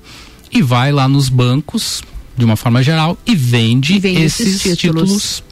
e 0.52 0.62
vai 0.62 0.92
lá 0.92 1.08
nos 1.08 1.30
bancos, 1.30 2.02
de 2.38 2.46
uma 2.46 2.56
forma 2.56 2.82
geral, 2.84 3.18
e 3.26 3.36
vende, 3.36 3.94
e 3.94 4.00
vende 4.00 4.22
esses, 4.24 4.48
esses, 4.48 4.78
títulos, 4.78 5.04
títulos 5.04 5.44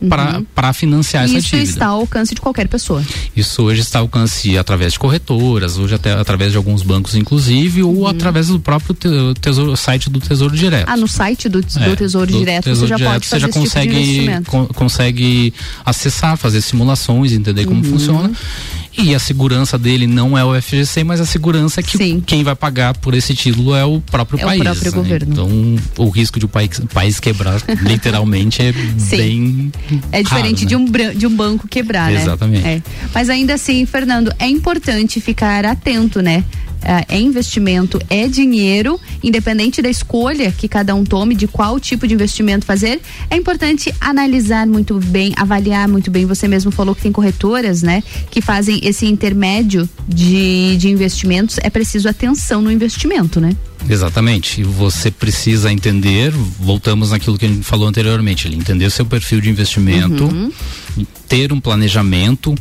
uhum. 0.00 0.44
para 0.54 0.72
financiar 0.72 1.24
essa 1.24 1.40
dívida. 1.40 1.62
Isso 1.62 1.72
está 1.72 1.86
ao 1.86 2.00
alcance 2.00 2.34
de 2.34 2.40
qualquer 2.40 2.68
pessoa. 2.68 3.02
Isso 3.36 3.62
hoje 3.62 3.80
está 3.80 3.98
ao 3.98 4.04
alcance 4.04 4.56
através 4.56 4.92
de 4.92 4.98
corretoras, 4.98 5.78
hoje 5.78 5.94
até 5.94 6.12
através 6.12 6.52
de 6.52 6.56
alguns 6.58 6.82
bancos 6.82 7.14
inclusive, 7.14 7.82
uhum. 7.82 8.00
ou 8.00 8.06
através 8.06 8.48
do 8.48 8.60
próprio 8.60 8.94
tesouro, 9.40 9.76
site 9.76 10.10
do 10.10 10.20
Tesouro 10.20 10.56
Direto. 10.56 10.88
Ah, 10.88 10.96
no 10.96 11.08
site 11.08 11.48
do, 11.48 11.60
do 11.60 11.78
é, 11.78 11.96
Tesouro 11.96 12.30
do 12.30 12.38
Direto 12.38 12.64
tesouro 12.64 12.86
você 12.86 12.86
já 12.88 12.96
direto, 12.96 13.12
pode 13.12 13.28
fazer 13.28 13.40
você 13.40 13.46
já 13.46 13.52
consegue, 13.52 14.28
tipo 14.44 14.74
consegue 14.74 15.54
acessar, 15.84 16.36
fazer 16.36 16.60
simulações, 16.60 17.32
entender 17.32 17.64
como 17.64 17.84
uhum. 17.84 17.90
funciona. 17.92 18.30
E 18.98 19.14
a 19.14 19.18
segurança 19.18 19.76
dele 19.76 20.06
não 20.06 20.38
é 20.38 20.44
o 20.44 20.60
FGC, 20.60 21.04
mas 21.04 21.20
a 21.20 21.26
segurança 21.26 21.80
é 21.80 21.82
que 21.82 21.98
Sim. 21.98 22.22
quem 22.24 22.42
vai 22.42 22.56
pagar 22.56 22.96
por 22.96 23.12
esse 23.12 23.34
título 23.34 23.74
é 23.74 23.84
o 23.84 24.00
próprio 24.00 24.40
é 24.40 24.44
país. 24.44 24.60
O 24.60 24.64
próprio 24.64 24.90
né? 24.90 24.96
governo. 24.96 25.32
Então, 25.32 26.04
o 26.06 26.08
risco 26.08 26.38
de 26.38 26.46
o 26.46 26.48
país, 26.48 26.80
país 26.94 27.20
quebrar, 27.20 27.60
literalmente, 27.82 28.62
é 28.62 28.72
Sim. 28.96 29.16
bem. 29.16 29.72
É 30.12 30.22
diferente 30.22 30.64
raro, 30.64 30.82
né? 30.82 31.04
de, 31.04 31.12
um, 31.12 31.18
de 31.18 31.26
um 31.26 31.34
banco 31.34 31.68
quebrar, 31.68 32.10
né? 32.10 32.20
Exatamente. 32.22 32.66
É. 32.66 32.82
Mas 33.14 33.30
ainda 33.30 33.54
assim, 33.54 33.84
Fernando, 33.86 34.32
é 34.38 34.48
importante 34.48 35.20
ficar 35.20 35.64
atento, 35.64 36.20
né? 36.20 36.44
é 37.08 37.18
investimento, 37.18 38.00
é 38.08 38.28
dinheiro, 38.28 39.00
independente 39.22 39.82
da 39.82 39.88
escolha 39.88 40.52
que 40.52 40.68
cada 40.68 40.94
um 40.94 41.04
tome 41.04 41.34
de 41.34 41.48
qual 41.48 41.80
tipo 41.80 42.06
de 42.06 42.14
investimento 42.14 42.64
fazer, 42.64 43.00
é 43.28 43.36
importante 43.36 43.92
analisar 44.00 44.66
muito 44.66 44.98
bem, 44.98 45.32
avaliar 45.36 45.88
muito 45.88 46.10
bem. 46.10 46.26
Você 46.26 46.46
mesmo 46.46 46.70
falou 46.70 46.94
que 46.94 47.02
tem 47.02 47.12
corretoras, 47.12 47.82
né, 47.82 48.02
que 48.30 48.40
fazem 48.40 48.80
esse 48.82 49.06
intermédio 49.06 49.88
de, 50.06 50.76
de 50.76 50.88
investimentos. 50.88 51.58
É 51.62 51.70
preciso 51.70 52.08
atenção 52.08 52.62
no 52.62 52.70
investimento, 52.70 53.40
né? 53.40 53.56
Exatamente. 53.88 54.62
Você 54.62 55.10
precisa 55.10 55.72
entender, 55.72 56.32
voltamos 56.58 57.10
naquilo 57.10 57.38
que 57.38 57.46
a 57.46 57.48
gente 57.48 57.64
falou 57.64 57.88
anteriormente, 57.88 58.48
entender 58.48 58.86
o 58.86 58.90
seu 58.90 59.06
perfil 59.06 59.40
de 59.40 59.50
investimento, 59.50 60.24
uhum. 60.24 60.50
ter 61.28 61.52
um 61.52 61.60
planejamento 61.60 62.54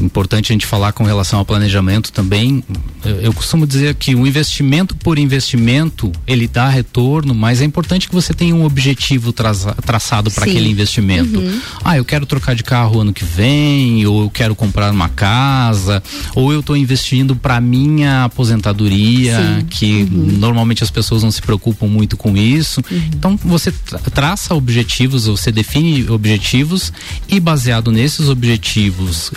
importante 0.00 0.52
a 0.52 0.54
gente 0.54 0.66
falar 0.66 0.92
com 0.92 1.04
relação 1.04 1.38
ao 1.38 1.44
planejamento 1.44 2.12
também. 2.12 2.62
Eu, 3.04 3.16
eu 3.16 3.32
costumo 3.32 3.66
dizer 3.66 3.94
que 3.94 4.14
o 4.14 4.26
investimento 4.26 4.94
por 4.96 5.18
investimento 5.18 6.12
ele 6.26 6.46
dá 6.48 6.68
retorno, 6.68 7.34
mas 7.34 7.60
é 7.60 7.64
importante 7.64 8.08
que 8.08 8.14
você 8.14 8.32
tenha 8.32 8.54
um 8.54 8.64
objetivo 8.64 9.32
traça, 9.32 9.72
traçado 9.74 10.30
para 10.30 10.44
aquele 10.44 10.68
investimento. 10.68 11.38
Uhum. 11.38 11.60
Ah, 11.84 11.96
eu 11.96 12.04
quero 12.04 12.26
trocar 12.26 12.54
de 12.54 12.62
carro 12.62 13.00
ano 13.00 13.12
que 13.12 13.24
vem, 13.24 14.06
ou 14.06 14.22
eu 14.22 14.30
quero 14.30 14.54
comprar 14.54 14.90
uma 14.90 15.08
casa, 15.08 16.02
ou 16.34 16.52
eu 16.52 16.60
estou 16.60 16.76
investindo 16.76 17.36
para 17.36 17.60
minha 17.60 18.24
aposentadoria, 18.24 19.36
Sim. 19.36 19.66
que 19.68 20.02
uhum. 20.02 20.38
normalmente 20.38 20.82
as 20.82 20.90
pessoas 20.90 21.22
não 21.22 21.30
se 21.30 21.42
preocupam 21.42 21.86
muito 21.86 22.16
com 22.16 22.36
isso. 22.36 22.82
Uhum. 22.90 23.02
Então 23.14 23.38
você 23.44 23.72
traça 24.12 24.54
objetivos, 24.54 25.26
você 25.26 25.52
define 25.52 26.08
objetivos 26.10 26.92
e 27.28 27.38
baseado 27.38 27.90
nesses 27.92 28.28
objetivos 28.28 29.32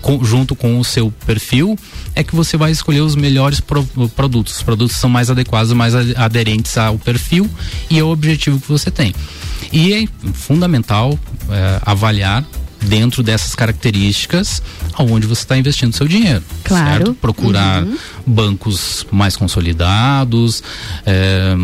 com, 0.00 0.22
junto 0.24 0.54
com 0.54 0.78
o 0.78 0.84
seu 0.84 1.12
perfil, 1.26 1.78
é 2.14 2.22
que 2.22 2.34
você 2.34 2.56
vai 2.56 2.70
escolher 2.70 3.00
os 3.00 3.16
melhores 3.16 3.60
pro, 3.60 3.84
produtos. 4.14 4.56
Os 4.56 4.62
produtos 4.62 4.96
são 4.96 5.08
mais 5.10 5.30
adequados, 5.30 5.72
mais 5.72 5.94
aderentes 6.16 6.76
ao 6.78 6.98
perfil 6.98 7.48
e 7.90 8.00
ao 8.00 8.08
objetivo 8.08 8.60
que 8.60 8.68
você 8.68 8.90
tem. 8.90 9.14
E 9.72 9.94
é 9.94 10.32
fundamental 10.32 11.18
é, 11.50 11.80
avaliar 11.84 12.44
dentro 12.82 13.22
dessas 13.22 13.54
características 13.54 14.62
aonde 14.94 15.26
você 15.26 15.42
está 15.42 15.56
investindo 15.56 15.94
seu 15.94 16.06
dinheiro. 16.06 16.42
Claro. 16.64 17.06
Certo? 17.06 17.14
Procurar 17.14 17.82
uhum. 17.82 17.96
bancos 18.26 19.06
mais 19.10 19.36
consolidados, 19.36 20.62
é, 21.06 21.54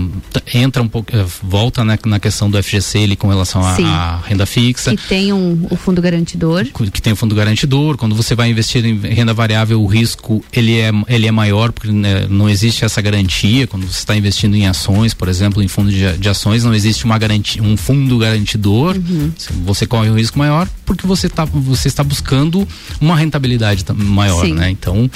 entra 0.54 0.82
um 0.82 0.88
pouco, 0.88 1.14
é, 1.14 1.24
volta 1.42 1.84
na, 1.84 1.98
na, 2.06 2.20
questão 2.20 2.50
do 2.50 2.62
FGC 2.62 3.16
com 3.16 3.28
relação 3.28 3.62
à 3.64 4.20
renda 4.24 4.46
fixa. 4.46 4.94
Que 4.96 5.08
tem 5.08 5.32
um, 5.32 5.66
o 5.70 5.76
fundo 5.76 6.00
garantidor. 6.00 6.64
Que 6.64 7.02
tem 7.02 7.12
o 7.12 7.16
fundo 7.16 7.34
garantidor. 7.34 7.96
Quando 7.96 8.14
você 8.14 8.34
vai 8.34 8.50
investir 8.50 8.84
em 8.84 8.98
renda 8.98 9.34
variável, 9.34 9.82
o 9.82 9.86
risco 9.86 10.44
ele 10.52 10.78
é, 10.78 10.90
ele 11.08 11.26
é 11.26 11.30
maior 11.30 11.72
porque 11.72 11.90
né, 11.90 12.26
não 12.28 12.48
existe 12.48 12.84
essa 12.84 13.00
garantia. 13.00 13.66
Quando 13.66 13.86
você 13.86 13.98
está 13.98 14.16
investindo 14.16 14.54
em 14.56 14.66
ações, 14.66 15.14
por 15.14 15.28
exemplo, 15.28 15.62
em 15.62 15.68
fundo 15.68 15.90
de, 15.90 16.18
de 16.18 16.28
ações, 16.28 16.64
não 16.64 16.74
existe 16.74 17.04
uma 17.04 17.18
garantia, 17.18 17.62
um 17.62 17.76
fundo 17.76 18.18
garantidor. 18.18 18.96
Uhum. 18.96 19.32
Você 19.64 19.86
corre 19.86 20.10
um 20.10 20.14
risco 20.14 20.38
maior 20.38 20.68
porque 20.84 21.06
você, 21.08 21.28
tá, 21.28 21.44
você 21.44 21.88
está 21.88 22.04
buscando 22.04 22.66
uma 23.00 23.16
rentabilidade 23.16 23.84
maior, 23.94 24.44
Sim. 24.44 24.54
né? 24.54 24.70
Então, 24.70 25.10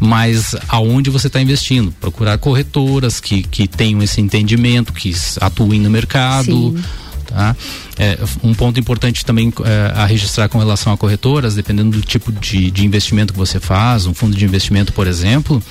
mas 0.00 0.54
aonde 0.68 1.10
você 1.10 1.26
está 1.26 1.40
investindo? 1.40 1.92
Procurar 2.00 2.38
corretoras 2.38 3.20
que, 3.20 3.42
que 3.42 3.68
tenham 3.68 4.02
esse 4.02 4.20
entendimento, 4.20 4.92
que 4.92 5.14
atuem 5.40 5.80
no 5.80 5.90
mercado. 5.90 6.44
Sim. 6.46 6.82
Tá? 7.26 7.56
É, 7.98 8.18
um 8.42 8.52
ponto 8.52 8.78
importante 8.78 9.24
também 9.24 9.52
é, 9.64 9.92
a 9.94 10.04
registrar 10.04 10.48
com 10.48 10.58
relação 10.58 10.92
a 10.92 10.98
corretoras, 10.98 11.54
dependendo 11.54 11.98
do 11.98 12.02
tipo 12.02 12.30
de, 12.30 12.70
de 12.70 12.84
investimento 12.84 13.32
que 13.32 13.38
você 13.38 13.58
faz, 13.58 14.06
um 14.06 14.12
fundo 14.12 14.36
de 14.36 14.44
investimento, 14.44 14.92
por 14.92 15.06
exemplo, 15.06 15.62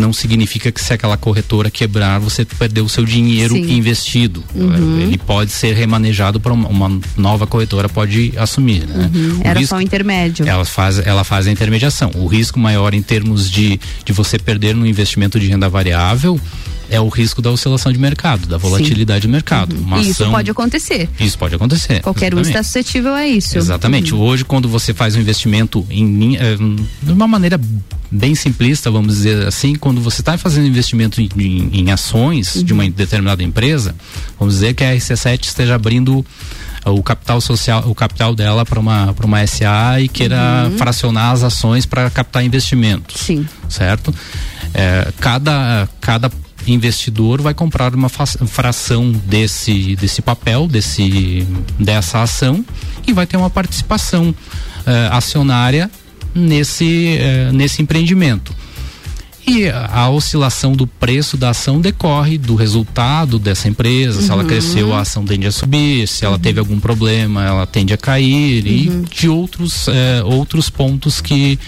não 0.00 0.12
significa 0.12 0.72
que 0.72 0.80
se 0.80 0.92
aquela 0.92 1.16
corretora 1.16 1.70
quebrar, 1.70 2.18
você 2.18 2.44
perdeu 2.44 2.84
o 2.84 2.88
seu 2.88 3.04
dinheiro 3.04 3.54
Sim. 3.54 3.72
investido. 3.72 4.42
Uhum. 4.54 5.00
Ele 5.00 5.18
pode 5.18 5.52
ser 5.52 5.74
remanejado 5.74 6.40
para 6.40 6.52
uma, 6.52 6.68
uma, 6.68 7.00
nova 7.16 7.46
corretora, 7.46 7.88
pode 7.88 8.32
assumir. 8.36 8.86
Né? 8.86 9.10
Uhum. 9.14 9.40
Era 9.44 9.60
risco, 9.60 9.74
só 9.74 9.78
o 9.78 9.82
intermédio. 9.82 10.46
Ela 10.48 10.64
faz, 10.64 10.98
ela 10.98 11.22
faz 11.22 11.46
a 11.46 11.50
intermediação. 11.50 12.10
O 12.14 12.26
risco 12.26 12.58
maior 12.58 12.94
em 12.94 13.02
termos 13.02 13.50
de, 13.50 13.78
de 14.04 14.12
você 14.12 14.38
perder 14.38 14.74
no 14.74 14.86
investimento 14.86 15.38
de 15.38 15.46
renda 15.46 15.68
variável 15.68 16.40
é 16.90 17.00
o 17.00 17.08
risco 17.08 17.40
da 17.40 17.50
oscilação 17.50 17.92
de 17.92 17.98
mercado, 17.98 18.46
da 18.46 18.58
volatilidade 18.58 19.22
Sim. 19.22 19.28
do 19.28 19.32
mercado. 19.32 19.76
Uhum. 19.76 20.00
isso 20.00 20.28
pode 20.30 20.50
acontecer. 20.50 21.08
Isso 21.18 21.38
pode 21.38 21.54
acontecer. 21.54 22.02
Qualquer 22.02 22.34
um 22.34 22.40
está 22.40 22.62
suscetível 22.62 23.14
a 23.14 23.26
isso. 23.26 23.56
Exatamente. 23.56 24.12
Uhum. 24.12 24.20
Hoje, 24.20 24.44
quando 24.44 24.68
você 24.68 24.92
faz 24.92 25.16
um 25.16 25.20
investimento 25.20 25.86
em, 25.88 26.36
é, 26.36 26.56
de 26.56 27.12
uma 27.12 27.28
maneira 27.28 27.58
bem 28.10 28.34
simplista, 28.34 28.90
vamos 28.90 29.14
dizer 29.14 29.46
assim, 29.46 29.76
quando 29.76 30.00
você 30.00 30.20
está 30.20 30.36
fazendo 30.36 30.66
investimento 30.66 31.20
em, 31.20 31.28
em, 31.36 31.80
em 31.80 31.90
ações 31.92 32.56
uhum. 32.56 32.64
de 32.64 32.72
uma 32.72 32.90
determinada 32.90 33.42
empresa, 33.42 33.94
vamos 34.38 34.54
dizer 34.54 34.74
que 34.74 34.82
a 34.82 34.94
RC7 34.94 35.44
esteja 35.44 35.76
abrindo 35.76 36.24
o 36.84 37.02
capital 37.02 37.40
social, 37.40 37.84
o 37.86 37.94
capital 37.94 38.34
dela 38.34 38.64
para 38.64 38.80
uma 38.80 39.12
para 39.12 39.26
uma 39.26 39.46
SA 39.46 40.00
e 40.00 40.08
queira 40.08 40.64
uhum. 40.64 40.78
fracionar 40.78 41.32
as 41.32 41.42
ações 41.42 41.84
para 41.84 42.08
captar 42.10 42.44
investimentos. 42.44 43.20
Sim. 43.20 43.46
Certo? 43.68 44.14
É, 44.72 45.12
cada 45.20 45.88
cada 46.00 46.30
investidor 46.66 47.40
vai 47.40 47.54
comprar 47.54 47.94
uma 47.94 48.08
fração 48.08 49.10
desse 49.12 49.96
desse 49.96 50.22
papel, 50.22 50.66
desse 50.66 51.46
dessa 51.78 52.22
ação 52.22 52.64
e 53.06 53.12
vai 53.12 53.26
ter 53.26 53.36
uma 53.36 53.50
participação 53.50 54.30
uh, 54.30 54.34
acionária 55.12 55.90
nesse 56.34 57.18
uh, 57.18 57.52
nesse 57.52 57.82
empreendimento. 57.82 58.54
E 59.46 59.68
a, 59.68 60.08
oscilação 60.08 60.72
do 60.72 60.86
preço 60.86 61.36
da 61.36 61.50
ação 61.50 61.80
decorre 61.80 62.38
do 62.38 62.54
resultado 62.54 63.38
dessa 63.38 63.68
empresa, 63.68 64.18
uhum. 64.18 64.24
se 64.24 64.30
ela 64.30 64.42
uhum. 64.42 64.48
cresceu, 64.48 64.94
a 64.94 65.00
ação 65.00 65.24
tende 65.24 65.46
a 65.46 65.52
subir, 65.52 66.06
se 66.06 66.24
ela 66.24 66.38
teve 66.38 66.60
algum 66.60 66.78
problema, 66.78 67.44
ela 67.44 67.66
tende 67.66 67.92
a 67.92 67.96
cair 67.96 68.64
uhum. 68.64 69.02
e 69.02 69.14
de 69.14 69.28
outros, 69.28 69.88
é, 69.88 70.22
outros 70.24 70.70
pontos 70.70 71.20
que 71.20 71.58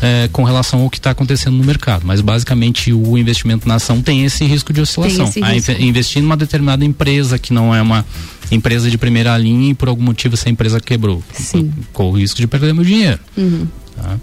é, 0.00 0.28
com 0.32 0.44
relação 0.44 0.82
ao 0.82 0.90
que 0.90 0.98
está 0.98 1.10
acontecendo 1.10 1.56
no 1.56 1.64
mercado. 1.64 2.02
Mas 2.04 2.20
basicamente 2.20 2.92
o 2.92 3.16
investimento 3.18 3.66
na 3.66 3.76
ação 3.76 4.00
tem 4.00 4.24
esse 4.24 4.44
risco 4.44 4.72
de 4.72 4.80
oscilação. 4.80 5.26
Risco. 5.26 5.72
Investir 5.80 6.22
numa 6.22 6.36
determinada 6.36 6.84
empresa 6.84 7.38
que 7.38 7.52
não 7.52 7.74
é 7.74 7.82
uma 7.82 8.04
empresa 8.50 8.90
de 8.90 8.98
primeira 8.98 9.36
linha 9.38 9.70
e 9.70 9.74
por 9.74 9.88
algum 9.88 10.02
motivo 10.02 10.34
essa 10.34 10.48
empresa 10.48 10.80
quebrou. 10.80 11.22
Sim. 11.32 11.72
Com 11.92 12.10
o 12.10 12.12
risco 12.12 12.40
de 12.40 12.46
perder 12.46 12.74
meu 12.74 12.84
dinheiro. 12.84 13.18
Uhum. 13.36 13.66
Tá? 13.96 14.18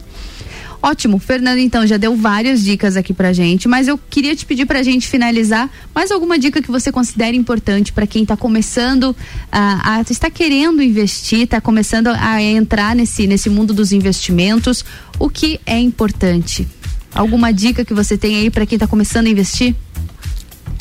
Ótimo, 0.81 1.19
Fernando, 1.19 1.57
então 1.57 1.85
já 1.85 1.97
deu 1.97 2.15
várias 2.15 2.63
dicas 2.63 2.95
aqui 2.95 3.13
pra 3.13 3.33
gente, 3.33 3.67
mas 3.67 3.87
eu 3.87 3.97
queria 3.97 4.33
te 4.33 4.45
pedir 4.45 4.65
pra 4.65 4.81
gente 4.81 5.09
finalizar 5.09 5.69
mais 5.93 6.09
alguma 6.09 6.39
dica 6.39 6.61
que 6.61 6.71
você 6.71 6.89
considere 6.89 7.35
importante 7.35 7.91
para 7.91 8.07
quem 8.07 8.23
está 8.23 8.37
começando 8.37 9.13
a, 9.51 9.97
a 9.97 10.01
está 10.01 10.31
querendo 10.31 10.81
investir, 10.81 11.41
está 11.41 11.59
começando 11.59 12.07
a 12.07 12.41
entrar 12.41 12.95
nesse 12.95 13.27
nesse 13.27 13.49
mundo 13.49 13.73
dos 13.73 13.91
investimentos. 13.91 14.85
O 15.19 15.29
que 15.29 15.59
é 15.65 15.77
importante? 15.77 16.65
Alguma 17.13 17.51
dica 17.51 17.83
que 17.83 17.93
você 17.93 18.17
tem 18.17 18.37
aí 18.37 18.49
para 18.49 18.65
quem 18.65 18.77
está 18.77 18.87
começando 18.87 19.27
a 19.27 19.29
investir? 19.29 19.75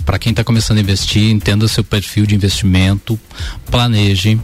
Para 0.05 0.19
quem 0.19 0.31
está 0.31 0.45
começando 0.45 0.79
a 0.79 0.81
investir, 0.81 1.31
entenda 1.31 1.67
seu 1.67 1.83
perfil 1.83 2.25
de 2.25 2.35
investimento, 2.35 3.19
planeje, 3.71 4.41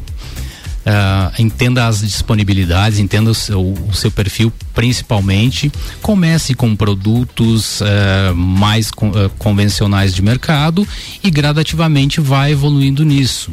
Uh, 0.85 1.40
entenda 1.40 1.86
as 1.86 2.01
disponibilidades, 2.01 2.98
entenda 2.98 3.31
o 3.31 3.35
seu, 3.35 3.73
o 3.73 3.94
seu, 3.94 4.11
perfil 4.11 4.52
principalmente. 4.74 5.73
Comece 6.02 6.55
com 6.55 6.77
produtos 6.77 7.81
uh, 7.81 8.35
mais 8.36 8.90
con, 8.90 9.09
uh, 9.09 9.31
convencionais 9.39 10.15
de 10.15 10.20
mercado 10.20 10.86
e 11.23 11.31
gradativamente 11.31 12.20
vai 12.20 12.52
evoluindo 12.52 13.02
nisso. 13.02 13.51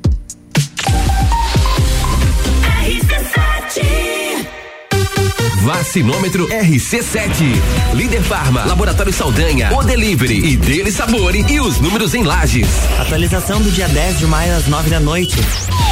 Vacinômetro 5.62 6.48
RC7. 6.48 7.46
Líder 7.94 8.24
Farma, 8.24 8.66
Laboratório 8.66 9.14
Saldanha, 9.14 9.72
O 9.72 9.84
Delivery 9.84 10.44
e 10.44 10.58
Dele 10.58 10.92
Sabore 10.92 11.46
e 11.48 11.60
os 11.60 11.80
números 11.80 12.16
em 12.16 12.24
lajes. 12.24 12.68
Atualização 13.00 13.62
do 13.62 13.72
dia 13.72 13.88
10 13.88 14.18
de 14.20 14.26
maio 14.26 14.56
às 14.56 14.66
9 14.68 14.90
da 14.90 15.00
noite. 15.00 15.38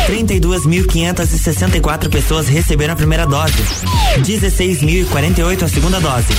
32.564 0.08 2.10
pessoas 2.10 2.48
receberam 2.48 2.96
a 2.96 2.98
primeira 2.98 3.28
dose. 3.28 3.54
16.048 4.22 5.62
a 5.62 5.68
segunda 5.68 6.00
dose. 6.00 6.34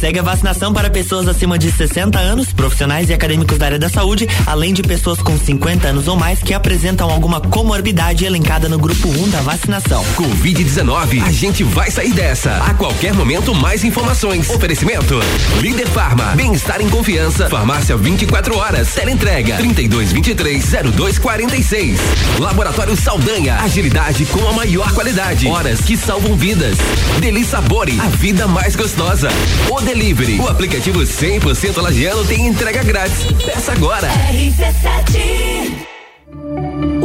Segue 0.00 0.18
a 0.18 0.22
vacinação 0.22 0.72
para 0.72 0.90
pessoas 0.90 1.28
acima 1.28 1.58
de 1.58 1.70
60 1.70 2.18
anos, 2.18 2.52
profissionais 2.52 3.10
e 3.10 3.12
acadêmicos 3.12 3.58
da 3.58 3.66
área 3.66 3.78
da 3.78 3.88
saúde, 3.88 4.26
além 4.46 4.72
de 4.72 4.82
pessoas 4.82 5.20
com 5.20 5.38
50 5.38 5.88
anos 5.88 6.08
ou 6.08 6.16
mais 6.16 6.40
que 6.40 6.54
apresentam 6.54 7.10
alguma 7.10 7.40
comorbidade 7.40 8.24
elencada 8.24 8.68
no 8.68 8.78
grupo 8.78 9.08
1 9.08 9.30
da 9.30 9.40
vacinação. 9.42 10.04
Covid-19, 10.16 11.22
a 11.22 11.30
gente 11.30 11.62
vai 11.62 11.90
sair 11.90 12.12
dessa. 12.12 12.37
A 12.46 12.72
qualquer 12.74 13.12
momento, 13.14 13.52
mais 13.52 13.82
informações. 13.82 14.48
Oferecimento: 14.48 15.18
Líder 15.60 15.88
Farma, 15.88 16.36
bem-estar 16.36 16.80
em 16.80 16.88
confiança. 16.88 17.48
Farmácia 17.48 17.96
24 17.96 18.56
horas. 18.56 18.94
Teleentrega 18.94 19.58
3223-0246. 19.58 21.98
Laboratório 22.38 22.96
Saldanha, 22.96 23.56
agilidade 23.56 24.24
com 24.26 24.48
a 24.48 24.52
maior 24.52 24.92
qualidade. 24.92 25.48
Horas 25.48 25.80
que 25.80 25.96
salvam 25.96 26.36
vidas. 26.36 26.78
Deli 27.18 27.44
Sabore, 27.44 27.98
a 28.00 28.06
vida 28.06 28.46
mais 28.46 28.76
gostosa. 28.76 29.30
O 29.68 29.80
Delivery, 29.80 30.38
o 30.38 30.46
aplicativo 30.46 31.00
100% 31.00 31.82
lagiano 31.82 32.24
tem 32.24 32.46
entrega 32.46 32.84
grátis. 32.84 33.24
Peça 33.44 33.72
agora. 33.72 34.08
RC7 34.08 35.97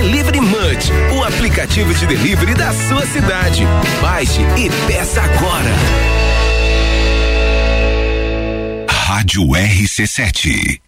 Delivery 0.00 0.40
Munch, 0.40 0.90
o 1.14 1.22
aplicativo 1.22 1.92
de 1.92 2.06
delivery 2.06 2.54
da 2.54 2.72
sua 2.72 3.04
cidade. 3.04 3.66
Baixe 4.00 4.40
e 4.56 4.70
peça 4.90 5.20
agora. 5.20 5.70
Rádio 8.88 9.42
RC7. 9.48 10.80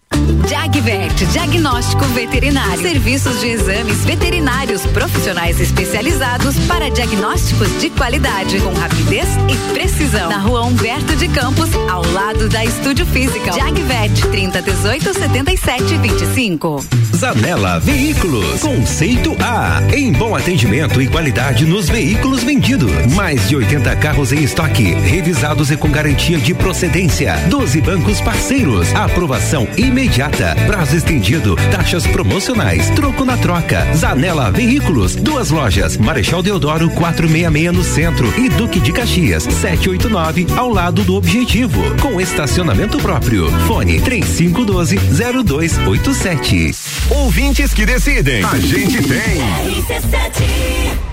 Jagvet, 0.47 1.25
diagnóstico 1.31 2.03
veterinário. 2.05 2.81
Serviços 2.81 3.39
de 3.39 3.47
exames 3.47 4.03
veterinários 4.05 4.85
profissionais 4.87 5.59
especializados 5.59 6.57
para 6.67 6.89
diagnósticos 6.89 7.67
de 7.79 7.89
qualidade, 7.89 8.59
com 8.59 8.73
rapidez 8.73 9.27
e 9.49 9.73
precisão. 9.73 10.29
Na 10.29 10.37
rua 10.37 10.63
Humberto 10.63 11.15
de 11.15 11.27
Campos, 11.27 11.69
ao 11.89 12.05
lado 12.11 12.49
da 12.49 12.63
Estúdio 12.63 13.05
Física. 13.05 13.51
Jagvet, 13.51 14.27
30 14.29 14.61
18 14.61 15.13
77 15.13 15.97
25. 15.97 16.85
Zanela 17.15 17.79
Veículos, 17.79 18.61
conceito 18.61 19.35
A. 19.39 19.81
Em 19.95 20.11
bom 20.11 20.35
atendimento 20.35 21.01
e 21.01 21.07
qualidade 21.07 21.65
nos 21.65 21.89
veículos 21.89 22.43
vendidos. 22.43 22.91
Mais 23.15 23.47
de 23.47 23.55
80 23.55 23.95
carros 23.95 24.33
em 24.33 24.43
estoque, 24.43 24.93
revisados 24.93 25.71
e 25.71 25.77
com 25.77 25.89
garantia 25.89 26.37
de 26.37 26.53
procedência. 26.53 27.35
12 27.49 27.81
bancos 27.81 28.19
parceiros. 28.21 28.93
Aprovação 28.93 29.67
imediata 29.77 30.02
imediata, 30.03 30.53
prazo 30.67 30.97
estendido, 30.97 31.55
taxas 31.71 32.05
promocionais, 32.05 32.89
troco 32.89 33.23
na 33.23 33.37
troca. 33.37 33.87
Zanela 33.95 34.51
Veículos, 34.51 35.15
duas 35.15 35.49
lojas, 35.49 35.95
Marechal 35.95 36.43
Deodoro 36.43 36.89
466 36.89 37.71
no 37.71 37.83
centro 37.83 38.27
e 38.37 38.49
Duque 38.49 38.81
de 38.81 38.91
Caxias 38.91 39.43
789 39.43 40.47
ao 40.57 40.69
lado 40.69 41.03
do 41.03 41.15
Objetivo, 41.15 41.81
com 42.01 42.19
estacionamento 42.19 42.97
próprio. 42.97 43.49
Fone 43.65 44.01
3512 44.01 44.97
0287. 44.97 46.71
Ouvintes 47.09 47.73
que 47.73 47.85
decidem. 47.85 48.43
A 48.43 48.59
gente 48.59 49.01
tem. 49.03 51.12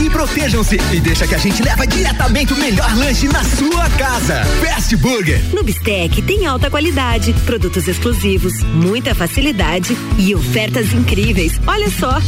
e 0.00 0.10
protejam-se 0.10 0.76
e 0.92 1.00
deixa 1.00 1.26
que 1.26 1.34
a 1.34 1.38
gente 1.38 1.62
leva 1.62 1.86
diretamente 1.86 2.52
o 2.52 2.56
melhor 2.56 2.96
lanche 2.96 3.26
na 3.28 3.42
sua 3.44 3.88
casa. 3.90 4.44
Fast 4.64 4.96
Burger. 4.96 5.40
No 5.52 5.62
Bistec 5.62 6.22
tem 6.22 6.46
alta 6.46 6.70
qualidade, 6.70 7.32
produtos 7.44 7.88
exclusivos, 7.88 8.62
muita 8.62 9.14
facilidade 9.14 9.96
e 10.18 10.34
ofertas 10.34 10.92
incríveis. 10.92 11.60
Olha 11.66 11.90
só. 11.90 12.20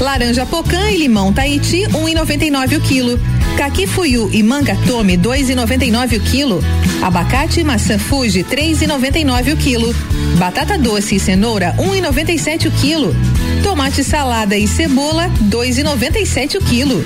Laranja 0.00 0.44
Pocã 0.46 0.90
e 0.90 0.96
limão 0.96 1.32
Tahiti, 1.32 1.82
1,99 1.88 2.72
um 2.72 2.76
o 2.76 2.80
quilo. 2.80 3.20
Caqui 3.56 3.86
Fuyu 3.86 4.30
e 4.32 4.42
manga 4.42 4.76
Tome, 4.86 5.16
2,99 5.16 6.18
o 6.18 6.20
quilo. 6.20 6.64
Abacate 7.02 7.60
e 7.60 7.64
maçã 7.64 7.98
Fuji, 7.98 8.44
3,99 8.44 9.54
o 9.54 9.56
quilo. 9.56 9.94
Batata 10.38 10.78
doce 10.78 11.16
e 11.16 11.20
cenoura, 11.20 11.74
1,97 11.78 12.66
um 12.66 12.68
o 12.68 12.72
quilo. 12.72 13.16
Tomate 13.62 14.02
salada 14.02 14.56
e 14.56 14.66
cebola, 14.66 15.30
2,97 15.50 16.56
o 16.56 16.64
quilo. 16.64 17.04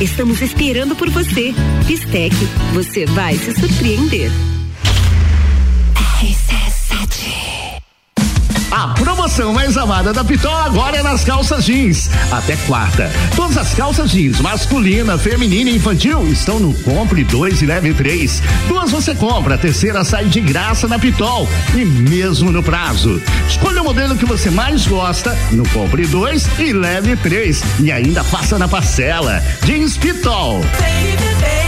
Estamos 0.00 0.40
esperando 0.40 0.94
por 0.94 1.10
você. 1.10 1.54
Bistec, 1.86 2.34
você 2.72 3.04
vai 3.06 3.36
se 3.36 3.52
surpreender. 3.52 4.30
A 8.70 8.88
promoção 8.94 9.17
mais 9.52 9.76
amada 9.76 10.10
da 10.10 10.24
Pitol 10.24 10.56
agora 10.56 10.96
é 10.96 11.02
nas 11.02 11.22
calças 11.22 11.66
jeans. 11.66 12.08
Até 12.32 12.56
quarta. 12.66 13.12
Todas 13.36 13.58
as 13.58 13.74
calças 13.74 14.10
jeans, 14.10 14.40
masculina, 14.40 15.18
feminina 15.18 15.68
e 15.68 15.76
infantil, 15.76 16.26
estão 16.28 16.58
no 16.58 16.72
Compre 16.82 17.24
2 17.24 17.60
e 17.60 17.66
Leve 17.66 17.92
3. 17.92 18.42
Duas 18.66 18.90
você 18.90 19.14
compra, 19.14 19.56
a 19.56 19.58
terceira 19.58 20.02
sai 20.02 20.24
de 20.24 20.40
graça 20.40 20.88
na 20.88 20.98
Pitol. 20.98 21.46
E 21.74 21.84
mesmo 21.84 22.50
no 22.50 22.62
prazo. 22.62 23.20
Escolha 23.46 23.82
o 23.82 23.84
modelo 23.84 24.16
que 24.16 24.24
você 24.24 24.50
mais 24.50 24.86
gosta 24.86 25.36
no 25.52 25.68
Compre 25.68 26.06
2 26.06 26.48
e 26.58 26.72
Leve 26.72 27.14
3. 27.16 27.62
E 27.80 27.92
ainda 27.92 28.24
faça 28.24 28.58
na 28.58 28.66
parcela. 28.66 29.44
Jeans 29.62 29.98
Pitol. 29.98 30.60
Vem, 30.60 31.16
vem, 31.16 31.67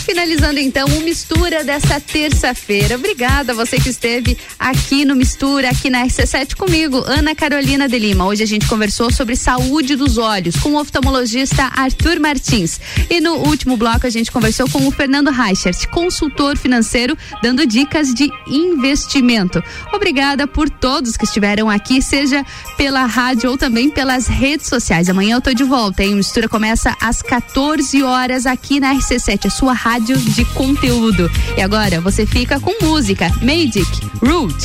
Finalizando 0.04 0.60
então 0.60 0.86
o 0.86 1.00
Mistura 1.00 1.64
dessa 1.64 1.98
terça-feira. 1.98 2.96
Obrigada 2.96 3.52
a 3.52 3.54
você 3.54 3.78
que 3.78 3.88
esteve 3.88 4.36
aqui 4.58 5.02
no 5.02 5.16
Mistura, 5.16 5.70
aqui 5.70 5.88
na 5.88 6.04
RC7 6.04 6.54
comigo, 6.56 7.02
Ana 7.06 7.34
Carolina 7.34 7.88
de 7.88 7.98
Lima. 7.98 8.26
Hoje 8.26 8.42
a 8.42 8.46
gente 8.46 8.66
conversou 8.66 9.10
sobre 9.10 9.34
saúde 9.34 9.96
dos 9.96 10.18
olhos 10.18 10.56
com 10.56 10.74
o 10.74 10.78
oftalmologista 10.78 11.70
Arthur 11.74 12.20
Martins. 12.20 12.78
E 13.08 13.18
no 13.18 13.36
último 13.36 13.78
bloco 13.78 14.06
a 14.06 14.10
gente 14.10 14.30
conversou 14.30 14.68
com 14.68 14.86
o 14.86 14.90
Fernando 14.90 15.30
Reichert, 15.30 15.88
consultor 15.88 16.58
financeiro, 16.58 17.16
dando 17.42 17.66
dicas 17.66 18.12
de 18.12 18.30
investimento. 18.46 19.62
Obrigada 19.90 20.46
por 20.46 20.68
todos 20.68 21.16
que 21.16 21.24
estiveram 21.24 21.70
aqui, 21.70 22.02
seja 22.02 22.44
pela 22.76 23.06
rádio 23.06 23.50
ou 23.50 23.56
também 23.56 23.88
pelas 23.88 24.26
redes 24.26 24.66
sociais. 24.66 25.08
Amanhã 25.08 25.36
eu 25.36 25.40
tô 25.40 25.54
de 25.54 25.64
volta, 25.64 26.04
hein? 26.04 26.12
O 26.12 26.16
Mistura 26.16 26.46
começa 26.46 26.94
às 27.00 27.22
14 27.22 28.02
horas 28.02 28.44
aqui 28.44 28.78
na 28.78 28.94
RC7, 28.94 29.46
a 29.46 29.50
sua 29.50 29.72
rádio 29.94 30.16
de 30.16 30.44
conteúdo. 30.46 31.30
E 31.56 31.62
agora 31.62 32.00
você 32.00 32.26
fica 32.26 32.58
com 32.58 32.72
música 32.84 33.30
Magic 33.40 33.86
Root. 34.20 34.56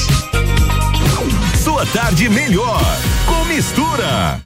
Sua 1.64 1.85
tarde 1.85 2.27
melhor 2.30 2.81
com 3.27 3.45
mistura. 3.45 4.38